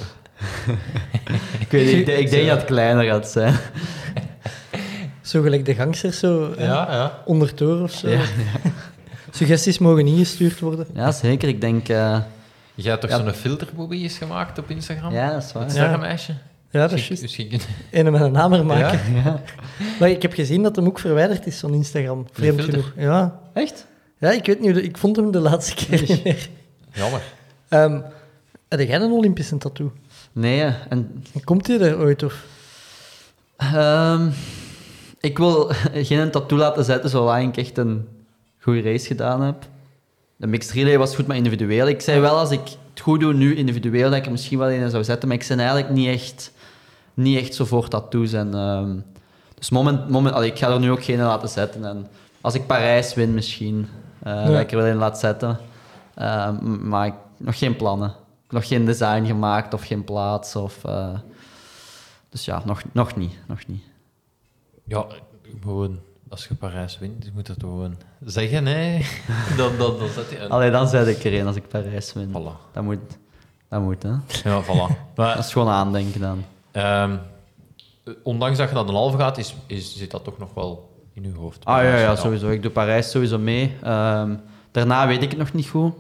Ik, 1.61 1.71
weet, 1.71 1.87
niet, 1.87 1.95
ik, 1.97 2.07
denk- 2.07 2.19
ik 2.19 2.31
denk 2.31 2.47
dat 2.49 2.57
het 2.57 2.67
kleiner 2.67 3.05
gaat 3.05 3.29
zijn. 3.29 3.55
Zo 5.23 5.43
gelijk 5.43 5.65
de 5.65 5.75
gangsters, 5.75 6.19
zo 6.19 6.55
Ja, 6.59 6.65
ja. 6.93 7.23
ondertoor 7.25 7.83
of 7.83 7.91
zo. 7.93 8.09
Ja, 8.09 8.21
Suggesties 9.31 9.79
mogen 9.79 10.07
ingestuurd 10.07 10.61
worden. 10.61 10.87
ja 10.95 11.13
zeker. 11.13 11.49
Ik 11.49 11.61
denk... 11.61 11.89
eh, 11.89 12.19
Jij 12.75 12.91
hebt 12.91 13.01
toch 13.01 13.11
Ja. 13.11 13.17
zo'n 13.17 13.33
filterbobby 13.33 14.03
eens 14.03 14.19
gemaakt 14.19 14.59
op 14.59 14.71
Instagram? 14.71 15.13
ja, 15.13 15.33
dat 15.33 15.43
is 15.43 15.53
waar. 15.53 15.65
Het 15.65 15.75
Ja. 15.75 15.99
Ja, 16.73 16.81
dat 16.81 16.93
is 16.93 17.09
juist. 17.09 17.35
Je 17.35 17.47
kunt... 17.47 17.69
Ene 17.91 18.11
met 18.11 18.21
een 18.21 18.35
hamer 18.35 18.67
maken. 18.67 19.15
Ja? 19.15 19.43
Maar 19.99 20.11
ik 20.11 20.23
heb 20.23 20.33
gezien 20.33 20.63
dat 20.63 20.77
hem 20.77 20.87
ook 20.87 20.99
verwijderd 20.99 21.47
is 21.47 21.59
van 21.59 21.75
Instagram. 21.75 22.27
Vreemd 22.33 22.61
genoeg. 22.61 22.93
Ja. 22.97 23.41
Echt? 23.53 23.87
ja, 24.19 24.31
ik 24.31 24.47
weet 24.47 24.61
niet. 24.61 24.77
Ik 24.77 24.99
vond 24.99 25.17
hem 25.17 25.31
de 25.31 25.41
laatste 25.41 25.75
keer 25.75 26.01
niet 26.01 26.25
meer. 26.25 26.49
Jammer. 26.93 27.23
Ehm 27.69 28.01
heb 28.79 28.89
jij 28.89 29.01
een 29.01 29.13
Olympische 29.13 29.59
tattoo? 29.59 29.93
Nee, 30.33 30.75
en 30.89 31.25
Komt 31.45 31.67
hij 31.67 31.81
er 31.81 31.99
ooit? 31.99 32.23
Of? 32.23 32.45
Ehm, 33.57 34.29
ik 35.21 35.39
wil 35.39 35.71
geen 35.93 36.31
tattoo 36.31 36.59
laten 36.59 36.85
zetten 36.85 37.11
zolang 37.11 37.49
ik 37.49 37.57
echt 37.57 37.79
een 37.79 38.09
goede 38.59 38.83
race 38.83 39.07
gedaan 39.07 39.43
heb. 39.43 39.67
De 40.37 40.47
mixed 40.47 40.73
relay 40.73 40.99
was 40.99 41.15
goed, 41.15 41.27
maar 41.27 41.37
individueel. 41.37 41.89
Ik 41.89 42.01
zei 42.01 42.21
wel, 42.21 42.39
als 42.39 42.51
ik 42.51 42.61
het 42.91 43.01
goed 43.01 43.21
doe 43.21 43.35
nu 43.35 43.55
individueel, 43.55 44.11
dat 44.11 44.19
ik 44.19 44.25
er 44.25 44.31
misschien 44.31 44.59
wel 44.59 44.71
een 44.71 44.91
zou 44.91 45.05
zetten, 45.05 45.29
maar 45.29 45.37
ik 45.37 45.47
ben 45.49 45.59
eigenlijk 45.59 45.91
niet 45.91 46.09
echt, 46.09 46.53
niet 47.23 47.39
echt 47.39 47.55
zo 47.55 47.65
voor 47.65 47.89
tattoos. 47.89 48.33
En, 48.33 48.55
ehm, 48.55 48.97
dus 49.55 49.71
moment, 49.71 50.09
moment, 50.09 50.35
allee, 50.35 50.51
ik 50.51 50.59
ga 50.59 50.71
er 50.71 50.81
nu 50.81 50.91
ook 50.91 51.05
geen 51.05 51.19
laten 51.19 51.49
zetten. 51.49 51.85
En 51.85 52.07
als 52.41 52.55
ik 52.55 52.67
Parijs 52.67 53.15
win, 53.15 53.35
misschien, 53.35 53.89
eh, 54.23 54.47
dat 54.47 54.61
ik 54.61 54.71
er 54.71 54.77
wel 54.77 54.87
een 54.87 54.97
laat 54.97 55.19
zetten. 55.19 55.59
Ehm, 56.15 56.89
maar 56.89 57.07
ik, 57.07 57.15
nog 57.37 57.59
geen 57.59 57.77
plannen. 57.77 58.15
nog 58.49 58.67
geen 58.67 58.85
design 58.85 59.25
gemaakt 59.25 59.75
of 59.75 59.87
geen 59.87 60.05
plaats. 60.05 60.57
Of, 60.57 60.85
eh, 60.85 61.19
dus 62.29 62.45
ja, 62.45 62.63
nog, 62.65 62.83
nog 62.93 63.17
niet. 63.17 63.33
Nog 63.47 63.67
niet. 63.67 63.83
Ja, 64.85 65.07
gewoon, 65.61 65.99
als 66.29 66.47
je 66.47 66.55
Parijs 66.55 66.99
wint, 66.99 67.25
je 67.25 67.31
moet 67.35 67.49
het 67.49 67.61
gewoon 67.61 67.97
zeggen, 68.25 68.65
nee. 68.65 69.07
dan, 69.57 69.77
dan, 69.79 69.99
dan 69.99 70.09
zet 70.09 70.31
je 70.31 70.39
een... 70.39 70.51
Allee, 70.51 70.71
dan 70.71 70.89
zet 70.89 71.07
ik 71.07 71.25
erin 71.25 71.47
als 71.47 71.57
ik 71.57 71.69
Parijs 71.69 72.13
win. 72.13 72.29
Voilà. 72.29 72.73
Dat 72.73 72.83
moet, 72.83 72.99
dat 73.69 73.81
moet, 73.81 74.03
hè. 74.03 74.11
Ja, 74.45 74.63
voilà. 74.65 74.95
Maar, 75.17 75.37
Dat 75.37 75.45
is 75.45 75.53
gewoon 75.53 75.69
aandenken 75.69 76.21
dan. 76.21 76.45
Ehm, 76.73 77.17
ondanks 78.23 78.59
dat 78.59 78.69
je 78.69 78.75
naar 78.75 78.87
de 78.87 78.93
halve 78.93 79.19
gaat, 79.19 79.39
is, 79.39 79.55
is, 79.67 79.97
zit 79.97 80.11
dat 80.11 80.25
toch 80.25 80.39
nog 80.39 80.55
wel 80.55 80.91
in 81.13 81.23
je 81.23 81.33
hoofd. 81.37 81.65
Ah 81.65 81.83
ja, 81.83 81.97
ja, 81.97 82.17
sowieso. 82.17 82.49
Ik 82.49 82.63
doe 82.63 82.71
Parijs 82.71 83.11
sowieso 83.11 83.39
mee. 83.39 83.77
Ehm, 83.83 84.35
daarna 84.71 85.07
weet 85.07 85.23
ik 85.23 85.31
het 85.31 85.39
nog 85.39 85.53
niet 85.53 85.69
goed. 85.69 85.95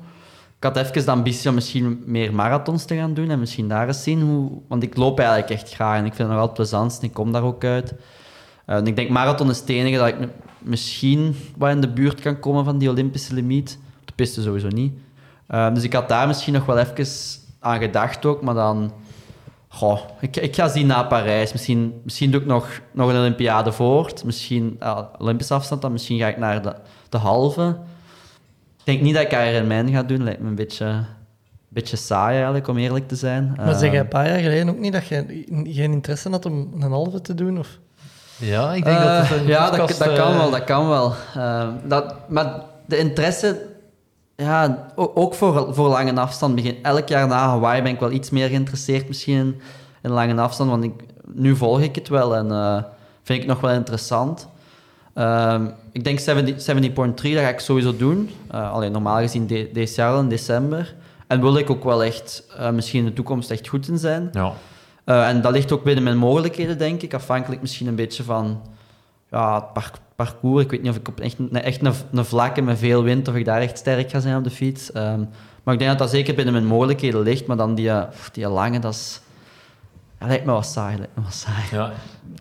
Ik 0.56 0.74
had 0.74 0.76
even 0.76 1.04
de 1.04 1.10
ambitie 1.10 1.48
om 1.48 1.54
misschien 1.54 2.02
meer 2.06 2.34
marathons 2.34 2.84
te 2.84 2.96
gaan 2.96 3.14
doen 3.14 3.30
en 3.30 3.38
misschien 3.38 3.68
daar 3.68 3.86
eens 3.86 4.02
zien 4.02 4.20
hoe... 4.20 4.50
Want 4.68 4.82
ik 4.82 4.96
loop 4.96 5.18
eigenlijk 5.18 5.50
echt 5.50 5.74
graag 5.74 5.98
en 5.98 6.04
ik 6.04 6.14
vind 6.14 6.28
het 6.28 6.28
nog 6.28 6.38
altijd 6.38 6.54
plezant 6.54 6.98
en 7.00 7.06
ik 7.06 7.12
kom 7.12 7.32
daar 7.32 7.42
ook 7.42 7.64
uit. 7.64 7.94
En 8.66 8.86
ik 8.86 8.96
denk 8.96 9.10
marathon 9.10 9.50
is 9.50 9.60
het 9.60 9.68
enige 9.68 9.96
dat 9.96 10.08
ik 10.08 10.16
misschien 10.58 11.36
wat 11.56 11.70
in 11.70 11.80
de 11.80 11.88
buurt 11.88 12.20
kan 12.20 12.38
komen 12.38 12.64
van 12.64 12.78
die 12.78 12.90
Olympische 12.90 13.34
limiet. 13.34 13.78
Op 14.00 14.06
de 14.06 14.12
piste 14.12 14.42
sowieso 14.42 14.68
niet. 14.68 14.92
Eh, 15.46 15.74
dus 15.74 15.82
ik 15.82 15.92
had 15.92 16.08
daar 16.08 16.26
misschien 16.26 16.52
nog 16.52 16.64
wel 16.64 16.78
even 16.78 17.06
aan 17.60 17.78
gedacht 17.78 18.24
ook, 18.24 18.42
maar 18.42 18.54
dan... 18.54 18.92
Goh, 19.74 19.98
ik, 20.20 20.36
ik 20.36 20.54
ga 20.54 20.68
zien 20.68 20.86
naar 20.86 21.06
Parijs. 21.06 21.52
Misschien, 21.52 22.00
misschien 22.04 22.30
doe 22.30 22.40
ik 22.40 22.46
nog, 22.46 22.68
nog 22.92 23.10
een 23.10 23.16
Olympiade 23.16 23.72
voort. 23.72 24.24
Misschien 24.24 24.76
uh, 24.82 24.98
Olympische 25.18 25.54
afstand, 25.54 25.82
dan 25.82 25.92
misschien 25.92 26.18
ga 26.18 26.26
ik 26.28 26.36
naar 26.38 26.62
de, 26.62 26.74
de 27.08 27.18
halve. 27.18 27.76
Ik 28.78 28.84
denk 28.84 29.00
niet 29.00 29.14
dat 29.14 29.22
ik 29.22 29.32
Ironman 29.32 29.88
ga 29.90 30.02
doen. 30.02 30.22
Lijkt 30.24 30.40
me 30.40 30.48
een 30.48 30.54
beetje, 30.54 30.84
een 30.86 31.04
beetje 31.68 31.96
saai 31.96 32.34
eigenlijk, 32.34 32.68
om 32.68 32.76
eerlijk 32.78 33.08
te 33.08 33.16
zijn. 33.16 33.52
Maar 33.56 33.74
zeg 33.74 33.82
Eh, 33.82 33.90
jij 33.92 34.00
een 34.00 34.08
paar 34.08 34.28
jaar 34.28 34.38
geleden 34.38 34.68
ook 34.68 34.78
niet 34.78 34.92
dat 34.92 35.06
je 35.06 35.44
geen 35.64 35.92
interesse 35.92 36.30
had 36.30 36.46
om 36.46 36.72
een 36.80 36.90
halve 36.92 37.20
te 37.20 37.34
doen? 37.34 37.58
Of? 37.58 37.78
Ja, 38.36 38.72
ik 38.74 38.84
denk 38.84 38.98
dat 38.98 39.06
het 39.18 39.30
Eh, 39.30 39.40
een 39.42 39.46
ja, 39.46 39.70
dat, 39.70 39.78
podcast, 39.78 39.98
dat 39.98 40.12
kan 40.12 40.32
eh, 40.32 40.38
wel, 40.38 40.50
dat 40.50 40.64
kan 40.64 40.88
wel. 40.88 41.14
Eh, 41.34 41.68
dat, 41.84 42.14
maar 42.28 42.60
de 42.86 42.98
interesse, 42.98 43.66
ja, 44.37 44.87
ook 44.95 45.35
voor, 45.35 45.74
voor 45.74 45.89
lange 45.89 46.20
afstand. 46.20 46.55
Begin, 46.55 46.76
elk 46.83 47.09
jaar 47.09 47.26
na 47.26 47.49
Hawaii 47.49 47.83
ben 47.83 47.93
ik 47.93 48.01
wel 48.01 48.11
iets 48.11 48.30
meer 48.30 48.49
geïnteresseerd 48.49 49.09
misschien 49.09 49.37
in, 49.37 49.61
in 50.03 50.11
lange 50.11 50.41
afstand, 50.41 50.70
want 50.70 50.85
ik, 50.85 50.93
nu 51.33 51.57
volg 51.57 51.80
ik 51.80 51.95
het 51.95 52.09
wel 52.09 52.37
en 52.37 52.51
eh, 52.51 52.83
vind 53.22 53.43
ik 53.43 53.49
nog 53.49 53.61
wel 53.61 53.70
interessant. 53.70 54.49
Ehm, 55.14 55.66
ik 55.93 56.05
denk 56.05 56.18
70 56.18 56.74
70.3, 56.76 56.95
dat 56.95 57.43
ga 57.43 57.49
ik 57.49 57.61
sowieso 57.61 57.97
doen. 57.97 58.30
Eh, 58.51 58.72
alleen 58.72 58.93
normaal 58.93 59.18
gezien 59.18 59.47
de, 59.47 59.70
deze 59.72 60.01
jaar 60.01 60.18
in 60.18 60.28
december. 60.28 60.95
En 61.26 61.41
wil 61.41 61.57
ik 61.57 61.70
ook 61.70 61.85
wel 61.85 62.05
echt 62.05 62.45
eh, 62.57 62.70
misschien 62.70 62.99
in 62.99 63.07
de 63.07 63.12
toekomst 63.12 63.51
echt 63.51 63.68
goed 63.68 63.89
in 63.89 63.99
zijn. 63.99 64.30
Ja. 64.33 64.53
En 65.05 65.41
dat 65.41 65.53
ligt 65.53 65.72
ook 65.72 65.85
binnen 65.85 66.05
mijn 66.05 66.16
mogelijkheden, 66.16 66.78
denk 66.78 67.03
ik. 67.03 67.14
Afhankelijk 67.14 67.61
misschien 67.61 67.87
een 67.87 67.95
beetje 67.95 68.22
van 68.22 68.61
ja, 69.33 69.55
het 69.55 69.72
par- 69.72 69.93
parcours. 70.16 70.64
Ik 70.64 70.70
weet 70.70 70.83
niet 70.83 70.91
of 70.91 70.97
ik 70.97 71.09
op 71.09 71.20
echt, 71.20 71.39
een- 71.39 71.62
echt 71.62 71.85
een, 71.85 71.93
een 72.12 72.24
vlakke 72.24 72.62
met 72.62 72.78
veel 72.78 73.03
wind, 73.03 73.28
of 73.28 73.35
ik 73.35 73.45
daar 73.45 73.61
echt 73.61 73.78
sterk 73.78 74.11
ga 74.11 74.20
zijn 74.20 74.37
op 74.37 74.45
de 74.45 74.51
fiets. 74.51 74.93
Ehm, 74.93 75.24
maar 75.62 75.74
ik 75.74 75.78
denk 75.80 75.91
dat 75.91 75.99
dat 75.99 76.11
zeker 76.11 76.35
binnen 76.35 76.55
mijn 76.55 76.66
mogelijkheden 76.66 77.20
ligt. 77.20 77.47
Maar 77.47 77.57
dan 77.57 77.74
die, 77.74 77.91
eh, 77.91 78.03
die 78.33 78.49
lange, 78.49 78.78
dat 78.78 78.93
is... 78.95 79.20
Dat 80.18 80.28
lijkt 80.30 80.45
me 80.47 80.53
wel 80.53 80.62
saai. 80.62 80.97
Lijkt 80.97 81.16
me 81.16 81.22
wel 81.22 81.30
saai. 81.30 81.62
Ja, 81.70 81.93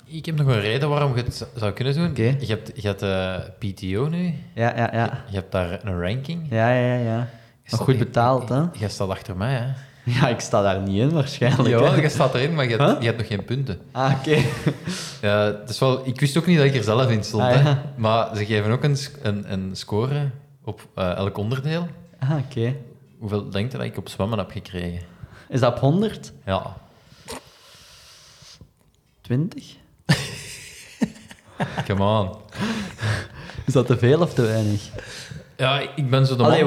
ik 0.06 0.26
heb 0.26 0.36
nog 0.38 0.48
een 0.48 0.60
reden 0.60 0.90
waarom 0.90 1.16
je 1.16 1.24
het 1.24 1.48
zou 1.56 1.72
kunnen 1.72 1.94
doen. 1.94 2.10
Oké. 2.10 2.36
Je 2.40 2.46
hebt, 2.46 2.72
je 2.82 2.88
hebt 2.88 3.02
eh, 3.02 3.36
PTO 3.60 4.08
nu, 4.08 4.34
Ja, 4.56 4.76
ja, 4.78 4.90
ja. 4.94 5.24
je 5.30 5.36
hebt 5.36 5.52
daar 5.52 5.80
een 5.86 6.02
ranking. 6.02 6.48
Ja, 6.50 6.70
ja, 6.74 6.96
ja. 6.96 7.28
Nog 7.70 7.80
goed 7.80 7.98
betaald, 7.98 8.50
hè? 8.50 8.62
Jij 8.74 8.90
staat 8.90 9.10
achter 9.10 9.38
mij, 9.38 9.54
hè? 9.54 9.66
Ja, 10.20 10.28
ik 10.28 10.40
sta 10.40 10.62
daar 10.62 10.80
niet 10.82 11.00
in, 11.00 11.12
waarschijnlijk. 11.12 11.70
Ja, 11.70 11.96
je 11.96 12.10
staat 12.10 12.36
erin, 12.36 12.54
maar 12.56 12.64
je 12.70 12.76
hebt, 12.76 12.92
Huh? 12.92 13.00
je 13.00 13.06
hebt 13.06 13.18
nog 13.18 13.28
geen 13.28 13.46
punten. 13.46 13.80
Ah, 13.92 14.14
oké. 14.20 14.38
Ja, 15.28 15.56
is 15.68 15.80
wel, 15.80 16.08
ik 16.08 16.20
wist 16.20 16.38
ook 16.38 16.46
niet 16.46 16.58
dat 16.58 16.66
ik 16.66 16.76
er 16.76 16.84
zelf 16.84 17.10
in 17.10 17.24
stond, 17.24 17.44
Ah, 17.44 17.64
hè. 17.66 17.74
maar 17.96 18.36
ze 18.36 18.46
geven 18.46 18.72
ook 18.72 18.84
een, 18.84 18.98
een, 19.22 19.52
een 19.52 19.70
score 19.76 20.30
op 20.64 20.88
eh, 20.96 21.16
elk 21.16 21.38
onderdeel. 21.38 21.88
Ah, 22.20 22.32
oké. 22.48 22.76
Hoeveel 23.20 23.50
denkt 23.50 23.72
je 23.72 23.78
dat 23.78 23.88
ik 23.88 23.98
op 23.98 24.10
zwemmen 24.10 24.38
heb 24.38 24.52
gekregen? 24.52 25.02
Is 25.50 25.60
dat 25.60 25.74
op 25.74 25.80
100? 25.80 26.32
Ja, 26.46 26.76
20? 29.22 29.76
come 31.88 32.04
on. 32.04 32.30
Is 33.66 33.74
dat 33.74 33.86
te 33.86 33.98
veel 33.98 34.22
of 34.22 34.34
te 34.34 34.42
weinig? 34.42 34.82
Ja, 35.58 35.80
ik 35.96 36.10
ben 36.10 36.26
zo 36.26 36.36
de 36.36 36.42
man... 36.44 36.52
Allee, 36.52 36.66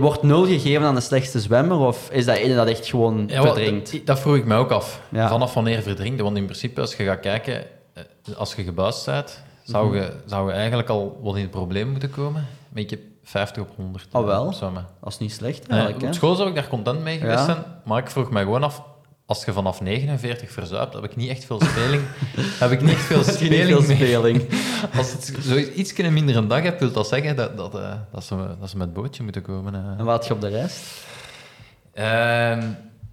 wordt 0.00 0.22
nul 0.22 0.46
gegeven 0.46 0.86
aan 0.86 0.94
de 0.94 1.00
slechtste 1.00 1.40
zwemmer? 1.40 1.78
Of 1.78 2.10
is 2.10 2.24
dat 2.24 2.36
ene 2.36 2.54
dat 2.54 2.66
echt 2.68 2.86
gewoon 2.86 3.24
Ja, 3.28 3.42
verdrinkt? 3.42 3.92
dat, 3.92 4.06
dat 4.06 4.18
vroeg 4.20 4.36
ik 4.36 4.44
mij 4.44 4.56
ook 4.56 4.70
af. 4.70 5.00
Ja. 5.08 5.28
Vanaf 5.28 5.54
wanneer 5.54 5.82
verdrinkt? 5.82 6.20
Want 6.20 6.36
in 6.36 6.44
principe, 6.44 6.80
als 6.80 6.94
je 6.96 7.04
gaat 7.04 7.20
kijken, 7.20 7.64
eh, 7.92 8.02
als 8.36 8.54
je 8.54 8.62
gebuist 8.62 9.04
bent, 9.06 9.42
zou, 9.62 9.86
Mhm. 9.86 9.96
je, 9.96 10.12
zou 10.26 10.48
je 10.48 10.54
eigenlijk 10.56 10.88
al 10.88 11.18
wat 11.22 11.34
in 11.36 11.42
het 11.42 11.50
probleem 11.50 11.88
moeten 11.90 12.10
komen. 12.10 12.46
Ik 12.74 12.90
heb 12.90 13.00
50 13.22 13.62
op 13.62 13.68
100. 13.76 14.06
Oh, 14.12 14.24
wel? 14.26 14.46
op 14.46 14.52
zwemmen. 14.52 14.86
Dat 15.00 15.12
is 15.12 15.18
niet 15.18 15.32
slecht 15.32 15.66
Eh, 15.66 15.76
eigenlijk, 15.76 16.06
op 16.06 16.12
school 16.14 16.34
zou 16.34 16.48
ik 16.48 16.54
daar 16.54 16.68
content 16.68 17.02
mee 17.02 17.18
geweest 17.18 17.38
Ja. 17.38 17.44
zijn. 17.44 17.58
Maar 17.84 17.98
ik 17.98 18.10
vroeg 18.10 18.30
mij 18.30 18.42
gewoon 18.42 18.62
af, 18.62 18.82
als 19.28 19.44
je 19.44 19.52
vanaf 19.52 19.80
49 19.80 20.50
verzuipt, 20.50 20.94
heb 20.94 21.04
ik 21.04 21.16
niet 21.16 21.30
echt 21.30 21.44
veel 21.44 21.60
speling. 21.60 22.02
heb 22.62 22.70
ik 22.70 22.80
niet 22.80 22.90
echt 22.90 23.02
veel 23.04 23.22
speling 23.22 23.84
veel 23.84 23.96
speling. 23.96 24.42
Als 24.96 25.12
het 25.12 25.32
zo 25.42 25.56
iets 25.56 25.96
minder 25.96 26.36
een 26.36 26.48
dag 26.48 26.62
hebt, 26.62 26.80
wil 26.80 26.92
dat 26.92 27.08
zeggen 27.08 27.36
dat, 27.36 27.56
dat, 27.56 27.74
eh, 27.74 27.92
dat, 28.12 28.24
ze, 28.24 28.56
dat 28.60 28.70
ze 28.70 28.76
met 28.76 28.92
bootje 28.92 29.22
moeten 29.22 29.42
komen. 29.42 29.74
eh. 29.74 29.98
En 29.98 30.04
wat 30.04 30.26
je 30.26 30.32
op 30.34 30.40
de 30.40 30.48
rest? 30.48 31.04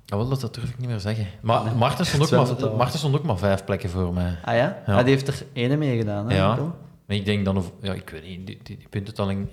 Ja, 0.06 0.18
wel, 0.18 0.28
dat, 0.30 0.42
dat 0.42 0.54
durf 0.54 0.70
ik 0.70 0.78
niet 0.78 0.90
meer 0.90 1.00
zeggen. 1.00 1.28
Maar 1.42 1.76
Marten, 1.76 2.06
stond 2.06 2.34
ook 2.34 2.60
maar? 2.60 2.76
Marten 2.76 3.00
stond 3.00 3.16
ook 3.16 3.24
maar 3.24 3.38
vijf 3.38 3.64
plekken 3.64 3.90
voor 3.90 4.14
mij. 4.14 4.38
Ah 4.44 4.56
ja? 4.56 4.82
Ja. 4.88 4.98
Ah, 4.98 5.00
die 5.06 5.14
heeft 5.14 5.28
er 5.28 5.46
ene 5.54 5.76
mee 5.76 5.98
gedaan, 5.98 6.30
hè? 6.30 6.36
Ja. 6.36 6.56
Maar 7.06 7.18
ik 7.18 7.26
denk 7.26 7.46
dan, 7.46 7.58
of, 7.58 7.72
ja, 7.82 7.94
ik 7.94 8.10
weet 8.10 8.24
niet, 8.24 8.48
die, 8.48 8.60
die, 8.64 8.78
die 8.78 8.88
puntentelling, 8.90 9.48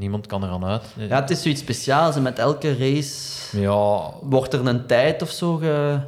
niemand 0.00 0.26
kan 0.26 0.44
eraan 0.44 0.64
uit. 0.64 0.82
Ja, 0.96 1.20
het 1.20 1.30
is 1.30 1.42
zoiets 1.42 1.60
speciaals. 1.60 2.16
En 2.16 2.22
met 2.22 2.38
elke 2.38 2.76
race 2.76 3.58
ja, 3.60 4.10
wordt 4.22 4.52
er 4.52 4.66
een 4.66 4.86
tijd 4.86 5.22
of 5.22 5.30
zo 5.30 5.56
ge... 5.56 5.98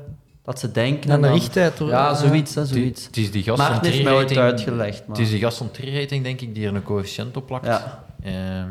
dat 0.42 0.58
ze 0.58 0.72
denken. 0.72 1.10
Een 1.10 1.20
dan- 1.20 1.32
richttijd, 1.32 1.78
hoor. 1.78 1.88
Ja, 1.88 2.14
zoiets, 2.14 2.54
hè, 2.54 2.66
zoiets. 2.66 3.06
het 3.06 3.16
is 3.16 3.30
die 3.30 3.42
gast 3.42 3.58
Maarten 3.58 3.90
heeft 3.90 4.04
mij 4.04 4.12
ooit 4.12 4.28
Tri-rating- 4.28 4.58
uitgelegd, 4.58 5.06
maar... 5.06 5.16
Het 5.16 5.26
is 5.26 5.32
die 5.32 5.40
gast 5.40 5.58
denk 6.22 6.40
ik, 6.40 6.54
die 6.54 6.66
er 6.66 6.74
een 6.74 6.82
coëfficiënt 6.82 7.36
op 7.36 7.46
plakt. 7.46 7.66
Ja. 7.66 8.04
Ehm, 8.22 8.70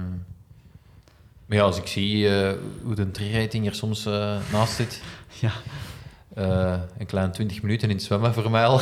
maar 1.46 1.58
ja, 1.58 1.64
als 1.64 1.78
ik 1.78 1.88
zie 1.88 2.30
eh, 2.30 2.54
hoe 2.84 2.96
de 2.96 3.12
Tri-rating 3.12 3.68
er 3.68 3.76
soms 3.76 4.06
eh, 4.06 4.36
naast 4.52 4.74
zit... 4.74 5.02
Ja. 5.40 5.52
Eh, 6.34 6.74
een 6.98 7.06
klein 7.06 7.32
20 7.32 7.62
minuten 7.62 7.90
in 7.90 7.96
het 7.96 8.04
zwemmen 8.04 8.34
voor 8.34 8.52
mij 8.52 8.66
al. 8.66 8.78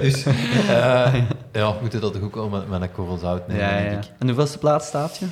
dus 0.00 0.24
eh, 0.26 1.14
ja, 1.52 1.74
we 1.74 1.78
moeten 1.80 2.00
dat 2.00 2.12
toch 2.12 2.22
ook 2.22 2.34
wel 2.34 2.48
met, 2.48 2.68
met 2.68 2.82
een 2.82 2.92
korrel 2.92 3.16
zout 3.16 3.46
nemen, 3.48 3.62
Ja, 3.64 3.76
ja, 3.76 3.82
denk 3.90 4.04
ja. 4.04 4.10
ik. 4.10 4.14
En 4.18 4.26
hoeveelste 4.26 4.58
plaats 4.58 4.86
staat 4.86 5.16
je? 5.16 5.26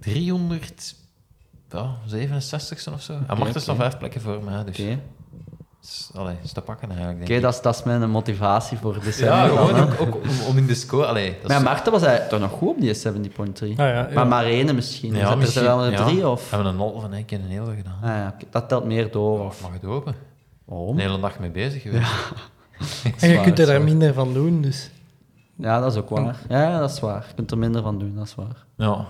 367ste 0.00 2.92
of 2.92 3.02
zo. 3.02 3.12
En 3.26 3.38
Marten 3.38 3.60
staat 3.60 3.74
oké. 3.74 3.84
vijf 3.84 3.98
plekken 3.98 4.20
voor 4.20 4.42
mij, 4.44 4.64
dus... 4.64 4.76
Allee, 6.14 6.36
is 6.42 6.52
te 6.52 6.60
pakken 6.60 6.88
eigenlijk, 6.88 7.18
denk 7.18 7.30
Oké, 7.30 7.36
ik. 7.36 7.42
dat, 7.42 7.54
is, 7.54 7.60
dat 7.60 7.74
is 7.74 7.82
mijn 7.82 8.10
motivatie 8.10 8.78
voor 8.78 9.00
december. 9.04 9.36
Ja, 9.36 9.46
gewoon 9.46 9.80
ook, 9.80 10.00
ook 10.00 10.14
om, 10.14 10.46
om 10.48 10.56
in 10.56 10.66
de 10.66 10.74
score... 10.74 11.06
Allee, 11.06 11.36
is 11.42 11.48
Maar 11.48 11.62
Marten 11.62 11.92
was 11.92 12.02
eigenlijk 12.02 12.30
toch 12.30 12.40
nog 12.40 12.58
goed 12.58 12.68
op 12.68 12.80
die 12.80 12.94
70.3. 12.94 13.68
Ah, 13.70 13.76
ja, 13.76 13.86
ja. 13.86 14.08
Maar 14.14 14.26
maar 14.26 14.44
ene 14.44 14.72
misschien. 14.72 15.14
Ja, 15.14 15.34
misschien, 15.34 15.62
er 15.62 15.68
wel 15.68 15.84
een 15.84 15.90
ja. 15.90 16.04
drie 16.04 16.20
We 16.20 16.28
of... 16.28 16.50
hebben 16.50 16.68
een 16.68 16.78
halve 16.78 17.06
en 17.06 17.12
een 17.12 17.24
keer 17.24 17.38
een 17.38 17.46
hele 17.46 17.74
gedaan. 17.74 17.98
Ah, 18.02 18.08
ja, 18.08 18.32
oké. 18.34 18.46
Dat 18.50 18.68
telt 18.68 18.84
meer 18.84 19.10
door. 19.10 19.44
Of 19.44 19.62
mag 19.62 19.72
het 19.72 19.84
open? 19.84 20.14
Waarom? 20.64 20.94
Een 20.96 21.02
hele 21.02 21.20
dag 21.20 21.38
mee 21.38 21.50
bezig 21.50 21.82
geweest. 21.82 22.10
En 23.20 23.28
je 23.28 23.40
kunt 23.40 23.58
er 23.58 23.66
daar 23.66 23.82
minder 23.82 24.14
van 24.14 24.32
doen, 24.34 24.62
dus... 24.62 24.90
Ja, 25.56 25.80
dat 25.80 25.92
is 25.92 25.98
ook 25.98 26.08
waar. 26.08 26.36
Ja, 26.48 26.78
dat 26.78 26.90
is 26.90 27.00
waar. 27.00 27.24
Je 27.28 27.34
kunt 27.34 27.50
er 27.50 27.58
minder 27.58 27.82
van 27.82 27.98
doen, 27.98 28.14
dat 28.14 28.26
is 28.26 28.34
waar. 28.34 28.66
Ja. 28.76 29.06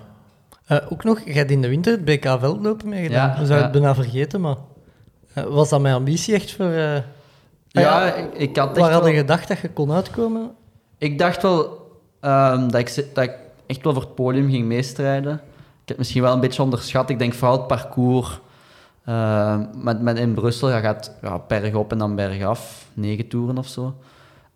Eh, 0.67 0.93
ook 0.93 1.05
nog, 1.05 1.21
je 1.25 1.33
hebt 1.33 1.51
in 1.51 1.63
de 1.63 1.69
winter 1.69 1.93
het 1.93 2.05
BK 2.05 2.25
veldlopen 2.25 2.89
meegedaan. 2.89 3.29
Ja, 3.29 3.39
We 3.39 3.47
zouden 3.47 3.57
ja. 3.57 3.63
het 3.63 3.73
bijna 3.73 3.95
vergeten, 3.95 4.41
maar... 4.41 4.57
eh, 5.35 5.45
was 5.45 5.69
dat 5.69 5.81
mijn 5.81 5.95
ambitie 5.95 6.35
echt 6.35 6.53
voor... 6.53 6.67
ah 6.67 7.03
Ja, 7.69 8.15
ik, 8.15 8.35
ik 8.35 8.57
had 8.57 8.69
echt 8.69 8.79
Waar 8.79 8.91
wel- 9.01 9.07
je 9.07 9.17
gedacht 9.17 9.49
dat 9.49 9.59
je 9.59 9.71
kon 9.71 9.93
uitkomen? 9.93 10.51
Ik 10.99 11.19
dacht 11.19 11.43
wel 11.43 11.91
ehm, 12.21 12.69
dat, 12.69 12.81
ik, 12.81 13.07
dat 13.15 13.25
ik 13.25 13.35
echt 13.67 13.83
wel 13.83 13.93
voor 13.93 14.03
het 14.03 14.15
podium 14.15 14.51
ging 14.51 14.67
meestrijden. 14.67 15.33
Ik 15.33 15.89
heb 15.89 15.89
het 15.89 15.99
misschien 15.99 16.23
wel 16.23 16.33
een 16.33 16.41
beetje 16.41 16.63
onderschat. 16.63 17.11
Ik 17.11 17.19
denk 17.19 17.35
vooral 17.35 17.57
het 17.59 17.67
parcours. 17.67 18.41
ehm, 19.05 19.65
met, 19.77 20.03
met 20.03 20.19
in 20.19 20.35
Brussel 20.35 20.71
ja, 20.71 20.79
gaat 20.81 21.13
ja, 21.23 21.41
berg 21.49 21.75
op 21.75 21.93
en 21.93 21.99
dan 21.99 22.15
berg 22.15 22.45
af. 22.45 22.87
Negen 22.95 23.29
toeren 23.29 23.59
of 23.59 23.67
zo. 23.67 23.95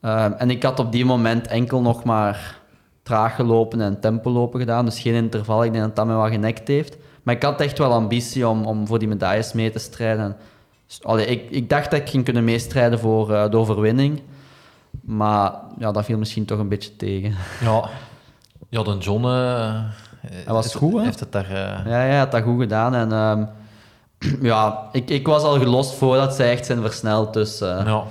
Ehm, 0.01 0.33
en 0.33 0.51
ik 0.51 0.63
had 0.63 0.79
op 0.79 0.93
die 0.93 1.05
moment 1.05 1.47
enkel 1.47 1.81
nog 1.81 2.05
maar 2.05 2.59
traag 3.03 3.35
gelopen 3.35 3.81
en 3.81 4.01
tempo 4.01 4.31
lopen 4.31 4.61
gedaan. 4.61 4.85
Dus 4.85 5.01
geen 5.01 5.15
interval. 5.15 5.65
Ik 5.65 5.73
denk 5.73 5.85
dat 5.85 5.97
dat 5.97 6.07
mij 6.07 6.17
wel 6.17 6.29
genekt 6.31 6.69
heeft. 6.69 6.97
Maar 7.23 7.35
ik 7.35 7.43
had 7.43 7.61
echt 7.61 7.79
wel 7.79 7.93
ambitie 7.93 8.49
om, 8.49 8.65
om 8.65 8.87
voor 8.87 8.99
die 8.99 9.09
medailles 9.09 9.53
mee 9.53 9.71
te 9.71 9.79
strijden. 9.79 10.37
Dus, 10.87 11.03
allee, 11.05 11.27
ik, 11.27 11.51
ik 11.51 11.69
dacht 11.71 11.91
dat 11.91 12.01
ik 12.01 12.09
ging 12.09 12.25
kunnen 12.25 12.45
meestrijden 12.45 12.99
voor 12.99 13.33
eh, 13.35 13.51
de 13.51 13.57
overwinning. 13.57 14.23
Maar 15.05 15.53
ja, 15.79 15.93
dat 15.93 16.05
viel 16.05 16.19
misschien 16.19 16.45
toch 16.45 16.59
een 16.59 16.69
beetje 16.69 16.97
tegen. 16.97 17.35
Ja. 17.65 17.89
Ja, 18.69 18.83
de 18.83 18.97
John... 18.99 19.25
eh, 19.25 19.83
was 20.47 20.65
heeft- 20.65 20.77
goed, 20.77 20.93
hè? 20.99 21.03
Heeft 21.05 21.21
het 21.21 21.33
daar... 21.33 21.45
eh, 21.51 21.53
Ja, 21.53 21.83
ja, 21.85 21.91
hij 21.91 22.19
had 22.19 22.31
dat 22.33 22.43
goed 22.43 22.61
gedaan. 22.61 22.95
En 22.95 23.13
ehm, 23.13 23.45
ja, 24.51 24.89
ik, 24.93 25.11
ik 25.11 25.27
was 25.27 25.43
al 25.43 25.59
gelost 25.59 25.95
voordat 25.95 26.35
zij 26.35 26.51
echt 26.51 26.67
zijn 26.67 26.81
versneld. 26.81 27.33
Dus 27.33 27.59
Ja. 27.59 28.05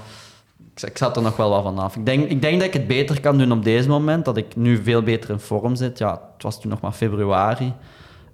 ik, 0.75 0.81
ik 0.81 0.97
zat 0.97 1.15
er 1.15 1.21
nog 1.21 1.35
wel 1.37 1.49
wat 1.49 1.63
van 1.63 1.79
af. 1.79 1.95
Ik 1.95 2.05
denk, 2.05 2.29
ik 2.29 2.41
denk 2.41 2.57
dat 2.57 2.67
ik 2.67 2.73
het 2.73 2.87
beter 2.87 3.19
kan 3.21 3.37
doen 3.37 3.51
op 3.51 3.63
deze 3.63 3.87
moment. 3.89 4.25
Dat 4.25 4.37
ik 4.37 4.55
nu 4.55 4.83
veel 4.83 5.01
beter 5.01 5.29
in 5.29 5.39
vorm 5.39 5.75
zit. 5.75 5.97
Ja, 5.97 6.11
het 6.33 6.43
was 6.43 6.61
toen 6.61 6.69
nog 6.69 6.81
maar 6.81 6.91
februari. 6.91 7.73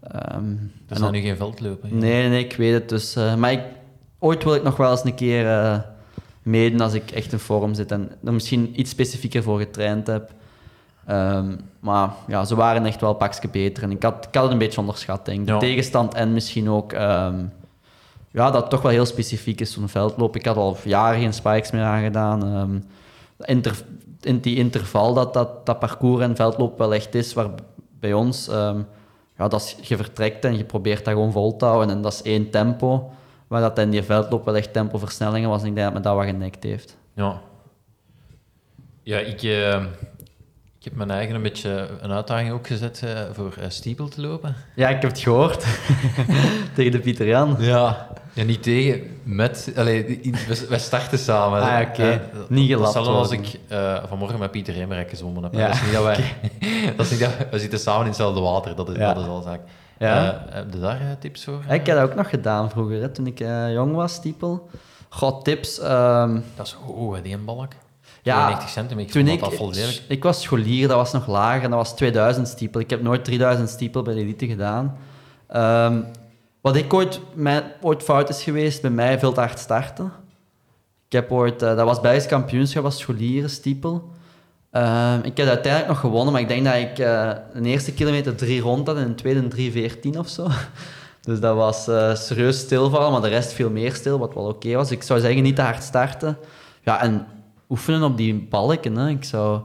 Ehm, 0.04 0.18
Er 0.52 0.60
zijn 0.88 1.00
dan- 1.02 1.12
nu 1.12 1.20
geen 1.22 1.38
veldlopen. 1.38 1.98
Nee, 1.98 2.30
nee, 2.30 2.44
ik 2.44 2.56
weet 2.56 2.74
het. 2.74 2.90
Dus, 2.90 3.16
maar 3.38 3.52
ik, 3.52 3.62
ooit 4.22 4.44
wil 4.44 4.56
ik 4.56 4.64
nog 4.64 4.78
wel 4.78 4.92
eens 4.92 5.04
een 5.06 5.16
keer 5.16 5.46
meedoen 6.44 6.82
als 6.82 6.94
ik 6.94 7.12
echt 7.12 7.32
in 7.32 7.40
vorm 7.40 7.74
zit 7.74 7.92
en 7.92 8.12
er 8.24 8.34
misschien 8.34 8.80
iets 8.80 8.90
specifieker 8.90 9.44
voor 9.44 9.60
getraind 9.60 10.08
heb. 10.08 10.32
Ehm, 11.06 11.56
maar 11.80 12.10
ja, 12.28 12.46
ze 12.46 12.56
waren 12.56 12.86
echt 12.86 13.02
wel 13.02 13.14
pakje 13.14 13.50
beter. 13.50 13.84
En 13.84 13.92
ik 13.92 14.04
had, 14.04 14.26
ik 14.28 14.34
had 14.36 14.44
het 14.44 14.52
een 14.52 14.58
beetje 14.58 14.80
onderschat, 14.80 15.26
denk 15.26 15.40
ik. 15.40 15.46
De 15.46 15.52
Ja. 15.52 15.58
tegenstand 15.60 16.14
en 16.14 16.34
misschien 16.34 16.70
ook... 16.70 16.94
ehm, 16.94 17.36
ja, 18.32 18.52
dat 18.52 18.62
het 18.62 18.70
toch 18.70 18.82
wel 18.82 18.92
heel 18.92 19.06
specifiek 19.06 19.62
is, 19.62 19.72
zo'n 19.74 19.90
veldloop. 19.90 20.36
Ik 20.36 20.46
had 20.46 20.56
al 20.58 20.78
jaren 20.84 21.20
geen 21.20 21.34
spikes 21.34 21.72
meer 21.72 21.84
aangedaan. 21.84 22.84
Inter, 23.40 23.84
in 24.22 24.40
die 24.40 24.56
interval 24.56 25.14
dat, 25.14 25.34
dat 25.34 25.66
dat 25.66 25.80
parcours 25.80 26.22
en 26.24 26.36
veldloop 26.36 26.78
wel 26.78 26.94
echt 26.94 27.16
is, 27.16 27.34
waar 27.34 27.50
bij 28.00 28.14
ons... 28.14 28.46
ja, 29.38 29.48
dat 29.48 29.54
is, 29.62 29.88
je 29.88 29.96
vertrekt 29.98 30.46
en 30.46 30.58
je 30.58 30.64
probeert 30.64 31.06
dat 31.06 31.14
gewoon 31.14 31.32
vol 31.32 31.56
te 31.58 31.66
houden. 31.66 31.96
En 31.96 32.02
dat 32.02 32.14
is 32.14 32.22
één 32.22 32.50
tempo. 32.50 33.12
Waar 33.52 33.62
dat 33.62 33.78
in 33.78 33.90
die 33.90 34.04
veldloop 34.04 34.46
wel 34.46 34.56
echt 34.56 34.74
tempoversnellingen 34.74 35.50
was. 35.50 35.62
En 35.62 35.68
ik 35.68 35.76
denk 35.76 35.86
dat 35.86 35.96
me 35.96 36.02
dat 36.02 36.16
wat 36.16 36.26
genekt 36.26 36.64
heeft. 36.64 36.98
Ja. 37.16 37.42
Ja, 39.04 39.18
ik, 39.18 39.44
eh, 39.44 39.84
ik 40.78 40.84
heb 40.84 40.96
mijn 40.96 41.12
eigen 41.12 41.36
een 41.36 41.42
beetje 41.42 41.88
een 42.02 42.12
uitdaging 42.12 42.52
ook 42.52 42.68
gezet 42.68 43.02
eh, 43.04 43.20
voor 43.34 43.54
eh, 43.60 43.70
stiepel 43.70 44.08
te 44.08 44.22
lopen. 44.22 44.56
Ja, 44.76 44.90
ik 44.90 45.02
heb 45.02 45.12
het 45.12 45.20
gehoord. 45.20 45.66
Tegen 46.76 46.92
de 46.92 47.00
Pieter 47.00 47.28
Jan. 47.28 47.56
Ja. 47.60 48.08
Ja, 48.34 48.44
niet 48.44 48.64
tegen, 48.64 49.20
met... 49.24 49.74
Allee, 49.76 50.20
we, 50.70 50.78
starten 50.78 51.18
samen. 51.20 51.62
Ah, 51.62 51.88
oké. 51.90 52.10
Eh, 52.10 52.20
Niet 52.48 52.70
gelapt 52.72 52.94
Dat 52.94 53.08
als 53.08 53.32
ik 53.32 53.60
vanmorgen 54.08 54.40
met 54.40 54.52
Pieter 54.52 54.74
Hemerijk 54.74 55.10
gezwommen 55.10 55.44
heb. 55.44 55.54
Ja, 55.54 55.68
Dat 55.68 55.76
is 55.76 55.82
niet 55.82 55.94
dat 55.94 56.04
wij... 56.04 56.36
dat 56.98 57.06
is 57.06 57.12
niet 57.12 57.20
dat 57.20 57.32
we 57.52 57.60
zitten 57.60 57.80
samen 57.80 58.02
in 58.02 58.08
hetzelfde 58.08 58.40
water. 58.42 58.76
Dat 58.76 58.90
is, 58.90 58.96
Ja. 58.96 59.14
dat 59.14 59.24
is 59.24 59.30
al 59.30 59.42
zaak. 59.42 59.62
Ja. 60.02 60.46
Eh, 60.48 60.54
heb 60.54 60.74
je 60.74 60.80
daar 60.80 61.02
eh, 61.02 61.08
tips 61.20 61.44
voor? 61.44 61.64
Ik 61.70 61.86
heb 61.86 61.98
dat 61.98 62.10
ook 62.10 62.16
nog 62.16 62.30
gedaan 62.30 62.70
vroeger, 62.70 63.02
hè, 63.02 63.10
toen 63.10 63.28
ik 63.28 63.40
eh, 63.40 63.74
jong 63.74 63.96
was, 63.96 64.14
stiepel. 64.14 64.70
God, 65.10 65.44
tips. 65.46 65.80
ehm, 65.80 66.40
Dat 66.56 66.66
is 66.66 66.72
hoog, 66.74 67.16
hè, 67.16 67.22
die 67.22 67.34
een 67.34 67.46
balk. 67.46 67.72
Ja, 68.22 68.34
92 68.34 68.70
centimeter. 68.70 69.20
Ik 69.20 69.26
toen 69.26 69.50
ik, 69.50 69.56
volledig... 69.56 70.02
ik 70.08 70.24
was 70.24 70.42
scholier, 70.42 70.88
dat 70.88 70.98
was 70.98 71.12
nog 71.12 71.28
lager 71.28 71.64
en 71.64 71.70
dat 71.70 71.80
was 71.80 71.96
2000 71.96 72.48
stiepel. 72.48 72.80
Ik 72.80 72.90
heb 72.90 73.02
nooit 73.02 73.24
3000 73.26 73.70
stiepel 73.70 74.02
bij 74.02 74.14
de 74.14 74.20
elite 74.20 74.48
gedaan. 74.48 74.98
Ehm, 75.48 76.02
wat 76.62 76.76
ik 76.76 76.94
ooit, 76.94 77.20
mijn, 77.34 77.64
ooit 77.82 78.04
fout 78.04 78.30
is 78.30 78.44
geweest, 78.44 78.82
bij 78.82 78.92
mij 78.92 79.20
veel 79.20 79.34
te 79.34 79.40
hard 79.40 79.60
starten. 79.60 80.12
Ik 81.06 81.12
heb 81.12 81.32
ooit, 81.32 81.62
eh, 81.62 81.76
dat 81.76 81.86
was 81.86 82.00
Belgisch 82.00 82.26
kampioenschap, 82.26 82.84
was 82.84 82.98
scholieren 82.98 83.50
stiepel. 83.50 84.11
Ehm, 84.72 85.20
ik 85.24 85.38
heb 85.38 85.48
uiteindelijk 85.48 85.88
nog 85.88 86.00
gewonnen, 86.00 86.34
maar 86.34 86.42
ik 86.42 86.48
denk 86.48 86.66
dat 86.66 86.76
ik 86.76 87.00
eh 87.00 87.32
de 87.54 87.70
eerste 87.70 87.94
kilometer 87.94 88.36
drie 88.36 88.62
rond 88.62 88.88
had 88.88 88.98
en 88.98 89.08
de 89.08 89.16
tweede 89.16 89.48
drie 89.48 89.72
veertien 89.72 90.20
of 90.20 90.28
zo. 90.28 90.48
Dus 91.22 91.40
dat 91.40 91.56
was 91.56 91.88
eh, 91.88 92.16
serieus 92.16 92.60
stilvallen, 92.60 93.12
maar 93.12 93.22
de 93.22 93.28
rest 93.28 93.54
viel 93.54 93.70
meer 93.70 93.94
stil, 93.94 94.20
wat 94.20 94.34
wel 94.34 94.44
oké 94.44 94.76
was. 94.76 94.92
Ik 94.92 95.04
zou 95.04 95.20
zeggen, 95.20 95.44
niet 95.44 95.56
te 95.56 95.62
hard 95.62 95.84
starten. 95.84 96.38
Ja, 96.84 97.02
en 97.02 97.28
oefenen 97.70 98.04
op 98.04 98.18
die 98.18 98.48
balken. 98.50 98.96
Hè. 98.96 99.10
Ik 99.10 99.24
zou... 99.24 99.62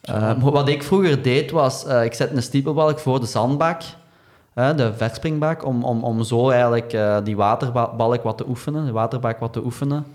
Eh, 0.00 0.42
wat 0.42 0.68
ik 0.68 0.82
vroeger 0.82 1.22
deed, 1.22 1.50
was... 1.50 1.84
ik 1.84 2.14
zet 2.14 2.30
een 2.30 2.42
stiepelbalk 2.42 2.98
voor 2.98 3.20
de 3.20 3.26
zandbak, 3.26 3.82
de 4.54 4.92
verspringbak, 4.96 5.64
om, 5.64 5.84
om, 5.84 6.04
om 6.04 6.22
zo 6.22 6.48
eigenlijk 6.48 6.98
die 7.24 7.36
waterbalk 7.36 8.22
wat 8.22 8.38
te 8.38 8.48
oefenen, 8.48 8.84
de 8.86 8.92
waterbak 8.92 9.38
wat 9.38 9.52
te 9.52 9.64
oefenen. 9.64 10.06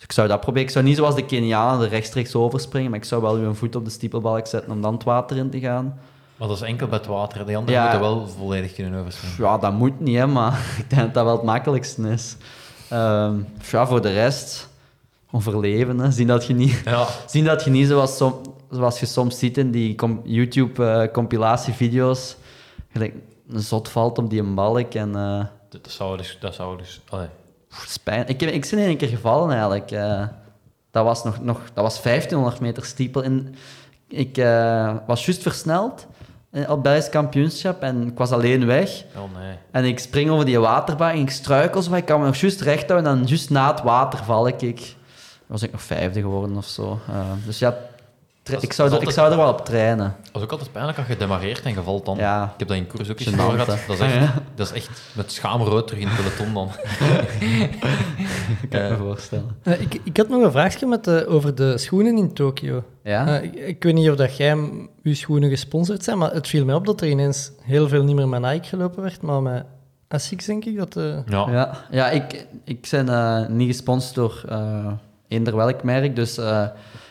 Dus 0.00 0.08
ik 0.08 0.12
zou 0.12 0.28
dat 0.28 0.40
proberen. 0.40 0.66
Ik 0.66 0.72
zou 0.72 0.84
niet 0.84 0.96
zoals 0.96 1.14
de 1.14 1.24
Kenianen 1.24 1.82
er 1.84 1.88
rechtstreeks 1.88 2.34
overspringen, 2.34 2.90
maar 2.90 2.98
ik 2.98 3.04
zou 3.04 3.22
wel 3.22 3.34
uw 3.34 3.54
voet 3.54 3.76
op 3.76 3.84
de 3.84 3.90
stiepelbalk 3.90 4.46
zetten 4.46 4.72
om 4.72 4.82
dan 4.82 4.94
het 4.94 5.04
water 5.04 5.36
in 5.36 5.50
te 5.50 5.60
gaan. 5.60 5.98
Maar 6.36 6.48
dat 6.48 6.56
is 6.56 6.62
enkel 6.62 6.86
bij 6.86 6.98
het 6.98 7.06
water. 7.06 7.46
Die 7.46 7.56
anderen 7.56 7.80
Ja. 7.80 7.82
moeten 7.90 8.00
wel 8.00 8.28
volledig 8.28 8.72
kunnen 8.74 9.00
overspringen. 9.00 9.36
Ja, 9.38 9.58
dat 9.58 9.72
moet 9.72 10.00
niet, 10.00 10.16
hè, 10.16 10.26
maar 10.26 10.58
ik 10.78 10.90
denk 10.90 11.02
dat 11.02 11.14
dat 11.14 11.24
wel 11.24 11.32
het 11.36 11.42
makkelijkste 11.42 12.08
is. 12.08 12.36
Ehm, 12.88 13.34
ja, 13.70 13.86
voor 13.86 14.02
de 14.02 14.12
rest, 14.12 14.68
overleven. 15.30 15.98
Hè. 15.98 16.10
Zien, 16.10 16.26
dat 16.26 16.46
je 16.46 16.54
niet, 16.54 16.82
Ja. 16.84 17.06
zien 17.26 17.44
dat 17.44 17.64
je 17.64 17.70
niet 17.70 17.88
zoals, 17.88 18.16
som- 18.16 18.40
zoals 18.70 19.00
je 19.00 19.06
soms 19.06 19.38
ziet 19.38 19.58
in 19.58 19.70
die 19.70 19.94
com- 19.94 20.20
YouTube-compilatievideo's, 20.24 22.36
gelijk 22.92 23.14
een 23.50 23.60
zot 23.60 23.88
valt 23.88 24.18
op 24.18 24.30
die 24.30 24.42
balk 24.42 24.94
en... 24.94 25.16
eh, 25.16 25.38
Dat 25.68 25.84
dat 25.84 25.92
zou 25.92 26.16
dus... 26.16 26.36
Dat 26.40 26.54
zou 26.54 26.78
dus 26.78 27.00
allee. 27.08 27.26
Spijn. 27.70 28.28
Ik, 28.28 28.40
heb, 28.40 28.50
ik 28.50 28.68
ben 28.70 28.78
in 28.78 28.86
één 28.86 28.96
keer 28.96 29.08
gevallen 29.08 29.50
eigenlijk. 29.50 29.90
eh. 29.90 30.22
dat, 30.90 31.04
was 31.04 31.24
nog, 31.24 31.40
nog, 31.40 31.60
dat 31.74 31.84
was 31.84 32.02
1500 32.02 32.60
meter 32.60 32.84
stiepel. 32.84 33.24
En 33.24 33.54
ik 34.08 34.36
eh, 34.36 34.94
was 35.06 35.24
juist 35.26 35.42
versneld 35.42 36.06
eh, 36.50 36.70
op 36.70 36.82
Belgisch 36.82 37.08
kampioenschap 37.08 37.82
en 37.82 38.06
ik 38.06 38.18
was 38.18 38.30
alleen 38.30 38.66
weg. 38.66 39.04
Oh 39.16 39.38
nee. 39.40 39.56
En 39.70 39.84
ik 39.84 39.98
spring 39.98 40.30
over 40.30 40.44
die 40.44 40.58
waterbaan 40.58 41.10
en 41.10 41.18
ik 41.18 41.30
struikel 41.30 41.82
zo, 41.82 41.94
ik 41.94 42.04
kan 42.04 42.20
me 42.20 42.26
nog 42.26 42.36
juist 42.36 42.60
recht 42.60 42.88
houden 42.88 43.12
en 43.12 43.18
dan 43.18 43.26
juist 43.26 43.50
na 43.50 43.70
het 43.70 43.82
water 43.82 44.24
val 44.24 44.48
ik. 44.48 44.62
ik 44.62 44.96
was 45.46 45.62
ik 45.62 45.72
nog 45.72 45.82
vijfde 45.82 46.20
geworden 46.20 46.56
of 46.56 46.66
zo. 46.66 47.00
Dus 47.44 47.58
ja, 47.58 47.76
tra- 48.42 48.58
ik, 48.60 48.72
zou 48.72 48.90
dat 48.90 49.00
er, 49.00 49.06
ik 49.08 49.14
zou 49.14 49.30
er 49.30 49.36
wel 49.36 49.48
op 49.48 49.64
trainen. 49.64 50.14
Dat 50.24 50.36
is 50.36 50.42
ook 50.42 50.50
altijd 50.50 50.72
pijnlijk 50.72 50.98
als 50.98 51.06
je 51.06 51.16
demareert 51.16 51.62
en 51.62 51.72
je 51.72 51.82
valt 51.82 52.06
dan. 52.06 52.16
Ja. 52.16 52.44
Ik 52.44 52.58
heb 52.58 52.68
dat 52.68 52.76
in 52.76 52.86
koers 52.86 53.10
ook 53.10 53.20
eens 53.20 53.28
gehad. 53.34 53.66
Dat 53.66 53.78
is, 53.88 54.00
echt, 54.00 54.32
dat 54.54 54.66
is 54.66 54.72
echt 54.72 55.00
met 55.12 55.32
schaamrood 55.32 55.86
terug 55.86 56.02
in 56.02 56.08
het 56.08 56.16
peloton 56.16 56.54
dan. 56.54 56.68
kan 58.70 58.80
me 58.82 58.88
Eh, 58.88 58.98
voorstellen. 58.98 59.56
Eh, 59.62 59.80
ik, 59.80 60.00
ik 60.04 60.16
had 60.16 60.28
nog 60.28 60.42
een 60.42 60.50
vraagje 60.50 60.86
met 60.86 61.04
de, 61.04 61.26
over 61.28 61.54
de 61.54 61.78
schoenen 61.78 62.16
in 62.18 62.32
Tokio. 62.32 62.84
Ja? 63.02 63.26
Eh, 63.38 63.44
ik, 63.44 63.54
ik 63.54 63.82
weet 63.82 63.94
niet 63.94 64.10
of 64.10 64.16
dat 64.16 64.36
jij 64.36 64.56
uw 65.02 65.14
schoenen 65.14 65.48
gesponsord 65.50 66.04
zijn, 66.04 66.18
maar 66.18 66.32
het 66.32 66.48
viel 66.48 66.64
mij 66.64 66.74
op 66.74 66.86
dat 66.86 67.00
er 67.00 67.08
ineens 67.08 67.52
heel 67.62 67.88
veel 67.88 68.02
niet 68.04 68.16
meer 68.16 68.28
met 68.28 68.40
Nike 68.40 68.68
gelopen 68.68 69.02
werd, 69.02 69.22
maar 69.22 69.42
met 69.42 69.64
Asics 70.08 70.44
denk 70.46 70.64
ik. 70.64 70.76
Dat, 70.78 70.96
eh, 70.96 71.18
ja. 71.26 71.50
Ja, 71.50 71.74
ja 71.90 72.10
ik, 72.10 72.46
ik 72.64 72.88
ben 72.90 73.08
eh, 73.08 73.46
niet 73.48 73.68
gesponsord 73.68 74.14
door 74.14 74.42
eh 74.48 74.92
eender 75.28 75.56
welk 75.56 75.82
merk, 75.82 76.16
dus 76.16 76.38
eh, 76.38 76.66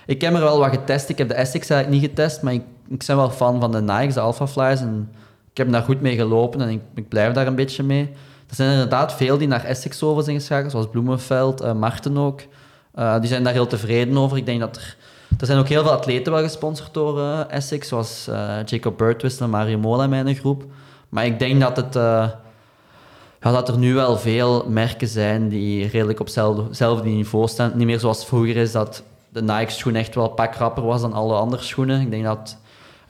ik 0.10 0.22
heb 0.22 0.34
er 0.34 0.40
wel 0.40 0.60
wat 0.60 0.70
getest. 0.70 1.10
Ik 1.10 1.18
heb 1.18 1.28
de 1.28 1.34
Essex 1.34 1.70
eigenlijk 1.70 2.02
niet 2.02 2.10
getest, 2.10 2.42
maar 2.42 2.54
ik, 2.54 2.64
ik 2.90 3.04
ben 3.08 3.16
wel 3.16 3.30
fan 3.30 3.60
van 3.60 3.72
de 3.72 3.82
Nikes, 3.82 4.14
de 4.14 4.20
Alpha 4.20 4.48
Flies, 4.48 4.80
en 4.80 5.12
ik 5.52 5.58
heb 5.58 5.72
daar 5.72 5.82
goed 5.82 6.02
mee 6.02 6.16
gelopen 6.16 6.62
en 6.62 6.70
ik, 6.70 6.82
ik 6.96 7.08
blijf 7.08 7.34
daar 7.34 7.48
een 7.48 7.56
beetje 7.56 7.84
mee. 7.84 8.10
Er 8.50 8.56
zijn 8.56 8.72
inderdaad 8.72 9.14
veel 9.14 9.38
die 9.38 9.48
naar 9.48 9.64
Essex 9.64 10.04
over 10.04 10.24
zijn 10.24 10.36
geschakeld, 10.36 10.72
zoals 10.72 10.90
Bloemenveld, 10.90 11.62
eh 11.62 11.74
Marten 11.74 12.18
ook. 12.18 12.42
Eh, 12.94 13.20
die 13.20 13.30
zijn 13.30 13.44
daar 13.44 13.54
heel 13.54 13.68
tevreden 13.68 14.18
over. 14.18 14.38
Ik 14.38 14.46
denk 14.46 14.60
dat 14.60 14.76
er... 14.76 14.98
Er 15.40 15.46
zijn 15.46 15.60
ook 15.60 15.68
heel 15.68 15.84
veel 15.84 15.92
atleten 15.92 16.34
wel 16.34 16.42
gesponsord 16.42 16.94
door 16.94 17.20
eh, 17.20 17.40
Essex, 17.50 17.88
zoals 17.88 18.30
Jacob 18.66 18.98
Burtwist 18.98 19.42
en 19.42 19.50
Mario 19.50 19.78
Mola 19.78 20.04
in 20.04 20.10
mijn 20.10 20.36
groep. 20.36 20.64
Maar 21.10 21.26
ik 21.26 21.40
denk 21.40 21.60
dat 21.60 21.78
het... 21.78 21.94
ja, 21.94 23.52
dat 23.52 23.68
er 23.68 23.78
nu 23.78 23.94
wel 23.94 24.18
veel 24.18 24.66
merken 24.70 25.08
zijn 25.08 25.50
die 25.50 25.88
redelijk 25.88 26.20
op 26.20 26.26
hetzelfde 26.26 27.10
niveau 27.10 27.48
staan. 27.48 27.72
Niet 27.76 27.86
meer 27.86 28.00
zoals 28.00 28.26
vroeger 28.26 28.56
is 28.56 28.72
dat 28.72 29.04
de 29.30 29.42
Nike-schoen 29.42 29.96
echt 29.96 30.16
wel 30.16 30.30
pakrapper 30.30 30.84
was 30.84 31.02
dan 31.02 31.14
alle 31.14 31.36
andere 31.36 31.64
schoenen. 31.64 32.02
Ik 32.02 32.12
denk 32.12 32.24
dat 32.24 32.38
het 32.38 32.58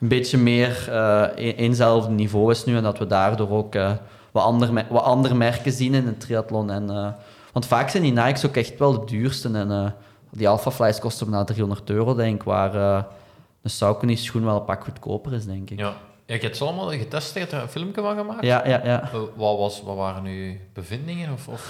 een 0.00 0.08
beetje 0.08 0.38
meer 0.38 0.88
eh 0.90 1.22
een- 1.34 1.54
eenzelfde 1.56 2.12
niveau 2.12 2.50
is 2.50 2.64
nu 2.64 2.76
en 2.76 2.82
dat 2.82 2.98
we 2.98 3.06
daardoor 3.06 3.50
ook 3.50 3.74
eh, 3.74 3.92
wat, 4.30 4.44
andere, 4.44 4.84
wat 4.88 5.02
andere 5.02 5.34
merken 5.34 5.72
zien 5.72 5.94
in 5.94 6.06
het 6.06 6.20
triathlon. 6.20 6.70
En, 6.70 6.90
eh, 6.90 7.08
want 7.52 7.66
vaak 7.66 7.88
zijn 7.88 8.02
die 8.02 8.12
Nikes 8.12 8.46
ook 8.46 8.56
echt 8.56 8.78
wel 8.78 8.92
de 9.00 9.06
duurste. 9.06 9.48
En 9.52 9.70
eh, 9.70 9.86
die 10.30 10.48
Alpha 10.48 10.70
Flies 10.70 10.98
kosten 10.98 11.30
bijna 11.30 11.44
300 11.44 11.90
euro, 11.90 12.14
denk 12.14 12.34
ik, 12.34 12.42
waar 12.42 12.74
eh 12.74 13.02
een 13.62 13.70
Saucony 13.70 14.14
schoen 14.14 14.44
wel 14.44 14.56
een 14.56 14.64
pak 14.64 14.84
goedkoper 14.84 15.32
is, 15.32 15.44
denk 15.46 15.70
ik. 15.70 15.78
Ja. 15.78 15.92
ja, 16.26 16.34
ik 16.34 16.42
heb 16.42 16.52
het 16.52 16.62
allemaal 16.62 16.90
getest, 16.90 17.32
je 17.34 17.38
hebt 17.40 17.52
er 17.52 17.62
een 17.62 17.68
filmpje 17.68 18.02
van 18.02 18.16
gemaakt. 18.16 18.44
ja, 18.44 18.66
ja. 18.68 18.80
ja. 18.84 19.02
Eh, 19.02 19.12
Wat, 19.36 19.58
was, 19.58 19.82
wat 19.82 19.96
waren 19.96 20.24
uw 20.24 20.52
bevindingen? 20.72 21.32
Of, 21.32 21.48
of... 21.48 21.62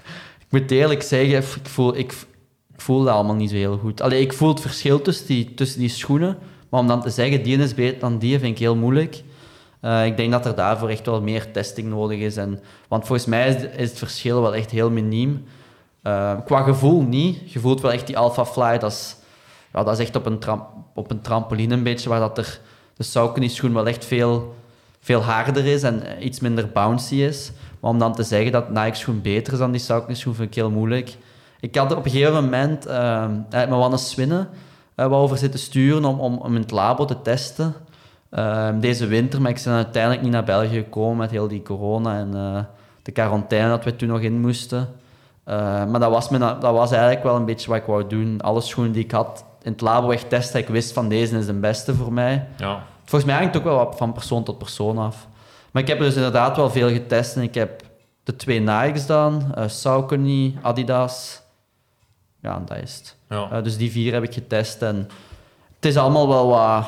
Ik 0.50 0.60
moet 0.60 0.70
eerlijk 0.70 1.02
zeggen, 1.02 1.36
ik 1.38 1.68
voel, 1.68 1.96
ik, 1.96 2.14
ik 2.78 2.84
voel 2.84 3.04
dat 3.04 3.14
allemaal 3.14 3.34
niet 3.34 3.50
zo 3.50 3.56
heel 3.56 3.78
goed. 3.78 4.00
Allee, 4.00 4.20
ik 4.20 4.32
voel 4.32 4.48
het 4.48 4.60
verschil 4.60 5.02
tussen 5.02 5.26
die, 5.26 5.54
tussen 5.54 5.80
die 5.80 5.88
schoenen, 5.88 6.38
maar 6.68 6.80
om 6.80 6.86
dan 6.86 7.00
te 7.00 7.10
zeggen, 7.10 7.42
die 7.42 7.58
is 7.58 7.74
beter 7.74 7.98
dan 7.98 8.18
die, 8.18 8.38
vind 8.38 8.52
ik 8.52 8.58
heel 8.58 8.76
moeilijk. 8.76 9.22
Eh, 9.80 10.06
ik 10.06 10.16
denk 10.16 10.32
dat 10.32 10.46
er 10.46 10.54
daarvoor 10.54 10.88
echt 10.88 11.06
wel 11.06 11.22
meer 11.22 11.52
testing 11.52 11.88
nodig 11.88 12.18
is. 12.18 12.36
En, 12.36 12.60
want 12.88 13.06
volgens 13.06 13.28
mij 13.28 13.48
is, 13.48 13.88
het 13.90 13.98
verschil 13.98 14.42
wel 14.42 14.54
echt 14.54 14.70
heel 14.70 14.90
miniem. 14.90 15.44
Eh, 16.02 16.34
qua 16.44 16.62
gevoel 16.62 17.02
niet. 17.02 17.52
Je 17.52 17.58
voelt 17.58 17.80
wel 17.80 17.92
echt 17.92 18.06
die 18.06 18.18
Alpha 18.18 18.44
Fly, 18.44 18.78
dat 18.78 18.92
is, 18.92 19.16
ja, 19.72 19.84
dat 19.84 19.98
is 19.98 20.04
echt 20.04 20.16
op 20.16 20.26
een, 20.26 20.40
op 20.94 21.10
een 21.10 21.20
trampoline 21.20 21.74
een 21.74 21.82
beetje, 21.82 22.08
waar 22.08 22.20
dat 22.20 22.38
er, 22.38 22.60
de 22.96 23.02
Saucony 23.02 23.48
schoen 23.48 23.74
wel 23.74 23.86
echt 23.86 24.04
veel, 24.04 24.54
veel 25.00 25.20
harder 25.20 25.66
is 25.66 25.82
en 25.82 26.06
eh, 26.06 26.24
iets 26.24 26.40
minder 26.40 26.68
bouncy 26.68 27.14
is. 27.14 27.52
Maar 27.80 27.90
om 27.90 27.98
dan 27.98 28.14
te 28.14 28.22
zeggen 28.22 28.52
dat 28.52 28.70
Nike 28.70 28.96
schoen 28.96 29.20
beter 29.20 29.52
is 29.52 29.58
dan 29.58 29.72
die 29.72 29.80
Saucony 29.80 30.14
schoen, 30.14 30.34
vind 30.34 30.48
ik 30.48 30.54
heel 30.54 30.70
moeilijk. 30.70 31.16
Ik 31.60 31.76
had 31.76 31.96
op 31.96 32.04
een 32.04 32.10
gegeven 32.10 32.32
moment 32.32 32.86
uh, 32.86 32.94
eigenlijk 32.94 33.68
met 33.68 33.78
Wannes 33.78 34.10
Swinnen 34.10 34.48
uh, 34.96 35.06
wat 35.06 35.20
over 35.20 35.38
zitten 35.38 35.60
sturen 35.60 36.04
om, 36.04 36.20
om, 36.20 36.36
om 36.36 36.54
in 36.54 36.60
het 36.60 36.70
labo 36.70 37.04
te 37.04 37.22
testen. 37.22 37.74
Uh, 38.30 38.68
deze 38.80 39.06
winter, 39.06 39.42
maar 39.42 39.50
ik 39.50 39.60
ben 39.64 39.72
uiteindelijk 39.72 40.22
niet 40.22 40.32
naar 40.32 40.44
België 40.44 40.76
gekomen 40.76 41.16
met 41.16 41.30
heel 41.30 41.48
die 41.48 41.62
corona. 41.62 42.18
En 42.18 42.30
uh, 42.34 42.58
de 43.02 43.12
quarantaine 43.12 43.68
dat 43.68 43.84
we 43.84 43.96
toen 43.96 44.08
nog 44.08 44.20
in 44.20 44.40
moesten. 44.40 44.88
Eh, 45.44 45.84
maar 45.84 46.00
dat 46.00 46.10
was, 46.10 46.28
me, 46.28 46.38
dat 46.38 46.60
was 46.60 46.90
eigenlijk 46.90 47.22
wel 47.22 47.36
een 47.36 47.44
beetje 47.44 47.70
wat 47.70 47.78
ik 47.78 47.84
wou 47.84 48.06
doen. 48.06 48.40
Alle 48.40 48.60
schoenen 48.60 48.92
die 48.92 49.04
ik 49.04 49.10
had 49.10 49.44
in 49.62 49.72
het 49.72 49.80
labo 49.80 50.10
echt 50.10 50.28
testen. 50.28 50.60
Ik 50.60 50.68
wist 50.68 50.92
van 50.92 51.08
deze 51.08 51.38
is 51.38 51.46
de 51.46 51.52
beste 51.52 51.94
voor 51.94 52.12
mij. 52.12 52.46
Ja. 52.56 52.82
Volgens 53.04 53.30
mij 53.30 53.40
hangt 53.40 53.54
het 53.54 53.62
ook 53.62 53.68
wel 53.68 53.92
van 53.92 54.12
persoon 54.12 54.44
tot 54.44 54.58
persoon 54.58 54.98
af. 54.98 55.28
Maar 55.70 55.82
ik 55.82 55.88
heb 55.88 55.98
er 55.98 56.04
dus 56.04 56.14
inderdaad 56.14 56.56
wel 56.56 56.70
veel 56.70 56.88
getest. 56.88 57.36
En 57.36 57.42
ik 57.42 57.54
heb 57.54 57.82
de 58.24 58.36
twee 58.36 58.60
Nikes 58.60 59.06
dan, 59.06 59.54
Saucony, 59.66 60.58
Adidas. 60.62 61.42
Ja, 62.42 62.62
dat 62.66 62.76
is 62.76 62.96
het. 62.96 63.16
Ja. 63.28 63.48
Uh, 63.52 63.62
dus 63.62 63.76
die 63.76 63.90
vier 63.90 64.12
heb 64.12 64.22
ik 64.22 64.34
getest. 64.34 64.82
En 64.82 64.96
het 65.74 65.84
is 65.84 65.96
allemaal 65.96 66.28
wel 66.28 66.48
wat 66.48 66.86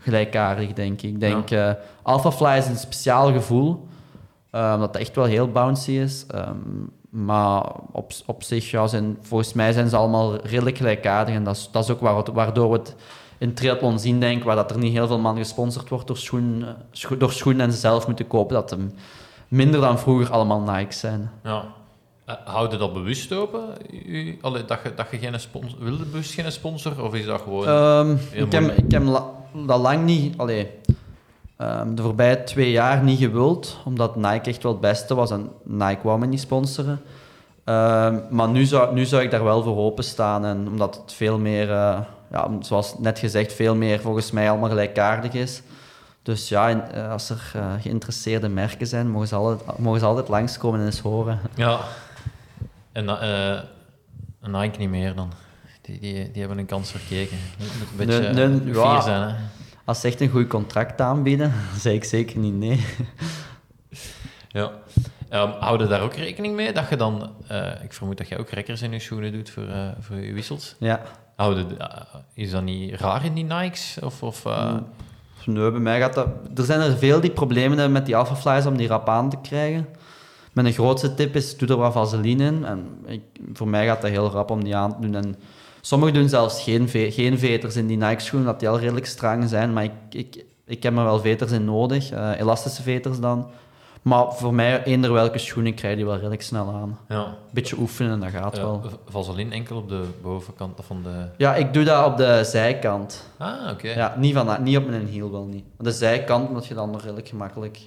gelijkaardig, 0.00 0.72
denk 0.72 1.02
ik. 1.02 1.10
Ik 1.10 1.20
denk, 1.20 1.48
ja. 1.48 1.68
uh, 1.68 1.74
Alphafly 2.02 2.56
is 2.56 2.66
een 2.66 2.76
speciaal 2.76 3.32
gevoel. 3.32 3.88
omdat 4.50 4.80
het 4.80 4.96
echt 4.96 5.16
wel 5.16 5.24
heel 5.24 5.50
bouncy 5.50 5.92
is. 5.92 6.26
Um, 6.34 6.90
maar 7.24 7.62
op, 7.92 8.12
op 8.26 8.42
zich, 8.42 8.70
ja, 8.70 8.86
zijn, 8.86 9.18
volgens 9.20 9.52
mij 9.52 9.72
zijn 9.72 9.88
ze 9.88 9.96
allemaal 9.96 10.36
redelijk 10.36 10.76
gelijkaardig. 10.76 11.34
En 11.34 11.44
dat 11.44 11.56
is, 11.56 11.68
dat 11.72 11.84
is 11.84 11.90
ook 11.90 12.00
waar, 12.00 12.32
waardoor 12.32 12.70
we 12.70 12.78
het 12.78 12.94
in 13.38 13.54
triathlon 13.54 13.98
zien, 13.98 14.20
denk 14.20 14.38
ik, 14.38 14.44
waar 14.44 14.56
dat 14.56 14.70
er 14.70 14.78
niet 14.78 14.92
heel 14.92 15.06
veel 15.06 15.18
man 15.18 15.36
gesponsord 15.36 15.88
wordt 15.88 16.06
door 16.06 16.16
schoenen, 16.16 16.76
scho 16.90 17.16
door 17.16 17.32
schoenen 17.32 17.66
en 17.66 17.72
ze 17.72 17.78
zelf 17.78 18.06
moeten 18.06 18.26
kopen, 18.26 18.54
dat 18.54 18.70
hem 18.70 18.92
minder 19.48 19.80
dan 19.80 19.98
vroeger 19.98 20.30
allemaal 20.30 20.60
Nikes 20.60 20.98
zijn. 20.98 21.30
Ja. 21.42 21.64
Uh, 22.28 22.34
houd 22.44 22.72
je 22.72 22.78
dat 22.78 22.92
bewust 22.92 23.32
open? 23.32 23.62
U, 24.06 24.38
allee, 24.40 24.64
dat, 24.64 24.78
je, 24.84 24.94
dat 24.94 25.06
je 25.10 25.18
geen 25.18 25.40
sponsor... 25.40 25.78
Wilde 25.78 26.04
bewust 26.04 26.34
geen 26.34 26.52
sponsor? 26.52 27.02
Of 27.02 27.14
is 27.14 27.26
dat 27.26 27.40
gewoon... 27.40 27.68
Um, 27.68 28.20
ik, 28.30 28.52
heb, 28.52 28.70
ik 28.70 28.90
heb 28.90 29.02
la, 29.02 29.24
dat 29.66 29.80
lang 29.80 30.04
niet... 30.04 30.38
Allee, 30.38 30.70
um, 31.58 31.94
de 31.94 32.02
voorbije 32.02 32.44
twee 32.44 32.70
jaar 32.70 33.02
niet 33.02 33.18
gewild, 33.18 33.78
omdat 33.84 34.16
Nike 34.16 34.50
echt 34.50 34.62
wel 34.62 34.72
het 34.72 34.80
beste 34.80 35.14
was 35.14 35.30
en 35.30 35.50
Nike 35.62 36.00
wou 36.02 36.18
me 36.18 36.26
niet 36.26 36.40
sponsoren. 36.40 37.00
Um, 37.64 38.22
maar 38.30 38.48
nu 38.48 38.64
zou, 38.64 38.94
nu 38.94 39.04
zou 39.04 39.22
ik 39.22 39.30
daar 39.30 39.44
wel 39.44 39.62
voor 39.62 39.76
openstaan, 39.76 40.44
en 40.44 40.68
omdat 40.68 41.00
het 41.02 41.12
veel 41.12 41.38
meer... 41.38 41.68
Uh, 41.68 41.98
ja, 42.30 42.50
zoals 42.60 42.98
net 42.98 43.18
gezegd, 43.18 43.52
veel 43.52 43.74
meer 43.74 44.00
volgens 44.00 44.30
mij 44.30 44.50
allemaal 44.50 44.68
gelijkaardig 44.68 45.32
is. 45.32 45.62
Dus 46.22 46.48
ja, 46.48 46.72
als 47.10 47.30
er 47.30 47.52
uh, 47.56 47.72
geïnteresseerde 47.80 48.48
merken 48.48 48.86
zijn, 48.86 49.10
mogen 49.10 49.28
ze 49.28 49.34
altijd, 49.34 49.78
mogen 49.78 50.00
ze 50.00 50.06
altijd 50.06 50.28
langskomen 50.28 50.80
en 50.80 50.86
eens 50.86 51.00
horen. 51.00 51.40
Ja, 51.54 51.78
en 52.96 53.04
uh, 53.04 54.60
Nike 54.60 54.78
niet 54.78 54.88
meer 54.88 55.14
dan. 55.14 55.32
Die, 55.82 55.98
die, 55.98 56.30
die 56.30 56.40
hebben 56.40 56.58
een 56.58 56.66
kans 56.66 56.90
verkeken. 56.90 57.36
Het 57.58 57.78
moet 57.78 57.90
een 57.90 57.96
beetje 57.96 58.32
nee, 58.32 58.46
nee, 58.48 58.74
fier 58.74 58.82
ja, 58.82 59.00
zijn. 59.00 59.28
Hè? 59.28 59.34
Als 59.84 60.00
ze 60.00 60.06
echt 60.06 60.20
een 60.20 60.28
goed 60.28 60.46
contract 60.46 61.00
aanbieden, 61.00 61.52
dan 61.70 61.80
zeg 61.80 61.92
ik 61.92 62.04
zeker 62.04 62.38
niet 62.38 62.54
nee. 62.54 62.84
Ja. 64.48 64.72
Um, 65.30 65.50
hou 65.50 65.82
je 65.82 65.86
daar 65.86 66.00
ook 66.00 66.14
rekening 66.14 66.54
mee 66.54 66.72
dat 66.72 66.88
je 66.88 66.96
dan, 66.96 67.32
uh, 67.50 67.82
ik 67.82 67.92
vermoed 67.92 68.18
dat 68.18 68.28
jij 68.28 68.38
ook 68.38 68.50
rekkers 68.50 68.82
in 68.82 68.92
je 68.92 68.98
schoenen 68.98 69.32
doet 69.32 69.50
voor, 69.50 69.62
uh, 69.62 69.88
voor 70.00 70.16
je 70.16 70.32
wissels? 70.32 70.74
Ja. 70.78 71.02
Houden, 71.36 71.66
uh, 71.78 71.86
is 72.34 72.50
dat 72.50 72.62
niet 72.62 72.94
raar 72.94 73.24
in 73.24 73.34
die 73.34 73.44
Nikes? 73.44 73.98
Of, 74.02 74.22
of, 74.22 74.44
mm. 74.44 74.86
Nee, 75.44 75.70
bij 75.70 75.80
mij 75.80 76.00
gaat 76.00 76.14
dat... 76.14 76.28
Er 76.54 76.64
zijn 76.64 76.80
er 76.80 76.98
veel 76.98 77.20
die 77.20 77.30
problemen 77.30 77.78
hebben 77.78 77.92
met 77.92 78.06
die 78.06 78.16
alphaflies 78.16 78.66
om 78.66 78.76
die 78.76 78.88
rap 78.88 79.08
aan 79.08 79.30
te 79.30 79.36
krijgen. 79.42 79.86
Mijn 80.56 80.72
grootste 80.72 81.14
tip 81.14 81.34
is, 81.34 81.56
doe 81.56 81.68
er 81.68 81.76
wat 81.76 81.92
vaseline 81.92 82.44
in. 82.44 82.64
En 82.64 82.98
ik, 83.06 83.20
voor 83.52 83.68
mij 83.68 83.86
gaat 83.86 84.02
dat 84.02 84.10
heel 84.10 84.30
rap 84.30 84.50
om 84.50 84.64
die 84.64 84.76
aan 84.76 84.94
te 84.94 85.00
doen. 85.00 85.14
En 85.14 85.36
sommigen 85.80 86.14
doen 86.14 86.28
zelfs 86.28 86.62
geen, 86.62 86.88
ve 86.88 87.10
geen 87.10 87.38
veters 87.38 87.76
in 87.76 87.86
die 87.86 87.96
Nike-schoenen, 87.96 88.48
dat 88.48 88.60
die 88.60 88.68
al 88.68 88.78
redelijk 88.78 89.06
strak 89.06 89.42
zijn. 89.46 89.72
Maar 89.72 89.84
ik, 89.84 89.92
ik, 90.10 90.44
ik 90.64 90.82
heb 90.82 90.96
er 90.96 91.04
wel 91.04 91.20
veters 91.20 91.52
in 91.52 91.64
nodig, 91.64 92.12
uh, 92.12 92.30
elastische 92.38 92.82
veters 92.82 93.20
dan. 93.20 93.46
Maar 94.02 94.32
voor 94.32 94.54
mij, 94.54 94.82
eender 94.84 95.12
welke 95.12 95.38
schoenen 95.38 95.74
krijg 95.74 95.92
je 95.92 95.98
die 95.98 96.06
wel 96.06 96.16
redelijk 96.16 96.42
snel 96.42 96.68
aan. 96.72 96.98
Ja. 97.08 97.36
Beetje 97.52 97.78
oefenen 97.78 98.12
en 98.12 98.20
dat 98.20 98.30
gaat 98.30 98.56
wel. 98.56 98.82
Vaseline 99.08 99.54
enkel 99.54 99.76
op 99.76 99.88
de 99.88 100.02
bovenkant 100.22 100.78
van 100.86 101.02
de... 101.02 101.28
Ja, 101.36 101.54
ik 101.54 101.72
doe 101.72 101.84
dat 101.84 102.06
op 102.06 102.16
de 102.16 102.40
zijkant. 102.44 103.30
Ah, 103.38 103.62
oké. 103.62 103.72
Okay. 103.72 103.94
Ja, 103.94 104.14
niet, 104.18 104.34
van, 104.34 104.62
niet 104.62 104.76
op 104.76 104.88
mijn 104.88 105.06
hiel 105.06 105.30
wel 105.30 105.44
niet. 105.44 105.64
Maar 105.76 105.86
de 105.86 105.98
zijkant, 105.98 106.48
omdat 106.48 106.66
je 106.66 106.74
dan 106.74 106.98
redelijk 106.98 107.28
gemakkelijk 107.28 107.78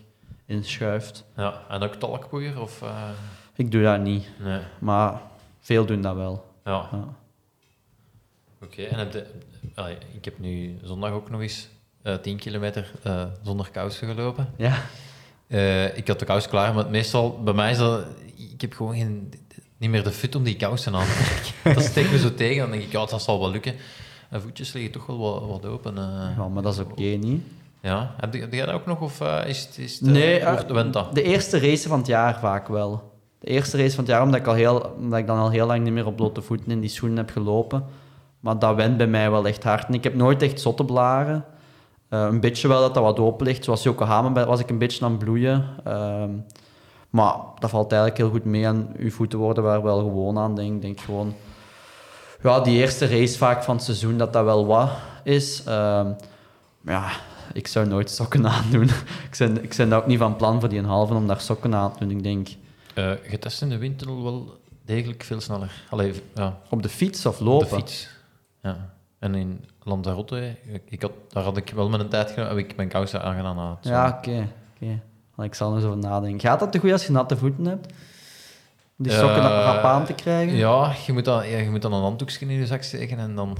inschuift. 0.49 1.25
Ja, 1.35 1.61
en 1.69 1.81
ook 1.81 1.95
talkpoeier? 1.95 2.61
Of, 2.61 2.81
uh... 2.81 3.09
Ik 3.55 3.71
doe 3.71 3.83
dat 3.83 4.01
niet. 4.01 4.27
Nee. 4.39 4.61
Maar 4.79 5.21
veel 5.59 5.85
doen 5.85 6.01
dat 6.01 6.15
wel. 6.15 6.45
Ja. 6.65 6.89
ja. 6.91 7.15
Oké, 8.61 8.73
okay, 8.73 8.85
en 8.85 8.97
heb 8.97 9.11
de, 9.11 9.25
ik 10.11 10.25
heb 10.25 10.39
nu 10.39 10.79
zondag 10.83 11.11
ook 11.11 11.29
nog 11.29 11.41
eens 11.41 11.67
uh, 12.03 12.15
10 12.15 12.37
kilometer 12.37 12.91
uh, 13.07 13.23
zonder 13.43 13.69
kousen 13.71 14.07
gelopen. 14.07 14.49
Ja. 14.57 14.77
Ik 15.95 16.07
had 16.07 16.19
de 16.19 16.25
kous 16.25 16.47
klaar, 16.47 16.73
maar 16.73 16.89
meestal 16.89 17.43
bij 17.43 17.53
mij 17.53 17.71
is 17.71 17.77
dat... 17.77 18.05
Ik 18.35 18.61
heb 18.61 18.73
gewoon 18.73 18.95
geen, 18.95 19.33
niet 19.77 19.89
meer 19.89 20.03
de 20.03 20.11
fut 20.11 20.35
om 20.35 20.43
die 20.43 20.55
kousen 20.55 20.95
aan 20.95 21.05
te 21.05 21.23
trekken. 21.23 21.73
dat 21.81 21.91
steekt 21.91 22.11
me 22.11 22.19
zo 22.19 22.33
tegen. 22.33 22.61
Dan 22.61 22.71
denk 22.71 22.83
ik, 22.83 22.91
ja, 22.91 23.05
dat 23.05 23.21
zal 23.21 23.39
wel 23.39 23.51
lukken. 23.51 23.75
En 24.29 24.41
voetjes 24.41 24.73
liggen 24.73 24.91
toch 24.91 25.05
wel 25.05 25.17
wat, 25.17 25.61
wat 25.61 25.65
open. 25.65 25.95
Ja, 26.37 26.47
maar 26.47 26.63
dat 26.63 26.73
is 26.73 26.79
oké, 26.79 26.91
okay, 26.91 27.15
niet? 27.15 27.43
Ja. 27.81 28.13
Heb 28.17 28.33
je, 28.33 28.39
heb 28.39 28.51
dat 28.51 28.69
ook 28.69 28.85
nog? 28.85 29.01
Of 29.01 29.21
uh, 29.21 29.39
is 29.45 29.61
het... 29.65 29.77
Is 29.77 29.99
het 29.99 30.09
nee, 30.09 30.43
wordt, 30.67 30.93
dat? 30.93 31.15
de 31.15 31.23
eerste 31.23 31.59
race 31.59 31.87
van 31.87 31.97
het 31.97 32.07
jaar 32.07 32.39
vaak 32.39 32.67
wel. 32.67 33.11
De 33.39 33.47
eerste 33.47 33.77
race 33.77 33.95
van 33.95 34.03
het 34.03 34.13
jaar, 34.13 34.21
omdat 34.21 34.39
ik, 34.39 34.47
al 34.47 34.53
heel, 34.53 34.93
omdat 34.97 35.19
ik 35.19 35.27
dan 35.27 35.37
al 35.37 35.49
heel 35.49 35.67
lang 35.67 35.83
niet 35.83 35.93
meer 35.93 36.05
op 36.05 36.15
blote 36.15 36.41
voeten 36.41 36.71
in 36.71 36.79
die 36.79 36.89
schoenen 36.89 37.17
heb 37.17 37.29
gelopen. 37.29 37.85
Maar 38.39 38.59
dat 38.59 38.75
went 38.75 38.97
bij 38.97 39.07
mij 39.07 39.31
wel 39.31 39.47
echt 39.47 39.63
hard. 39.63 39.87
En 39.87 39.93
ik 39.93 40.03
heb 40.03 40.15
nooit 40.15 40.41
echt 40.41 40.61
zotte 40.61 40.85
blaren. 40.85 41.45
Uh, 42.09 42.21
een 42.21 42.39
beetje 42.39 42.67
wel 42.67 42.81
dat 42.81 42.93
dat 42.93 43.03
wat 43.03 43.19
open 43.19 43.45
ligt. 43.45 43.63
Zoals 43.63 43.83
Yokohama 43.83 44.45
was 44.45 44.59
ik 44.59 44.69
een 44.69 44.77
beetje 44.77 45.05
aan 45.05 45.11
het 45.11 45.19
bloeien. 45.19 45.65
Uh, 45.87 46.23
maar 47.09 47.35
dat 47.59 47.69
valt 47.69 47.91
eigenlijk 47.91 48.21
heel 48.21 48.29
goed 48.29 48.45
mee. 48.45 48.65
En 48.65 48.93
uw 48.97 49.11
voeten 49.11 49.39
worden 49.39 49.63
daar 49.63 49.83
wel 49.83 49.99
gewoon 49.99 50.37
aan, 50.37 50.55
denk 50.55 50.75
ik. 50.75 50.81
denk 50.81 50.99
gewoon... 50.99 51.33
Ja, 52.43 52.59
die 52.59 52.79
eerste 52.79 53.07
race 53.07 53.37
vaak 53.37 53.63
van 53.63 53.75
het 53.75 53.83
seizoen, 53.83 54.17
dat 54.17 54.33
dat 54.33 54.43
wel 54.43 54.65
wat 54.65 54.89
is. 55.23 55.63
Uh, 55.67 56.07
ja, 56.81 57.09
ik 57.53 57.67
zou 57.67 57.87
nooit 57.87 58.09
sokken 58.09 58.47
aandoen. 58.55 58.89
ik, 59.29 59.35
ben, 59.37 59.63
ik 59.63 59.73
ben 59.77 59.93
ook 59.93 60.07
niet 60.07 60.17
van 60.17 60.35
plan 60.35 60.59
voor 60.59 60.69
die 60.69 60.79
een 60.79 60.85
halve 60.85 61.13
om 61.13 61.27
daar 61.27 61.41
sokken 61.41 61.75
aan 61.75 61.91
te 61.91 61.99
doen. 61.99 62.17
Ik 62.17 62.23
denk... 62.23 62.47
Uh, 62.95 63.11
je 63.29 63.39
test 63.39 63.61
in 63.61 63.69
de 63.69 63.77
windtunnel 63.77 64.23
wel 64.23 64.59
degelijk 64.85 65.23
veel 65.23 65.41
sneller. 65.41 65.71
Allee, 65.89 66.13
ja. 66.35 66.59
Op 66.69 66.83
de 66.83 66.89
fiets 66.89 67.25
of 67.25 67.39
lopen? 67.39 67.65
Op 67.65 67.69
de 67.69 67.75
fiets, 67.75 68.09
ja. 68.61 68.89
En 69.19 69.35
in 69.35 69.65
Lanzarote, 69.83 70.55
ik 70.85 71.01
had, 71.01 71.11
daar 71.29 71.43
had 71.43 71.57
ik 71.57 71.71
wel 71.75 71.89
met 71.89 71.99
een 71.99 72.09
tijd 72.09 72.35
heb 72.35 72.57
ik 72.57 72.75
mijn 72.75 72.87
kousen 72.87 73.23
aangedaan. 73.23 73.57
Had, 73.57 73.77
ja, 73.81 74.07
oké. 74.07 74.29
Okay, 74.29 74.47
okay. 74.81 75.45
Ik 75.45 75.53
zal 75.53 75.69
er 75.69 75.75
eens 75.75 75.85
over 75.85 75.97
nadenken. 75.97 76.39
Gaat 76.39 76.59
dat 76.59 76.71
te 76.71 76.79
goed 76.79 76.91
als 76.91 77.05
je 77.05 77.11
natte 77.11 77.37
voeten 77.37 77.65
hebt? 77.65 77.93
Die 78.95 79.11
sokken 79.11 79.43
uh, 79.43 79.49
rap 79.49 79.83
aan 79.83 80.05
te 80.05 80.13
krijgen? 80.13 80.55
Ja, 80.55 80.93
je 81.05 81.13
moet 81.13 81.25
dan, 81.25 81.47
ja, 81.47 81.57
je 81.57 81.69
moet 81.69 81.81
dan 81.81 81.93
een 81.93 82.01
handdoekje 82.01 82.45
in 82.45 82.51
je 82.51 82.65
zak 82.65 82.83
steken 82.83 83.17
en 83.17 83.35
dan... 83.35 83.57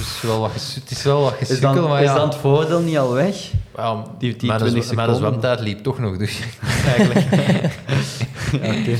Het 0.00 0.08
is 0.08 0.22
wel 0.22 0.40
wat, 0.40 0.52
het 0.52 0.90
is 0.90 1.02
wel 1.02 1.20
wat 1.20 1.40
is 1.40 1.60
dan, 1.60 1.88
maar 1.88 2.02
is 2.02 2.12
dan 2.12 2.28
het 2.28 2.36
voordeel 2.36 2.80
niet 2.80 2.98
al 2.98 3.12
weg? 3.12 3.52
Ja, 3.76 4.04
die, 4.18 4.36
die 4.36 4.48
mijn, 4.48 4.60
20 4.60 4.94
mijn 4.94 5.14
zwemtijd 5.14 5.60
liep 5.60 5.82
toch 5.82 5.98
nog, 5.98 6.16
dus 6.16 6.40
eigenlijk... 6.96 7.26
ja, 8.52 8.58
okay. 8.58 8.98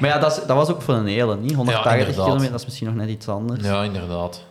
Maar 0.00 0.10
ja, 0.10 0.18
dat, 0.18 0.32
is, 0.32 0.46
dat 0.46 0.56
was 0.56 0.68
ook 0.68 0.82
voor 0.82 0.94
een 0.94 1.06
hele, 1.06 1.36
niet? 1.36 1.54
180 1.54 2.06
ja, 2.06 2.22
kilometer, 2.22 2.50
dat 2.50 2.60
is 2.60 2.64
misschien 2.66 2.86
nog 2.86 2.96
net 2.96 3.08
iets 3.08 3.28
anders. 3.28 3.66
Ja, 3.66 3.82
inderdaad. 3.82 4.44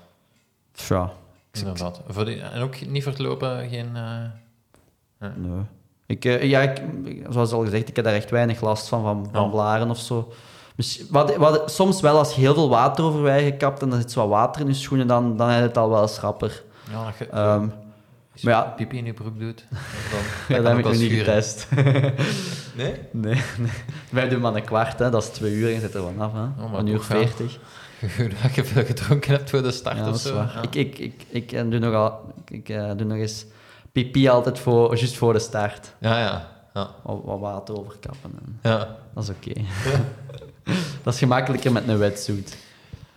Ja. 0.87 1.11
Inderdaad. 1.51 2.01
Voor 2.07 2.25
die, 2.25 2.41
en 2.41 2.61
ook 2.61 2.85
niet 2.85 3.03
voor 3.03 3.11
het 3.11 3.21
lopen, 3.21 3.69
geen... 3.69 3.89
Uh... 3.95 5.29
Nee. 5.35 5.61
Ik, 6.05 6.25
uh, 6.25 6.43
ja, 6.43 6.61
ik, 6.61 6.81
zoals 7.29 7.51
al 7.51 7.63
gezegd, 7.63 7.89
ik 7.89 7.95
heb 7.95 8.05
daar 8.05 8.13
echt 8.13 8.29
weinig 8.29 8.61
last 8.61 8.87
van, 8.87 9.01
van, 9.01 9.29
van 9.31 9.49
blaren 9.49 9.89
of 9.89 9.99
zo. 9.99 10.33
Dus 10.81 11.03
wat, 11.09 11.35
wat, 11.35 11.71
soms 11.71 12.01
wel, 12.01 12.17
als 12.17 12.35
je 12.35 12.41
heel 12.41 12.53
veel 12.53 12.69
water 12.69 13.03
over 13.03 13.35
je 13.35 13.51
gekapt 13.51 13.81
en 13.81 13.91
er 13.91 13.97
zit 13.97 14.11
zo 14.11 14.19
wat 14.19 14.29
water 14.29 14.61
in 14.61 14.67
je 14.67 14.73
schoenen, 14.73 15.07
dan, 15.07 15.37
dan 15.37 15.49
heb 15.49 15.59
je 15.61 15.67
het 15.67 15.77
al 15.77 15.89
wel 15.89 16.07
schrapper. 16.07 16.63
Ja, 16.91 17.05
dat 17.05 17.17
je 17.17 17.27
Ehm, 17.27 17.67
als 18.33 18.41
maar 18.41 18.53
je 18.53 18.59
ja. 18.59 18.61
pipi 18.63 18.97
in 18.97 19.05
je 19.05 19.13
broek 19.13 19.39
doet, 19.39 19.65
ja, 20.47 20.55
dan, 20.55 20.63
dat 20.63 20.71
heb 20.71 20.77
ik 20.77 20.83
nog 20.83 20.97
niet 20.97 21.11
getest. 21.11 21.67
Nee? 22.75 22.93
nee, 23.11 23.41
nee. 23.57 23.71
Wij 24.09 24.29
doen 24.29 24.41
maar 24.41 24.55
een 24.55 24.63
kwart, 24.63 24.99
hè. 24.99 25.09
dat 25.09 25.23
is 25.23 25.29
twee 25.29 25.53
uur 25.53 25.67
en 25.67 25.73
je 25.73 25.79
zit 25.79 25.93
er 25.93 26.01
vanaf. 26.01 26.31
Hè. 26.33 26.67
maar 26.69 26.79
een 26.79 26.87
uur 26.87 27.01
veertig. 27.01 27.59
Dat 28.41 28.55
je 28.55 28.63
veel 28.63 28.85
gedronken 28.85 29.31
hebt 29.31 29.49
voor 29.49 29.61
de 29.61 29.71
start 29.71 29.97
Ja, 29.97 30.01
of 30.01 30.07
dat 30.07 30.15
is 30.15 30.21
zo. 30.21 30.33
waar. 30.33 30.51
Ja. 30.55 30.61
Ik, 30.61 30.75
ik, 30.75 30.97
ik, 30.99 31.25
ik, 31.29 31.51
eh, 31.51 31.69
doe 31.69 31.79
nogal, 31.79 32.33
ik 32.47 32.69
eh, 32.69 32.91
doe 32.97 33.05
nog 33.05 33.17
eens 33.17 33.45
pipi 33.91 34.29
altijd 34.29 34.59
voor, 34.59 34.95
juist 34.97 35.17
voor 35.17 35.33
de 35.33 35.39
start. 35.39 35.93
ja, 35.99 36.19
ja. 36.19 36.47
ja. 36.73 36.89
Wat, 37.03 37.19
wat 37.23 37.39
water 37.39 37.79
overkappen. 37.79 38.31
En 38.45 38.59
ja. 38.71 38.97
dat 39.13 39.23
is 39.23 39.29
oké. 39.29 39.61
dat 41.03 41.13
is 41.13 41.19
gemakkelijker 41.19 41.71
met 41.71 41.87
een 41.87 41.97
wetsuit. 41.97 42.57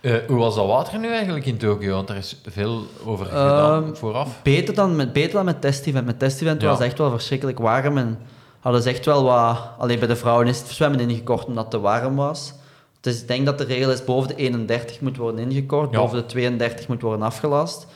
Eh, 0.01 0.13
hoe 0.27 0.37
was 0.37 0.55
dat 0.55 0.67
water 0.67 0.99
nu 0.99 1.07
eigenlijk 1.11 1.45
in 1.45 1.57
Tokio? 1.57 1.93
Want 1.95 2.09
er 2.09 2.15
is 2.15 2.41
veel 2.45 2.83
over 3.05 3.25
gedaan 3.25 3.83
Ehm, 3.83 3.95
vooraf. 3.95 4.39
Beter 4.43 4.73
dan 4.73 4.95
met, 4.95 5.13
beter 5.13 5.33
dan 5.33 5.45
met 5.45 5.61
test-event. 5.61 6.05
Met 6.05 6.19
test-event 6.19 6.61
Ja. 6.61 6.67
was 6.67 6.77
het 6.77 6.87
echt 6.87 6.97
wel 6.97 7.09
verschrikkelijk 7.09 7.57
warm. 7.59 7.97
En 7.97 8.19
hadden 8.59 8.81
ze 8.81 8.89
echt 8.89 9.05
wel 9.05 9.23
wat... 9.23 9.57
Alleen 9.77 9.99
bij 9.99 10.07
de 10.07 10.15
vrouwen 10.15 10.47
is 10.47 10.59
het 10.59 10.67
zwemmen 10.67 10.99
ingekort 10.99 11.45
omdat 11.45 11.63
het 11.63 11.71
te 11.71 11.79
warm 11.79 12.15
was. 12.15 12.53
Dus 12.99 13.21
ik 13.21 13.27
denk 13.27 13.45
dat 13.45 13.57
de 13.57 13.63
regel 13.63 13.91
is 13.91 14.03
boven 14.03 14.27
de 14.27 14.35
31 14.35 15.01
moet 15.01 15.17
worden 15.17 15.49
ingekort. 15.51 15.91
Ja. 15.91 15.97
Boven 15.97 16.17
de 16.17 16.25
32 16.25 16.87
moet 16.87 17.01
worden 17.01 17.25
afgelast. 17.25 17.87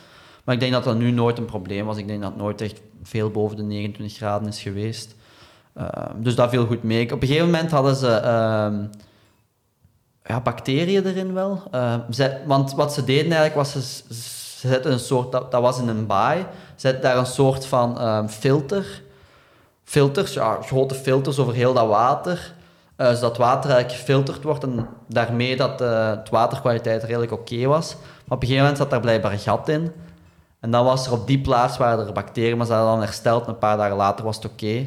Maar 0.44 0.54
ik 0.54 0.60
denk 0.60 0.72
dat 0.72 0.84
dat 0.84 0.98
nu 0.98 1.10
nooit 1.10 1.38
een 1.38 1.44
probleem 1.44 1.86
was. 1.86 1.96
Ik 1.96 2.06
denk 2.06 2.22
dat 2.22 2.30
het 2.30 2.40
nooit 2.40 2.60
echt 2.60 2.80
veel 3.02 3.30
boven 3.30 3.56
de 3.56 3.62
29 3.62 4.16
graden 4.16 4.48
is 4.48 4.60
geweest. 4.60 5.14
Ehm, 5.76 6.10
dus 6.16 6.34
dat 6.34 6.50
viel 6.50 6.66
goed 6.66 6.82
mee. 6.82 7.04
Op 7.12 7.22
een 7.22 7.28
gegeven 7.28 7.46
moment 7.50 7.70
hadden 7.70 7.94
ze 7.96 8.08
ehm, 8.08 8.74
ja, 10.30 10.40
bacteriën 10.40 11.06
erin 11.06 11.34
wel. 11.34 11.62
Ehm, 11.70 12.00
ze- 12.12 12.36
want 12.46 12.72
wat 12.74 12.92
ze 12.92 13.04
deden 13.04 13.32
eigenlijk 13.32 13.54
was, 13.54 13.72
ze, 13.72 13.80
ze 14.60 14.68
zetten 14.68 14.92
een 14.92 14.98
soort, 14.98 15.32
dat, 15.32 15.46
was 15.50 15.78
in 15.78 15.88
een 15.88 16.06
baai, 16.06 16.38
ze 16.40 16.46
zetten 16.76 17.02
daar 17.02 17.16
een 17.16 17.26
soort 17.26 17.66
van 17.66 17.98
ehm, 17.98 18.26
filter, 18.28 19.02
filters, 19.84 20.32
ja, 20.34 20.58
grote 20.62 20.94
filters 20.94 21.38
over 21.38 21.54
heel 21.54 21.72
dat 21.74 21.86
water, 21.88 22.54
eh, 22.96 23.06
zodat 23.06 23.22
het 23.30 23.36
water 23.36 23.70
eigenlijk 23.70 24.00
gefilterd 24.00 24.42
wordt 24.42 24.62
en 24.64 24.88
daarmee 25.08 25.56
dat 25.56 25.70
eh, 25.70 25.78
de 25.78 26.30
waterkwaliteit 26.30 27.02
redelijk 27.02 27.32
oké 27.32 27.66
was. 27.66 27.94
Maar 27.94 28.36
op 28.38 28.42
een 28.42 28.48
gegeven 28.48 28.58
moment 28.60 28.76
zat 28.76 28.90
daar 28.90 29.00
blijkbaar 29.00 29.32
een 29.32 29.38
gat 29.38 29.68
in. 29.68 29.92
En 30.60 30.70
dan 30.70 30.84
was 30.84 31.06
er 31.06 31.12
op 31.12 31.26
die 31.26 31.40
plaats 31.40 31.76
waar 31.76 31.98
er 31.98 32.12
bacteriën, 32.12 32.56
maar 32.56 32.66
ze 32.66 32.72
hadden 32.72 32.90
dan 32.92 33.02
hersteld 33.02 33.42
en 33.44 33.48
een 33.48 33.58
paar 33.58 33.76
dagen 33.76 33.96
later 33.96 34.24
was 34.24 34.36
het 34.36 34.44
oké. 34.44 34.86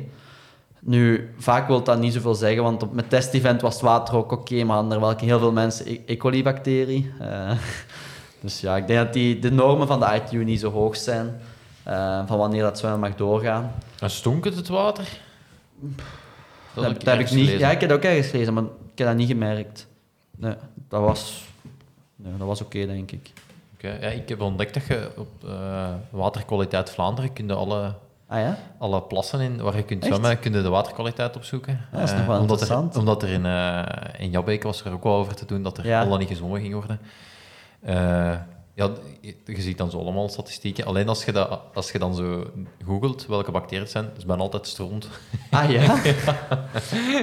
Nu, 0.86 1.34
vaak 1.38 1.68
wil 1.68 1.84
dat 1.84 2.00
niet 2.00 2.14
zoveel 2.14 2.36
zeggen, 2.36 2.64
want 2.64 2.84
op 2.84 2.94
mijn 2.94 3.08
test-event 3.08 3.62
was 3.62 3.74
het 3.74 3.84
water 3.84 4.16
ook 4.16 4.32
oké, 4.32 4.64
maar 4.64 4.92
er 4.92 5.00
wel 5.00 5.16
heel 5.18 5.40
veel 5.40 5.52
mensen 5.52 5.92
E. 5.92 6.00
e. 6.06 6.18
coli-bacterie. 6.18 7.12
Eh, 7.20 7.52
dus 8.42 8.60
ja, 8.60 8.78
ik 8.78 8.88
denk 8.88 9.00
dat 9.00 9.14
die, 9.14 9.40
de 9.40 9.52
normen 9.52 9.88
van 9.88 10.00
de 10.00 10.06
ITU 10.16 10.44
niet 10.44 10.60
zo 10.60 10.72
hoog 10.72 10.96
zijn, 10.96 11.40
eh, 11.84 12.28
van 12.28 12.38
wanneer 12.38 12.62
dat 12.62 12.78
zwemmen 12.78 13.00
mag 13.00 13.16
doorgaan. 13.16 13.72
En 14.00 14.10
stonk 14.10 14.44
het 14.44 14.56
het 14.56 14.68
water? 14.68 15.08
Dat, 16.74 16.84
heb 16.84 16.84
dat 16.84 16.86
ik 16.86 16.92
heb 16.92 17.02
ik 17.02 17.08
ergens 17.08 17.32
niet, 17.32 17.46
gelezen. 17.46 17.68
ja, 17.68 17.72
ik 17.72 17.80
heb 17.80 17.90
dat 17.90 17.98
ook 17.98 18.04
ergens 18.04 18.28
gelezen, 18.28 18.54
maar 18.54 18.64
ik 18.64 18.98
heb 18.98 19.08
dat 19.08 19.16
niet 19.16 19.28
gemerkt. 19.28 19.88
Nee, 20.38 20.56
dat 20.90 21.02
was, 21.02 21.44
nee, 22.16 22.38
dat 22.38 22.48
was 22.48 22.62
oké, 22.62 22.86
denk 22.86 23.12
ik. 23.12 23.32
Oké, 23.74 23.88
ja, 24.02 24.08
ik 24.08 24.30
heb 24.30 24.42
ontdekt 24.42 24.74
dat 24.74 24.86
je 24.86 25.12
op 25.18 25.50
eh, 25.50 25.94
Waterkwaliteit 26.10 26.90
Vlaanderen 26.90 27.34
kun 27.34 27.48
je 27.48 27.54
alle, 27.54 27.94
Ah 28.34 28.40
ja? 28.40 28.58
alle 28.78 29.02
plassen 29.02 29.40
in 29.40 29.62
waar 29.62 29.76
je 29.76 29.84
kunt 29.84 30.04
Echt? 30.04 30.16
zwemmen, 30.16 30.40
kun 30.40 30.54
je 30.54 30.62
de 30.62 30.70
waterkwaliteit 30.70 31.36
opzoeken. 31.36 31.80
Ja, 31.92 31.98
dat 32.00 32.08
is 32.08 32.12
Eh, 32.12 32.18
nog 32.18 32.28
wel 32.28 32.40
omdat 32.40 32.62
er, 32.62 32.68
interessant. 32.68 32.98
omdat 32.98 33.24
er 33.24 33.30
in, 33.30 33.46
eh 33.46 34.22
in 34.24 34.30
Jabbeke 34.30 34.68
was 34.68 34.84
er 34.84 34.92
ook 34.94 35.04
wel 35.04 35.16
over 35.16 35.36
te 35.36 35.46
doen 35.46 35.64
dat 35.64 35.78
er 35.78 35.86
Ja. 35.88 36.02
al 36.04 36.10
dan 36.10 36.20
niet 36.20 36.28
gezwommen 36.28 36.62
ging 36.62 36.74
worden. 36.74 37.00
Eh, 37.82 37.96
ja, 38.76 38.90
je, 39.46 39.62
ziet 39.62 39.78
dan 39.78 39.92
zo 39.92 40.00
allemaal 40.00 40.30
statistieken. 40.30 40.86
Alleen 40.86 41.08
als 41.08 41.26
je, 41.26 41.32
dat, 41.32 41.60
als 41.74 41.92
je 41.92 42.00
dan 42.00 42.16
zo 42.16 42.52
googelt 42.86 43.26
welke 43.26 43.52
bacteriën 43.52 43.82
het 43.82 43.92
zijn, 43.92 44.10
is 44.18 44.26
ben 44.26 44.40
altijd 44.40 44.68
stront. 44.68 45.08
Ah 45.50 45.72
ja? 45.76 45.96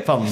Van, 0.05 0.27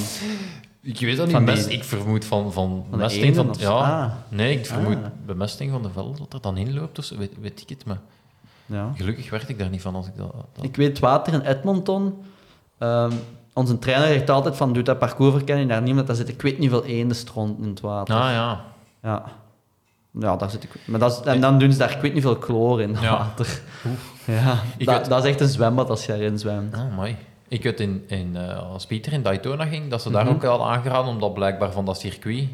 Ik 0.83 1.01
weet 1.01 1.17
dat 1.17 1.27
niet. 1.27 1.35
Van 1.37 1.45
die- 1.45 1.55
Mest, 1.55 1.69
ik 1.69 1.85
vermoed 1.85 2.25
van, 2.25 2.53
van, 2.53 2.87
Van 2.91 3.11
van... 3.35 3.55
Ja? 3.59 3.69
Ah. 3.71 4.13
nee, 4.29 4.59
ik 4.59 4.67
vermoed 4.67 4.97
Ah. 4.97 5.11
bemesting 5.27 5.71
van 5.71 5.83
de 5.83 5.91
veld 5.91 6.19
dat 6.19 6.33
er 6.33 6.41
dan 6.41 6.57
in 6.57 6.75
loopt. 6.75 6.99
of 6.99 7.05
zo, 7.05 7.17
weet, 7.17 7.33
weet 7.41 7.61
ik 7.61 7.69
het, 7.69 7.85
maar 7.85 7.99
ja. 8.69 8.91
gelukkig 8.97 9.31
werd 9.31 9.49
ik 9.49 9.59
daar 9.59 9.69
niet 9.69 9.83
van 9.83 9.95
als 9.95 10.07
ik 10.07 10.17
dat... 10.17 10.33
dat- 10.53 10.65
Ik 10.65 10.77
weet 10.77 10.99
water 10.99 11.33
in 11.33 11.41
Edmonton. 11.41 12.15
ehm, 12.79 13.13
onze 13.55 13.79
trainer 13.79 14.09
zegt 14.09 14.31
altijd 14.31 14.57
van, 14.57 14.73
doe 14.73 14.83
dat 14.83 14.99
parcoursverkenning 14.99 15.69
daar 15.69 15.83
niet, 15.83 15.95
want 15.95 16.07
daar 16.07 16.17
zit 16.17 16.29
ik 16.29 16.43
weet 16.43 16.59
niet 16.59 16.71
veel 16.71 16.85
eenden 16.85 17.17
stront 17.17 17.59
in 17.61 17.69
het 17.69 17.81
water. 17.81 18.15
Ah 18.15 18.31
ja. 18.31 18.65
Ja. 19.03 19.23
Ja, 20.13 20.37
daar 20.37 20.51
zit 20.51 20.65
ik... 20.65 20.71
Maar 20.87 21.01
dat 21.01 21.13
is, 21.13 21.21
en 21.33 21.41
dan 21.41 21.59
doen 21.59 21.73
ze 21.73 21.79
daar, 21.79 21.91
ik 21.93 22.01
weet 22.01 22.15
niet 22.15 22.23
veel 22.23 22.37
chloor 22.41 22.81
in 22.83 22.89
het 22.95 23.01
Ja. 23.03 23.17
water. 23.19 23.61
Ja, 24.25 24.59
Ik 24.77 24.87
dat, 24.87 25.05
dat 25.05 25.25
is 25.25 25.31
echt 25.31 25.41
een 25.41 25.49
zwembad 25.49 25.91
als 25.91 26.07
je 26.07 26.15
erin 26.15 26.39
zwemt. 26.39 26.75
Oh, 26.77 26.97
mooi. 26.97 27.17
Ik 27.49 27.63
weet 27.63 27.81
in, 27.81 28.05
in, 28.07 28.37
eh, 28.37 28.71
als 28.73 28.87
Pieter 28.87 29.13
in 29.13 29.23
Daytona 29.23 29.65
ging, 29.67 29.91
dat 29.91 30.03
ze 30.03 30.11
daar 30.11 30.25
Mhm. 30.25 30.35
ook 30.35 30.45
al 30.45 30.71
aangeraden, 30.71 31.11
omdat 31.11 31.35
blijkbaar 31.35 31.73
van 31.73 31.85
dat 31.85 31.99
circuit 31.99 32.49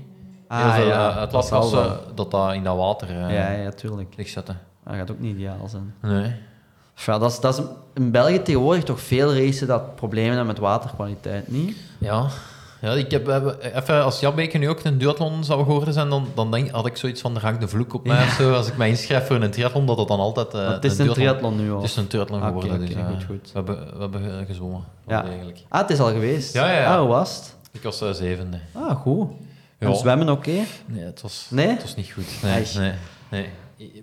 Ah, 0.48 0.74
veel 0.74 0.86
ja, 0.86 1.10
eh, 1.10 1.20
het 1.20 1.30
dat 1.30 1.46
zal 1.46 1.70
was, 1.70 1.88
dat 2.14 2.30
dat 2.30 2.52
in 2.52 2.64
dat 2.64 2.76
water 2.76 3.08
eh 3.08 3.34
Ja, 3.34 3.50
ja, 3.50 3.70
tuurlijk. 3.70 4.14
ligt 4.16 4.30
zetten. 4.32 4.58
Dat 4.86 4.94
gaat 4.94 5.11
ook 5.11 5.20
niet 5.20 5.35
ideaal 5.35 5.69
zijn. 5.69 5.94
Nee. 6.02 6.32
Ja, 7.06 7.19
dat 7.19 7.31
is, 7.31 7.40
dat 7.40 7.59
is 7.59 7.65
in 7.94 8.11
België 8.11 8.43
tegenwoordig 8.43 8.85
toch 8.85 9.01
veel 9.01 9.35
racen 9.35 9.66
dat 9.66 9.97
problemen 9.97 10.28
hebben 10.31 10.47
met 10.47 10.59
waterkwaliteit, 10.59 11.48
niet? 11.48 11.77
Ja. 11.98 12.27
Ja, 12.81 12.93
ik 12.93 13.11
heb, 13.11 13.28
even, 13.74 14.05
als 14.05 14.20
Jabbeke 14.20 14.59
nu 14.59 14.69
ook 14.69 14.85
een 14.85 14.98
duathlon 14.98 15.44
zou 15.44 15.62
geworden 15.65 15.94
zijn, 15.94 16.09
dan, 16.09 16.28
dan 16.35 16.51
denk, 16.51 16.70
had 16.70 16.86
ik 16.86 16.97
zoiets 16.97 17.20
van, 17.20 17.35
er 17.35 17.43
hangt 17.43 17.61
de 17.61 17.69
vloek 17.69 17.94
op 17.94 18.06
mij 18.06 18.23
of 18.23 18.31
zo. 18.31 18.52
Als 18.55 18.69
ik 18.69 18.77
mij 18.77 18.89
inschrijf 18.89 19.27
voor 19.27 19.36
een 19.36 19.51
triathlon, 19.51 19.86
dat 19.86 19.98
het 19.98 20.09
dan 20.09 20.19
altijd... 20.20 20.52
Want 20.52 20.74
het 20.74 20.85
is 20.85 20.98
een 20.98 21.12
triathlon 21.12 21.56
nu 21.56 21.70
al. 21.70 21.77
Het 21.81 21.90
is 21.90 21.97
een 21.97 22.06
triathlon 22.06 22.39
Oké, 22.39 22.47
geworden, 22.47 22.73
oké, 22.73 22.86
dus 22.86 22.94
eh, 22.94 23.06
goed, 23.06 23.24
goed. 23.24 23.51
We, 23.52 23.59
hebben, 23.59 23.93
we 23.94 24.01
hebben 24.01 24.47
gezwommen, 24.47 24.85
Ja. 25.06 25.23
wel 25.23 25.31
degelijk. 25.32 25.59
Ah, 25.69 25.81
het 25.81 25.90
is 25.90 25.98
al 25.98 26.11
geweest? 26.11 26.52
Ja, 26.55 26.70
ja, 26.73 26.81
ja. 26.81 26.93
Ah, 26.94 26.98
hoe 27.01 27.09
was 27.09 27.36
het? 27.36 27.55
Ik 27.73 27.82
was 27.82 28.01
eh, 28.01 28.11
zevende. 28.11 28.59
Ah, 28.73 28.97
goed. 29.01 29.28
Ja. 29.78 29.86
En 29.86 29.97
zwemmen 29.97 30.28
oké? 30.28 30.51
Nee, 30.86 31.05
het 31.05 31.20
was, 31.23 31.47
Nee? 31.51 31.69
het 31.69 31.82
was 31.82 31.97
niet 31.97 32.11
goed. 32.11 32.27
Nee, 32.43 32.66
nee. 33.31 33.48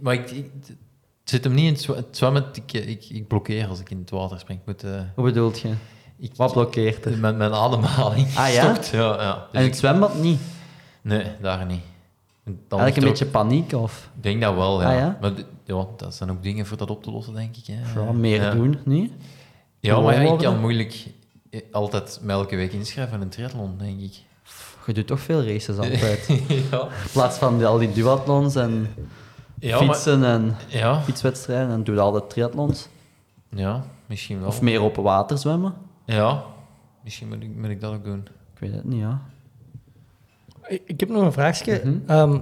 Maar 0.02 0.14
ik, 0.14 0.32
ik- 0.32 0.52
het 0.64 1.30
zit 1.30 1.44
hem 1.44 1.54
niet 1.54 1.66
in 1.66 1.72
het 1.74 1.82
zwa- 1.82 1.96
het 1.96 2.18
zwemmen. 2.18 2.46
Ik, 2.54 2.74
ik, 2.74 3.06
ik 3.10 3.28
blokkeer 3.28 3.68
als 3.68 3.80
ik 3.80 3.90
in 3.90 3.98
het 4.00 4.10
water 4.10 4.40
spring. 4.40 4.60
Ik 4.60 4.66
moet, 4.66 4.84
eh, 4.84 5.02
Hoe 5.16 5.24
bedoelt 5.24 5.60
je? 5.60 5.74
ik, 6.18 6.32
Wat 6.36 6.52
blokkeert 6.52 7.06
er? 7.06 7.18
Mijn, 7.18 7.38
mijn 7.38 7.54
ademhaling 7.54 8.28
Ah, 8.36 8.54
ja? 8.54 8.74
stopt. 8.74 8.88
Ja, 8.88 9.22
ja. 9.22 9.34
Dus 9.34 9.44
En 9.52 9.60
in 9.60 9.60
het 9.66 9.68
ik- 9.68 9.76
zwembad 9.80 10.16
niet? 10.16 10.40
nee, 11.02 11.26
daar 11.42 11.66
niet. 11.66 11.82
Eigenlijk 12.46 12.98
een 12.98 13.04
beetje 13.04 13.26
paniek, 13.26 13.74
of? 13.74 14.10
Ik 14.18 14.24
denk 14.24 14.42
dat 14.42 14.56
wel, 14.56 14.82
ja. 14.82 14.88
Ah, 14.92 14.98
ja? 14.98 15.18
Maar 15.22 15.32
ja, 15.66 15.86
dat 15.98 16.16
zijn 16.16 16.32
ook 16.32 16.44
dingen 16.44 16.66
voor 16.66 16.78
dat 16.78 16.90
op 16.90 17.04
te 17.04 17.12
lossen, 17.12 17.34
denk 17.34 17.56
ik. 17.58 17.66
Hè. 17.66 18.02
Ja, 18.02 18.12
meer 18.12 18.42
ja. 18.42 18.52
doen, 18.52 18.78
niet? 18.86 19.12
Ja, 19.80 20.00
maar 20.00 20.24
ik 20.24 20.38
kan 20.38 20.60
moeilijk 20.60 21.06
eh, 21.50 21.62
altijd 21.72 22.20
elke 22.28 22.56
week 22.56 22.74
inschrijven 22.74 23.16
in 23.16 23.22
een 23.22 23.30
triathlon, 23.30 23.78
denk 23.78 24.00
ik. 24.02 24.14
Je 24.86 24.94
doet 24.94 25.08
toch 25.08 25.20
veel 25.20 25.44
races 25.46 25.78
altijd. 25.84 26.26
ja. 26.72 26.82
In 26.82 26.90
plaats 27.12 27.38
van 27.38 27.66
al 27.66 27.78
die 27.78 27.92
duathlons 27.92 28.56
en 28.56 28.88
Ja, 29.70 29.82
maar, 29.84 29.96
fietsen 29.96 30.24
en 30.24 30.56
ja, 30.68 31.02
fietswedstrijden, 31.02 31.70
en 31.74 31.84
doe 31.84 31.96
je 31.96 32.02
altijd 32.02 32.30
triathlons. 32.30 32.88
ja, 33.50 33.84
misschien 34.06 34.40
wel. 34.40 34.48
Of 34.48 34.62
meer 34.62 34.82
open 34.82 35.04
water 35.04 35.38
zwemmen. 35.38 35.74
Ja, 36.06 36.44
misschien 37.04 37.28
moet 37.28 37.44
ik, 37.44 37.56
moet 37.56 37.70
ik 37.70 37.82
dat 37.82 37.94
ook 37.94 38.04
doen. 38.04 38.28
Ik 38.54 38.60
weet 38.60 38.74
het 38.74 38.84
niet, 38.84 39.00
ja. 39.00 39.22
Ik, 40.68 40.82
ik 40.86 41.00
heb 41.00 41.10
nog 41.10 41.22
een 41.24 41.32
vraagje. 41.32 41.82
Mhm. 41.84 41.98
Ehm, 42.08 42.34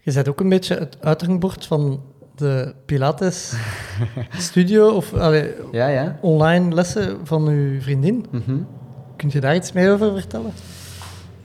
je 0.00 0.12
bent 0.12 0.28
ook 0.28 0.40
een 0.40 0.48
beetje 0.48 0.74
het 0.76 0.96
uithangbord 1.00 1.66
van 1.66 2.02
de 2.36 2.74
Pilates 2.86 3.52
studio 4.38 4.88
of 4.90 5.14
allee, 5.14 5.54
Ja, 5.72 5.86
ja. 5.88 6.18
online 6.20 6.74
lessen 6.74 7.26
van 7.26 7.46
uw 7.48 7.80
vriendin. 7.80 8.26
Mhm. 8.30 8.56
Kun 9.16 9.28
je 9.32 9.40
daar 9.40 9.54
iets 9.54 9.72
meer 9.72 9.92
over 9.92 10.12
vertellen? 10.12 10.52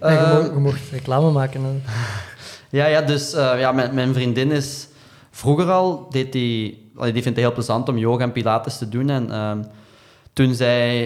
Ja, 0.01 0.09
je, 0.11 0.33
mo- 0.33 0.53
je 0.53 0.59
mocht 0.59 0.89
reclame 0.91 1.31
maken. 1.31 1.61
hè. 1.63 1.69
Ja, 2.69 2.85
ja 2.85 3.01
dus 3.01 3.33
eh, 3.33 3.59
ja, 3.59 3.71
mijn, 3.71 3.93
mijn 3.93 4.13
vriendin 4.13 4.51
is 4.51 4.86
vroeger 5.38 5.72
al, 5.72 6.07
deed 6.09 6.35
allee, 6.95 7.14
die 7.14 7.22
vindt 7.22 7.26
het 7.26 7.38
heel 7.38 7.53
plezant 7.53 7.89
om 7.89 7.97
yoga 7.97 8.23
en 8.23 8.31
pilates 8.31 8.77
te 8.77 8.89
doen. 8.89 9.09
En 9.09 9.31
ehm, 9.31 9.64
toen 10.34 10.53
zij, 10.53 10.99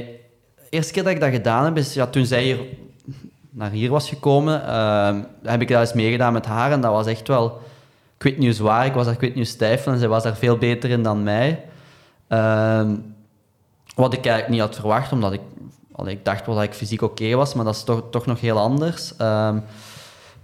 de 0.56 0.70
eerste 0.70 0.94
keer 0.94 1.04
dat 1.04 1.12
ik 1.12 1.20
dat 1.20 1.32
gedaan 1.32 1.66
heb, 1.66 1.78
is 1.78 1.94
ja, 1.94 2.08
toen 2.08 2.26
zij 2.26 2.44
hier 2.44 2.60
naar 3.50 3.72
hier 3.72 3.90
was 3.90 4.10
gekomen, 4.10 4.66
ehm, 4.68 5.22
heb 5.44 5.62
ik 5.62 5.68
dat 5.68 5.80
eens 5.80 5.94
meegedaan 5.94 6.34
met 6.34 6.46
haar. 6.46 6.72
En 6.72 6.82
dat 6.82 6.92
was 6.92 7.06
echt 7.08 7.28
wel, 7.28 7.62
ik 8.18 8.24
weet 8.24 8.38
niet 8.38 8.60
ik 8.60 8.94
was 8.94 9.06
daar 9.06 9.24
ik 9.24 9.36
niet 9.36 9.48
stijf. 9.48 9.88
En 9.88 10.00
zij 10.00 10.08
was 10.08 10.24
daar 10.24 10.36
veel 10.36 10.58
beter 10.58 10.90
in 10.90 11.04
dan 11.04 11.24
mij. 11.24 11.64
Ehm, 12.28 12.96
wat 13.96 14.14
ik 14.14 14.26
eigenlijk 14.26 14.50
niet 14.50 14.60
had 14.60 14.76
verwacht, 14.76 15.12
omdat 15.12 15.34
ik, 15.34 15.42
allee, 15.92 16.16
ik 16.16 16.26
dacht 16.26 16.46
wel 16.46 16.56
dat 16.56 16.64
ik 16.64 16.74
fysiek 16.74 17.02
oké 17.02 17.36
was, 17.36 17.54
maar 17.54 17.66
dat 17.66 17.76
is 17.76 17.84
toch, 17.84 18.04
toch 18.12 18.26
nog 18.26 18.40
heel 18.40 18.58
anders. 18.58 19.14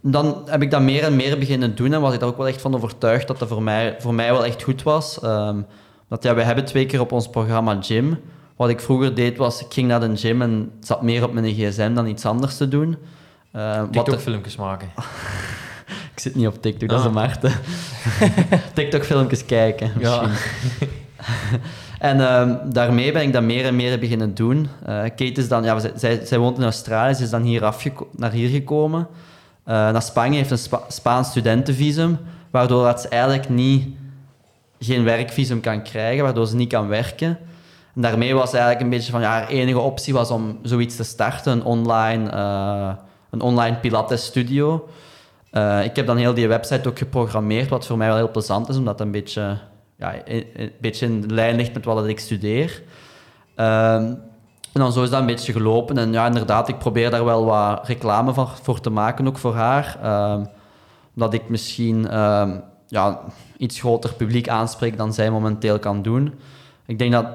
Dan 0.02 0.42
heb 0.46 0.62
ik 0.62 0.72
dat 0.72 0.82
meer 0.82 1.04
en 1.04 1.16
meer 1.16 1.38
beginnen 1.40 1.76
doen 1.76 1.94
en 1.94 2.02
was 2.02 2.14
ik 2.14 2.20
daar 2.20 2.30
ook 2.30 2.38
wel 2.38 2.48
echt 2.48 2.62
van 2.62 2.76
overtuigd 2.76 3.28
dat 3.28 3.40
dat 3.40 3.48
voor 3.48 3.64
mij, 3.64 3.96
voor 4.00 4.14
mij 4.14 4.32
wel 4.32 4.46
echt 4.46 4.64
goed 4.64 4.84
was. 4.84 5.20
Ehm 5.20 5.58
dat, 6.10 6.24
ja, 6.24 6.36
we 6.36 6.42
hebben 6.44 6.66
twee 6.66 6.86
keer 6.86 7.00
op 7.00 7.12
ons 7.12 7.30
programma 7.30 7.78
gym. 7.82 8.20
Wat 8.56 8.70
ik 8.70 8.80
vroeger 8.80 9.16
deed 9.16 9.38
was, 9.38 9.62
ik 9.62 9.74
ging 9.74 9.88
naar 9.88 10.00
de 10.00 10.18
gym 10.18 10.42
en 10.42 10.72
zat 10.80 11.02
meer 11.02 11.24
op 11.24 11.34
mijn 11.34 11.54
gsm 11.54 11.94
dan 11.94 12.08
iets 12.08 12.26
anders 12.26 12.58
te 12.58 12.68
doen. 12.68 12.98
Ehm, 13.52 13.90
TikTok-filmpjes 13.90 14.56
maken. 14.56 14.88
ik 16.14 16.20
zit 16.20 16.36
niet 16.36 16.48
op 16.48 16.62
TikTok, 16.62 16.90
dat 16.90 17.00
is 17.00 17.06
Ah. 17.06 17.12
een 17.12 17.18
Maarten. 17.18 17.52
TikTok-filmpjes 18.74 19.46
kijken, 19.46 19.92
Ja. 20.00 20.22
misschien. 20.28 20.90
En 22.00 22.20
ehm, 22.30 22.56
daarmee 22.72 23.12
ben 23.12 23.22
ik 23.22 23.34
dat 23.34 23.44
meer 23.44 23.66
en 23.66 23.76
meer 23.76 24.00
beginnen 24.00 24.36
doen. 24.36 24.68
Eh, 24.86 25.00
Kate 25.02 25.24
is 25.32 25.48
dan, 25.48 25.64
ja, 25.64 25.80
zij, 25.96 26.26
zij 26.26 26.38
woont 26.38 26.58
in 26.58 26.64
Australië, 26.64 27.14
ze 27.14 27.24
is 27.24 27.30
dan 27.30 27.42
hier 27.42 27.64
afgeko- 27.66 28.08
naar 28.16 28.32
hier 28.32 28.50
gekomen. 28.50 29.08
Eh, 29.68 29.74
naar 29.74 30.02
Spanje, 30.02 30.38
heeft 30.38 30.52
een 30.52 30.58
Spa- 30.58 30.84
Spaans 30.88 31.30
studentenvisum, 31.30 32.18
waardoor 32.52 32.84
dat 32.84 33.02
ze 33.02 33.08
eigenlijk 33.08 33.50
niet, 33.50 33.88
geen 34.80 35.04
werkvisum 35.04 35.60
kan 35.62 35.82
krijgen, 35.84 36.24
waardoor 36.24 36.48
ze 36.48 36.56
niet 36.56 36.70
kan 36.70 36.88
werken. 36.88 37.38
En 37.96 38.02
daarmee 38.02 38.34
was 38.34 38.52
eigenlijk 38.54 38.84
een 38.84 38.90
beetje 38.90 39.12
van, 39.12 39.22
ja, 39.22 39.30
haar 39.30 39.48
enige 39.48 39.80
optie 39.80 40.14
was 40.14 40.32
om 40.32 40.60
zoiets 40.62 40.96
te 40.96 41.04
starten, 41.04 41.52
een 41.52 41.64
online, 41.64 42.30
eh, 42.30 42.92
een 43.30 43.42
online 43.42 43.76
Pilates 43.76 44.26
studio. 44.26 44.90
Eh, 45.52 45.84
ik 45.84 45.96
heb 45.96 46.06
dan 46.06 46.18
heel 46.18 46.34
die 46.34 46.48
website 46.48 46.90
ook 46.90 46.98
geprogrammeerd, 46.98 47.70
wat 47.70 47.86
voor 47.86 47.98
mij 47.98 48.08
wel 48.08 48.16
heel 48.18 48.32
plezant 48.32 48.70
is, 48.70 48.78
omdat 48.78 49.00
het 49.00 49.08
een 49.08 49.14
beetje, 49.14 49.58
ja, 49.98 50.14
een 50.26 50.72
beetje 50.82 51.06
in 51.06 51.34
lijn 51.34 51.56
ligt 51.56 51.74
met 51.74 51.86
wat 51.86 52.08
ik 52.08 52.20
studeer. 52.20 52.82
Ehm, 53.56 54.14
en 54.78 54.84
dan 54.84 54.94
zo 54.94 55.04
is 55.04 55.10
dat 55.10 55.20
een 55.20 55.26
beetje 55.26 55.52
gelopen. 55.52 55.98
En 55.98 56.12
ja, 56.12 56.26
inderdaad, 56.26 56.68
ik 56.70 56.78
probeer 56.78 57.10
daar 57.10 57.26
wel 57.26 57.46
wat 57.46 57.88
reclame 57.88 58.34
voor, 58.34 58.50
voor 58.62 58.80
te 58.80 58.90
maken, 58.90 59.28
ook 59.28 59.38
voor 59.38 59.56
haar. 59.56 59.98
Ehm 60.02 60.44
dat 61.18 61.34
ik 61.34 61.50
misschien 61.50 62.10
ehm, 62.10 62.60
ja, 62.88 63.20
iets 63.58 63.80
groter 63.80 64.14
publiek 64.14 64.50
aanspreek 64.50 64.98
dan 64.98 65.14
zij 65.14 65.32
momenteel 65.32 65.80
kan 65.80 66.02
doen. 66.02 66.34
Ik 66.86 67.00
denk 67.00 67.12
dat 67.12 67.26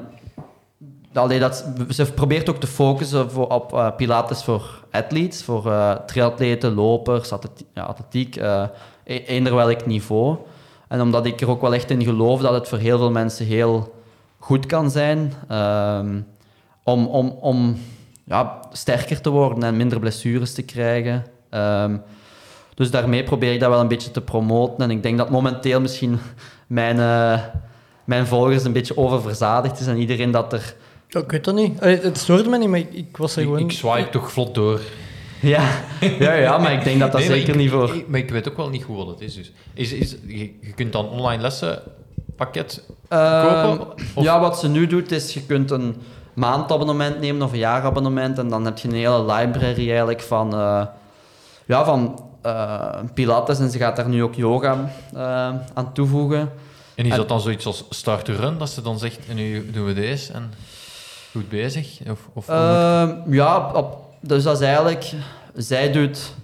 dat, 1.13 1.65
ze 1.89 2.13
probeert 2.13 2.51
ook 2.51 2.57
te 2.57 2.67
focussen 2.67 3.51
op 3.51 3.73
eh, 3.73 3.89
Pilates 3.97 4.45
voor 4.45 4.85
athletes, 4.91 5.43
voor 5.43 5.73
eh, 5.73 5.95
triatleten, 6.07 6.75
lopers, 6.75 7.33
atleti- 7.33 7.67
ja, 7.75 7.83
atletiek, 7.83 8.37
eh 8.37 8.65
e- 9.05 9.25
eender 9.27 9.55
welk 9.55 9.87
niveau. 9.87 10.37
En 10.89 11.01
omdat 11.01 11.27
ik 11.27 11.41
er 11.41 11.51
ook 11.51 11.61
wel 11.61 11.75
echt 11.75 11.91
in 11.91 12.03
geloof 12.03 12.41
dat 12.41 12.53
het 12.53 12.69
voor 12.69 12.79
heel 12.79 12.99
veel 12.99 13.11
mensen 13.11 13.47
heel 13.47 13.95
goed 14.39 14.67
kan 14.67 14.91
zijn 14.91 15.33
ehm, 15.49 16.21
om, 16.83 17.07
om, 17.07 17.29
om 17.41 17.77
ja, 18.25 18.61
sterker 18.73 19.21
te 19.21 19.31
worden 19.31 19.63
en 19.63 19.77
minder 19.77 19.99
blessures 20.01 20.55
te 20.55 20.63
krijgen. 20.63 21.25
Ehm, 21.51 21.97
dus 22.75 22.91
daarmee 22.91 23.23
probeer 23.23 23.53
ik 23.53 23.61
dat 23.61 23.71
wel 23.71 23.81
een 23.81 23.89
beetje 23.89 24.11
te 24.11 24.21
promoten. 24.21 24.79
En 24.85 24.91
ik 24.91 25.03
denk 25.03 25.19
dat 25.19 25.31
momenteel 25.31 25.81
misschien 25.81 26.19
mijn, 26.67 26.99
eh, 27.01 27.41
mijn 28.05 28.27
volgers 28.27 28.65
een 28.65 28.73
beetje 28.73 28.97
oververzadigd 28.97 29.81
is 29.81 29.87
en 29.87 29.97
iedereen 29.99 30.31
dat 30.31 30.53
er... 30.53 30.75
Ja, 31.09 31.21
ik 31.21 31.31
weet 31.31 31.45
dat 31.45 31.55
niet. 31.55 31.81
Allee, 31.81 32.01
het 32.01 32.19
stoorde 32.19 32.49
me 32.49 32.59
niet, 32.59 32.69
maar 32.69 32.79
ik, 32.79 32.93
ik 32.93 33.17
was 33.17 33.33
er 33.37 33.43
Ik, 33.43 33.47
gewoon... 33.49 33.63
ik 33.63 33.73
swipe 33.73 34.09
toch 34.11 34.33
vlot 34.33 34.55
door. 34.55 34.81
Ja, 35.41 35.69
ja, 36.19 36.33
ja 36.33 36.59
maar 36.59 36.73
ik 36.73 36.85
denk 36.85 37.01
dat 37.01 37.13
dat 37.13 37.21
Nee, 37.21 37.31
zeker 37.31 37.49
ik- 37.49 37.55
niet 37.57 37.71
voor... 37.71 37.95
ik- 37.95 38.09
maar 38.09 38.21
ik 38.21 38.31
weet 38.31 38.49
ook 38.49 38.57
wel 38.57 38.69
niet 38.69 38.85
goed 38.85 38.97
wat 38.97 39.07
het 39.07 39.21
is. 39.21 39.35
Dus. 39.35 39.53
is, 39.75 39.93
is 39.93 40.17
je, 40.27 40.39
je 40.61 40.73
kunt 40.75 40.93
dan 40.93 41.09
online 41.09 41.43
lessen 41.43 41.83
pakket 42.37 42.85
Ehm, 43.09 43.67
kopen? 43.67 43.95
Of- 44.15 44.25
Ja, 44.25 44.41
wat 44.41 44.59
ze 44.59 44.69
nu 44.69 44.87
doet, 44.87 45.13
is 45.13 45.35
je 45.35 45.43
kunt 45.47 45.71
een 45.71 45.97
maandabonnement 46.35 47.21
nemen 47.21 47.43
of 47.43 47.53
een 47.53 47.59
jaarabonnement 47.59 48.39
en 48.39 48.49
dan 48.49 48.65
heb 48.65 48.79
je 48.79 48.89
een 48.89 48.95
hele 48.95 49.25
library 49.25 49.89
eigenlijk 49.89 50.21
van, 50.21 50.55
eh, 50.55 50.87
ja, 51.67 51.85
van 51.85 52.31
eh, 52.43 52.99
Pilates 53.15 53.59
en 53.59 53.71
ze 53.71 53.79
gaat 53.79 53.97
daar 53.97 54.09
nu 54.09 54.23
ook 54.23 54.35
yoga 54.35 54.91
eh, 55.15 55.21
aan 55.75 55.93
toevoegen. 55.93 56.51
En 56.95 57.07
is 57.07 57.17
dat 57.17 57.29
dan 57.29 57.41
zoiets 57.41 57.67
als 57.67 57.85
start 57.91 58.25
to 58.25 58.35
run, 58.35 58.59
dat 58.59 58.71
ze 58.71 58.83
dan 58.83 58.99
zegt, 58.99 59.19
en 59.29 59.37
nu 59.37 59.71
doen 59.71 59.85
we 59.85 59.95
deze 59.95 60.33
en 60.33 60.53
goed 61.33 61.49
bezig? 61.49 61.99
Of, 62.11 62.29
of 62.33 62.49
Ehm, 62.49 63.33
ja, 63.33 63.71
op, 63.75 63.97
dus 64.21 64.43
dat 64.43 64.61
is 64.61 64.67
eigenlijk... 64.67 65.13
Zij 65.55 65.93
doet... 65.93 66.35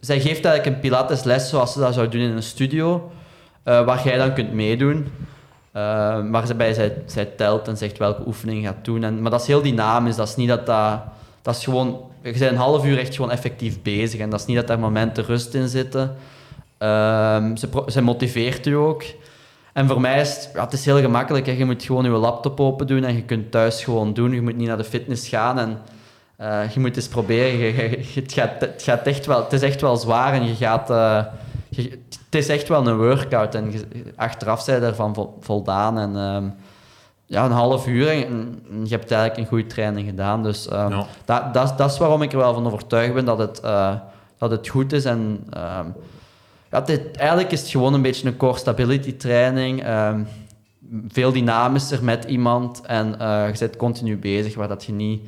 Zij 0.00 0.20
geeft 0.20 0.44
eigenlijk 0.44 0.66
een 0.66 0.80
Pilates-les 0.80 1.48
zoals 1.48 1.72
ze 1.72 1.78
dat 1.78 1.94
zou 1.94 2.08
doen 2.08 2.20
in 2.20 2.30
een 2.30 2.42
studio, 2.42 3.12
waar 3.62 4.04
jij 4.04 4.16
dan 4.16 4.34
kunt 4.34 4.52
meedoen. 4.52 5.12
Eh, 5.74 6.22
maar 6.22 6.46
zij, 6.46 6.94
zij, 7.06 7.24
telt 7.24 7.68
en 7.68 7.76
zegt 7.76 7.98
welke 7.98 8.26
oefening 8.26 8.64
gaat 8.64 8.84
doen. 8.84 9.04
En, 9.04 9.22
maar 9.22 9.30
dat 9.30 9.40
is 9.40 9.46
heel 9.46 9.62
dynamisch. 9.62 10.16
Dat 10.16 10.28
is 10.28 10.36
niet 10.36 10.48
dat 10.48 10.66
dat... 10.66 11.56
Is 11.56 11.64
gewoon... 11.64 12.00
Je 12.22 12.30
bent 12.30 12.42
een 12.42 12.56
half 12.56 12.84
uur 12.84 12.98
echt 12.98 13.14
gewoon 13.14 13.30
effectief 13.30 13.82
bezig. 13.82 14.20
En 14.20 14.30
dat 14.30 14.40
is 14.40 14.46
niet 14.46 14.56
dat 14.56 14.66
daar 14.66 14.78
momenten 14.78 15.24
rust 15.24 15.54
in 15.54 15.68
zitten. 15.68 16.16
Ehm, 16.78 17.56
ze, 17.56 17.68
ze 17.86 18.02
motiveert 18.02 18.66
u 18.66 18.72
ook. 18.72 19.02
En 19.72 19.86
voor 19.86 20.00
mij 20.00 20.20
is 20.20 20.48
het, 20.52 20.72
is 20.72 20.84
heel 20.84 21.00
gemakkelijk. 21.00 21.46
Je 21.46 21.64
moet 21.64 21.82
gewoon 21.82 22.04
je 22.04 22.10
laptop 22.10 22.60
open 22.60 22.86
doen 22.86 23.04
en 23.04 23.14
je 23.14 23.22
kunt 23.22 23.50
thuis 23.50 23.84
gewoon 23.84 24.12
doen. 24.12 24.32
Je 24.32 24.42
moet 24.42 24.56
niet 24.56 24.68
naar 24.68 24.76
de 24.76 24.84
fitness 24.84 25.28
gaan 25.28 25.58
en 25.58 25.78
eh, 26.36 26.70
je 26.70 26.80
moet 26.80 26.96
eens 26.96 27.08
proberen. 27.08 27.90
Het, 28.14 28.32
gaat, 28.32 28.60
het, 28.60 28.82
gaat 28.82 29.06
echt 29.06 29.26
wel, 29.26 29.42
het 29.42 29.52
is 29.52 29.62
echt 29.62 29.80
wel 29.80 29.96
zwaar 29.96 30.32
en 30.32 30.46
je 30.46 30.54
gaat... 30.54 30.90
eh, 30.90 31.24
je- 31.76 31.98
het 32.24 32.34
is 32.34 32.48
echt 32.48 32.68
wel 32.68 32.86
een 32.86 32.96
workout 32.96 33.54
en 33.54 33.72
je- 33.72 33.86
achteraf 34.16 34.60
zijn 34.62 34.80
daarvan 34.80 35.14
vol- 35.14 35.36
voldaan. 35.40 35.98
En 35.98 36.16
ehm, 36.16 36.44
ja, 37.26 37.44
een 37.44 37.50
half 37.50 37.86
uur 37.86 38.08
en, 38.08 38.62
je 38.84 38.90
hebt 38.96 39.10
eigenlijk 39.10 39.40
een 39.40 39.46
goede 39.46 39.66
training 39.66 40.08
gedaan. 40.08 40.42
Dus 40.42 40.68
ehm, 40.68 40.90
Ja. 40.90 41.06
dat, 41.24 41.54
dat, 41.54 41.78
dat 41.78 41.90
is 41.90 41.98
waarom 41.98 42.22
ik 42.22 42.32
er 42.32 42.38
wel 42.38 42.54
van 42.54 42.66
overtuigd 42.66 43.14
ben 43.14 43.24
dat 43.24 43.38
het, 43.38 43.60
eh, 43.60 43.94
dat 44.38 44.50
het 44.50 44.68
goed 44.68 44.92
is. 44.92 45.04
En 45.04 45.44
ehm, 45.50 45.86
ja, 46.70 46.80
dit, 46.80 47.16
eigenlijk 47.16 47.52
is 47.52 47.60
het 47.60 47.70
gewoon 47.70 47.94
een 47.94 48.02
beetje 48.02 48.26
een 48.28 48.36
core 48.36 48.58
stability 48.58 49.16
training. 49.16 49.84
veel 51.08 51.32
dynamischer 51.32 52.04
met 52.04 52.24
iemand 52.24 52.80
en 52.86 53.18
eh, 53.18 53.46
je 53.52 53.58
bent 53.58 53.76
continu 53.76 54.16
bezig, 54.18 54.54
waar 54.54 54.68
dat 54.68 54.84
je 54.84 54.92
niet 54.92 55.22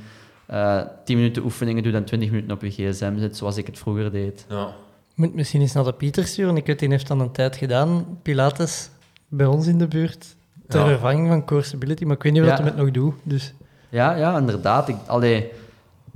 eh 0.47 0.81
10 1.05 1.17
minuten 1.17 1.43
oefeningen 1.45 1.83
doet 1.83 1.95
en 1.95 2.05
20 2.05 2.31
minuten 2.31 2.53
op 2.53 2.63
je 2.63 2.71
gsm 2.71 3.19
zit, 3.19 3.37
zoals 3.37 3.57
ik 3.57 3.67
het 3.67 3.79
vroeger 3.79 4.13
deed. 4.13 4.47
Ja. 4.49 4.69
Moet 5.17 5.35
misschien 5.35 5.61
eens 5.61 5.73
naar 5.73 5.85
de 5.85 5.93
Pieter 5.93 6.27
sturen. 6.27 6.57
Ik 6.57 6.67
weet, 6.67 6.79
die 6.79 6.89
heeft 6.89 7.07
dan 7.09 7.21
een 7.21 7.31
tijd 7.33 7.57
gedaan, 7.57 8.19
Pilates, 8.23 8.91
bij 9.29 9.47
ons 9.47 9.67
in 9.67 9.79
de 9.79 9.89
buurt, 9.89 10.37
ter 10.69 10.81
Ja. 10.81 10.87
vervanging 10.87 11.29
van 11.29 11.45
Core 11.45 11.63
Stability, 11.63 12.05
maar 12.05 12.17
ik 12.17 12.23
weet 12.23 12.33
niet 12.33 12.41
wat 12.43 12.51
Ja. 12.51 12.57
hij 12.57 12.67
het 12.67 12.77
nog 12.77 12.91
doet. 12.91 13.15
Dus 13.23 13.55
Ja, 13.89 14.15
ja, 14.17 14.39
inderdaad. 14.39 14.89
Ik, 14.89 14.97
allee, 15.07 15.49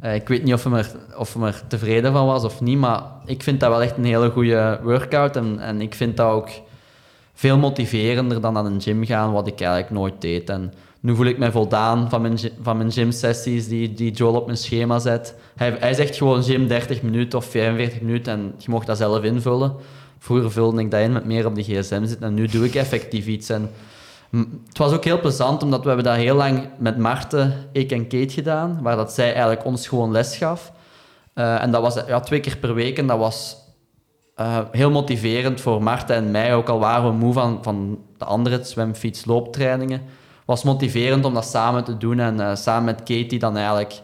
eh, 0.01 0.15
ik 0.15 0.29
weet 0.29 0.43
niet 0.45 0.55
of 0.55 0.65
hij, 0.65 0.73
er, 0.79 0.91
of 1.19 1.35
hij 1.35 1.47
er 1.47 1.63
tevreden 1.67 2.13
van 2.13 2.27
was 2.27 2.45
of 2.45 2.61
niet, 2.61 2.79
maar 2.79 3.03
ik 3.25 3.43
vind 3.43 3.61
dat 3.61 3.71
wel 3.71 3.83
echt 3.83 3.97
een 3.97 4.05
hele 4.05 4.31
goede 4.31 4.81
workout. 4.83 5.37
En, 5.37 5.59
en 5.59 5.81
ik 5.81 5.95
vind 5.95 6.17
dat 6.17 6.31
ook 6.33 6.49
veel 7.35 7.59
motiverender 7.59 8.41
dan 8.41 8.57
aan 8.57 8.67
een 8.67 8.81
gym 8.81 9.05
gaan, 9.05 9.33
wat 9.33 9.47
ik 9.47 9.61
eigenlijk 9.61 9.91
nooit 9.91 10.21
deed. 10.21 10.51
En 10.51 10.73
nu 11.01 11.15
voel 11.15 11.27
ik 11.27 11.39
mij 11.39 11.51
voldaan 11.51 12.11
van 12.11 12.23
mijn, 12.23 12.39
van 12.63 12.77
mijn 12.77 12.93
gymsessies 12.93 13.69
die, 13.69 13.93
die 13.93 14.13
Joel 14.13 14.35
op 14.35 14.47
mijn 14.47 14.59
schema 14.59 14.99
zet. 14.99 15.35
Hij, 15.57 15.77
hij 15.79 15.95
zegt 15.95 16.17
gewoon 16.17 16.43
gym 16.43 16.67
30 16.67 17.03
minuten 17.03 17.39
of 17.39 17.45
45 17.45 18.01
minuten 18.01 18.33
en 18.33 18.55
je 18.59 18.71
mocht 18.71 18.87
dat 18.87 18.97
zelf 18.97 19.23
invullen. 19.23 19.75
Vroeger 20.19 20.51
vulde 20.51 20.81
ik 20.81 20.91
dat 20.91 21.01
in 21.01 21.13
met 21.13 21.25
meer 21.25 21.47
op 21.47 21.55
de 21.55 21.63
gsm 21.63 22.07
zitten 22.07 22.27
en 22.27 22.35
nu 22.35 22.47
doe 22.47 22.65
ik 22.65 22.75
effectief 22.75 23.27
iets. 23.27 23.49
En 23.49 23.71
Het 24.69 24.79
was 24.79 24.93
ook 24.93 25.05
heel 25.05 25.21
plezant, 25.21 25.63
omdat 25.63 25.81
we 25.81 25.87
hebben 25.87 26.05
dat 26.05 26.17
heel 26.17 26.35
lang 26.35 26.69
met 26.79 26.99
Marten, 26.99 27.69
ik 27.73 27.91
en 27.91 28.09
Kate 28.09 28.33
gedaan, 28.33 28.79
waar 28.83 28.97
dat 28.97 29.13
zij 29.13 29.31
eigenlijk 29.33 29.65
ons 29.65 29.89
gewoon 29.89 30.11
les 30.11 30.37
gaf. 30.37 30.73
Eh, 31.35 31.63
en 31.63 31.71
dat 31.71 31.83
was 31.83 31.95
ja, 32.07 32.21
twee 32.21 32.41
keer 32.41 32.57
per 32.57 32.75
week 32.75 32.99
en 32.99 33.07
dat 33.07 33.19
was 33.19 33.57
eh, 34.35 34.59
heel 34.71 34.91
motiverend 34.91 35.61
voor 35.61 35.83
Marten 35.83 36.17
en 36.17 36.31
mij, 36.31 36.55
ook 36.55 36.69
al 36.69 36.79
waren 36.79 37.11
we 37.11 37.17
moe 37.17 37.33
van, 37.33 37.59
van 37.63 37.99
de 38.19 38.25
andere 38.25 38.65
zwem, 38.65 38.95
fiets, 38.95 39.25
looptrainingen. 39.25 40.03
Was 40.51 40.63
motiverend 40.63 41.25
om 41.25 41.35
dat 41.35 41.45
samen 41.47 41.85
te 41.85 41.97
doen 41.97 42.19
en 42.21 42.41
eh, 42.41 42.55
samen 42.57 42.85
met 42.85 42.97
Kate 42.99 43.27
die 43.27 43.39
dan 43.39 43.57
eigenlijk 43.57 44.01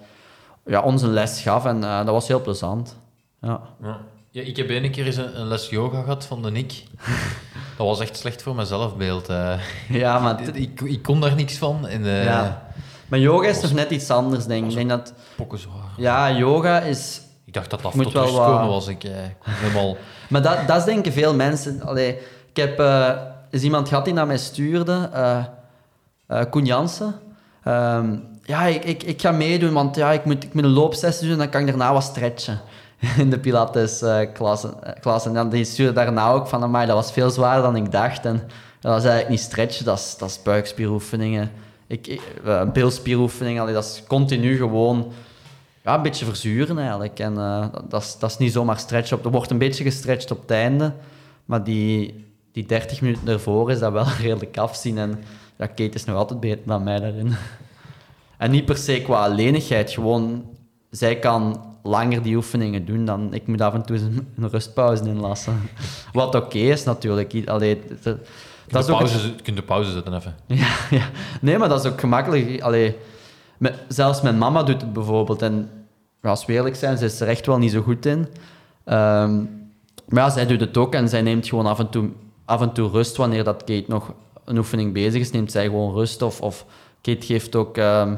ja, 0.66 0.80
ons 0.80 1.02
een 1.02 1.12
les 1.12 1.40
gaf 1.40 1.64
en 1.64 1.84
eh, 1.84 1.96
dat 1.96 2.06
was 2.08 2.28
heel 2.28 2.40
plezant. 2.40 2.96
Ja. 3.40 3.60
Ja. 3.82 3.98
Ja, 4.30 4.42
ik 4.42 4.56
heb 4.56 4.68
ene 4.70 4.90
keer 4.90 5.06
eens 5.06 5.16
een, 5.16 5.40
een 5.40 5.46
les 5.46 5.68
yoga 5.68 6.00
gehad 6.02 6.26
van 6.26 6.42
de 6.42 6.50
Nick. 6.50 6.72
Dat 7.76 7.86
was 7.86 8.00
echt 8.00 8.16
slecht 8.16 8.42
voor 8.42 8.54
mijn 8.54 8.66
zelfbeeld. 8.66 9.28
eh. 9.28 9.52
Ja, 9.88 10.18
maar 10.18 10.40
ik, 10.42 10.54
ik, 10.66 10.80
ik 10.80 11.02
kon 11.02 11.20
daar 11.20 11.34
niks 11.34 11.56
van. 11.56 11.86
En, 11.86 12.04
ja. 12.04 12.66
Maar 13.08 13.18
yoga 13.18 13.48
is 13.48 13.60
toch 13.60 13.72
net 13.72 13.90
iets 13.90 14.10
anders, 14.10 14.46
denk 14.46 14.66
ik. 14.68 14.74
Denk 14.74 14.88
dat, 14.88 15.12
Pokken 15.36 15.58
zwaar. 15.58 15.92
ja, 15.96 16.30
yoga 16.32 16.80
is 16.80 17.20
Ik 17.44 17.52
dacht 17.52 17.70
dat 17.70 17.82
dat 17.82 17.92
tot 17.92 18.12
wel 18.12 18.32
wat- 18.32 18.46
komen 18.46 18.68
was. 18.68 18.86
Ik, 18.88 19.04
eh, 19.04 19.10
helemaal... 19.50 19.96
Maar 20.30 20.42
dat, 20.42 20.58
dat 20.66 20.76
is 20.76 20.84
denken 20.84 21.12
veel 21.12 21.34
mensen. 21.34 21.82
Allee, 21.82 22.18
ik 22.52 22.56
heb 22.56 22.78
eens 23.50 23.62
iemand 23.62 23.88
gehad 23.88 24.04
die 24.04 24.14
naar 24.14 24.26
mij 24.26 24.38
stuurde, 24.38 25.10
eh 26.26 26.40
eh, 26.40 26.50
Koen 26.50 26.64
Jansen. 26.64 27.14
Ehm, 27.64 28.16
ja, 28.42 28.64
ik, 28.66 28.84
ik, 28.84 29.02
ik 29.02 29.20
ga 29.20 29.30
meedoen, 29.30 29.72
want 29.72 29.96
ja, 29.96 30.12
ik, 30.12 30.24
moet, 30.24 30.44
ik 30.44 30.54
moet 30.54 30.64
een 30.64 30.70
loopsessie 30.70 31.22
doen 31.22 31.32
en 31.32 31.38
dan 31.38 31.48
kan 31.48 31.60
ik 31.60 31.66
daarna 31.66 31.92
wat 31.92 32.02
stretchen. 32.02 32.60
In 33.18 33.30
de 33.30 33.38
Pilates-klasse. 33.38 34.74
en 35.24 35.34
dan 35.34 35.48
die 35.48 35.64
stuurde 35.64 35.92
daarna 35.92 36.30
ook 36.30 36.46
van, 36.46 36.62
amai, 36.62 36.86
dat 36.86 36.94
was 36.96 37.12
veel 37.12 37.30
zwaarder 37.30 37.62
dan 37.62 37.76
ik 37.76 37.92
dacht. 37.92 38.24
En 38.24 38.42
dat 38.80 38.92
was 38.92 39.02
eigenlijk 39.02 39.28
niet 39.28 39.40
stretchen, 39.40 39.84
dat 39.84 39.98
is, 39.98 40.16
dat 40.18 40.28
is 40.28 40.42
buikspieroefeningen. 40.42 41.50
Ik, 41.86 42.06
ik, 42.06 42.20
eh, 42.44 42.72
dat 43.72 43.84
is 43.84 44.02
continu 44.06 44.56
gewoon 44.56 45.12
ja, 45.84 45.94
een 45.94 46.02
beetje 46.02 46.24
verzuren 46.24 46.78
eigenlijk. 46.78 47.18
En 47.18 47.38
eh, 47.38 47.66
dat- 47.88 48.02
is, 48.02 48.16
dat 48.18 48.30
is 48.30 48.38
niet 48.38 48.52
zomaar 48.52 48.78
stretchen. 48.78 49.18
Op, 49.18 49.24
er 49.24 49.30
wordt 49.30 49.50
een 49.50 49.58
beetje 49.58 49.84
gestretcht 49.84 50.30
op 50.30 50.40
het 50.40 50.50
einde, 50.50 50.92
maar 51.44 51.64
die, 51.64 52.24
die 52.52 52.66
30 52.66 53.00
minuten 53.00 53.28
ervoor 53.28 53.70
is 53.70 53.78
dat 53.78 53.92
wel 53.92 54.06
redelijk 54.20 54.58
afzien. 54.58 54.98
En 54.98 55.18
ja, 55.58 55.66
Kate 55.66 55.90
is 55.90 56.04
nog 56.04 56.16
altijd 56.16 56.40
beter 56.40 56.66
dan 56.66 56.82
mij 56.82 57.00
daarin. 57.00 57.34
En 58.36 58.50
niet 58.50 58.64
per 58.64 58.76
se 58.76 59.02
qua 59.02 59.28
lenigheid, 59.28 59.90
gewoon 59.90 60.44
zij 60.90 61.18
kan 61.18 61.64
langer 61.82 62.22
die 62.22 62.36
oefeningen 62.36 62.84
doen 62.84 63.04
dan 63.04 63.34
ik 63.34 63.46
moet 63.46 63.60
af 63.60 63.74
en 63.74 63.84
toe 63.84 63.96
een, 64.36 64.48
rustpauze 64.50 65.04
inlassen. 65.04 65.60
Wat 66.12 66.34
oké 66.34 66.58
is 66.58 66.84
natuurlijk. 66.84 67.48
Allee, 67.48 67.82
dat 68.02 68.84
is 68.84 68.90
ook 68.90 68.98
pauze, 68.98 69.34
kun 69.34 69.54
je 69.54 69.60
de 69.60 69.62
pauze 69.62 69.90
zetten 69.90 70.14
even. 70.14 70.34
ja, 70.46 70.68
ja. 70.90 71.08
Nee, 71.40 71.58
maar 71.58 71.68
dat 71.68 71.84
is 71.84 71.90
ook 71.90 72.00
gemakkelijk. 72.00 72.60
Allee, 72.60 72.96
zelfs 73.88 74.20
mijn 74.20 74.38
mama 74.38 74.62
doet 74.62 74.80
het 74.80 74.92
bijvoorbeeld. 74.92 75.42
En 75.42 75.70
als 76.22 76.46
we 76.46 76.52
eerlijk 76.52 76.76
zijn, 76.76 76.98
ze 76.98 77.04
is 77.04 77.20
er 77.20 77.28
echt 77.28 77.46
wel 77.46 77.58
niet 77.58 77.72
zo 77.72 77.82
goed 77.82 78.06
in. 78.06 78.28
Ehm, 78.84 79.36
maar 80.08 80.22
ja, 80.22 80.30
zij 80.30 80.46
doet 80.46 80.60
het 80.60 80.76
ook 80.76 80.94
en 80.94 81.08
zij 81.08 81.22
neemt 81.22 81.48
gewoon 81.48 81.66
af 81.66 81.78
en 81.78 81.88
toe, 81.88 82.08
af 82.44 82.60
en 82.60 82.72
toe 82.72 82.90
rust. 82.90 83.16
Wanneer 83.16 83.44
dat 83.44 83.64
Kate 83.64 83.84
nog 83.88 84.12
een 84.46 84.58
oefening 84.58 84.92
bezig 84.92 85.20
is, 85.20 85.30
neemt 85.30 85.50
zij 85.50 85.64
gewoon 85.64 85.94
rust. 85.94 86.22
Of, 86.22 86.40
of 86.40 86.64
Kate 87.00 87.26
geeft 87.26 87.56
ook 87.56 87.76
ehm, 87.76 88.14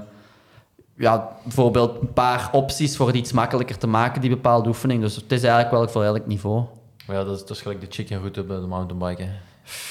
ja, 0.96 1.28
bijvoorbeeld 1.42 2.00
een 2.00 2.12
paar 2.12 2.48
opties 2.52 2.96
voor 2.96 3.06
het 3.06 3.16
iets 3.16 3.32
makkelijker 3.32 3.78
te 3.78 3.86
maken, 3.86 4.20
die 4.20 4.30
bepaalde 4.30 4.68
oefening. 4.68 5.00
Dus 5.00 5.16
het 5.16 5.32
is 5.32 5.42
eigenlijk 5.42 5.70
wel 5.70 5.88
voor 5.88 6.05
elk 6.05 6.26
niveau. 6.26 6.64
Maar 7.06 7.16
ja, 7.16 7.24
dat 7.24 7.34
is, 7.34 7.40
dat 7.40 7.50
is 7.50 7.62
gelijk 7.62 7.80
de 7.80 7.86
chicken 7.90 8.18
route 8.18 8.42
bij 8.42 8.56
de 8.60 8.66
mountainbiken. 8.66 9.26
hè. 9.26 9.32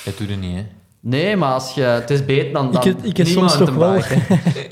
Dat 0.05 0.17
doe 0.17 0.27
je 0.27 0.35
niet, 0.35 0.55
hè? 0.55 0.65
Nee, 0.99 1.35
maar 1.35 1.53
als 1.53 1.73
je, 1.73 1.81
het 1.81 2.09
is 2.09 2.25
beter 2.25 2.53
dan, 2.53 2.71
dan 2.71 2.83
ik, 2.83 3.17
ik, 3.17 3.27
soms 3.27 3.57
toch 3.57 3.73
wel. 3.73 3.89
mountainbiken. 3.89 4.71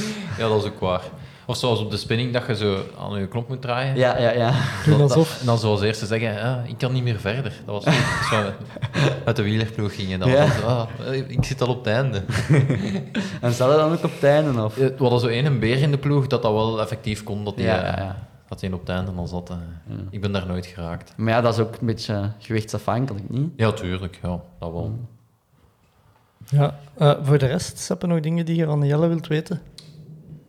Ja, 0.38 0.48
dat 0.48 0.64
is 0.64 0.70
ook 0.70 0.80
waar. 0.80 1.02
Of 1.50 1.56
zoals 1.56 1.80
op 1.80 1.90
de 1.90 1.96
spinning, 1.96 2.32
dat 2.32 2.46
je 2.46 2.56
zo 2.56 2.78
aan 2.98 3.18
je 3.20 3.26
knop 3.28 3.48
moet 3.48 3.62
draaien. 3.62 3.96
Ja, 3.96 4.18
ja, 4.18 4.30
ja. 4.30 4.52
Doen 4.84 4.98
Dat- 4.98 5.10
alsof. 5.10 5.40
En 5.40 5.46
dan 5.46 5.58
zoals 5.58 5.80
eerste 5.82 6.06
zeggen, 6.06 6.42
ah, 6.42 6.68
ik 6.68 6.78
kan 6.78 6.92
niet 6.92 7.02
meer 7.02 7.20
verder. 7.20 7.52
Dat 7.66 7.84
was 7.84 7.94
zo, 8.30 8.50
uit 9.24 9.36
de 9.36 9.42
wielerploeg 9.42 9.94
ging. 9.94 10.12
En 10.12 10.18
dan 10.20 10.30
Ja. 10.30 10.46
was 10.46 10.62
ah, 10.62 10.88
ik 11.28 11.44
zit 11.44 11.60
al 11.60 11.68
op 11.68 11.84
het 11.84 11.86
einde. 11.94 12.22
En 13.40 13.52
zal 13.52 13.68
dat 13.68 13.78
dan 13.78 13.92
ook 13.92 14.04
op 14.04 14.12
het 14.12 14.24
einde? 14.24 14.62
Of? 14.64 14.74
We 14.74 14.94
hadden 14.98 15.20
zo 15.20 15.26
één 15.26 15.58
beer 15.60 15.78
in 15.82 15.90
de 15.90 15.98
ploeg 15.98 16.26
dat 16.26 16.42
dat 16.42 16.52
wel 16.52 16.80
effectief 16.80 17.22
kon, 17.22 17.44
dat 17.44 17.54
hij 17.54 17.64
Ja, 17.64 17.82
eh, 17.82 17.96
ja, 17.96 18.02
ja. 18.04 18.16
dat 18.48 18.60
hij 18.60 18.72
op 18.72 18.80
het 18.80 18.88
einde 18.88 19.10
al 19.16 19.26
zat. 19.26 19.50
eh. 19.50 19.56
Ik 20.10 20.20
ben 20.20 20.32
daar 20.32 20.46
nooit 20.46 20.66
geraakt. 20.66 21.12
Maar 21.16 21.32
ja, 21.34 21.40
dat 21.40 21.54
is 21.54 21.60
ook 21.60 21.76
een 21.80 21.86
beetje 21.86 22.30
gewichtsafhankelijk, 22.38 23.28
niet? 23.30 23.50
Ja, 23.56 23.72
tuurlijk. 23.72 24.18
Ja, 24.22 24.40
dat 24.58 24.72
wel. 24.72 24.98
Ja. 26.50 26.74
Eh, 26.98 27.12
voor 27.22 27.38
de 27.38 27.46
rest, 27.46 27.88
heb 27.88 28.00
je 28.00 28.06
nog 28.06 28.20
dingen 28.20 28.44
die 28.44 28.56
je 28.56 28.64
van 28.66 28.86
Jelle 28.86 29.06
wilt 29.08 29.26
weten? 29.26 29.60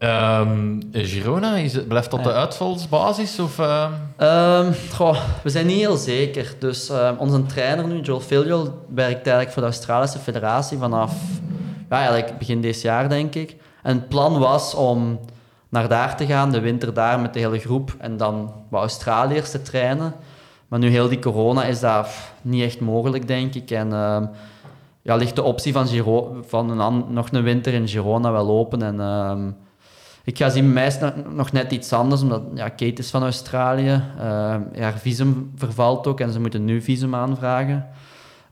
Ehm, 0.02 0.80
Girona, 0.92 1.56
is 1.56 1.74
het, 1.74 1.88
blijft 1.88 2.12
dat 2.12 2.24
de 2.24 2.30
Ja. 2.30 2.36
uitvalsbasis? 2.36 3.40
Of, 3.40 3.56
goh, 4.94 5.18
we 5.44 5.50
zijn 5.50 5.66
niet 5.66 5.78
heel 5.78 5.98
zeker. 5.98 6.56
Dus 6.60 6.92
onze 7.18 7.46
trainer 7.46 7.88
nu, 7.88 8.00
Joel 8.00 8.20
Filio, 8.20 8.62
werkt 8.90 9.14
eigenlijk 9.28 9.52
voor 9.52 9.62
de 9.62 9.68
Australische 9.68 10.20
Federatie 10.20 10.78
vanaf 10.78 11.14
ja, 11.90 11.96
eigenlijk 11.98 12.38
begin 12.38 12.62
dit 12.62 12.82
jaar, 12.82 13.10
denk 13.10 13.36
ik. 13.36 13.56
En 13.84 13.96
het 13.96 14.08
plan 14.10 14.40
was 14.40 14.74
om 14.74 15.20
naar 15.70 15.88
daar 15.88 16.18
te 16.18 16.26
gaan, 16.26 16.52
de 16.52 16.60
winter 16.60 16.94
daar 16.94 17.20
met 17.20 17.34
de 17.34 17.40
hele 17.40 17.60
groep 17.60 17.96
en 17.98 18.18
dan 18.18 18.52
wat 18.70 18.82
Australiërs 18.82 19.52
te 19.52 19.62
trainen. 19.62 20.14
Maar 20.68 20.80
nu 20.80 20.90
heel 20.90 21.10
die 21.10 21.20
corona 21.20 21.64
is 21.64 21.80
dat 21.80 22.02
pff, 22.04 22.34
niet 22.42 22.64
echt 22.64 22.80
mogelijk, 22.80 23.28
denk 23.28 23.56
ik. 23.56 23.72
En 23.72 23.90
ja, 25.02 25.16
ligt 25.16 25.36
de 25.36 25.44
optie 25.44 25.74
van, 25.74 25.88
Giro 25.88 26.38
van 26.48 26.80
een 26.80 27.06
nog 27.08 27.28
een 27.32 27.44
winter 27.44 27.74
in 27.74 27.88
Girona 27.88 28.32
wel 28.32 28.50
open. 28.50 28.82
En 28.82 29.00
ik 30.24 30.38
ga 30.38 30.50
zien, 30.50 30.74
mij 30.74 31.14
nog- 31.30 31.52
net 31.52 31.72
iets 31.72 31.94
anders, 31.94 32.22
omdat 32.22 32.42
ja, 32.54 32.70
Kate 32.70 32.94
is 33.02 33.10
van 33.10 33.24
Australië. 33.24 34.04
Ja, 34.18 34.64
haar 34.80 34.98
visum 34.98 35.52
vervalt 35.56 36.08
ook 36.08 36.20
en 36.20 36.32
ze 36.32 36.40
moeten 36.40 36.66
nu 36.66 36.82
visum 36.82 37.16
aanvragen. 37.16 37.88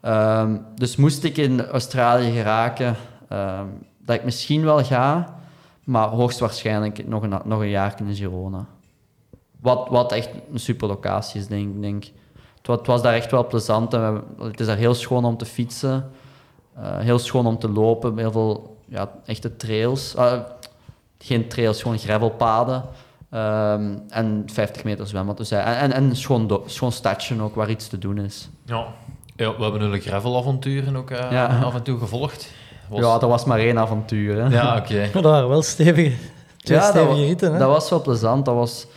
Ehm, 0.02 0.58
dus 0.76 0.96
moest 0.96 1.24
ik 1.24 1.38
in 1.38 1.66
Australië 1.66 2.32
geraken, 2.32 2.96
ehm, 3.30 3.66
dat 4.06 4.16
ik 4.16 4.24
misschien 4.24 4.64
wel 4.64 4.84
ga, 4.84 5.36
maar 5.84 6.08
hoogstwaarschijnlijk 6.08 7.08
nog 7.08 7.24
een, 7.24 7.34
nog 7.46 7.60
een 7.60 7.70
jaar 7.70 7.96
in 8.08 8.16
Girona. 8.16 8.66
Wat, 9.62 9.88
wat 9.90 10.12
echt 10.12 10.30
een 10.54 10.60
super 10.60 10.88
locatie 10.88 11.40
is, 11.40 11.48
denk 11.48 11.76
ik. 11.76 11.82
Denk. 11.82 12.04
Het, 12.58 12.68
wa- 12.68 12.76
het 12.76 12.88
was 12.88 13.02
daar 13.02 13.14
echt 13.14 13.32
wel 13.32 13.48
plezant. 13.48 13.94
En 13.94 14.24
het 14.42 14.60
is 14.60 14.66
daar 14.68 14.78
heel 14.78 14.94
schoon 14.94 15.26
om 15.26 15.38
te 15.38 15.46
fietsen. 15.46 16.10
eh, 16.76 16.98
heel 17.00 17.20
schoon 17.20 17.46
om 17.46 17.60
te 17.60 17.70
lopen. 17.70 18.18
Heel 18.18 18.32
veel 18.32 18.78
ja, 18.88 19.10
echte 19.26 19.56
trails. 19.56 20.16
Geen 21.24 21.48
trails, 21.48 21.82
gewoon 21.82 21.98
gravelpaden. 21.98 22.84
Ehm, 23.32 23.98
en 24.10 24.44
50 24.54 24.84
meter 24.84 25.08
zwembad. 25.08 25.38
Dus, 25.38 25.52
en, 25.52 25.64
en, 25.66 25.92
en 25.94 26.04
een 26.04 26.16
schoon, 26.16 26.48
do- 26.48 26.64
schoon 26.66 26.92
stadje 26.92 27.42
ook, 27.42 27.56
waar 27.56 27.70
iets 27.70 27.88
te 27.88 27.98
doen 27.98 28.18
is. 28.18 28.50
Ja. 28.66 28.86
ja, 29.36 29.56
we 29.58 29.64
hebben 29.64 29.82
een 29.82 30.00
gravelavonturen 30.02 30.96
ook 30.96 31.12
eh, 31.12 31.32
Ja. 31.32 31.46
af 31.64 31.74
en 31.76 31.84
toe 31.84 32.00
gevolgd. 32.00 32.52
Was- 32.90 33.00
Ja, 33.00 33.18
dat 33.18 33.30
was 33.30 33.46
maar 33.46 33.60
één 33.60 33.80
avontuur. 33.80 34.44
Hè. 34.44 34.48
Ja, 34.56 34.78
oké. 34.78 35.00
Maar 35.14 35.22
dat 35.22 35.32
waren 35.32 35.50
wel 35.50 35.62
stevige, 35.62 36.16
twee 36.58 36.78
Ja, 36.78 36.84
dat, 36.92 36.96
stevige 36.96 37.26
ritten. 37.26 37.52
Hè? 37.54 37.60
dat 37.60 37.70
was 37.70 37.90
wel 37.90 38.02
plezant. 38.02 38.46
Dat 38.46 38.56
was, 38.56 38.88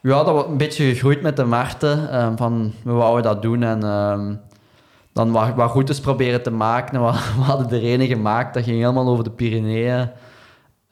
ja, 0.00 0.24
dat 0.24 0.34
was 0.34 0.44
een 0.46 0.56
beetje 0.56 0.84
gegroeid 0.84 1.22
met 1.22 1.36
de 1.36 1.44
Marten. 1.44 2.10
ehm, 2.10 2.36
van, 2.36 2.72
we 2.84 2.92
wouden 2.92 3.22
dat 3.22 3.42
doen 3.42 3.62
en 3.62 3.82
ehm, 3.82 4.34
dan 5.12 5.32
wat, 5.32 5.54
wat 5.54 5.72
routes 5.72 6.00
proberen 6.00 6.42
te 6.42 6.50
maken. 6.50 6.94
En 6.96 7.04
we, 7.04 7.12
we 7.36 7.42
hadden 7.42 7.70
er 7.70 7.84
ene 7.86 8.06
gemaakt, 8.06 8.54
dat 8.54 8.64
ging 8.64 8.76
helemaal 8.78 9.08
over 9.08 9.24
de 9.24 9.30
Pyreneeën. 9.30 10.10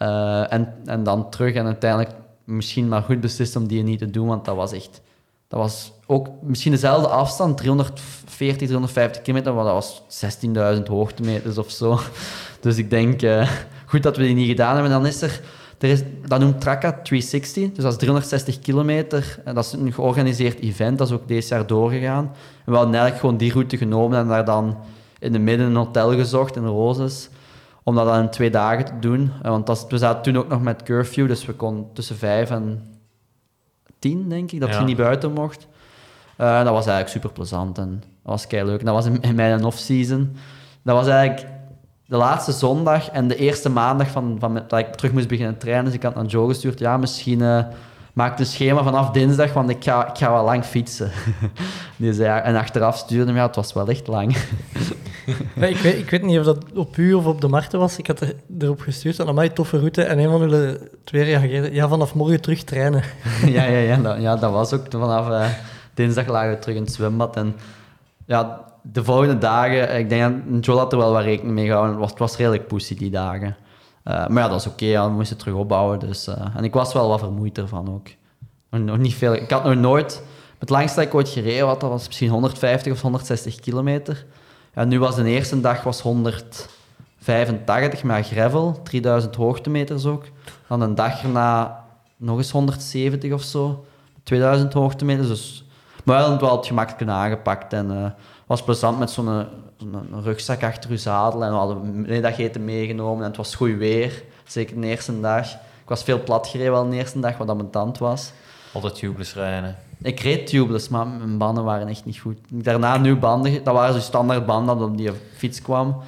Eh, 0.01 0.53
en, 0.53 0.75
en 0.85 1.03
dan 1.03 1.31
terug 1.31 1.55
en 1.55 1.67
uiteindelijk 1.67 2.11
misschien 2.45 2.89
maar 2.89 3.03
goed 3.03 3.21
beslist 3.21 3.57
om 3.57 3.67
die 3.67 3.83
niet 3.83 3.99
te 3.99 4.11
doen, 4.11 4.27
want 4.27 4.45
dat 4.45 4.57
was 4.57 4.73
echt... 4.73 5.01
Dat 5.49 5.61
was 5.61 5.93
ook 6.07 6.29
misschien 6.43 6.73
dezelfde 6.73 7.09
afstand, 7.09 7.57
340, 7.57 8.57
350 8.57 9.23
kilometer, 9.23 9.55
maar 9.55 9.65
dat 9.65 9.73
was 9.73 10.03
16.000 10.77 10.83
hoogtemeters 10.83 11.59
of 11.59 11.71
zo. 11.71 11.99
Dus 12.61 12.77
ik 12.77 12.91
denk, 12.91 13.23
eh, 13.23 13.51
goed 13.87 14.03
dat 14.03 14.17
we 14.17 14.23
die 14.23 14.35
niet 14.35 14.49
gedaan 14.49 14.75
hebben. 14.75 14.93
Dan 14.93 15.07
is 15.07 15.23
er, 15.23 15.41
er 15.79 15.89
is, 15.89 16.03
dat 16.27 16.41
noemt 16.41 16.61
Traka 16.61 16.93
360, 16.93 17.73
dus 17.73 17.85
dat 17.85 17.93
is 17.93 17.99
360 17.99 18.59
kilometer. 18.59 19.39
Dat 19.45 19.65
is 19.65 19.73
een 19.73 19.93
georganiseerd 19.93 20.61
event, 20.61 20.99
dat 20.99 21.07
is 21.07 21.15
ook 21.15 21.29
deze 21.29 21.55
jaar 21.55 21.67
doorgegaan. 21.67 22.25
En 22.65 22.73
we 22.73 22.75
hadden 22.75 22.95
eigenlijk 22.95 23.21
gewoon 23.21 23.37
die 23.37 23.53
route 23.53 23.77
genomen 23.77 24.19
en 24.19 24.29
daar 24.29 24.45
dan 24.45 24.77
in 25.19 25.33
de 25.33 25.39
midden 25.39 25.67
een 25.67 25.77
hotel 25.77 26.13
gezocht 26.15 26.57
in 26.57 26.65
Roses, 26.65 27.29
om 27.91 27.97
dat 27.97 28.07
dan 28.07 28.21
in 28.23 28.31
twee 28.31 28.51
dagen 28.51 28.85
te 28.85 28.99
doen. 29.01 29.33
Eh, 29.43 29.51
Want 29.51 29.67
dat, 29.67 29.87
we 29.89 29.99
zaten 29.99 30.23
toen 30.23 30.37
ook 30.43 30.49
nog 30.49 30.63
met 30.63 30.83
curfew, 30.83 31.29
dus 31.29 31.47
we 31.47 31.53
konden 31.53 31.87
tussen 31.93 32.17
vijf 32.17 32.51
en 32.51 32.83
tien, 33.99 34.29
denk 34.29 34.53
ik, 34.53 34.61
dat 34.61 34.69
Ja. 34.69 34.79
je 34.79 34.85
niet 34.85 34.97
buiten 34.97 35.33
mocht. 35.33 35.67
Eh, 36.37 36.57
dat 36.57 36.73
was 36.73 36.87
eigenlijk 36.87 37.09
super 37.09 37.33
plezant 37.33 37.79
en 37.79 37.91
dat 38.23 38.33
was 38.33 38.47
kei 38.47 38.65
leuk. 38.65 38.85
Dat 38.85 38.95
was 38.95 39.07
in, 39.07 39.21
in 39.21 39.35
mijn 39.35 39.65
off-season. 39.65 40.37
Dat 40.83 40.97
was 40.97 41.07
eigenlijk 41.09 41.47
de 42.07 42.17
laatste 42.17 42.53
zondag 42.53 43.11
en 43.11 43.29
de 43.29 43.37
eerste 43.37 43.69
maandag 43.71 44.09
van, 44.11 44.37
van 44.39 44.55
dat 44.69 44.79
ik 44.79 44.95
terug 44.95 45.13
moest 45.13 45.29
beginnen 45.29 45.59
trainen. 45.59 45.85
Dus 45.85 45.95
ik 45.95 46.03
had 46.03 46.15
naar 46.15 46.25
Joe 46.25 46.49
gestuurd, 46.49 46.79
ja, 46.79 46.97
misschien 46.97 47.41
eh 47.43 47.65
maak 48.13 48.39
een 48.39 48.47
schema 48.47 48.83
vanaf 48.83 49.11
dinsdag, 49.11 49.53
want 49.53 49.71
ik 49.71 49.85
ga, 49.85 50.09
ik 50.09 50.19
ga 50.19 50.33
wel 50.33 50.45
lang 50.45 50.65
fietsen. 50.65 51.11
Die 51.97 52.13
zei, 52.13 52.29
ja, 52.29 52.43
en 52.43 52.57
achteraf 52.57 52.97
stuurde 52.97 53.27
hem, 53.27 53.37
ja, 53.37 53.47
het 53.47 53.57
was 53.57 53.73
wel 53.73 53.89
echt 53.89 54.07
lang. 54.07 54.37
Nee, 55.55 55.71
ik, 55.71 55.77
weet, 55.77 55.99
ik 55.99 56.11
weet 56.11 56.23
niet 56.23 56.39
of 56.39 56.45
dat 56.45 56.65
op 56.75 56.97
u 56.97 57.13
of 57.13 57.27
op 57.27 57.41
de 57.41 57.49
Marten 57.49 57.79
was. 57.79 57.99
Ik 57.99 58.07
had 58.07 58.21
er, 58.21 58.35
erop 58.59 58.81
gestuurd 58.81 59.17
van, 59.17 59.29
amai, 59.29 59.53
toffe 59.53 59.79
route. 59.79 60.03
En 60.03 60.19
een 60.19 60.31
van 60.31 60.49
jullie 60.49 60.79
twee 61.05 61.23
reageerde, 61.23 61.75
ja, 61.75 61.89
vanaf 61.89 62.15
morgen 62.15 62.41
terug 62.41 62.63
trainen. 62.63 63.03
ja, 63.47 63.65
ja, 63.65 63.79
ja, 63.79 63.97
dat, 63.97 64.21
ja, 64.21 64.37
dat 64.37 64.53
was 64.53 64.73
ook 64.73 64.87
vanaf 64.91 65.31
eh, 65.31 65.47
dinsdag 65.95 66.27
lagen 66.27 66.51
we 66.51 66.59
terug 66.59 66.77
in 66.77 66.83
het 66.83 66.93
zwembad. 66.93 67.37
En 67.37 67.57
ja, 68.27 68.65
de 68.83 69.05
volgende 69.05 69.39
dagen, 69.39 69.99
ik 69.99 70.09
denk 70.09 70.43
dat 70.49 70.65
Joel 70.65 70.79
had 70.79 70.93
er 70.93 70.99
wel 70.99 71.13
wat 71.13 71.23
rekening 71.23 71.55
mee 71.55 71.67
gehouden. 71.67 71.93
Het 71.93 72.01
was, 72.01 72.11
het 72.11 72.19
was 72.19 72.37
redelijk 72.37 72.67
pussy 72.67 72.97
die 72.97 73.11
dagen. 73.11 73.57
Eh, 74.03 74.27
maar 74.27 74.43
ja, 74.43 74.49
dat 74.49 74.61
is 74.61 74.67
oké, 74.67 75.03
we 75.05 75.09
moesten 75.11 75.37
terug 75.37 75.55
opbouwen. 75.55 75.99
Dus, 75.99 76.27
eh, 76.27 76.47
en 76.57 76.65
ik 76.65 76.75
was 76.75 76.93
wel 76.93 77.09
wat 77.09 77.19
vermoeid 77.19 77.59
ervan 77.59 77.95
ook. 77.95 78.09
Nog, 78.71 78.81
nog 78.81 78.99
niet 78.99 79.15
veel. 79.15 79.35
Ik 79.35 79.51
had 79.51 79.65
nog 79.65 79.75
nooit... 79.75 80.23
Het 80.59 80.71
langste 80.71 80.97
dat 80.99 81.09
ik 81.09 81.15
ooit 81.15 81.29
gereden 81.29 81.67
had, 81.67 81.81
dat 81.81 81.91
was 81.91 82.07
misschien 82.07 82.31
150 82.31 82.93
of 82.93 83.01
160 83.01 83.61
kilometer. 83.61 84.27
Ja, 84.75 84.85
nu 84.85 84.99
was 84.99 85.15
de 85.17 85.25
eerste 85.25 85.61
dag 85.61 85.83
was 85.83 86.01
185 86.01 88.03
met 88.05 88.27
gravel, 88.27 88.81
3000 88.83 89.37
hoogtemeters 89.37 90.07
ook. 90.07 90.25
Dan 90.69 90.81
een 90.81 90.95
dag 90.95 91.23
erna 91.23 91.85
nog 92.17 92.37
eens 92.37 92.51
170 92.51 93.33
of 93.33 93.43
zo, 93.43 93.85
2000 94.23 94.73
hoogtemeters. 94.73 95.29
Dus, 95.29 95.65
maar 96.05 96.17
we 96.17 96.23
hadden 96.23 96.33
het 96.33 96.41
wel 96.49 96.57
het 96.57 96.67
gemakkelijk 96.67 97.11
aangepakt 97.11 97.73
en 97.73 97.91
eh 97.91 98.11
was 98.47 98.63
plezant 98.65 98.99
met 98.99 99.11
zo'n- 99.11 99.47
een 99.81 100.23
rugzak 100.23 100.63
achter 100.63 100.91
uw 100.91 100.97
zadel. 100.97 101.45
En 101.45 101.51
we 101.51 101.57
hadden 101.57 102.01
middageten 102.01 102.65
meegenomen 102.65 103.23
en 103.23 103.29
het 103.29 103.37
was 103.37 103.55
goed 103.55 103.77
weer, 103.77 104.23
zeker 104.45 104.81
de 104.81 104.87
eerste 104.87 105.21
dag. 105.21 105.53
Ik 105.55 105.97
was 105.97 106.03
veel 106.03 106.23
plat 106.23 106.47
gereden 106.47 106.73
wel 106.73 106.91
de 106.91 106.97
eerste 106.97 107.21
dag, 107.21 107.37
wat 107.37 107.49
aan 107.49 107.57
mijn 107.57 107.71
tand 107.71 107.99
was. 107.99 108.33
Altijd 108.73 108.95
tubeless 108.95 109.35
rijden. 109.35 109.77
Ik 110.03 110.21
reed 110.21 110.47
tubeless, 110.47 110.89
maar 110.89 111.07
mijn 111.07 111.39
banden 111.39 111.65
waren 111.65 111.89
echt 111.89 112.05
niet 112.05 112.19
goed. 112.19 112.39
Daarna 112.49 112.97
nieuwe 112.97 113.19
banden, 113.19 113.65
dat 113.65 113.75
waren 113.75 113.95
zo 113.95 114.01
standaard 114.01 114.47
banden 114.47 114.79
dat 114.79 114.89
op 114.89 114.97
die 114.97 115.11
fiets 115.37 115.63
kwam. 115.63 116.03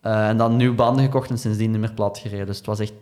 Eh, 0.00 0.28
en 0.28 0.36
dan 0.36 0.56
nieuwe 0.56 0.74
banden 0.74 1.04
gekocht 1.04 1.30
en 1.30 1.38
sindsdien 1.38 1.70
niet 1.70 1.80
meer 1.80 1.92
plat 1.92 2.18
gereden. 2.18 2.46
Dus 2.46 2.56
het 2.56 2.66
was 2.66 2.78
echt, 2.78 2.92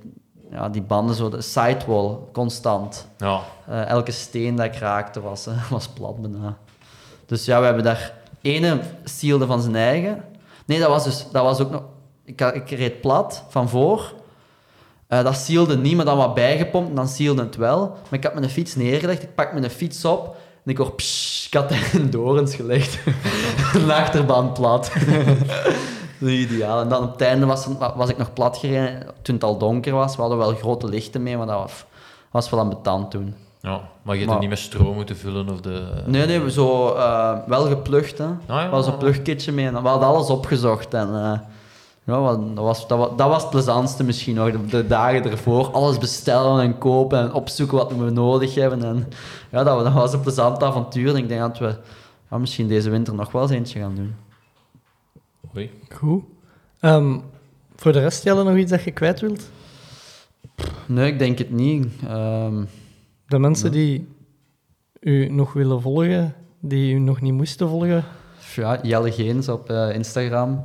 ja, 0.50 0.68
die 0.68 0.82
banden 0.82 1.14
zo, 1.14 1.28
de 1.28 1.40
sidewall, 1.40 2.16
constant. 2.32 3.08
Ja. 3.18 3.40
Eh, 3.66 3.88
elke 3.88 4.10
steen 4.10 4.56
dat 4.56 4.66
ik 4.66 4.74
raakte 4.74 5.20
was, 5.20 5.46
eh, 5.46 5.70
was 5.70 5.88
plat 5.88 6.22
bijna. 6.22 6.56
Dus 7.26 7.44
ja, 7.44 7.58
we 7.58 7.64
hebben 7.64 7.84
daar 7.84 8.12
ene 8.44 8.80
sealde 9.04 9.46
van 9.46 9.62
zijn 9.62 9.76
eigen. 9.76 10.24
Nee, 10.66 10.78
dat 10.78 10.88
was 10.88 11.04
dus, 11.04 11.26
dat 11.32 11.42
was 11.42 11.60
ook 11.60 11.70
nog, 11.70 11.82
ik, 12.24 12.40
ik 12.40 12.70
reed 12.70 13.00
plat 13.00 13.44
van 13.48 13.68
voor. 13.68 14.12
Eh, 15.06 15.24
dat 15.24 15.36
sealde 15.36 15.76
niet, 15.76 15.96
maar 15.96 16.04
dan 16.04 16.16
wat 16.16 16.34
bijgepompt 16.34 16.88
en 16.88 16.94
dan 16.94 17.08
sealde 17.08 17.42
het 17.42 17.56
wel. 17.56 17.88
Maar 17.88 18.18
ik 18.18 18.24
had 18.24 18.34
mijn 18.34 18.50
fiets 18.50 18.74
neergelegd, 18.74 19.22
ik 19.22 19.34
pak 19.34 19.52
mijn 19.52 19.70
fiets 19.70 20.04
op 20.04 20.36
en 20.64 20.70
ik 20.70 20.76
hoor 20.76 20.92
pssst, 20.92 21.46
ik 21.46 21.54
had 21.54 21.72
in 22.00 22.10
dorens 22.10 22.54
gelegd. 22.54 22.98
een 23.74 23.90
achterband 23.90 24.54
plat. 24.54 24.92
Dat 26.18 26.32
Ideaal. 26.32 26.80
En 26.80 26.88
dan 26.88 27.02
op 27.02 27.12
het 27.12 27.20
einde 27.20 27.46
was, 27.46 27.66
was 27.96 28.08
ik 28.08 28.16
nog 28.18 28.32
plat 28.32 28.56
gereden 28.56 29.06
toen 29.22 29.34
het 29.34 29.44
al 29.44 29.58
donker 29.58 29.92
was. 29.92 30.14
We 30.14 30.20
hadden 30.20 30.38
wel 30.38 30.54
grote 30.54 30.88
lichten 30.88 31.22
mee, 31.22 31.36
maar 31.36 31.46
dat 31.46 31.58
was, 31.58 31.84
was 32.30 32.50
wel 32.50 32.60
aan 32.60 32.68
betand 32.68 33.10
toen. 33.10 33.34
Ja. 33.64 33.80
Maar 34.02 34.14
je 34.14 34.20
hebt 34.20 34.24
Maar- 34.26 34.34
er 34.34 34.40
niet 34.40 34.48
met 34.48 34.58
stroom 34.58 34.94
moeten 34.94 35.16
vullen 35.16 35.48
of 35.48 35.60
de... 35.60 36.02
Nee, 36.06 36.26
nee, 36.26 36.40
we 36.40 36.50
zo 36.50 36.94
eh, 36.94 37.38
wel 37.46 37.66
geplucht. 37.66 38.18
Hè. 38.18 38.24
ja, 38.48 38.64
Er 38.64 38.70
was 38.70 38.86
een 38.86 38.92
ja. 38.92 38.98
plugkitje 38.98 39.52
mee 39.52 39.66
en 39.66 39.82
we 39.82 39.88
hadden 39.88 40.08
alles 40.08 40.28
opgezocht. 40.30 40.94
En, 40.94 41.08
eh, 41.08 41.38
ja, 42.04 42.20
wat- 42.20 42.54
dat, 42.56 42.64
was, 42.64 42.88
dat, 42.88 42.98
was, 42.98 43.08
dat 43.16 43.28
was 43.28 43.40
het 43.42 43.50
plezantste 43.50 44.04
misschien 44.04 44.34
nog, 44.34 44.50
de, 44.50 44.66
de 44.66 44.86
dagen 44.86 45.30
ervoor. 45.30 45.70
Alles 45.70 45.98
bestellen 45.98 46.62
en 46.62 46.78
kopen 46.78 47.18
en 47.18 47.32
opzoeken 47.32 47.76
wat 47.76 47.92
we 47.96 48.10
nodig 48.10 48.54
hebben. 48.54 48.84
En, 48.84 49.08
ja, 49.50 49.62
dat, 49.64 49.84
dat 49.84 49.92
was 49.92 50.12
een 50.12 50.20
plezant 50.20 50.62
avontuur. 50.62 51.08
En 51.08 51.16
ik 51.16 51.28
denk 51.28 51.40
dat 51.40 51.58
we 51.58 51.76
ja, 52.30 52.38
misschien 52.38 52.68
deze 52.68 52.90
winter 52.90 53.14
nog 53.14 53.32
wel 53.32 53.42
eens 53.42 53.50
eentje 53.50 53.80
gaan 53.80 53.94
doen. 53.94 54.14
Oei. 55.56 55.70
Goed. 55.94 56.22
Ehm, 56.80 57.18
voor 57.76 57.92
de 57.92 58.00
rest, 58.00 58.24
Jelle, 58.24 58.44
nog 58.44 58.56
iets 58.56 58.70
dat 58.70 58.82
je 58.82 58.90
kwijt 58.90 59.20
wilt? 59.20 59.42
Nee, 60.86 61.12
ik 61.12 61.18
denk 61.18 61.38
het 61.38 61.50
niet. 61.50 61.86
Ehm, 62.08 62.62
De 63.34 63.40
mensen 63.40 63.72
die 63.72 64.08
u 65.00 65.28
nog 65.28 65.52
willen 65.52 65.80
volgen, 65.80 66.34
die 66.60 66.94
u 66.94 66.98
nog 66.98 67.20
niet 67.20 67.32
moesten 67.32 67.68
volgen, 67.68 68.04
ja, 68.54 68.78
Jelle 68.82 69.12
Geens 69.12 69.48
op 69.48 69.70
eh, 69.70 69.94
Instagram. 69.94 70.64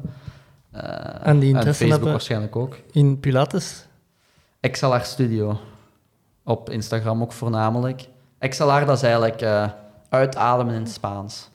Eh, 0.72 1.28
En 1.28 1.40
die 1.40 1.48
interesse 1.50 1.74
Facebook 1.74 1.90
hebben- 1.92 2.12
waarschijnlijk 2.12 2.56
ook. 2.56 2.78
in 2.92 3.20
Pilates. 3.20 3.86
XLR 4.72 5.00
Studio. 5.02 5.60
Op 6.44 6.70
Instagram 6.70 7.22
ook 7.22 7.32
voornamelijk. 7.32 8.08
XLR, 8.40 8.86
dat 8.86 8.98
is 8.98 9.04
eigenlijk 9.04 9.42
eh, 9.42 9.70
uitademen 10.10 10.74
in 10.74 10.82
het 10.82 10.92
Spaans. 10.92 11.50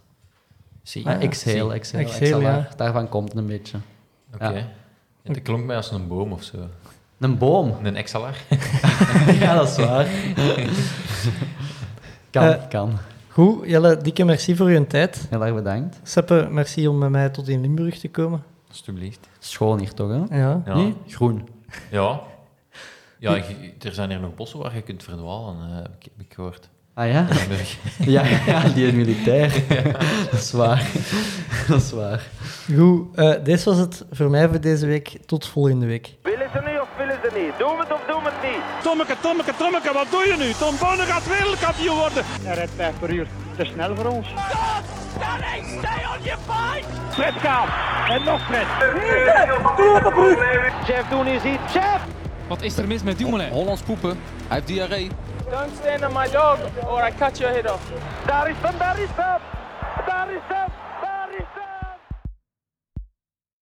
Zie. 0.82 1.04
Eh, 1.04 1.22
exhale, 1.22 1.74
exhale, 1.74 2.04
Exhale, 2.04 2.30
XLR. 2.30 2.42
ja. 2.42 2.68
Daarvan 2.76 3.08
komt 3.08 3.28
het 3.28 3.38
een 3.38 3.46
beetje. 3.46 3.78
Oké. 4.34 4.48
Ja. 4.48 4.54
En 5.22 5.32
Dat 5.32 5.42
klonk 5.42 5.64
mij 5.64 5.76
als 5.76 5.90
een 5.90 6.08
boom 6.08 6.32
of 6.32 6.42
zo. 6.42 6.56
Een 7.18 7.38
boom. 7.38 7.74
Een 7.82 8.02
XLR. 8.04 8.34
ja, 9.40 9.54
dat 9.54 9.68
is 9.68 9.76
waar. 9.76 10.06
kan, 12.30 12.42
Eh, 12.44 12.68
kan. 12.68 12.98
Goed, 13.28 13.66
Jelle, 13.68 13.96
dikke 13.96 14.24
merci 14.24 14.56
voor 14.56 14.66
uw 14.66 14.86
tijd. 14.86 15.26
Heel 15.30 15.44
erg 15.44 15.54
bedankt. 15.54 16.00
Seppe, 16.02 16.48
merci 16.50 16.88
om 16.88 16.98
met 16.98 17.10
mij 17.10 17.28
tot 17.28 17.48
in 17.48 17.60
Limburg 17.60 17.98
te 17.98 18.08
komen. 18.08 18.42
Alsjeblieft. 18.68 19.28
Schoon 19.38 19.78
hier 19.78 19.94
toch, 19.94 20.10
hè? 20.10 20.38
Ja. 20.38 20.62
Ja. 20.64 20.74
Nee? 20.74 20.94
Groen. 21.08 21.48
Ja. 21.90 22.20
Ja, 23.18 23.36
er 23.82 23.92
zijn 23.94 24.10
hier 24.10 24.20
nog 24.20 24.34
bossen 24.34 24.58
waar 24.58 24.74
je 24.74 24.82
kunt 24.82 25.02
verdwalen, 25.02 25.56
eh, 25.70 25.76
heb 25.76 26.12
ik 26.18 26.34
gehoord. 26.34 26.68
Ah 26.96 27.10
ja? 27.10 27.26
ja, 27.98 28.22
ja, 28.46 28.68
die 28.74 28.86
is 28.86 28.92
militair. 28.92 29.52
dat 30.30 30.40
is 30.40 30.52
waar. 30.52 30.90
dat 31.68 31.80
is 31.80 31.92
waar. 31.92 32.22
Goed, 32.76 33.16
eh, 33.16 33.34
dit 33.42 33.64
was 33.64 33.76
het 33.76 34.04
voor 34.10 34.30
mij 34.30 34.48
voor 34.48 34.60
deze 34.60 34.86
week. 34.86 35.18
Tot 35.26 35.46
volgende 35.46 35.86
week. 35.86 36.14
Willen 36.22 36.48
ze 36.52 36.60
niet 36.66 36.80
of 36.80 36.88
willen 36.98 37.18
ze 37.22 37.30
niet? 37.40 37.58
Doen 37.58 37.76
we 37.76 37.82
het 37.82 37.92
of 37.92 38.00
doen 38.08 38.22
we 38.22 38.30
het 38.32 38.50
niet? 38.50 38.82
Tommeke, 38.82 39.14
Tommeke, 39.20 39.52
Tommeke, 39.58 39.92
wat 39.92 40.06
doe 40.10 40.24
je 40.24 40.36
nu? 40.38 40.52
Tom 40.52 40.74
Bonne 40.80 41.02
gaat 41.02 41.28
wereldkampioen 41.28 41.96
worden. 41.96 42.24
Hij 42.42 42.54
rijdt 42.54 42.72
5 42.76 42.98
per 42.98 43.10
uur. 43.10 43.26
Te 43.56 43.64
snel 43.64 43.96
voor 43.96 44.06
ons. 44.06 44.26
Fred 47.10 47.34
gaat. 47.38 47.68
En 48.08 48.24
nog 48.24 48.40
Fred. 48.46 48.66
Chef 50.84 51.08
doen 51.08 51.26
is 51.26 51.42
iets. 51.42 51.72
Chef! 51.72 52.00
Wat 52.48 52.62
is 52.62 52.76
er 52.76 52.86
mis 52.86 53.02
met 53.02 53.18
Dumoulin? 53.18 53.50
Hollands 53.50 53.82
poepen. 53.82 54.10
Hij 54.48 54.56
heeft 54.56 54.66
diarree. 54.66 55.10
Don't 55.54 55.76
stand 55.76 56.04
on 56.04 56.12
my 56.12 56.26
dog 56.26 56.58
or 56.84 57.00
I 57.00 57.12
cut 57.12 57.38
your 57.38 57.50
head 57.50 57.68
off. 57.68 57.80
Daar 58.26 58.50
is 58.50 58.56
hem, 58.60 58.78
daar 58.78 58.98
is. 58.98 59.08
Daar 60.06 60.32
is. 60.32 60.83